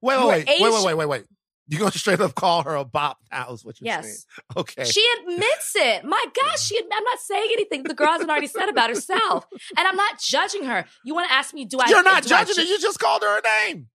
Wait, 0.02 0.18
wait, 0.18 0.28
wait, 0.28 0.28
wait, 0.28 0.50
age- 0.50 0.62
wait, 0.62 0.86
wait, 0.86 0.94
wait, 0.96 1.06
wait. 1.08 1.24
You're 1.70 1.80
gonna 1.80 1.92
straight 1.92 2.22
up 2.22 2.34
call 2.34 2.64
her 2.64 2.76
a 2.76 2.86
bop 2.86 3.18
now, 3.30 3.52
is 3.52 3.66
what 3.66 3.82
you're 3.82 3.92
saying. 3.92 4.06
Yes. 4.06 4.26
Okay. 4.56 4.86
She 4.86 5.06
admits 5.20 5.74
it. 5.76 6.06
My 6.06 6.24
gosh, 6.34 6.62
she. 6.62 6.80
I'm 6.80 7.04
not 7.04 7.20
saying 7.20 7.50
anything. 7.52 7.84
The 7.84 7.94
girl 7.94 8.08
hasn't 8.08 8.30
already 8.30 8.48
said 8.48 8.70
about 8.70 8.90
herself, 8.90 9.46
and 9.78 9.86
I'm 9.86 9.98
not 9.98 10.18
judging 10.18 10.64
her. 10.64 10.86
You 11.04 11.14
want 11.14 11.28
to 11.28 11.34
ask 11.34 11.54
me? 11.54 11.66
Do 11.66 11.80
I? 11.80 11.90
You're 11.90 12.04
not 12.04 12.26
judging 12.26 12.56
ju- 12.56 12.62
her. 12.62 12.68
You 12.68 12.80
just 12.80 13.00
called 13.00 13.22
her 13.22 13.40
a 13.40 13.42
name. 13.68 13.88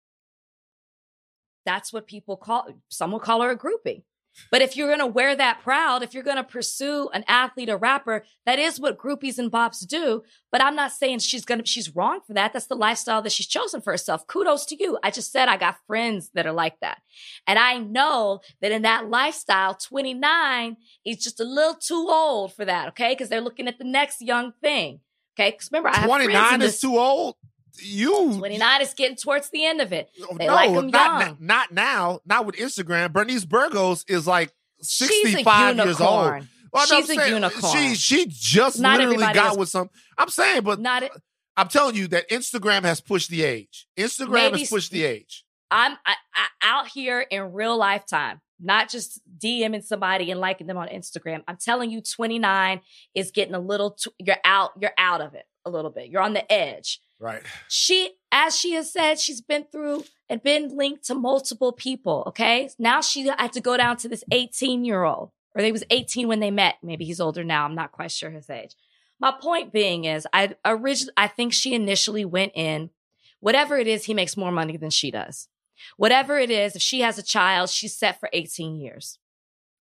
That's 1.65 1.93
what 1.93 2.07
people 2.07 2.37
call. 2.37 2.69
Some 2.89 3.13
will 3.13 3.21
call 3.21 3.43
her 3.43 3.51
a 3.51 3.59
groupie. 3.59 4.03
But 4.51 4.63
if 4.63 4.77
you're 4.77 4.89
going 4.89 4.99
to 5.01 5.07
wear 5.07 5.37
that 5.37 5.61
proud, 5.63 6.03
if 6.03 6.15
you're 6.15 6.23
going 6.23 6.37
to 6.37 6.45
pursue 6.45 7.09
an 7.13 7.25
athlete 7.29 7.69
or 7.69 7.77
rapper, 7.77 8.25
that 8.47 8.59
is 8.59 8.81
what 8.81 8.99
groupies 8.99 9.39
and 9.39 9.53
bops 9.53 9.87
do. 9.87 10.23
But 10.51 10.63
I'm 10.63 10.75
not 10.75 10.93
saying 10.93 11.19
she's 11.19 11.45
going 11.45 11.61
to, 11.61 11.67
she's 11.67 11.95
wrong 11.95 12.21
for 12.27 12.33
that. 12.35 12.53
That's 12.53 12.67
the 12.67 12.75
lifestyle 12.75 13.23
that 13.23 13.33
she's 13.33 13.47
chosen 13.47 13.81
for 13.81 13.93
herself. 13.93 14.27
Kudos 14.27 14.65
to 14.67 14.77
you. 14.83 14.99
I 15.03 15.11
just 15.11 15.33
said 15.33 15.49
I 15.49 15.57
got 15.57 15.77
friends 15.87 16.31
that 16.35 16.47
are 16.47 16.53
like 16.53 16.81
that. 16.81 17.03
And 17.47 17.59
I 17.59 17.79
know 17.79 18.41
that 18.61 18.73
in 18.73 18.83
that 18.83 19.09
lifestyle, 19.11 19.75
29 19.75 20.77
is 21.05 21.19
just 21.19 21.41
a 21.41 21.45
little 21.45 21.75
too 21.75 22.07
old 22.09 22.55
for 22.55 22.65
that. 22.65 22.89
Okay. 22.89 23.15
Cause 23.15 23.29
they're 23.29 23.41
looking 23.41 23.69
at 23.69 23.79
the 23.79 23.85
next 23.85 24.23
young 24.23 24.53
thing. 24.63 25.01
Okay. 25.39 25.53
Cause 25.53 25.69
remember, 25.71 25.91
I 25.91 25.97
have 25.97 26.11
friends 26.11 26.25
in 26.25 26.31
29 26.31 26.61
this- 26.61 26.75
is 26.75 26.81
too 26.81 26.99
old. 26.99 27.37
You 27.79 28.37
29 28.39 28.83
is 28.83 28.95
getting 28.95 29.17
towards 29.17 29.51
the 29.51 29.65
end 29.65 29.81
of 29.81 29.93
it. 29.93 30.11
Oh, 30.23 30.37
they 30.37 30.47
no, 30.47 30.55
like 30.55 30.71
'em 30.71 30.89
not, 30.89 31.27
young. 31.27 31.37
not 31.41 31.73
now. 31.73 32.21
Not 32.27 32.47
with 32.47 32.57
Instagram. 32.57 33.13
Bernice 33.13 33.45
Burgos 33.45 34.05
is 34.09 34.27
like 34.27 34.53
65 34.81 35.77
years 35.77 36.01
old. 36.01 36.47
Well, 36.73 36.87
She's 36.87 37.05
a 37.11 37.15
saying, 37.15 37.21
uh, 37.21 37.37
unicorn. 37.37 37.73
She 37.75 37.95
she 37.95 38.27
just 38.29 38.81
Not 38.81 38.99
literally 38.99 39.33
got 39.35 39.53
is- 39.53 39.59
with 39.59 39.69
some. 39.69 39.91
I'm 40.17 40.29
saying, 40.29 40.63
but 40.63 40.81
Not 40.81 41.03
it. 41.03 41.13
I'm 41.57 41.69
telling 41.69 41.95
you 41.97 42.09
that 42.09 42.31
Instagram 42.31 42.83
has 42.85 43.01
pushed 43.01 43.29
the 43.29 43.43
age. 43.43 43.87
Instagram 43.99 44.59
has 44.59 44.71
pushed 44.71 44.91
the 44.91 45.05
age. 45.05 45.45
I'm 45.71 45.93
I, 46.07 46.15
I, 46.35 46.47
out 46.63 46.89
here 46.89 47.21
in 47.21 47.53
real 47.53 47.77
lifetime, 47.77 48.41
not 48.59 48.89
just 48.89 49.21
DMing 49.39 49.83
somebody 49.85 50.31
and 50.31 50.41
liking 50.41 50.67
them 50.67 50.79
on 50.79 50.89
Instagram. 50.89 51.43
I'm 51.47 51.57
telling 51.59 51.91
you, 51.91 52.01
29 52.01 52.81
is 53.15 53.31
getting 53.31 53.55
a 53.55 53.59
little. 53.61 53.97
You're 54.19 54.37
out. 54.45 54.71
You're 54.81 54.93
out 54.97 55.21
of 55.21 55.35
it 55.35 55.45
a 55.67 55.71
little 55.71 55.91
bit. 55.91 56.09
You're 56.09 56.23
on 56.23 56.33
the 56.33 56.51
edge. 56.51 57.01
Right. 57.23 57.43
She, 57.69 58.15
as 58.33 58.59
she 58.59 58.73
has 58.73 58.93
said, 58.93 59.21
she's 59.21 59.41
been 59.41 59.65
through 59.71 60.03
and 60.29 60.43
been 60.43 60.77
linked 60.77 61.05
to 61.05 61.15
multiple 61.15 61.71
people. 61.71 62.25
Okay, 62.27 62.69
now 62.81 63.01
she 63.01 63.29
had 63.29 63.53
to 63.53 63.61
go 63.61 63.77
down 63.77 63.97
to 63.99 64.09
this 64.09 64.25
18 64.33 64.85
year 64.85 65.05
old, 65.05 65.31
or 65.55 65.63
they 65.63 65.71
was 65.71 65.85
18 65.91 66.27
when 66.27 66.41
they 66.41 66.51
met. 66.51 66.79
Maybe 66.83 67.05
he's 67.05 67.21
older 67.21 67.45
now. 67.45 67.65
I'm 67.65 67.77
not 67.77 67.93
quite 67.93 68.11
sure 68.11 68.31
his 68.31 68.51
age. 68.51 68.75
My 69.21 69.31
point 69.31 69.73
being 69.73 70.05
is, 70.05 70.27
I 70.33 70.57
originally, 70.65 71.13
I 71.17 71.29
think 71.29 71.53
she 71.53 71.75
initially 71.75 72.25
went 72.25 72.53
in. 72.57 72.91
Whatever 73.39 73.79
it 73.79 73.87
is, 73.87 74.05
he 74.05 74.15
makes 74.15 74.37
more 74.37 74.51
money 74.51 74.77
than 74.77 74.91
she 74.91 75.13
does. 75.13 75.49
Whatever 75.97 76.39
it 76.39 76.51
is, 76.51 76.75
if 76.75 76.83
she 76.83 77.03
has 77.03 77.19
a 77.19 77.23
child, 77.23 77.71
she's 77.71 77.95
set 77.95 78.19
for 78.19 78.31
18 78.33 78.77
years. 78.77 79.21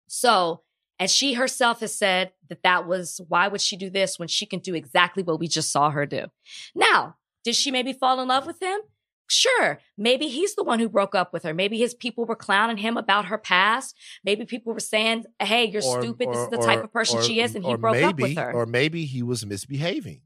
So, 0.06 0.62
and 1.00 1.10
she 1.10 1.34
herself 1.34 1.80
has 1.80 1.96
said 1.96 2.34
that 2.50 2.62
that 2.62 2.86
was 2.86 3.20
why 3.28 3.48
would 3.48 3.62
she 3.62 3.78
do 3.78 3.90
this 3.90 4.20
when 4.20 4.28
she 4.28 4.46
can 4.46 4.60
do 4.60 4.76
exactly 4.76 5.24
what 5.24 5.40
we 5.40 5.48
just 5.48 5.72
saw 5.72 5.90
her 5.90 6.06
do. 6.06 6.28
Now, 6.76 7.16
did 7.44 7.56
she 7.56 7.72
maybe 7.72 7.94
fall 7.94 8.20
in 8.22 8.28
love 8.28 8.46
with 8.46 8.62
him? 8.62 8.80
Sure. 9.28 9.80
Maybe 9.98 10.28
he's 10.28 10.56
the 10.56 10.64
one 10.64 10.80
who 10.80 10.90
broke 10.90 11.16
up 11.16 11.32
with 11.32 11.44
her. 11.44 11.54
Maybe 11.54 11.78
his 11.78 11.94
people 11.94 12.26
were 12.26 12.36
clowning 12.36 12.78
him 12.78 12.98
about 12.98 13.26
her 13.26 13.38
past. 13.38 13.96
Maybe 14.26 14.46
people 14.46 14.74
were 14.74 14.80
saying, 14.82 15.24
hey, 15.40 15.66
you're 15.66 15.84
Or- 15.86 16.02
stupid. 16.02 16.30
this 16.30 16.38
is 16.38 16.50
the 16.50 16.58
or- 16.58 16.66
type 16.66 16.84
of 16.84 16.92
person 16.92 17.20
or- 17.20 17.24
she 17.24 17.40
is. 17.40 17.56
And 17.56 17.64
he 17.66 17.76
broke 17.76 17.94
maybe, 17.94 18.06
up 18.06 18.20
with 18.20 18.36
her. 18.38 18.52
Or 18.52 18.66
maybe 18.66 19.06
he 19.06 19.24
was 19.24 19.46
misbehaving. 19.46 20.22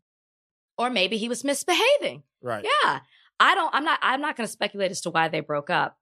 or 0.78 0.90
maybe 0.90 1.18
he 1.18 1.30
was 1.30 1.44
misbehaving. 1.44 2.24
Right. 2.42 2.66
Yeah. 2.84 3.00
I 3.40 3.54
don't, 3.56 3.74
I'm 3.76 3.86
not, 3.86 4.00
I'm 4.02 4.22
not 4.22 4.36
going 4.36 4.48
to 4.48 4.52
speculate 4.52 4.92
as 4.92 5.02
to 5.02 5.10
why 5.12 5.28
they 5.30 5.40
broke 5.40 5.70
up, 5.70 5.98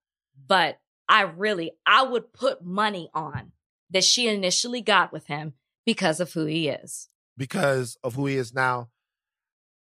but 0.47 0.79
I 1.09 1.23
really, 1.23 1.73
I 1.85 2.03
would 2.03 2.31
put 2.33 2.63
money 2.63 3.09
on 3.13 3.51
that 3.91 4.03
she 4.03 4.27
initially 4.27 4.81
got 4.81 5.11
with 5.11 5.27
him 5.27 5.53
because 5.85 6.19
of 6.19 6.31
who 6.33 6.45
he 6.45 6.69
is. 6.69 7.09
because 7.37 7.97
of 8.03 8.15
who 8.15 8.25
he 8.27 8.35
is 8.37 8.53
now. 8.53 8.89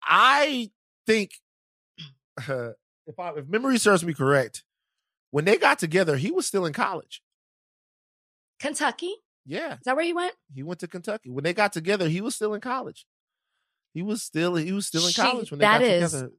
I 0.03 0.71
think 1.07 1.33
if 2.39 3.19
I, 3.19 3.31
if 3.37 3.47
memory 3.49 3.79
serves 3.79 4.05
me 4.05 4.15
correct, 4.15 4.63
when 5.31 5.45
they 5.45 5.57
got 5.57 5.79
together, 5.79 6.17
he 6.17 6.31
was 6.31 6.47
still 6.47 6.65
in 6.67 6.73
college. 6.73 7.23
Kentucky? 8.61 9.15
Yeah, 9.47 9.75
Is 9.75 9.81
that 9.85 9.95
where 9.97 10.05
he 10.05 10.15
went? 10.15 10.35
he 10.55 10.63
went 10.63 10.81
to 10.81 10.89
Kentucky. 10.89 11.29
When 11.29 11.45
they 11.45 11.53
got 11.53 11.73
together, 11.73 12.09
he 12.09 12.21
was 12.23 12.35
still 12.35 12.55
in 12.55 12.63
college. 12.63 13.05
He 13.93 14.03
was 14.03 14.23
still 14.23 14.55
he 14.57 14.73
was 14.73 14.87
still 14.87 15.05
in 15.07 15.13
She- 15.13 15.21
college 15.21 15.51
when 15.51 15.59
they 15.61 15.67
that 15.67 15.81
got 15.81 15.83
is- 15.87 16.13
together. 16.13 16.33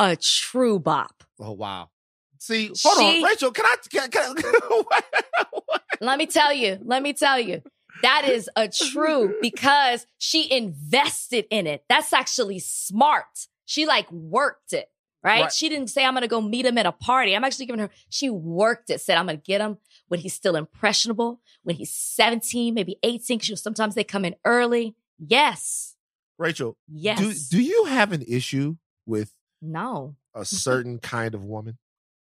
A 0.00 0.16
true 0.16 0.78
bop. 0.78 1.24
Oh 1.38 1.52
wow. 1.52 1.90
See, 2.38 2.68
hold 2.82 2.98
She- 2.98 3.18
on, 3.18 3.22
Rachel. 3.24 3.50
Can 3.50 3.66
I? 3.66 3.76
Can, 3.90 4.10
can, 4.10 4.34
Let 6.00 6.18
me 6.18 6.26
tell 6.26 6.52
you. 6.54 6.78
Let 6.82 7.02
me 7.02 7.12
tell 7.12 7.38
you. 7.38 7.62
That 8.02 8.26
is 8.28 8.48
a 8.56 8.68
true 8.68 9.34
because 9.42 10.06
she 10.18 10.50
invested 10.50 11.46
in 11.50 11.66
it. 11.66 11.84
That's 11.88 12.12
actually 12.12 12.60
smart. 12.60 13.26
She 13.68 13.84
like 13.84 14.10
worked 14.10 14.72
it, 14.72 14.90
right? 15.22 15.42
Right. 15.42 15.52
She 15.52 15.68
didn't 15.68 15.88
say, 15.90 16.02
I'm 16.02 16.14
going 16.14 16.22
to 16.22 16.26
go 16.28 16.40
meet 16.40 16.64
him 16.64 16.78
at 16.78 16.86
a 16.86 16.92
party. 16.92 17.36
I'm 17.36 17.44
actually 17.44 17.66
giving 17.66 17.80
her, 17.80 17.90
she 18.08 18.30
worked 18.30 18.88
it, 18.88 19.02
said, 19.02 19.18
I'm 19.18 19.26
going 19.26 19.36
to 19.36 19.42
get 19.42 19.60
him 19.60 19.76
when 20.08 20.20
he's 20.20 20.32
still 20.32 20.56
impressionable, 20.56 21.42
when 21.64 21.76
he's 21.76 21.92
17, 21.92 22.72
maybe 22.72 22.98
18, 23.02 23.36
because 23.36 23.62
sometimes 23.62 23.94
they 23.94 24.04
come 24.04 24.24
in 24.24 24.36
early. 24.46 24.96
Yes. 25.18 25.96
Rachel, 26.38 26.78
Yes. 26.90 27.18
do 27.50 27.58
do 27.58 27.62
you 27.62 27.84
have 27.84 28.12
an 28.12 28.22
issue 28.26 28.76
with 29.04 29.34
no. 29.60 30.16
a 30.34 30.44
certain 30.46 30.98
kind 30.98 31.34
of 31.34 31.44
woman? 31.44 31.76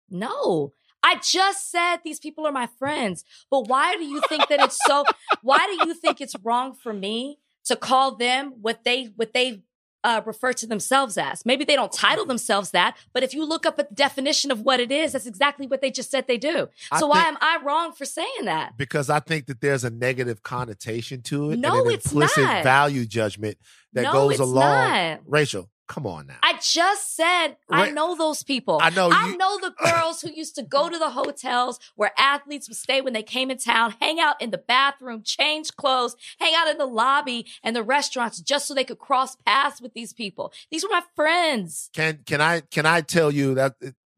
No. 0.09 0.73
I 1.01 1.15
just 1.23 1.71
said 1.71 1.99
these 2.03 2.19
people 2.19 2.45
are 2.45 2.51
my 2.51 2.67
friends. 2.77 3.23
But 3.49 3.69
why 3.69 3.95
do 3.95 4.03
you 4.03 4.21
think 4.27 4.49
that 4.49 4.59
it's 4.59 4.79
so 4.85 5.05
why 5.41 5.59
do 5.65 5.87
you 5.87 5.93
think 5.93 6.19
it's 6.19 6.35
wrong 6.43 6.73
for 6.75 6.91
me 6.91 7.39
to 7.65 7.77
call 7.77 8.17
them 8.17 8.55
what 8.61 8.83
they 8.83 9.05
what 9.15 9.31
they 9.33 9.61
uh, 10.03 10.21
refer 10.25 10.53
to 10.53 10.67
themselves 10.67 11.17
as? 11.17 11.45
Maybe 11.45 11.63
they 11.65 11.75
don't 11.75 11.91
title 11.91 12.25
themselves 12.25 12.71
that, 12.71 12.97
but 13.13 13.23
if 13.23 13.33
you 13.33 13.45
look 13.45 13.65
up 13.65 13.77
at 13.79 13.89
the 13.89 13.95
definition 13.95 14.51
of 14.51 14.61
what 14.61 14.79
it 14.79 14.91
is, 14.91 15.13
that's 15.13 15.25
exactly 15.27 15.67
what 15.67 15.81
they 15.81 15.91
just 15.91 16.09
said 16.11 16.27
they 16.27 16.37
do. 16.37 16.67
I 16.91 16.99
So 16.99 17.07
why 17.07 17.23
am 17.27 17.37
I 17.41 17.59
wrong 17.63 17.91
for 17.93 18.05
saying 18.05 18.45
that? 18.45 18.77
Because 18.77 19.09
I 19.09 19.19
think 19.19 19.45
that 19.47 19.61
there's 19.61 19.83
a 19.83 19.89
negative 19.89 20.43
connotation 20.43 21.21
to 21.23 21.51
it 21.51 21.59
No, 21.59 21.77
and 21.77 21.87
an 21.87 21.93
it's 21.93 22.05
implicit 22.11 22.43
not. 22.43 22.63
value 22.63 23.05
judgment 23.05 23.57
that 23.93 24.03
No, 24.03 24.11
goes 24.13 24.39
along. 24.39 24.89
not. 24.89 25.19
Rachel, 25.27 25.69
come 25.91 26.07
on 26.07 26.25
now. 26.25 26.37
I 26.41 26.53
just 26.61 27.17
said 27.17 27.57
I 27.69 27.91
know 27.91 28.15
those 28.15 28.43
people. 28.43 28.79
I 28.81 28.91
know 28.91 29.09
I 29.11 29.35
know 29.35 29.59
the 29.59 29.73
girls 29.83 30.21
who 30.21 30.31
used 30.31 30.55
to 30.55 30.63
go 30.63 30.89
to 30.89 30.97
the 30.97 31.09
hotels 31.09 31.79
where 31.95 32.13
athletes 32.17 32.69
would 32.69 32.77
stay 32.77 33.01
when 33.01 33.11
they 33.11 33.23
came 33.23 33.51
in 33.51 33.57
town, 33.57 33.95
hang 33.99 34.17
out 34.19 34.41
in 34.41 34.51
the 34.51 34.57
bathroom, 34.57 35.21
change 35.21 35.75
clothes, 35.75 36.15
hang 36.39 36.53
out 36.55 36.69
in 36.69 36.77
the 36.77 36.85
lobby 36.85 37.45
and 37.61 37.75
the 37.75 37.83
restaurants 37.83 38.39
just 38.39 38.67
so 38.67 38.73
they 38.73 38.85
could 38.85 38.99
cross 38.99 39.35
paths 39.45 39.81
with 39.81 39.93
these 39.93 40.13
people. 40.13 40.53
These 40.71 40.83
were 40.83 40.89
my 40.89 41.03
friends. 41.13 41.89
Can 41.93 42.19
can 42.25 42.39
I 42.39 42.61
can 42.61 42.85
I 42.85 43.01
tell 43.01 43.29
you 43.29 43.55
that 43.55 43.75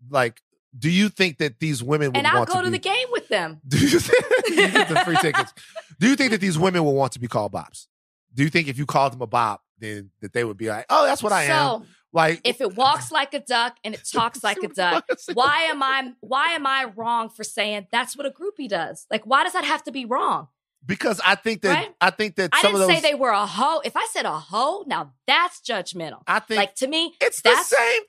like 0.10 0.42
do 0.78 0.92
you 0.92 1.10
think 1.10 1.40
that 1.40 1.60
these 1.60 1.82
women 1.82 2.10
would 2.10 2.18
And 2.18 2.28
I'll 2.28 2.46
go 2.46 2.54
to, 2.54 2.60
to 2.60 2.66
be, 2.66 2.78
the 2.78 2.80
game 2.80 3.08
with 3.12 3.28
them. 3.28 3.62
Do 3.68 3.78
you, 3.78 4.00
think, 4.00 4.24
you 4.50 4.72
get 4.72 4.90
the 4.90 4.96
free 5.06 5.16
tickets? 5.22 5.54
Do 6.00 6.10
you 6.10 6.16
think 6.16 6.32
that 6.32 6.42
these 6.42 6.58
women 6.58 6.84
will 6.84 6.96
want 6.96 7.12
to 7.14 7.20
be 7.20 7.28
called 7.28 7.52
bops? 7.52 7.86
Do 8.34 8.42
you 8.42 8.50
think 8.50 8.68
if 8.68 8.80
you 8.80 8.88
called 8.88 9.14
them 9.14 9.22
a 9.22 9.28
bop, 9.28 9.62
then 9.84 10.12
that 10.22 10.34
they 10.34 10.44
would 10.44 10.58
be 10.58 10.70
like, 10.70 10.86
"Oh, 10.90 11.06
that's 11.06 11.22
what 11.24 11.32
I 11.34 11.48
so 11.48 11.54
am"? 11.54 11.86
Like, 12.12 12.42
if 12.44 12.62
it 12.62 12.76
walks 12.76 13.12
like 13.12 13.34
a 13.34 13.40
duck 13.40 13.76
and 13.84 13.94
it 13.96 14.02
talks 14.14 14.44
like 14.44 14.58
a 14.64 14.68
duck, 14.68 15.06
why 15.34 15.64
am 15.64 15.82
I 15.84 16.14
why 16.22 16.50
am 16.54 16.66
I 16.68 16.86
wrong 16.96 17.30
for 17.30 17.44
saying 17.44 17.88
that's 17.92 18.16
what 18.18 18.26
a 18.26 18.32
groupie 18.32 18.70
does? 18.70 19.06
Like 19.12 19.24
why 19.26 19.44
does 19.44 19.54
that 19.54 19.66
have 19.66 19.84
to 19.84 19.92
be 19.92 20.06
wrong? 20.06 20.48
because 20.86 21.22
I 21.26 21.36
think 21.36 21.62
that 21.62 21.70
Right? 21.76 21.96
I 22.02 22.10
think 22.10 22.36
that 22.36 22.50
I 22.52 22.62
didn't 22.62 22.74
of 22.76 22.80
those. 22.82 22.90
say 22.90 23.00
they 23.00 23.16
were 23.16 23.30
a 23.30 23.46
hoe. 23.46 23.80
If 23.86 23.96
I 23.96 24.06
said 24.12 24.26
a 24.26 24.38
hoe, 24.38 24.84
now 24.86 25.14
that's 25.26 25.62
judgmental. 25.62 26.22
I 26.28 26.40
think 26.40 26.58
Like 26.58 26.76
to 26.76 26.88
me, 26.88 27.14
it's 27.22 27.42
the 27.42 27.56
same 27.56 28.02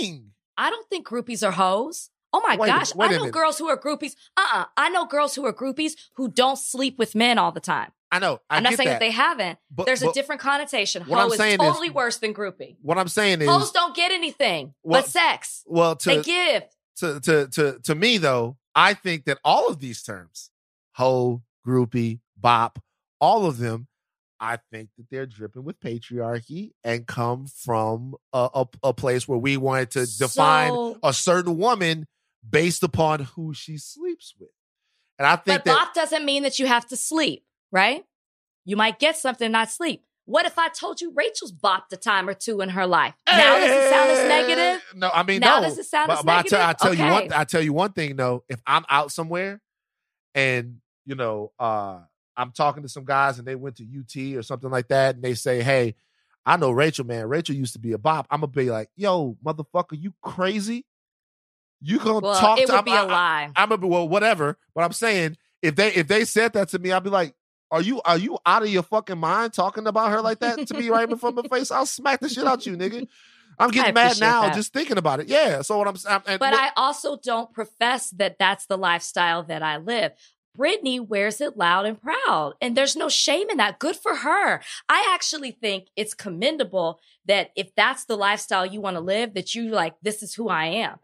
thing. 0.00 0.30
I 0.56 0.70
don't 0.70 0.88
think 0.88 1.06
groupies 1.06 1.46
are 1.46 1.52
hoes. 1.52 2.08
Oh 2.32 2.40
my 2.40 2.56
Wait 2.56 2.66
gosh. 2.68 2.94
wait 2.94 3.08
I 3.08 3.12
know 3.12 3.18
minute. 3.20 3.32
girls 3.34 3.58
who 3.58 3.68
are 3.68 3.76
groupies. 3.78 4.12
Uh-uh. 4.38 4.64
I 4.76 4.88
know 4.88 5.04
girls 5.04 5.34
who 5.34 5.44
are 5.44 5.52
groupies 5.52 5.92
who 6.14 6.28
don't 6.30 6.58
sleep 6.58 6.98
with 6.98 7.14
men 7.14 7.36
all 7.38 7.52
the 7.52 7.60
time. 7.60 7.92
I 8.14 8.18
know. 8.20 8.40
I 8.48 8.56
I'm 8.58 8.62
not 8.62 8.74
saying 8.74 8.86
that. 8.88 8.92
that 8.94 9.00
they 9.00 9.10
haven't. 9.10 9.58
But- 9.70 9.86
There's 9.86 10.02
a 10.02 10.12
different 10.12 10.40
connotation. 10.40 11.02
what 11.04 11.18
Hoe 11.18 11.24
I'm 11.26 11.32
is 11.32 11.36
saying 11.38 11.60
is- 11.60 11.66
totally 11.66 11.90
worse 11.90 12.18
than 12.18 12.32
groupie. 12.32 12.76
What 12.82 12.96
I'm 12.98 13.08
saying 13.08 13.42
is, 13.42 13.48
Hoes 13.48 13.72
don't 13.72 13.94
get 13.96 14.12
anything 14.12 14.74
Well, 14.82 15.02
but 15.02 15.10
sex. 15.10 15.62
well, 15.66 15.96
to 15.96 16.08
they 16.08 16.22
give. 16.22 16.62
to 16.98 17.20
to 17.20 17.48
to 17.48 17.78
to 17.82 17.94
me 17.94 18.18
though, 18.18 18.56
I 18.74 18.94
think 18.94 19.24
that 19.24 19.38
all 19.44 19.68
of 19.68 19.80
these 19.80 20.02
terms, 20.02 20.50
hoe, 20.92 21.42
groupie, 21.66 22.20
bop, 22.36 22.78
all 23.20 23.46
of 23.46 23.58
them, 23.58 23.88
I 24.38 24.58
think 24.70 24.90
that 24.98 25.06
they're 25.10 25.26
dripping 25.26 25.64
with 25.64 25.80
patriarchy 25.80 26.72
and 26.84 27.06
come 27.06 27.46
from 27.46 28.14
a, 28.32 28.48
a, 28.54 28.66
a 28.84 28.92
place 28.92 29.26
where 29.26 29.38
we 29.38 29.56
wanted 29.56 29.90
to 29.92 30.06
define 30.18 30.70
So- 30.70 30.98
a 31.02 31.12
certain 31.12 31.56
woman 31.58 32.06
based 32.48 32.82
upon 32.82 33.20
who 33.20 33.54
she 33.54 33.78
sleeps 33.78 34.34
with. 34.38 34.50
And 35.18 35.26
I 35.26 35.36
think 35.36 35.58
But 35.58 35.64
that 35.64 35.74
bop 35.86 35.94
doesn't 35.94 36.24
mean 36.24 36.42
that 36.42 36.58
you 36.58 36.66
have 36.66 36.86
to 36.88 36.96
sleep, 36.96 37.44
right? 37.74 38.02
You 38.64 38.76
might 38.76 38.98
get 38.98 39.18
something 39.18 39.44
and 39.44 39.52
not 39.52 39.70
sleep. 39.70 40.02
What 40.24 40.46
if 40.46 40.58
I 40.58 40.68
told 40.70 41.02
you 41.02 41.12
Rachel's 41.14 41.52
bopped 41.52 41.92
a 41.92 41.98
time 41.98 42.26
or 42.30 42.32
two 42.32 42.62
in 42.62 42.70
her 42.70 42.86
life? 42.86 43.12
Now 43.28 43.58
does 43.58 43.70
it 43.70 43.90
sound 43.90 44.10
as 44.10 44.26
negative? 44.28 44.82
No, 44.94 45.10
I 45.12 45.22
mean 45.22 45.40
Now 45.40 45.60
no. 45.60 45.68
does 45.68 45.76
it 45.76 45.84
sound 45.84 46.06
but, 46.08 46.20
as 46.20 46.24
but 46.24 46.32
I 46.32 46.42
tell, 46.48 46.60
I 46.62 46.66
negative? 46.68 46.80
tell 46.80 46.94
you 46.94 47.12
one. 47.12 47.32
I 47.34 47.44
tell 47.44 47.62
you 47.62 47.72
one 47.74 47.92
thing 47.92 48.16
though. 48.16 48.42
If 48.48 48.62
I'm 48.66 48.84
out 48.88 49.12
somewhere, 49.12 49.60
and 50.34 50.76
you 51.04 51.14
know, 51.14 51.52
uh, 51.58 51.98
I'm 52.36 52.52
talking 52.52 52.82
to 52.84 52.88
some 52.88 53.04
guys, 53.04 53.38
and 53.38 53.46
they 53.46 53.54
went 53.54 53.76
to 53.76 53.84
UT 53.84 54.36
or 54.38 54.42
something 54.42 54.70
like 54.70 54.88
that, 54.88 55.16
and 55.16 55.22
they 55.24 55.34
say, 55.34 55.62
"Hey, 55.62 55.94
I 56.46 56.56
know 56.56 56.70
Rachel, 56.70 57.04
man. 57.04 57.28
Rachel 57.28 57.54
used 57.54 57.74
to 57.74 57.78
be 57.78 57.92
a 57.92 57.98
bop." 57.98 58.26
I'm 58.30 58.40
gonna 58.40 58.46
be 58.50 58.70
like, 58.70 58.88
"Yo, 58.96 59.36
motherfucker, 59.44 60.00
you 60.00 60.14
crazy? 60.22 60.86
You 61.82 61.98
gonna 61.98 62.20
Well, 62.20 62.40
talk 62.40 62.58
it 62.60 62.66
to? 62.68 62.72
would 62.72 62.78
I'm, 62.78 62.84
be 62.84 62.92
a 62.92 62.94
I- 62.94 63.02
lie. 63.02 63.50
I'm 63.54 63.68
gonna 63.68 63.78
be 63.82 63.88
well, 63.88 64.08
whatever. 64.08 64.56
But 64.74 64.84
I'm 64.84 64.92
saying 64.92 65.36
if 65.60 65.74
they 65.76 65.92
if 65.92 66.08
they 66.08 66.24
said 66.24 66.54
that 66.54 66.70
to 66.70 66.78
me, 66.78 66.92
I'd 66.92 67.04
be 67.04 67.10
like, 67.10 67.34
"Are 67.70 67.82
you 67.82 68.00
are 68.02 68.18
you 68.18 68.38
out 68.46 68.62
of 68.62 68.68
your 68.68 68.82
fucking 68.82 69.18
mind 69.18 69.52
talking 69.52 69.86
about 69.86 70.10
her 70.10 70.20
like 70.20 70.40
that 70.40 70.66
to 70.68 70.74
me 70.74 70.88
right 70.88 71.08
in 71.08 71.16
front 71.16 71.38
of 71.38 71.50
my 71.50 71.58
face? 71.58 71.70
I'll 71.70 71.86
smack 71.86 72.20
the 72.20 72.28
shit 72.28 72.46
out 72.46 72.66
you, 72.66 72.76
nigga." 72.76 73.08
I'm 73.58 73.70
getting 73.70 73.94
mad 73.94 74.18
now 74.18 74.42
that. 74.42 74.54
just 74.54 74.72
thinking 74.72 74.98
about 74.98 75.20
it. 75.20 75.28
Yeah. 75.28 75.62
So 75.62 75.78
what 75.78 75.86
I'm 75.86 75.96
saying, 75.96 76.22
and 76.26 76.38
But 76.40 76.52
look- 76.52 76.60
I 76.60 76.70
also 76.76 77.16
don't 77.16 77.52
profess 77.52 78.10
that 78.10 78.36
that's 78.38 78.66
the 78.66 78.76
lifestyle 78.76 79.42
that 79.44 79.62
I 79.62 79.76
live. 79.76 80.12
Brittany 80.56 81.00
wears 81.00 81.40
it 81.40 81.56
loud 81.56 81.84
and 81.84 82.00
proud, 82.00 82.54
and 82.60 82.76
there's 82.76 82.94
no 82.94 83.08
shame 83.08 83.50
in 83.50 83.56
that. 83.56 83.80
Good 83.80 83.96
for 83.96 84.16
her. 84.16 84.60
I 84.88 85.12
actually 85.12 85.50
think 85.50 85.88
it's 85.96 86.14
commendable 86.14 87.00
that 87.26 87.50
if 87.56 87.74
that's 87.74 88.04
the 88.04 88.16
lifestyle 88.16 88.64
you 88.64 88.80
want 88.80 88.96
to 88.96 89.00
live, 89.00 89.34
that 89.34 89.54
you 89.54 89.68
like, 89.68 89.94
this 90.00 90.22
is 90.22 90.34
who 90.34 90.48
I 90.48 90.66
am. 90.66 91.00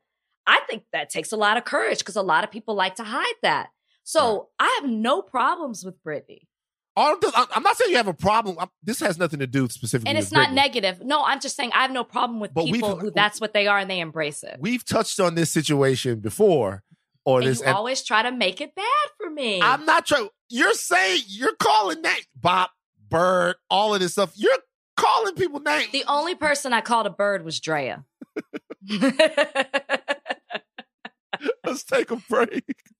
I 0.46 0.60
think 0.68 0.84
that 0.92 1.10
takes 1.10 1.32
a 1.32 1.36
lot 1.36 1.56
of 1.56 1.64
courage 1.64 1.98
because 1.98 2.16
a 2.16 2.22
lot 2.22 2.44
of 2.44 2.52
people 2.52 2.74
like 2.74 2.94
to 2.96 3.04
hide 3.04 3.34
that. 3.42 3.70
So 4.04 4.48
I 4.58 4.78
have 4.80 4.90
no 4.90 5.20
problems 5.20 5.84
with 5.84 6.02
Brittany. 6.02 6.48
All 7.00 7.18
this, 7.18 7.32
I'm 7.34 7.62
not 7.62 7.76
saying 7.76 7.90
you 7.90 7.96
have 7.96 8.08
a 8.08 8.14
problem. 8.14 8.56
I'm, 8.58 8.68
this 8.82 9.00
has 9.00 9.18
nothing 9.18 9.40
to 9.40 9.46
do 9.46 9.62
with 9.62 9.72
specifically. 9.72 10.10
And 10.10 10.18
it's 10.18 10.30
not 10.32 10.52
negative. 10.52 11.00
No, 11.02 11.24
I'm 11.24 11.40
just 11.40 11.56
saying 11.56 11.70
I 11.74 11.82
have 11.82 11.90
no 11.92 12.04
problem 12.04 12.40
with 12.40 12.52
But 12.52 12.66
people 12.66 12.96
who 12.98 13.10
that's 13.10 13.40
what 13.40 13.54
they 13.54 13.66
are 13.66 13.78
and 13.78 13.90
they 13.90 14.00
embrace 14.00 14.42
it. 14.42 14.58
We've 14.60 14.84
touched 14.84 15.18
on 15.18 15.34
this 15.34 15.50
situation 15.50 16.20
before, 16.20 16.82
or 17.24 17.40
and 17.40 17.48
this. 17.48 17.60
you 17.60 17.66
and 17.66 17.74
always 17.74 18.02
try 18.02 18.22
to 18.22 18.30
make 18.30 18.60
it 18.60 18.74
bad 18.74 18.84
for 19.16 19.30
me. 19.30 19.62
I'm 19.62 19.86
not 19.86 20.04
trying. 20.06 20.28
You're 20.50 20.74
saying 20.74 21.22
you're 21.26 21.56
calling 21.56 22.02
that 22.02 22.20
Bob 22.36 22.68
Bird, 23.08 23.56
all 23.70 23.94
of 23.94 24.00
this 24.00 24.12
stuff. 24.12 24.32
You're 24.36 24.58
calling 24.96 25.34
people 25.34 25.60
names. 25.60 25.90
The 25.92 26.04
only 26.06 26.34
person 26.34 26.72
I 26.74 26.82
called 26.82 27.06
a 27.06 27.10
bird 27.10 27.44
was 27.44 27.60
Drea. 27.60 28.04
Let's 31.64 31.84
take 31.84 32.10
a 32.10 32.16
break. 32.28 32.64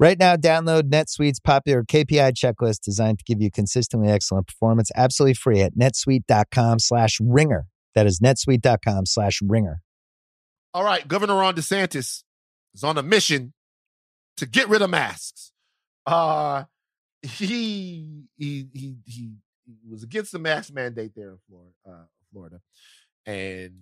Right 0.00 0.18
now, 0.18 0.34
download 0.34 0.84
NetSuite's 0.84 1.40
popular 1.40 1.84
KPI 1.84 2.32
checklist 2.32 2.80
designed 2.80 3.18
to 3.18 3.24
give 3.26 3.42
you 3.42 3.50
consistently 3.50 4.08
excellent 4.08 4.46
performance 4.46 4.90
absolutely 4.96 5.34
free 5.34 5.60
at 5.60 5.76
netsuite.com 5.76 6.78
slash 6.78 7.18
ringer. 7.20 7.66
That 7.94 8.06
is 8.06 8.18
netsuite.com 8.18 9.04
slash 9.04 9.40
ringer. 9.42 9.82
All 10.72 10.84
right, 10.84 11.06
Governor 11.06 11.34
Ron 11.34 11.54
DeSantis 11.54 12.22
is 12.72 12.82
on 12.82 12.96
a 12.96 13.02
mission 13.02 13.52
to 14.38 14.46
get 14.46 14.70
rid 14.70 14.80
of 14.80 14.88
masks. 14.88 15.52
Uh 16.06 16.64
he 17.20 18.24
he 18.38 18.68
he 18.72 18.96
he, 19.04 19.32
was 19.86 20.02
against 20.02 20.32
the 20.32 20.38
mask 20.38 20.72
mandate 20.72 21.12
there 21.14 21.32
in 21.32 21.38
Florida, 21.46 21.72
uh, 21.86 22.06
Florida, 22.32 22.60
and 23.26 23.72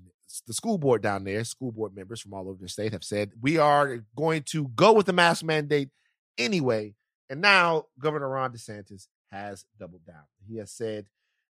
the 0.48 0.52
school 0.52 0.76
board 0.78 1.00
down 1.00 1.22
there, 1.22 1.44
school 1.44 1.70
board 1.70 1.94
members 1.94 2.20
from 2.20 2.34
all 2.34 2.48
over 2.48 2.58
the 2.60 2.68
state 2.68 2.92
have 2.92 3.04
said 3.04 3.30
we 3.40 3.56
are 3.56 4.04
going 4.16 4.42
to 4.42 4.66
go 4.74 4.92
with 4.92 5.06
the 5.06 5.12
mask 5.12 5.44
mandate 5.44 5.90
anyway. 6.38 6.94
And 7.30 7.40
now 7.40 7.86
Governor 7.98 8.28
Ron 8.28 8.52
DeSantis 8.52 9.06
has 9.30 9.64
doubled 9.78 10.06
down. 10.06 10.24
He 10.46 10.56
has 10.56 10.70
said 10.70 11.06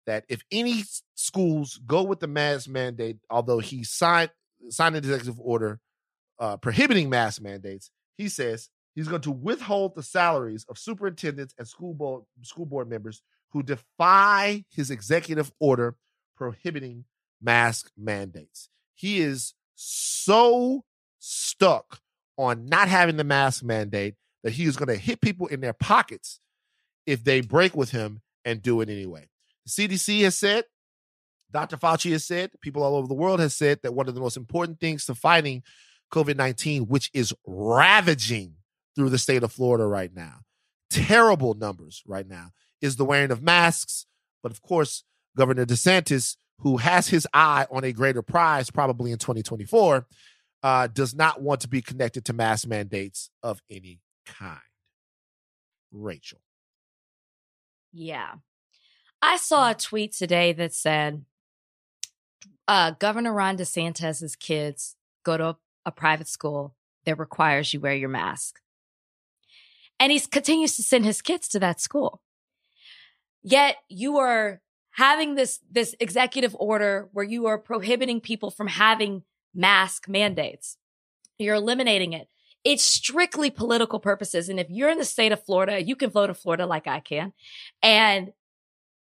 that 0.06 0.24
if 0.28 0.42
any 0.50 0.84
schools 1.14 1.80
go 1.86 2.02
with 2.02 2.20
the 2.20 2.26
mask 2.26 2.68
mandate, 2.68 3.18
although 3.28 3.58
he 3.58 3.84
signed 3.84 4.30
signed 4.70 4.96
an 4.96 5.04
executive 5.04 5.38
order 5.38 5.80
uh, 6.38 6.56
prohibiting 6.56 7.10
mask 7.10 7.42
mandates, 7.42 7.90
he 8.16 8.28
says 8.28 8.70
he's 8.94 9.08
going 9.08 9.22
to 9.22 9.30
withhold 9.30 9.94
the 9.94 10.02
salaries 10.02 10.64
of 10.68 10.78
superintendents 10.78 11.54
and 11.58 11.68
school 11.68 11.92
board 11.92 12.22
school 12.42 12.66
board 12.66 12.88
members 12.88 13.22
who 13.50 13.62
defy 13.62 14.64
his 14.70 14.90
executive 14.90 15.52
order 15.60 15.96
prohibiting 16.36 17.04
mask 17.42 17.90
mandates. 17.96 18.68
He 18.94 19.20
is 19.20 19.54
so 19.74 20.84
stuck 21.18 22.00
on 22.38 22.66
not 22.66 22.88
having 22.88 23.16
the 23.16 23.24
mask 23.24 23.62
mandate 23.62 24.14
that 24.46 24.52
he 24.52 24.62
is 24.62 24.76
going 24.76 24.86
to 24.86 24.94
hit 24.94 25.20
people 25.20 25.48
in 25.48 25.60
their 25.60 25.72
pockets 25.72 26.38
if 27.04 27.24
they 27.24 27.40
break 27.40 27.74
with 27.74 27.90
him 27.90 28.20
and 28.44 28.62
do 28.62 28.80
it 28.80 28.88
anyway. 28.88 29.28
The 29.64 29.88
CDC 29.88 30.22
has 30.22 30.38
said, 30.38 30.66
Dr. 31.50 31.76
Fauci 31.76 32.12
has 32.12 32.24
said, 32.24 32.52
people 32.60 32.84
all 32.84 32.94
over 32.94 33.08
the 33.08 33.14
world 33.14 33.40
has 33.40 33.56
said 33.56 33.80
that 33.82 33.92
one 33.92 34.06
of 34.06 34.14
the 34.14 34.20
most 34.20 34.36
important 34.36 34.78
things 34.78 35.04
to 35.06 35.16
fighting 35.16 35.64
COVID 36.14 36.36
19, 36.36 36.84
which 36.84 37.10
is 37.12 37.34
ravaging 37.44 38.54
through 38.94 39.10
the 39.10 39.18
state 39.18 39.42
of 39.42 39.50
Florida 39.50 39.84
right 39.84 40.14
now, 40.14 40.42
terrible 40.90 41.54
numbers 41.54 42.04
right 42.06 42.28
now, 42.28 42.50
is 42.80 42.94
the 42.94 43.04
wearing 43.04 43.32
of 43.32 43.42
masks. 43.42 44.06
But 44.44 44.52
of 44.52 44.62
course, 44.62 45.02
Governor 45.36 45.66
DeSantis, 45.66 46.36
who 46.60 46.76
has 46.76 47.08
his 47.08 47.26
eye 47.34 47.66
on 47.68 47.82
a 47.82 47.90
greater 47.90 48.22
prize 48.22 48.70
probably 48.70 49.10
in 49.10 49.18
2024, 49.18 50.06
uh, 50.62 50.86
does 50.86 51.16
not 51.16 51.42
want 51.42 51.62
to 51.62 51.68
be 51.68 51.82
connected 51.82 52.24
to 52.26 52.32
mask 52.32 52.68
mandates 52.68 53.28
of 53.42 53.60
any 53.68 53.98
kind. 54.26 54.60
Rachel. 55.92 56.40
Yeah. 57.92 58.34
I 59.22 59.36
saw 59.38 59.70
a 59.70 59.74
tweet 59.74 60.12
today 60.12 60.52
that 60.52 60.74
said 60.74 61.24
uh, 62.68 62.92
Governor 62.98 63.32
Ron 63.32 63.56
DeSantis' 63.56 64.38
kids 64.38 64.96
go 65.24 65.36
to 65.36 65.56
a 65.84 65.92
private 65.92 66.28
school 66.28 66.74
that 67.04 67.18
requires 67.18 67.72
you 67.72 67.80
wear 67.80 67.94
your 67.94 68.08
mask. 68.08 68.60
And 69.98 70.12
he 70.12 70.20
continues 70.20 70.76
to 70.76 70.82
send 70.82 71.04
his 71.04 71.22
kids 71.22 71.48
to 71.48 71.58
that 71.60 71.80
school. 71.80 72.20
Yet 73.42 73.76
you 73.88 74.18
are 74.18 74.60
having 74.90 75.34
this, 75.34 75.60
this 75.70 75.94
executive 76.00 76.56
order 76.58 77.08
where 77.12 77.24
you 77.24 77.46
are 77.46 77.58
prohibiting 77.58 78.20
people 78.20 78.50
from 78.50 78.66
having 78.66 79.22
mask 79.54 80.08
mandates. 80.08 80.76
You're 81.38 81.54
eliminating 81.54 82.12
it. 82.12 82.28
It's 82.66 82.82
strictly 82.82 83.48
political 83.48 84.00
purposes. 84.00 84.48
And 84.48 84.58
if 84.58 84.66
you're 84.68 84.90
in 84.90 84.98
the 84.98 85.04
state 85.04 85.30
of 85.30 85.44
Florida, 85.44 85.80
you 85.80 85.94
can 85.94 86.10
vote 86.10 86.30
in 86.30 86.34
Florida 86.34 86.66
like 86.66 86.88
I 86.88 86.98
can. 86.98 87.32
And 87.80 88.32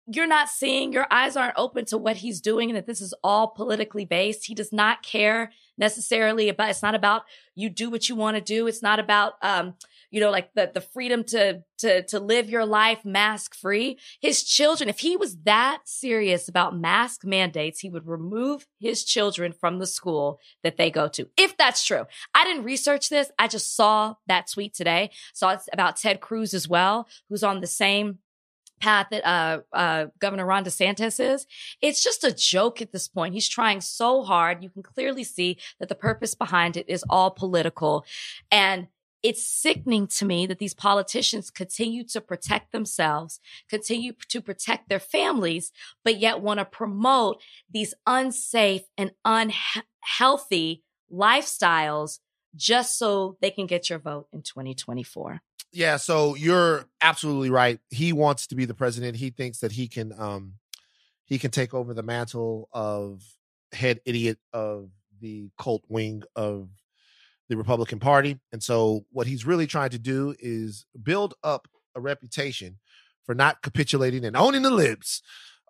you're 0.07 0.27
not 0.27 0.49
seeing, 0.49 0.91
your 0.91 1.07
eyes 1.09 1.37
aren't 1.37 1.53
open 1.55 1.85
to 1.85 1.97
what 1.97 2.17
he's 2.17 2.41
doing 2.41 2.69
and 2.69 2.75
that 2.75 2.85
this 2.85 2.99
is 2.99 3.13
all 3.23 3.47
politically 3.47 4.03
based. 4.03 4.47
He 4.47 4.55
does 4.55 4.73
not 4.73 5.03
care 5.03 5.53
necessarily 5.77 6.49
about, 6.49 6.69
it's 6.69 6.83
not 6.83 6.95
about 6.95 7.23
you 7.55 7.69
do 7.69 7.89
what 7.89 8.09
you 8.09 8.15
want 8.17 8.35
to 8.35 8.41
do. 8.41 8.67
It's 8.67 8.81
not 8.81 8.99
about, 8.99 9.35
um, 9.41 9.75
you 10.15 10.21
know, 10.21 10.31
like 10.31 10.53
the, 10.53 10.71
the 10.73 10.79
freedom 10.79 11.25
to, 11.25 11.61
to, 11.79 12.01
to 12.03 12.21
live 12.21 12.49
your 12.49 12.65
life 12.65 13.03
mask 13.03 13.53
free. 13.53 13.99
His 14.21 14.45
children, 14.45 14.87
if 14.87 14.99
he 14.99 15.17
was 15.17 15.35
that 15.39 15.79
serious 15.83 16.47
about 16.47 16.73
mask 16.73 17.25
mandates, 17.25 17.81
he 17.81 17.89
would 17.89 18.07
remove 18.07 18.65
his 18.79 19.03
children 19.03 19.51
from 19.51 19.77
the 19.79 19.85
school 19.85 20.39
that 20.63 20.77
they 20.77 20.89
go 20.89 21.09
to. 21.09 21.27
If 21.35 21.57
that's 21.57 21.85
true. 21.85 22.05
I 22.33 22.45
didn't 22.45 22.63
research 22.63 23.09
this. 23.09 23.29
I 23.37 23.49
just 23.49 23.75
saw 23.75 24.15
that 24.27 24.49
tweet 24.49 24.73
today. 24.73 25.09
Saw 25.33 25.49
it's 25.49 25.67
about 25.73 25.97
Ted 25.97 26.21
Cruz 26.21 26.53
as 26.53 26.65
well, 26.65 27.09
who's 27.27 27.43
on 27.43 27.59
the 27.59 27.67
same 27.67 28.19
path 28.79 29.07
that 29.11 29.25
uh, 29.27 29.59
uh, 29.73 30.05
Governor 30.19 30.45
Ron 30.45 30.63
DeSantis 30.63 31.19
is. 31.19 31.45
It's 31.81 32.01
just 32.01 32.23
a 32.23 32.31
joke 32.31 32.81
at 32.81 32.93
this 32.93 33.09
point. 33.09 33.33
He's 33.33 33.49
trying 33.49 33.81
so 33.81 34.23
hard. 34.23 34.63
You 34.63 34.69
can 34.69 34.83
clearly 34.83 35.25
see 35.25 35.57
that 35.81 35.89
the 35.89 35.95
purpose 35.95 36.35
behind 36.35 36.77
it 36.77 36.85
is 36.87 37.03
all 37.09 37.31
political. 37.31 38.05
And 38.49 38.87
it's 39.25 39.47
sickening 39.47 40.05
to 40.05 40.23
me 40.23 40.45
that 40.45 40.59
these 40.59 40.75
politicians 40.75 41.49
continue 41.49 42.03
to 42.03 42.21
protect 42.21 42.71
themselves, 42.71 43.39
continue 43.67 44.13
to 44.29 44.39
protect 44.39 44.87
their 44.87 44.99
families, 44.99 45.71
but 46.03 46.19
yet 46.19 46.41
want 46.41 46.59
to 46.59 46.65
promote 46.65 47.41
these 47.67 47.95
unsafe 48.05 48.83
and 48.99 49.11
unhealthy 49.25 50.83
lifestyles 51.11 52.19
just 52.55 52.99
so 52.99 53.35
they 53.41 53.49
can 53.49 53.65
get 53.65 53.89
your 53.89 53.97
vote 53.97 54.27
in 54.31 54.43
2024 54.43 55.41
yeah, 55.71 55.97
so 55.97 56.35
you're 56.35 56.85
absolutely 57.01 57.49
right. 57.49 57.81
He 57.89 58.13
wants 58.13 58.47
to 58.47 58.55
be 58.55 58.63
the 58.63 58.73
president. 58.73 59.17
He 59.17 59.29
thinks 59.29 59.59
that 59.59 59.73
he 59.73 59.89
can 59.89 60.13
um 60.17 60.53
he 61.25 61.37
can 61.37 61.51
take 61.51 61.73
over 61.73 61.93
the 61.93 62.01
mantle 62.01 62.69
of 62.71 63.21
head 63.73 63.99
idiot 64.05 64.39
of 64.53 64.89
the 65.19 65.49
cult 65.59 65.83
wing 65.89 66.23
of 66.33 66.69
the 67.49 67.57
Republican 67.57 67.99
Party. 67.99 68.39
And 68.51 68.61
so 68.61 69.05
what 69.11 69.27
he's 69.27 69.45
really 69.45 69.67
trying 69.67 69.91
to 69.91 69.99
do 69.99 70.35
is 70.39 70.85
build 71.01 71.35
up 71.43 71.67
a 71.95 72.01
reputation 72.01 72.79
for 73.25 73.35
not 73.35 73.61
capitulating 73.61 74.25
and 74.25 74.35
owning 74.35 74.63
the 74.63 74.71
libs. 74.71 75.21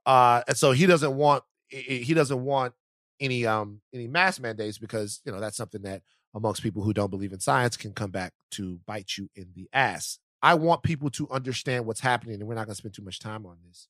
Uh 0.06 0.42
and 0.48 0.58
so 0.58 0.72
he 0.72 0.86
doesn't 0.86 1.16
want 1.16 1.44
he 1.68 2.14
doesn't 2.14 2.44
want 2.44 2.74
any 3.20 3.46
um 3.46 3.82
any 3.94 4.08
mass 4.08 4.40
mandates 4.40 4.78
because 4.78 5.22
you 5.26 5.32
know 5.32 5.40
that's 5.40 5.58
something 5.58 5.82
that 5.82 6.02
amongst 6.34 6.62
people 6.62 6.84
who 6.84 6.94
don't 6.94 7.10
believe 7.10 7.34
in 7.34 7.40
science 7.40 7.78
can 7.78 7.94
come 7.94 8.12
back 8.12 8.34
to 8.52 8.80
bite 8.86 9.18
you 9.18 9.30
in 9.36 9.48
the 9.56 9.70
ass. 9.74 10.20
I 10.42 10.54
want 10.56 10.84
people 10.84 11.10
to 11.12 11.30
understand 11.32 11.86
what's 11.86 12.02
happening, 12.02 12.36
and 12.36 12.48
we're 12.48 12.56
not 12.56 12.66
going 12.66 12.74
to 12.74 12.78
spend 12.78 12.94
too 12.94 13.02
much 13.02 13.20
time 13.20 13.46
on 13.46 13.58
this. 13.66 13.88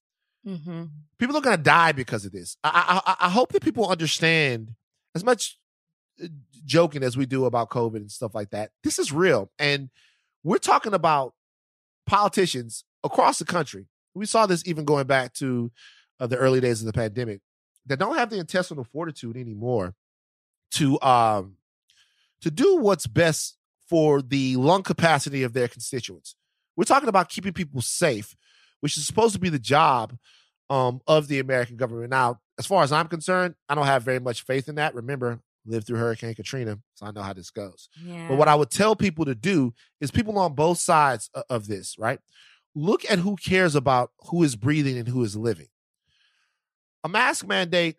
Mm-hmm. 0.47 0.83
People 1.17 1.35
are 1.35 1.41
going 1.41 1.57
to 1.57 1.63
die 1.63 1.91
because 1.91 2.23
of 2.23 2.31
this. 2.31 2.55
I, 2.63 3.01
I, 3.05 3.25
I 3.25 3.29
hope 3.29 3.51
that 3.51 3.63
people 3.63 3.89
understand 3.89 4.75
as 5.15 5.23
much 5.23 5.57
joking 6.65 7.03
as 7.03 7.17
we 7.17 7.25
do 7.25 7.45
about 7.45 7.69
COVID 7.69 7.97
and 7.97 8.11
stuff 8.11 8.35
like 8.35 8.51
that. 8.51 8.71
This 8.83 8.99
is 8.99 9.11
real, 9.11 9.51
and 9.59 9.89
we're 10.43 10.57
talking 10.57 10.93
about 10.93 11.33
politicians 12.05 12.83
across 13.03 13.39
the 13.39 13.45
country. 13.45 13.87
We 14.13 14.25
saw 14.25 14.45
this 14.45 14.63
even 14.65 14.85
going 14.85 15.07
back 15.07 15.33
to 15.35 15.71
uh, 16.19 16.27
the 16.27 16.37
early 16.37 16.61
days 16.61 16.81
of 16.81 16.85
the 16.85 16.93
pandemic 16.93 17.41
that 17.85 17.99
don't 17.99 18.17
have 18.17 18.29
the 18.29 18.39
intestinal 18.39 18.83
fortitude 18.83 19.37
anymore 19.37 19.95
to 20.71 20.99
um 21.01 21.57
to 22.41 22.51
do 22.51 22.77
what's 22.77 23.07
best 23.07 23.57
for 23.87 24.21
the 24.21 24.55
lung 24.55 24.83
capacity 24.83 25.43
of 25.43 25.53
their 25.53 25.67
constituents. 25.67 26.35
We're 26.75 26.83
talking 26.83 27.09
about 27.09 27.29
keeping 27.29 27.53
people 27.53 27.81
safe, 27.81 28.35
which 28.81 28.97
is 28.97 29.05
supposed 29.05 29.33
to 29.33 29.39
be 29.39 29.49
the 29.49 29.59
job 29.59 30.17
um, 30.69 31.01
of 31.07 31.27
the 31.27 31.39
American 31.39 31.77
government. 31.77 32.09
Now, 32.09 32.41
as 32.57 32.65
far 32.65 32.83
as 32.83 32.91
I'm 32.91 33.07
concerned, 33.07 33.55
I 33.69 33.75
don't 33.75 33.85
have 33.85 34.03
very 34.03 34.19
much 34.19 34.43
faith 34.43 34.67
in 34.67 34.75
that. 34.75 34.95
Remember, 34.95 35.39
lived 35.65 35.87
through 35.87 35.97
Hurricane 35.97 36.35
Katrina, 36.35 36.79
so 36.93 37.05
I 37.05 37.11
know 37.11 37.21
how 37.21 37.33
this 37.33 37.49
goes. 37.49 37.89
Yeah. 38.03 38.27
But 38.27 38.37
what 38.37 38.47
I 38.47 38.55
would 38.55 38.69
tell 38.69 38.95
people 38.95 39.25
to 39.25 39.35
do 39.35 39.73
is 39.99 40.11
people 40.11 40.37
on 40.37 40.53
both 40.53 40.79
sides 40.79 41.29
of 41.49 41.67
this, 41.67 41.95
right? 41.97 42.19
Look 42.75 43.09
at 43.09 43.19
who 43.19 43.35
cares 43.35 43.75
about 43.75 44.11
who 44.29 44.43
is 44.43 44.55
breathing 44.55 44.97
and 44.97 45.07
who 45.07 45.23
is 45.23 45.35
living. 45.35 45.67
A 47.03 47.09
mask 47.09 47.47
mandate, 47.47 47.97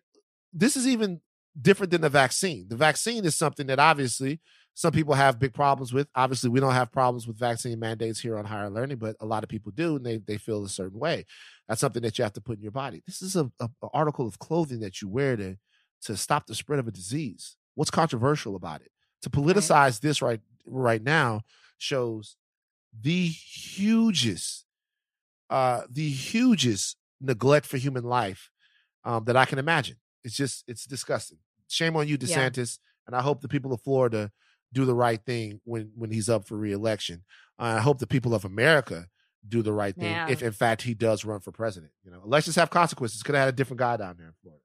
this 0.53 0.75
is 0.75 0.87
even 0.87 1.21
different 1.59 1.91
than 1.91 2.01
the 2.01 2.09
vaccine. 2.09 2.67
The 2.67 2.75
vaccine 2.75 3.25
is 3.25 3.35
something 3.35 3.67
that 3.67 3.79
obviously 3.79 4.39
some 4.77 4.91
people 4.91 5.15
have 5.15 5.39
big 5.39 5.55
problems 5.55 5.91
with. 5.91 6.07
Obviously, 6.13 6.51
we 6.51 6.59
don't 6.59 6.73
have 6.73 6.91
problems 6.91 7.25
with 7.25 7.39
vaccine 7.39 7.79
mandates 7.79 8.19
here 8.19 8.37
on 8.37 8.45
higher 8.45 8.69
learning, 8.69 8.97
but 8.97 9.15
a 9.19 9.25
lot 9.25 9.41
of 9.41 9.49
people 9.49 9.71
do, 9.71 9.95
and 9.95 10.05
they 10.05 10.17
they 10.17 10.37
feel 10.37 10.63
a 10.63 10.69
certain 10.69 10.99
way. 10.99 11.25
That's 11.67 11.81
something 11.81 12.03
that 12.03 12.17
you 12.17 12.23
have 12.23 12.33
to 12.33 12.41
put 12.41 12.57
in 12.57 12.61
your 12.61 12.71
body. 12.71 13.01
This 13.07 13.23
is 13.23 13.35
a, 13.35 13.49
a, 13.59 13.69
a 13.81 13.87
article 13.91 14.27
of 14.27 14.37
clothing 14.37 14.81
that 14.81 15.01
you 15.01 15.09
wear 15.09 15.35
to 15.35 15.57
to 16.03 16.15
stop 16.17 16.47
the 16.47 16.55
spread 16.55 16.79
of 16.79 16.87
a 16.87 16.91
disease. 16.91 17.55
What's 17.75 17.91
controversial 17.91 18.55
about 18.55 18.81
it? 18.81 18.91
To 19.23 19.29
politicize 19.29 19.99
this 19.99 20.21
right 20.21 20.41
right 20.65 21.01
now 21.01 21.41
shows 21.77 22.35
the 22.99 23.27
hugest, 23.27 24.65
uh, 25.49 25.81
the 25.89 26.09
hugest 26.09 26.97
neglect 27.21 27.65
for 27.65 27.77
human 27.77 28.03
life 28.03 28.49
um, 29.03 29.25
that 29.25 29.35
I 29.35 29.45
can 29.45 29.59
imagine. 29.59 29.97
It's 30.23 30.35
just 30.35 30.63
it's 30.67 30.85
disgusting. 30.85 31.39
Shame 31.67 31.95
on 31.95 32.07
you, 32.07 32.17
Yeah. 32.21 32.49
DeSantis, 32.49 32.79
and 33.05 33.15
I 33.15 33.21
hope 33.21 33.41
the 33.41 33.47
people 33.47 33.73
of 33.73 33.81
Florida 33.81 34.31
do 34.73 34.85
the 34.85 34.95
right 34.95 35.23
thing 35.25 35.61
when 35.63 35.91
when 35.95 36.11
he's 36.11 36.29
up 36.29 36.47
for 36.47 36.57
reelection. 36.57 37.23
Uh, 37.59 37.75
I 37.77 37.79
hope 37.79 37.99
the 37.99 38.07
people 38.07 38.33
of 38.35 38.45
America 38.45 39.07
do 39.47 39.61
the 39.61 39.71
right 39.71 39.95
thing 39.95 40.11
if 40.29 40.41
in 40.43 40.51
fact 40.51 40.81
he 40.81 40.93
does 40.93 41.23
run 41.23 41.39
for 41.39 41.51
president. 41.51 41.91
You 42.03 42.11
know, 42.11 42.21
elections 42.23 42.55
have 42.57 42.69
consequences. 42.69 43.23
Could 43.23 43.35
have 43.35 43.45
had 43.45 43.53
a 43.53 43.55
different 43.55 43.79
guy 43.79 43.95
down 43.97 44.15
there 44.17 44.27
in 44.27 44.33
Florida. 44.41 44.61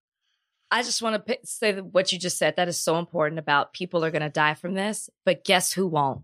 I 0.72 0.82
just 0.82 1.02
want 1.02 1.26
to 1.26 1.38
say 1.44 1.72
that 1.72 1.84
what 1.84 2.10
you 2.12 2.18
just 2.18 2.38
said. 2.38 2.56
That 2.56 2.66
is 2.66 2.78
so 2.78 2.98
important 2.98 3.38
about 3.38 3.72
people 3.74 4.04
are 4.04 4.10
going 4.10 4.22
to 4.22 4.30
die 4.30 4.54
from 4.54 4.72
this, 4.74 5.10
but 5.24 5.44
guess 5.44 5.72
who 5.74 5.86
won't? 5.86 6.22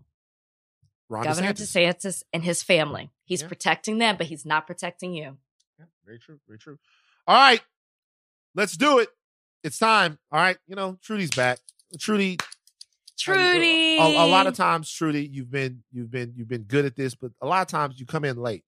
Ron 1.07 1.23
Governor 1.23 1.53
DeSantis. 1.53 1.75
DeSantis. 2.05 2.23
and 2.33 2.43
his 2.43 2.63
family. 2.63 3.11
He's 3.25 3.41
Yeah. 3.43 3.47
protecting 3.47 3.99
them, 3.99 4.17
but 4.17 4.25
he's 4.27 4.45
not 4.45 4.65
protecting 4.67 5.13
you. 5.13 5.37
Yeah, 5.77 5.85
very 6.03 6.17
true. 6.19 6.39
Very 6.47 6.57
true. 6.59 6.79
All 7.27 7.35
right, 7.35 7.61
let's 8.55 8.75
do 8.75 8.99
it. 8.99 9.09
It's 9.63 9.77
time. 9.77 10.17
All 10.31 10.39
right, 10.39 10.57
you 10.67 10.75
know 10.75 10.97
Trudy's 11.01 11.29
back. 11.31 11.59
Trudy, 11.99 12.37
Trudy. 13.17 13.97
A, 13.97 14.23
a 14.23 14.27
lot 14.27 14.47
of 14.47 14.55
times, 14.55 14.91
Trudy, 14.91 15.27
you've 15.27 15.51
been 15.51 15.83
you've 15.91 16.09
been 16.11 16.33
you've 16.35 16.47
been 16.47 16.63
good 16.63 16.85
at 16.85 16.95
this, 16.95 17.13
but 17.15 17.31
a 17.41 17.47
lot 17.47 17.61
of 17.61 17.67
times 17.67 17.99
you 17.99 18.05
come 18.05 18.25
in 18.25 18.37
late, 18.37 18.63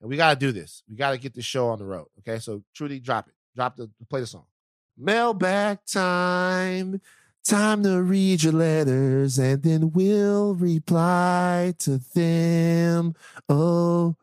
and 0.00 0.10
we 0.10 0.16
got 0.16 0.30
to 0.34 0.36
do 0.38 0.52
this. 0.52 0.82
We 0.88 0.96
got 0.96 1.12
to 1.12 1.18
get 1.18 1.34
this 1.34 1.44
show 1.44 1.68
on 1.68 1.78
the 1.78 1.84
road. 1.86 2.08
Okay, 2.20 2.38
so 2.40 2.62
Trudy, 2.74 3.00
drop 3.00 3.28
it. 3.28 3.34
Drop 3.54 3.76
the 3.76 3.90
play 4.10 4.20
the 4.20 4.26
song. 4.26 4.46
Mailbag 4.96 5.78
time. 5.86 7.00
Time 7.44 7.82
to 7.82 8.02
read 8.02 8.42
your 8.42 8.54
letters, 8.54 9.38
and 9.38 9.62
then 9.62 9.92
we'll 9.92 10.54
reply 10.54 11.74
to 11.80 12.00
them. 12.14 13.14
Oh. 13.48 14.16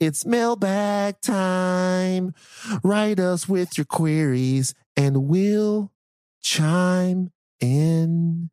It's 0.00 0.24
mailbag 0.24 1.20
time. 1.20 2.34
Write 2.82 3.20
us 3.20 3.48
with 3.48 3.76
your 3.76 3.84
queries 3.84 4.74
and 4.96 5.28
we'll 5.28 5.92
chime 6.40 7.30
in. 7.60 8.50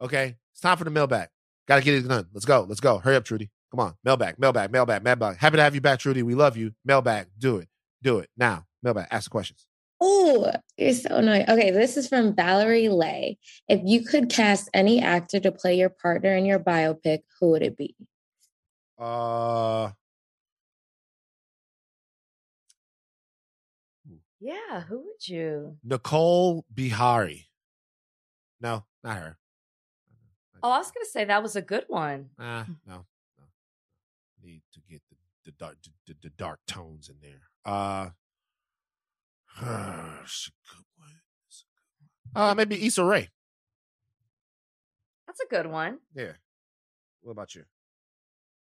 Okay, 0.00 0.36
it's 0.52 0.60
time 0.60 0.78
for 0.78 0.84
the 0.84 0.90
mailbag. 0.90 1.28
Got 1.66 1.76
to 1.76 1.82
get 1.82 1.94
it 1.94 2.08
done. 2.08 2.28
Let's 2.32 2.46
go. 2.46 2.66
Let's 2.68 2.80
go. 2.80 2.98
Hurry 2.98 3.16
up, 3.16 3.24
Trudy. 3.24 3.50
Come 3.70 3.80
on. 3.80 3.94
Mailbag, 4.04 4.38
mailbag, 4.38 4.72
mailbag, 4.72 5.04
mailbag. 5.04 5.36
Happy 5.36 5.56
to 5.56 5.62
have 5.62 5.74
you 5.74 5.80
back, 5.80 6.00
Trudy. 6.00 6.22
We 6.22 6.34
love 6.34 6.56
you. 6.56 6.72
Mailbag. 6.84 7.28
Do 7.38 7.58
it. 7.58 7.68
Do 8.02 8.18
it 8.18 8.30
now. 8.36 8.66
Mailbag. 8.82 9.06
Ask 9.10 9.24
the 9.24 9.30
questions. 9.30 9.66
Oh, 10.00 10.50
you're 10.78 10.94
so 10.94 11.16
annoying. 11.16 11.44
Okay, 11.48 11.70
this 11.70 11.96
is 11.96 12.08
from 12.08 12.34
Valerie 12.34 12.88
Lay. 12.88 13.38
If 13.68 13.80
you 13.84 14.02
could 14.02 14.30
cast 14.30 14.70
any 14.72 15.00
actor 15.02 15.38
to 15.40 15.52
play 15.52 15.74
your 15.76 15.90
partner 15.90 16.34
in 16.34 16.46
your 16.46 16.58
biopic, 16.58 17.20
who 17.38 17.50
would 17.50 17.62
it 17.62 17.76
be? 17.76 17.94
Uh, 18.98 19.90
Yeah, 24.40 24.80
who 24.88 25.00
would 25.04 25.28
you? 25.28 25.76
Nicole 25.84 26.64
Beharie. 26.74 27.48
No, 28.58 28.84
not 29.04 29.18
her. 29.18 29.38
Oh, 30.62 30.70
I 30.70 30.78
was 30.78 30.90
going 30.90 31.04
to 31.04 31.10
say 31.10 31.24
that 31.26 31.42
was 31.42 31.56
a 31.56 31.62
good 31.62 31.84
one. 31.88 32.30
Ah, 32.38 32.66
no, 32.86 33.04
no. 33.38 33.44
Need 34.42 34.62
to 34.72 34.80
get 34.88 35.02
the 35.10 35.16
the 35.44 35.52
dark 35.52 35.76
the, 36.06 36.16
the 36.22 36.30
dark 36.30 36.60
tones 36.66 37.08
in 37.10 37.16
there. 37.20 37.42
Uh, 37.64 38.04
it's 38.06 38.10
a 38.10 38.10
good 38.10 38.10
one. 38.10 38.10
It's 38.10 38.10
a 38.10 38.10
good 38.10 39.16
one. 39.20 39.36
Uh, 42.34 42.54
maybe 42.56 42.86
Issa 42.86 43.04
Rae. 43.04 43.28
That's 45.26 45.40
a 45.40 45.46
good 45.48 45.66
one. 45.66 45.98
Yeah. 46.14 46.32
What 47.22 47.32
about 47.32 47.54
you? 47.54 47.64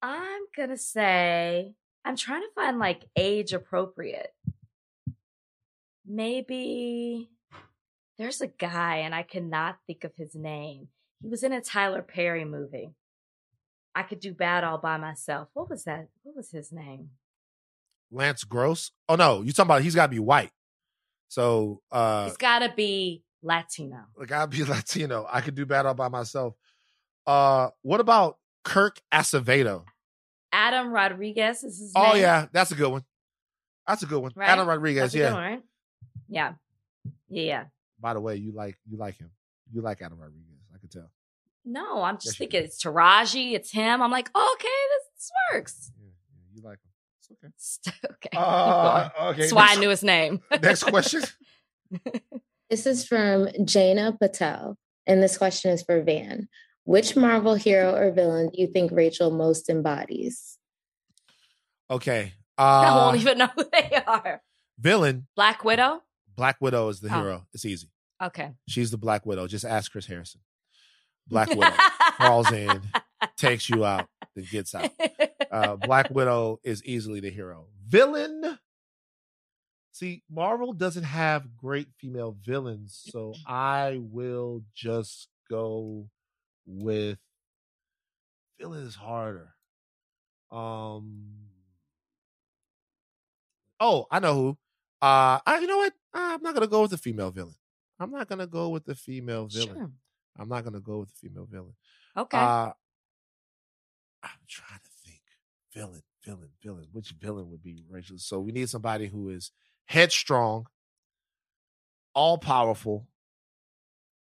I'm 0.02 0.42
going 0.56 0.70
to 0.70 0.78
say, 0.78 1.74
I'm 2.04 2.16
trying 2.16 2.42
to 2.42 2.48
find 2.56 2.80
like 2.80 3.04
age 3.16 3.54
appropriate. 3.54 4.34
Maybe 6.06 7.30
there's 8.18 8.42
a 8.42 8.48
guy, 8.48 8.98
and 8.98 9.14
I 9.16 9.24
cannot 9.24 9.78
think 9.88 10.04
of 10.04 10.16
his 10.16 10.36
name. 10.36 10.88
He 11.22 11.30
was 11.30 11.44
in 11.44 11.54
a 11.54 11.62
Tyler 11.62 12.02
Perry 12.02 12.46
movie. 12.46 12.96
I 13.94 14.04
could 14.04 14.20
do 14.20 14.34
bad 14.34 14.64
all 14.64 14.78
by 14.78 14.98
myself. 14.98 15.50
What 15.54 15.70
was 15.70 15.84
that? 15.84 16.08
What 16.24 16.36
was 16.36 16.52
his 16.52 16.72
name? 16.72 17.12
Lance 18.12 18.44
Gross. 18.44 18.92
Oh 19.08 19.16
no, 19.16 19.42
you 19.42 19.54
talking 19.54 19.68
about 19.68 19.84
he's 19.84 19.96
got 19.96 20.08
to 20.08 20.12
be 20.12 20.20
white. 20.20 20.52
So 21.32 21.82
uh, 21.94 22.26
He's 22.26 22.36
got 22.36 22.60
to 22.60 22.74
be 22.76 23.24
Latino. 23.42 24.00
like 24.18 24.34
I'd 24.34 24.50
be 24.50 24.64
Latino. 24.66 25.26
I 25.32 25.40
could 25.40 25.56
do 25.56 25.66
bad 25.66 25.86
all 25.86 25.94
by 25.94 26.10
myself. 26.10 26.56
Uh, 27.26 27.70
what 27.84 28.02
about 28.02 28.38
Kirk 28.66 29.00
Acevedo? 29.14 29.86
Adam 30.52 30.92
Rodriguez 30.92 31.64
is 31.64 31.80
his 31.80 31.94
Oh 31.96 32.12
name. 32.12 32.24
yeah, 32.24 32.48
that's 32.52 32.72
a 32.72 32.76
good 32.76 32.90
one. 32.92 33.06
That's 33.88 34.04
a 34.04 34.08
good 34.08 34.20
one. 34.20 34.34
Right? 34.36 34.50
Adam 34.50 34.68
Rodriguez. 34.68 35.16
Yeah. 35.16 35.32
one, 35.34 35.42
right? 35.42 35.62
Yeah. 36.28 36.54
Yeah, 37.30 37.44
yeah. 37.44 37.64
By 38.02 38.14
the 38.14 38.20
way, 38.20 38.36
you 38.36 38.52
like 38.52 38.78
you 38.90 38.98
like 38.98 39.18
him. 39.18 39.32
You 39.72 39.82
like 39.82 40.02
Adam 40.02 40.20
Rodriguez. 40.20 40.60
I 40.76 40.80
could 40.80 40.92
tell. 40.92 41.10
No, 41.64 42.02
I'm 42.02 42.16
just 42.16 42.26
Yes, 42.26 42.36
thinking 42.40 42.64
it's 42.66 42.84
Taraji, 42.84 43.54
it's 43.54 43.72
him. 43.72 44.02
I'm 44.02 44.12
like, 44.12 44.30
oh, 44.36 44.56
okay, 44.60 44.68
this, 44.68 45.08
this 45.16 45.32
works. 45.54 45.92
Yeah, 45.98 46.10
yeah, 46.36 46.42
you 46.56 46.62
like 46.62 46.80
him. 46.84 46.91
It's 47.44 47.80
okay. 47.88 47.98
Okay. 48.12 48.38
Uh, 48.38 49.10
okay. 49.22 49.42
That's 49.42 49.54
why 49.54 49.68
I 49.72 49.76
knew 49.78 49.90
his 49.90 50.04
name. 50.04 50.42
Next 50.62 50.84
question. 50.84 51.22
This 52.70 52.86
is 52.86 53.06
from 53.06 53.50
Jaina 53.66 54.14
Patel, 54.18 54.78
and 55.06 55.22
this 55.22 55.38
question 55.38 55.72
is 55.72 55.84
for 55.84 56.02
Van. 56.02 56.48
Which 56.86 57.18
Marvel 57.18 57.56
hero 57.56 57.94
or 57.94 58.12
villain 58.12 58.50
do 58.54 58.62
you 58.62 58.68
think 58.68 58.94
Rachel 58.94 59.30
most 59.30 59.70
embodies? 59.70 60.58
Okay. 61.90 62.34
I 62.58 62.88
Uh, 62.88 62.96
won't 62.96 63.18
even 63.18 63.38
know 63.40 63.50
who 63.56 63.66
they 63.72 64.02
are. 64.08 64.42
villain. 64.80 65.28
Black 65.36 65.66
Widow? 65.66 66.02
Black 66.38 66.58
Widow 66.62 66.88
is 66.88 67.02
the 67.02 67.10
Oh. 67.14 67.20
hero. 67.20 67.48
It's 67.54 67.66
easy. 67.66 67.90
Okay. 68.24 68.52
She's 68.70 68.90
the 68.92 68.98
Black 68.98 69.26
Widow. 69.26 69.48
Just 69.48 69.66
ask 69.66 69.92
Chris 69.92 70.06
Harrison. 70.06 70.40
Black 71.28 71.50
Widow 71.50 71.72
crawls 72.18 72.52
in, 72.54 72.82
takes 73.38 73.70
you 73.70 73.84
out, 73.84 74.08
then 74.36 74.46
gets 74.50 74.74
out. 74.76 74.92
Uh, 75.52 75.76
Black 75.88 76.10
Widow 76.10 76.60
is 76.64 76.84
easily 76.84 77.20
the 77.20 77.30
hero. 77.30 77.68
Villain. 77.88 78.58
See, 79.94 80.24
Marvel 80.30 80.74
doesn't 80.74 81.04
have 81.04 81.58
great 81.58 81.90
female 82.00 82.36
villains, 82.44 83.02
so 83.12 83.34
I 83.46 84.00
will 84.02 84.64
just 84.74 85.28
go 85.50 86.08
with 86.66 87.18
villain 88.60 88.86
is 88.86 88.96
harder. 88.96 89.54
Um. 90.52 91.28
Oh, 93.80 94.06
I 94.12 94.20
know 94.20 94.34
who. 94.34 94.50
Uh, 95.02 95.40
I 95.46 95.60
you 95.60 95.68
know 95.68 95.78
what? 95.78 95.94
I'm 96.14 96.42
not 96.42 96.54
gonna 96.54 96.68
go 96.68 96.84
with 96.84 96.92
the 96.92 96.98
female 96.98 97.32
villain. 97.32 97.56
I'm 98.00 98.12
not 98.12 98.28
gonna 98.28 98.48
go 98.48 98.70
with 98.70 98.86
the 98.86 98.96
female 98.96 99.48
villain. 99.48 99.76
Sure. 99.76 99.92
I'm 100.38 100.50
not 100.50 100.64
gonna 100.64 100.80
go 100.80 101.00
with 101.00 101.10
the 101.10 101.28
female 101.28 101.48
villain. 101.50 101.76
Okay. 102.16 102.38
Uh, 102.38 102.72
I'm 104.24 104.30
trying 104.48 104.80
to 104.80 104.90
think. 105.06 105.22
Villain, 105.74 106.04
villain, 106.24 106.50
villain. 106.64 106.88
Which 106.92 107.12
villain 107.12 107.50
would 107.50 107.64
be 107.64 107.84
Rachel? 107.90 108.18
So 108.18 108.40
we 108.40 108.52
need 108.52 108.70
somebody 108.70 109.08
who 109.08 109.30
is 109.30 109.52
headstrong, 109.86 110.68
all 112.14 112.38
powerful, 112.38 113.08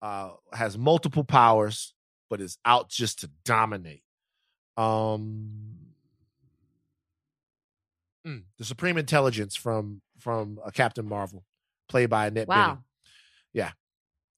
uh, 0.03 0.31
has 0.53 0.77
multiple 0.77 1.25
powers, 1.25 1.95
but 2.29 2.41
is 2.41 2.59
out 2.65 2.89
just 2.89 3.21
to 3.21 3.31
dominate. 3.45 4.03
Um, 4.77 5.77
mm, 8.27 8.43
the 8.59 8.65
Supreme 8.65 8.99
Intelligence 8.99 9.55
from 9.55 10.01
from 10.19 10.59
uh, 10.65 10.71
Captain 10.71 11.07
Marvel, 11.09 11.45
played 11.89 12.11
by 12.11 12.27
Annette 12.27 12.49
wow. 12.49 12.79
Yeah, 13.53 13.73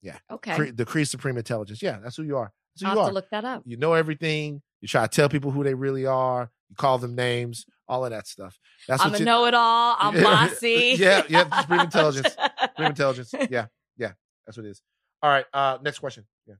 yeah. 0.01 0.17
Okay. 0.29 0.51
Kree- 0.51 0.75
the 0.75 0.85
Kree 0.85 1.07
Supreme 1.07 1.37
Intelligence. 1.37 1.81
Yeah, 1.81 1.99
that's 2.01 2.15
who 2.17 2.23
you 2.23 2.37
are. 2.37 2.51
That's 2.75 2.81
who 2.81 2.87
I'll 2.87 2.93
you 2.93 2.99
have 2.99 3.05
are. 3.05 3.09
to 3.09 3.13
look 3.15 3.29
that 3.31 3.45
up. 3.45 3.63
You 3.65 3.77
know 3.77 3.93
everything. 3.93 4.61
You 4.85 4.87
try 4.87 5.01
to 5.01 5.07
tell 5.07 5.29
people 5.29 5.49
who 5.49 5.63
they 5.63 5.73
really 5.73 6.05
are. 6.05 6.51
You 6.69 6.75
call 6.75 6.99
them 6.99 7.15
names. 7.15 7.65
All 7.87 8.05
of 8.05 8.11
that 8.11 8.27
stuff. 8.27 8.55
That's 8.87 9.01
I'm 9.01 9.09
what 9.09 9.15
a 9.19 9.23
you 9.23 9.25
know 9.25 9.45
it 9.47 9.55
all. 9.55 9.95
I'm 9.97 10.15
Yeah. 10.15 10.21
bossy. 10.23 10.93
Yeah, 10.95 11.23
yeah, 11.27 11.61
Supreme 11.61 11.79
Intelligence. 11.79 12.35
Supreme 12.61 12.89
Intelligence. 12.89 13.33
Yeah, 13.49 13.65
yeah. 13.97 14.11
That's 14.45 14.57
what 14.57 14.67
it 14.67 14.69
is. 14.69 14.83
All 15.23 15.31
right. 15.31 15.45
Uh, 15.51 15.79
next 15.81 15.97
question. 15.97 16.27
Yeah. 16.45 16.53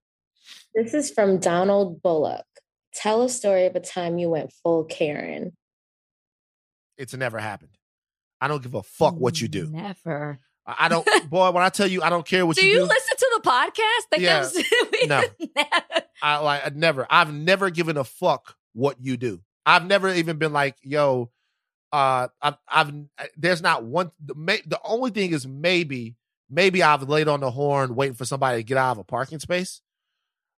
This 0.73 0.95
is 0.95 1.11
from 1.11 1.37
Donald 1.37 2.01
Bullock. 2.01 2.47
Tell 2.95 3.21
a 3.21 3.29
story 3.29 3.67
of 3.67 3.75
a 3.75 3.79
time 3.79 4.17
you 4.17 4.31
went 4.31 4.51
full 4.63 4.85
Karen. 4.85 5.55
It's 6.97 7.13
never 7.13 7.37
happened. 7.37 7.77
I 8.41 8.47
don't 8.47 8.63
give 8.63 8.73
a 8.73 8.81
fuck 8.81 9.13
what 9.13 9.39
you 9.39 9.47
do. 9.47 9.69
Never. 9.69 10.39
I 10.67 10.87
don't, 10.89 11.07
boy. 11.29 11.51
When 11.51 11.63
I 11.63 11.69
tell 11.69 11.87
you, 11.87 12.01
I 12.01 12.09
don't 12.09 12.25
care 12.25 12.45
what 12.45 12.57
you 12.57 12.63
Do 12.63 12.67
you 12.67 12.73
you 12.73 12.79
do. 12.79 12.85
listen 12.85 13.17
to 13.17 13.31
the 13.43 13.49
podcast? 13.49 14.11
Like 14.11 14.21
Yeah. 14.21 14.39
that 14.43 14.53
was- 14.53 15.07
No. 15.07 15.23
never- 15.55 16.05
I 16.21 16.37
like 16.39 16.65
I 16.65 16.69
never. 16.73 17.05
I've 17.09 17.33
never 17.33 17.69
given 17.69 17.97
a 17.97 18.03
fuck 18.03 18.55
what 18.73 18.97
you 18.99 19.17
do. 19.17 19.41
I've 19.65 19.85
never 19.85 20.09
even 20.13 20.37
been 20.37 20.53
like, 20.53 20.75
yo, 20.81 21.29
uh, 21.91 22.27
I've, 22.41 22.57
I've 22.67 22.91
there's 23.37 23.61
not 23.61 23.83
one. 23.83 24.11
The, 24.23 24.35
may, 24.35 24.61
the 24.65 24.79
only 24.83 25.11
thing 25.11 25.33
is 25.33 25.45
maybe, 25.47 26.15
maybe 26.49 26.81
I've 26.83 27.03
laid 27.07 27.27
on 27.27 27.39
the 27.41 27.51
horn 27.51 27.95
waiting 27.95 28.15
for 28.15 28.25
somebody 28.25 28.59
to 28.59 28.63
get 28.63 28.77
out 28.77 28.91
of 28.93 28.97
a 28.99 29.03
parking 29.03 29.39
space. 29.39 29.81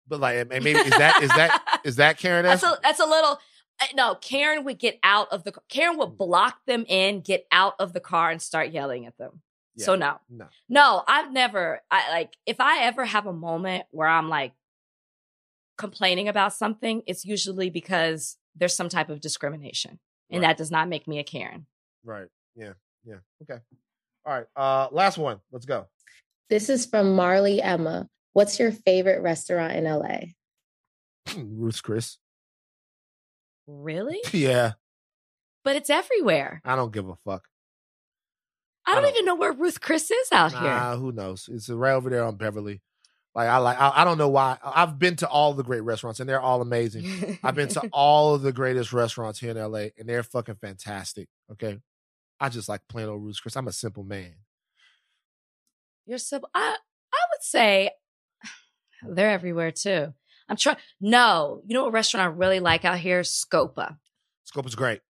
But 0.07 0.19
like, 0.21 0.37
and 0.37 0.49
maybe 0.49 0.71
is 0.71 0.89
that 0.97 1.21
is 1.23 1.29
that 1.29 1.79
is 1.83 1.95
that 1.97 2.17
Karen? 2.17 2.45
That's 2.45 2.63
a 2.63 2.77
that's 2.81 2.99
a 3.01 3.05
little. 3.05 3.39
uh, 3.81 3.85
No, 3.93 4.15
Karen 4.15 4.63
would 4.63 4.79
get 4.79 4.99
out 5.03 5.27
of 5.31 5.43
the. 5.43 5.53
Karen 5.69 5.97
would 5.97 6.17
block 6.17 6.59
them 6.65 6.85
in, 6.87 7.19
get 7.21 7.45
out 7.51 7.73
of 7.79 7.91
the 7.93 7.99
car, 7.99 8.29
and 8.31 8.41
start 8.41 8.69
yelling 8.71 9.05
at 9.05 9.17
them. 9.17 9.41
So 9.77 9.95
no, 9.95 10.17
no. 10.29 10.47
no, 10.69 11.03
I've 11.07 11.31
never. 11.31 11.81
I 11.91 12.09
like 12.11 12.33
if 12.45 12.59
I 12.59 12.83
ever 12.83 13.05
have 13.05 13.25
a 13.27 13.33
moment 13.33 13.85
where 13.91 14.07
I'm 14.07 14.27
like 14.29 14.53
complaining 15.77 16.27
about 16.27 16.53
something, 16.53 17.03
it's 17.05 17.25
usually 17.25 17.69
because 17.69 18.37
there's 18.55 18.75
some 18.75 18.89
type 18.89 19.09
of 19.09 19.21
discrimination, 19.21 19.99
and 20.31 20.41
Right. 20.41 20.47
that 20.49 20.57
does 20.57 20.71
not 20.71 20.89
make 20.89 21.07
me 21.07 21.19
a 21.19 21.23
Karen. 21.23 21.67
Right. 22.03 22.27
Yeah. 22.55 22.73
Yeah. 23.05 23.17
Okay. 23.43 23.61
All 24.25 24.33
right. 24.33 24.47
Uh, 24.55 24.87
last 24.91 25.17
one. 25.17 25.39
Let's 25.51 25.65
go. 25.65 25.87
This 26.49 26.69
is 26.69 26.85
from 26.85 27.15
Marley 27.15 27.61
Emma. 27.61 28.09
What's 28.33 28.57
your 28.59 28.71
favorite 28.71 29.21
restaurant 29.21 29.73
in 29.73 29.83
LA? 29.85 30.19
Ruth's 31.37 31.81
Chris. 31.81 32.17
Really? 33.67 34.19
Yeah. 34.33 34.73
But 35.63 35.75
it's 35.75 35.89
everywhere. 35.89 36.61
I 36.63 36.77
don't 36.77 36.93
give 36.93 37.09
a 37.09 37.17
fuck. 37.25 37.43
I 38.87 38.95
don't, 38.95 38.99
I 38.99 39.01
don't- 39.07 39.15
even 39.15 39.25
know 39.25 39.35
where 39.35 39.51
Ruth 39.53 39.81
Chris 39.81 40.09
is 40.09 40.31
out 40.31 40.53
here. 40.53 40.95
Who 40.97 41.11
knows? 41.11 41.49
It's 41.51 41.69
right 41.69 41.91
over 41.93 42.09
there 42.09 42.23
on 42.23 42.37
Beverly. 42.37 42.81
Like 43.35 43.49
I 43.49 43.57
like. 43.57 43.79
I, 43.79 43.91
I 43.97 44.03
don't 44.03 44.17
know 44.17 44.29
why. 44.29 44.57
I've 44.63 44.97
been 44.97 45.15
to 45.17 45.27
all 45.27 45.53
the 45.53 45.61
great 45.63 45.81
restaurants 45.81 46.19
and 46.19 46.27
they're 46.27 46.41
all 46.41 46.61
amazing. 46.61 47.37
I've 47.43 47.53
been 47.53 47.67
to 47.69 47.81
all 47.93 48.33
of 48.33 48.41
the 48.41 48.51
greatest 48.51 48.93
restaurants 48.93 49.39
here 49.39 49.51
in 49.51 49.57
LA 49.57 49.89
and 49.99 50.07
they're 50.09 50.23
fucking 50.23 50.55
fantastic. 50.55 51.27
Okay. 51.51 51.77
I 52.39 52.49
just 52.49 52.67
like 52.69 52.81
plain 52.89 53.07
old 53.07 53.23
Ruth's 53.23 53.39
Chris. 53.39 53.55
I'm 53.55 53.67
a 53.67 53.71
simple 53.71 54.03
man. 54.03 54.33
You're 56.07 56.17
so 56.17 56.39
I 56.55 56.77
I 57.13 57.19
would 57.31 57.41
say 57.43 57.91
they're 59.07 59.29
everywhere 59.31 59.71
too. 59.71 60.13
I'm 60.49 60.55
trying. 60.55 60.77
No, 61.01 61.61
you 61.67 61.73
know 61.75 61.83
what 61.83 61.93
restaurant 61.93 62.23
I 62.25 62.33
really 62.35 62.59
like 62.61 62.85
out 62.85 62.97
here? 62.99 63.21
Scopa. 63.21 63.97
Scopa's 64.51 64.75
great. 64.75 65.01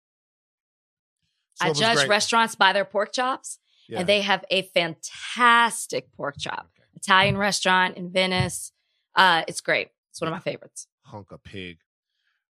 I 1.61 1.73
judge 1.73 1.97
great. 1.97 2.09
restaurants 2.09 2.55
by 2.55 2.73
their 2.73 2.85
pork 2.85 3.13
chops, 3.13 3.59
Yeah. 3.89 3.99
and 3.99 4.09
they 4.09 4.21
have 4.21 4.43
a 4.51 4.63
fantastic 4.63 6.11
pork 6.13 6.35
chop. 6.37 6.69
Italian 6.95 7.37
restaurant 7.37 7.95
in 7.97 8.11
Venice. 8.11 8.71
Uh, 9.15 9.43
it's 9.47 9.61
great. 9.61 9.89
It's 10.11 10.19
one 10.21 10.27
of 10.27 10.33
my 10.33 10.39
favorites. 10.39 10.87
hunk 11.03 11.31
of 11.31 11.43
pig. 11.43 11.77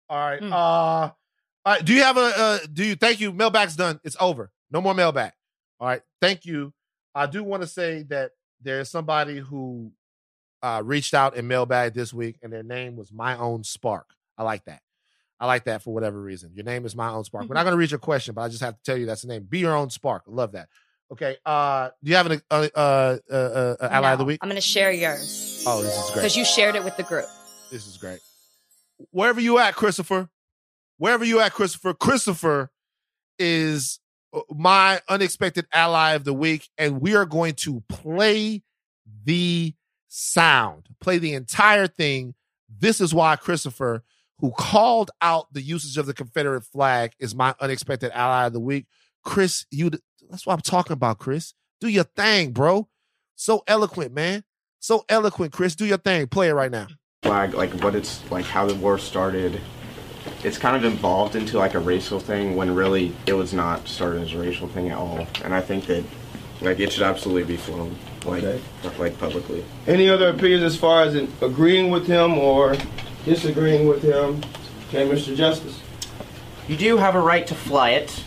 All 0.08 0.18
right. 0.18 0.40
Mm. 0.40 0.52
Uh, 0.52 0.54
all 0.56 1.12
right. 1.66 1.84
Do 1.84 1.92
you 1.92 2.02
have 2.02 2.16
a? 2.16 2.32
Uh, 2.36 2.58
do 2.72 2.84
you? 2.84 2.94
Thank 2.94 3.20
you. 3.20 3.32
Mailbag's 3.32 3.76
done. 3.76 4.00
It's 4.04 4.16
over. 4.20 4.50
No 4.70 4.80
more 4.80 4.94
mailbag. 4.94 5.32
All 5.80 5.88
right. 5.88 6.02
Thank 6.20 6.44
you. 6.44 6.72
I 7.14 7.26
do 7.26 7.42
want 7.42 7.62
to 7.62 7.66
say 7.68 8.02
that 8.04 8.32
there's 8.62 8.88
somebody 8.90 9.38
who 9.38 9.92
uh, 10.62 10.82
reached 10.84 11.12
out 11.12 11.36
in 11.36 11.48
mailbag 11.48 11.94
this 11.94 12.12
week, 12.14 12.38
and 12.42 12.52
their 12.52 12.62
name 12.62 12.96
was 12.96 13.12
my 13.12 13.36
own 13.36 13.64
spark. 13.64 14.10
I 14.38 14.42
like 14.44 14.64
that. 14.66 14.80
I 15.38 15.46
like 15.46 15.64
that 15.64 15.82
for 15.82 15.92
whatever 15.92 16.20
reason. 16.20 16.52
Your 16.54 16.64
name 16.64 16.86
is 16.86 16.94
my 16.96 17.10
own 17.10 17.24
spark. 17.24 17.48
We're 17.48 17.54
not 17.54 17.64
going 17.64 17.72
to 17.72 17.78
read 17.78 17.90
your 17.90 17.98
question, 17.98 18.34
but 18.34 18.42
I 18.42 18.48
just 18.48 18.62
have 18.62 18.74
to 18.74 18.82
tell 18.84 18.96
you 18.96 19.04
that's 19.06 19.22
the 19.22 19.28
name. 19.28 19.42
Be 19.48 19.58
your 19.58 19.76
own 19.76 19.90
spark. 19.90 20.22
Love 20.26 20.52
that. 20.52 20.68
Okay. 21.12 21.36
Uh, 21.46 21.90
do 22.02 22.10
you 22.10 22.16
have 22.16 22.30
an 22.30 22.42
uh, 22.50 22.68
uh, 22.74 23.16
uh, 23.30 23.34
uh, 23.80 23.88
ally 23.90 24.12
of 24.12 24.18
the 24.18 24.24
week? 24.24 24.40
I'm 24.42 24.48
going 24.48 24.56
to 24.56 24.60
share 24.60 24.90
yours 24.90 25.62
Oh, 25.66 25.82
this 25.82 25.94
is 25.96 26.02
great. 26.06 26.14
because 26.14 26.36
you 26.36 26.44
shared 26.44 26.74
it 26.74 26.84
with 26.84 26.96
the 26.96 27.02
group. 27.04 27.26
This 27.70 27.86
is 27.86 27.96
great. 27.96 28.18
Wherever 29.10 29.40
you 29.40 29.58
at, 29.58 29.74
Christopher, 29.74 30.28
wherever 30.98 31.24
you 31.24 31.40
at, 31.40 31.52
Christopher, 31.52 31.94
Christopher 31.94 32.70
is 33.38 34.00
uh, 34.32 34.40
my 34.50 35.00
unexpected 35.08 35.66
ally 35.72 36.14
of 36.14 36.24
the 36.24 36.32
week, 36.34 36.68
and 36.78 37.00
we 37.00 37.14
are 37.14 37.26
going 37.26 37.54
to 37.54 37.82
play 37.88 38.62
the 39.24 39.74
sound, 40.08 40.88
play 41.00 41.18
the 41.18 41.34
entire 41.34 41.86
thing. 41.86 42.34
This 42.68 43.00
is 43.00 43.14
why 43.14 43.36
Christopher, 43.36 44.02
who 44.38 44.50
called 44.50 45.10
out 45.20 45.52
the 45.52 45.62
usage 45.62 45.98
of 45.98 46.06
the 46.06 46.14
Confederate 46.14 46.62
flag, 46.64 47.12
is 47.20 47.34
my 47.34 47.54
unexpected 47.60 48.10
ally 48.12 48.46
of 48.46 48.52
the 48.52 48.60
week. 48.60 48.86
Chris, 49.24 49.66
you 49.70 49.90
that's 50.30 50.46
what 50.46 50.54
I'm 50.54 50.60
talking 50.60 50.92
about, 50.92 51.18
Chris. 51.18 51.54
Do 51.80 51.88
your 51.88 52.04
thing, 52.04 52.52
bro. 52.52 52.88
So 53.34 53.62
eloquent, 53.66 54.12
man. 54.14 54.44
So 54.80 55.04
eloquent, 55.08 55.52
Chris. 55.52 55.74
Do 55.74 55.84
your 55.86 55.98
thing. 55.98 56.26
Play 56.28 56.48
it 56.48 56.54
right 56.54 56.70
now. 56.70 56.86
flag, 57.22 57.54
like 57.54 57.72
what 57.82 57.94
it's 57.94 58.28
like, 58.30 58.44
how 58.44 58.66
the 58.66 58.74
war 58.74 58.98
started. 58.98 59.60
It's 60.42 60.58
kind 60.58 60.76
of 60.76 60.84
evolved 60.84 61.36
into 61.36 61.58
like 61.58 61.74
a 61.74 61.78
racial 61.78 62.20
thing 62.20 62.56
when 62.56 62.74
really 62.74 63.14
it 63.26 63.32
was 63.32 63.52
not 63.52 63.86
started 63.88 64.22
as 64.22 64.32
a 64.32 64.38
racial 64.38 64.68
thing 64.68 64.88
at 64.90 64.98
all. 64.98 65.26
And 65.44 65.54
I 65.54 65.60
think 65.60 65.86
that 65.86 66.04
like 66.60 66.80
it 66.80 66.92
should 66.92 67.02
absolutely 67.02 67.44
be 67.44 67.56
flown, 67.56 67.96
like 68.24 68.42
Okay. 68.42 68.60
like 68.98 69.18
publicly. 69.18 69.64
Any 69.86 70.08
other 70.08 70.28
opinions 70.30 70.62
as 70.64 70.76
far 70.76 71.02
as 71.02 71.14
agreeing 71.42 71.90
with 71.90 72.06
him 72.06 72.38
or 72.38 72.76
disagreeing 73.24 73.86
with 73.88 74.02
him? 74.02 74.42
Okay, 74.88 75.08
Mr. 75.08 75.34
Justice. 75.36 75.80
You 76.68 76.76
do 76.76 76.96
have 76.96 77.14
a 77.14 77.20
right 77.20 77.46
to 77.46 77.54
fly 77.54 77.90
it. 77.90 78.22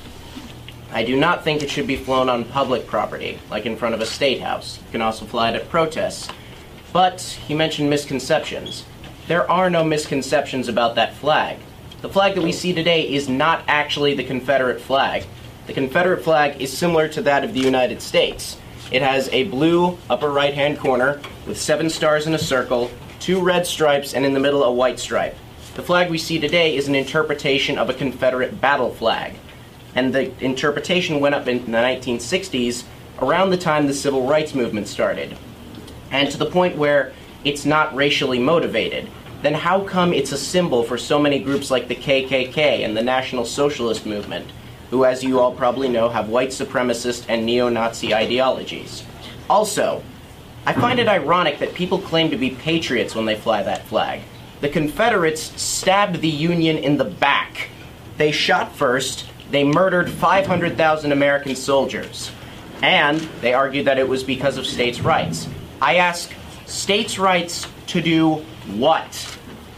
I 0.99 1.03
do 1.05 1.15
not 1.15 1.45
think 1.45 1.63
it 1.63 1.69
should 1.69 1.87
be 1.87 1.95
flown 1.95 2.27
on 2.27 2.43
public 2.43 2.85
property, 2.85 3.39
like 3.49 3.65
in 3.65 3.77
front 3.77 3.95
of 3.95 4.01
a 4.01 4.05
state 4.05 4.41
house. 4.41 4.79
You 4.85 4.91
can 4.91 5.01
also 5.01 5.23
fly 5.23 5.49
it 5.49 5.55
at 5.55 5.69
protests. 5.69 6.27
But 6.91 7.21
he 7.21 7.53
mentioned 7.53 7.89
misconceptions. 7.89 8.83
There 9.29 9.49
are 9.49 9.69
no 9.69 9.85
misconceptions 9.85 10.67
about 10.67 10.95
that 10.95 11.13
flag. 11.13 11.59
The 12.01 12.09
flag 12.09 12.35
that 12.35 12.43
we 12.43 12.51
see 12.51 12.73
today 12.73 13.09
is 13.09 13.29
not 13.29 13.63
actually 13.69 14.13
the 14.13 14.25
Confederate 14.25 14.81
flag. 14.81 15.23
The 15.67 15.73
Confederate 15.73 16.21
flag 16.21 16.61
is 16.61 16.77
similar 16.77 17.07
to 17.07 17.21
that 17.21 17.45
of 17.45 17.53
the 17.53 17.61
United 17.61 18.01
States. 18.01 18.57
It 18.91 19.01
has 19.01 19.29
a 19.29 19.45
blue 19.45 19.97
upper 20.09 20.29
right 20.29 20.53
hand 20.53 20.79
corner 20.79 21.21
with 21.47 21.61
seven 21.61 21.89
stars 21.89 22.27
in 22.27 22.33
a 22.33 22.37
circle, 22.37 22.91
two 23.21 23.39
red 23.39 23.65
stripes, 23.65 24.13
and 24.13 24.25
in 24.25 24.33
the 24.33 24.39
middle 24.41 24.65
a 24.65 24.73
white 24.73 24.99
stripe. 24.99 25.37
The 25.75 25.81
flag 25.81 26.09
we 26.09 26.17
see 26.17 26.39
today 26.39 26.75
is 26.75 26.89
an 26.89 26.95
interpretation 26.95 27.77
of 27.77 27.89
a 27.89 27.93
Confederate 27.93 28.59
battle 28.59 28.93
flag. 28.93 29.35
And 29.99 30.15
the 30.15 30.31
interpretation 30.41 31.19
went 31.19 31.35
up 31.35 31.49
in 31.49 31.65
the 31.65 31.77
1960s 31.77 32.85
around 33.21 33.49
the 33.49 33.57
time 33.57 33.85
the 33.85 33.93
civil 33.93 34.25
rights 34.25 34.55
movement 34.55 34.87
started. 34.87 35.35
And 36.09 36.31
to 36.31 36.37
the 36.37 36.45
point 36.45 36.77
where 36.77 37.11
it's 37.43 37.65
not 37.65 37.93
racially 37.93 38.39
motivated. 38.39 39.09
Then 39.41 39.55
how 39.55 39.81
come 39.81 40.13
it's 40.13 40.31
a 40.31 40.37
symbol 40.37 40.83
for 40.83 40.97
so 40.97 41.19
many 41.19 41.39
groups 41.39 41.69
like 41.69 41.89
the 41.89 41.97
KKK 41.97 42.85
and 42.85 42.95
the 42.95 43.03
National 43.03 43.43
Socialist 43.43 44.05
Movement, 44.05 44.49
who, 44.89 45.03
as 45.03 45.21
you 45.21 45.41
all 45.41 45.53
probably 45.53 45.89
know, 45.89 46.07
have 46.07 46.29
white 46.29 46.51
supremacist 46.51 47.25
and 47.27 47.45
neo 47.45 47.67
Nazi 47.67 48.13
ideologies? 48.13 49.03
Also, 49.49 50.01
I 50.65 50.71
find 50.71 50.99
it 50.99 51.09
ironic 51.09 51.59
that 51.59 51.73
people 51.73 51.99
claim 51.99 52.31
to 52.31 52.37
be 52.37 52.51
patriots 52.51 53.15
when 53.15 53.25
they 53.25 53.35
fly 53.35 53.63
that 53.63 53.85
flag. 53.87 54.21
The 54.61 54.69
Confederates 54.69 55.61
stabbed 55.61 56.21
the 56.21 56.29
Union 56.29 56.77
in 56.77 56.95
the 56.95 57.03
back. 57.03 57.67
They 58.15 58.31
shot 58.31 58.73
first, 58.73 59.25
they 59.51 59.63
murdered 59.63 60.09
500,000 60.09 61.11
American 61.11 61.55
soldiers. 61.55 62.31
And 62.81 63.19
they 63.41 63.53
argued 63.53 63.87
that 63.87 63.97
it 63.97 64.07
was 64.07 64.23
because 64.23 64.57
of 64.57 64.65
states' 64.65 65.01
rights. 65.01 65.47
I 65.81 65.95
ask, 65.95 66.31
states' 66.65 67.19
rights 67.19 67.67
to 67.87 68.01
do 68.01 68.35
what? 68.75 69.15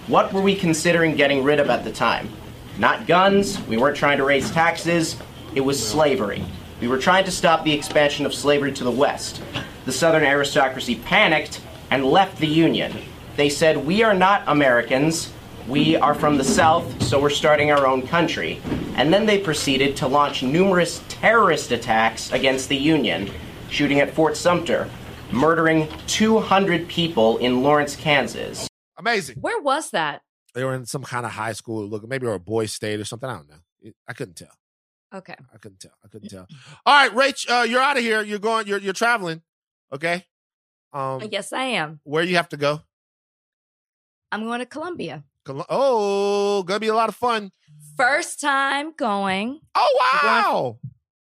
What 0.07 0.33
were 0.33 0.41
we 0.41 0.55
considering 0.55 1.15
getting 1.15 1.43
rid 1.43 1.59
of 1.59 1.69
at 1.69 1.83
the 1.83 1.91
time? 1.91 2.29
Not 2.77 3.07
guns, 3.07 3.61
we 3.67 3.77
weren't 3.77 3.97
trying 3.97 4.17
to 4.17 4.23
raise 4.23 4.51
taxes, 4.51 5.17
it 5.55 5.61
was 5.61 5.85
slavery. 5.85 6.43
We 6.79 6.87
were 6.87 6.97
trying 6.97 7.25
to 7.25 7.31
stop 7.31 7.63
the 7.63 7.73
expansion 7.73 8.25
of 8.25 8.33
slavery 8.33 8.71
to 8.73 8.83
the 8.83 8.91
West. 8.91 9.41
The 9.85 9.91
Southern 9.91 10.23
aristocracy 10.23 10.95
panicked 10.95 11.61
and 11.89 12.05
left 12.05 12.39
the 12.39 12.47
Union. 12.47 12.97
They 13.35 13.49
said, 13.49 13.85
We 13.85 14.03
are 14.03 14.13
not 14.13 14.43
Americans, 14.47 15.31
we 15.67 15.95
are 15.95 16.13
from 16.13 16.37
the 16.37 16.43
South, 16.43 17.01
so 17.03 17.21
we're 17.21 17.29
starting 17.29 17.71
our 17.71 17.85
own 17.87 18.05
country. 18.07 18.61
And 18.95 19.13
then 19.13 19.25
they 19.25 19.39
proceeded 19.39 19.95
to 19.97 20.07
launch 20.07 20.43
numerous 20.43 21.03
terrorist 21.07 21.71
attacks 21.71 22.31
against 22.31 22.69
the 22.69 22.77
Union, 22.77 23.29
shooting 23.69 23.99
at 23.99 24.13
Fort 24.13 24.35
Sumter, 24.37 24.89
murdering 25.31 25.87
200 26.07 26.87
people 26.87 27.37
in 27.37 27.63
Lawrence, 27.63 27.95
Kansas. 27.95 28.67
Amazing. 28.97 29.37
Where 29.39 29.61
was 29.61 29.91
that? 29.91 30.21
They 30.53 30.63
were 30.63 30.73
in 30.73 30.85
some 30.85 31.03
kind 31.03 31.25
of 31.25 31.31
high 31.31 31.53
school, 31.53 31.85
look, 31.87 32.07
maybe 32.07 32.27
or 32.27 32.33
a 32.33 32.39
boys' 32.39 32.73
state 32.73 32.99
or 32.99 33.05
something. 33.05 33.29
I 33.29 33.35
don't 33.35 33.49
know. 33.49 33.91
I 34.07 34.13
couldn't 34.13 34.35
tell. 34.35 34.55
Okay. 35.13 35.35
I 35.53 35.57
couldn't 35.57 35.79
tell. 35.79 35.91
I 36.03 36.07
couldn't 36.07 36.29
tell. 36.29 36.47
All 36.85 36.95
right, 36.95 37.11
Rach, 37.11 37.49
uh, 37.49 37.63
you're 37.63 37.81
out 37.81 37.97
of 37.97 38.03
here. 38.03 38.21
You're 38.21 38.39
going. 38.39 38.67
You're 38.67 38.79
you're 38.79 38.93
traveling. 38.93 39.41
Okay. 39.91 40.25
Um, 40.93 41.21
yes, 41.31 41.53
I 41.53 41.63
am. 41.63 41.99
where 42.03 42.23
you 42.23 42.35
have 42.35 42.49
to 42.49 42.57
go? 42.57 42.81
I'm 44.31 44.43
going 44.43 44.59
to 44.59 44.65
Colombia. 44.65 45.23
Oh, 45.47 46.63
gonna 46.63 46.79
be 46.79 46.87
a 46.87 46.95
lot 46.95 47.09
of 47.09 47.15
fun. 47.15 47.51
First 47.97 48.39
time 48.39 48.93
going. 48.97 49.59
Oh 49.75 49.97
wow! 49.99 50.79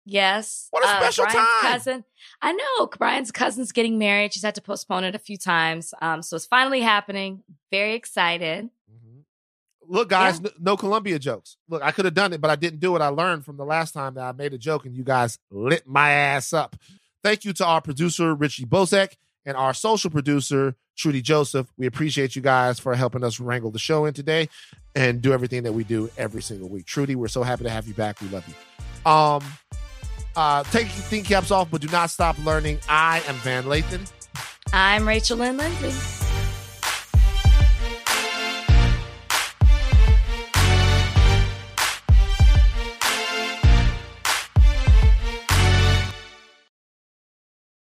Yes. 0.06 0.68
What 0.72 0.84
a 0.86 0.88
Uh, 0.88 1.00
special 1.00 1.26
Brian's 1.26 1.50
time. 1.62 1.72
Cousin. 1.72 2.04
I 2.42 2.52
know 2.54 2.88
Brian's 2.88 3.32
cousin's 3.32 3.72
getting 3.72 3.98
married. 3.98 4.34
She's 4.34 4.44
had 4.44 4.56
to 4.56 4.62
postpone 4.62 5.04
it 5.04 5.16
a 5.16 5.20
few 5.20 5.38
times. 5.38 5.94
Um, 6.02 6.22
so 6.22 6.36
it's 6.36 6.46
finally 6.46 6.82
happening. 6.82 7.44
Very 7.72 7.94
excited. 7.94 8.70
Look, 9.88 10.10
guys, 10.10 10.40
n- 10.40 10.48
no 10.60 10.76
Colombia 10.76 11.20
jokes. 11.20 11.58
Look, 11.70 11.84
I 11.84 11.92
could 11.92 12.06
have 12.06 12.16
done 12.16 12.34
it, 12.34 12.42
but 12.42 12.50
I 12.50 12.56
didn't 12.56 12.80
do 12.80 12.96
it. 12.96 13.02
I 13.04 13.10
learned 13.10 13.46
from 13.46 13.58
the 13.58 13.66
last 13.66 13.92
time 13.94 14.16
that 14.16 14.24
I 14.24 14.32
made 14.32 14.52
a 14.54 14.58
joke 14.58 14.86
and 14.88 14.96
you 14.96 15.04
guys 15.04 15.38
lit 15.52 15.86
my 15.86 16.10
ass 16.10 16.54
up. 16.54 16.76
Thank 17.24 17.46
you 17.46 17.54
to 17.54 17.66
our 17.66 17.82
producer, 17.82 18.34
Richie 18.34 18.66
Bozek, 18.66 19.14
and 19.46 19.56
our 19.56 19.76
social 19.76 20.10
producer, 20.10 20.76
Trudy 20.96 21.22
Joseph. 21.22 21.68
We 21.78 21.86
appreciate 21.86 22.36
you 22.36 22.42
guys 22.42 22.80
for 22.80 22.96
helping 22.96 23.24
us 23.24 23.40
wrangle 23.40 23.72
the 23.72 23.80
show 23.80 24.06
in 24.06 24.14
today 24.14 24.50
and 24.96 25.22
do 25.22 25.34
everything 25.34 25.64
that 25.64 25.74
we 25.74 25.84
do 25.84 26.10
every 26.18 26.42
single 26.42 26.70
week. 26.70 26.86
Trudy, 26.86 27.16
we're 27.16 27.28
so 27.28 27.44
happy 27.44 27.64
to 27.64 27.70
have 27.70 27.88
you 27.88 27.94
back. 27.94 28.22
We 28.22 28.30
love 28.30 28.48
you. 28.48 29.12
Um, 29.12 29.44
uh, 30.36 30.64
take 30.66 30.84
your 30.84 31.04
thinking 31.04 31.28
caps 31.28 31.52
off, 31.52 31.70
but 31.70 31.82
do 31.82 31.88
not 31.88 32.10
stop 32.10 32.38
learning. 32.44 32.80
I 32.90 33.22
am 33.28 33.36
Van 33.36 33.64
Lathan. 33.66 34.12
I'm 34.74 35.08
Rachel 35.08 35.38
Lynn 35.38 35.58
Lindsay. 35.58 36.25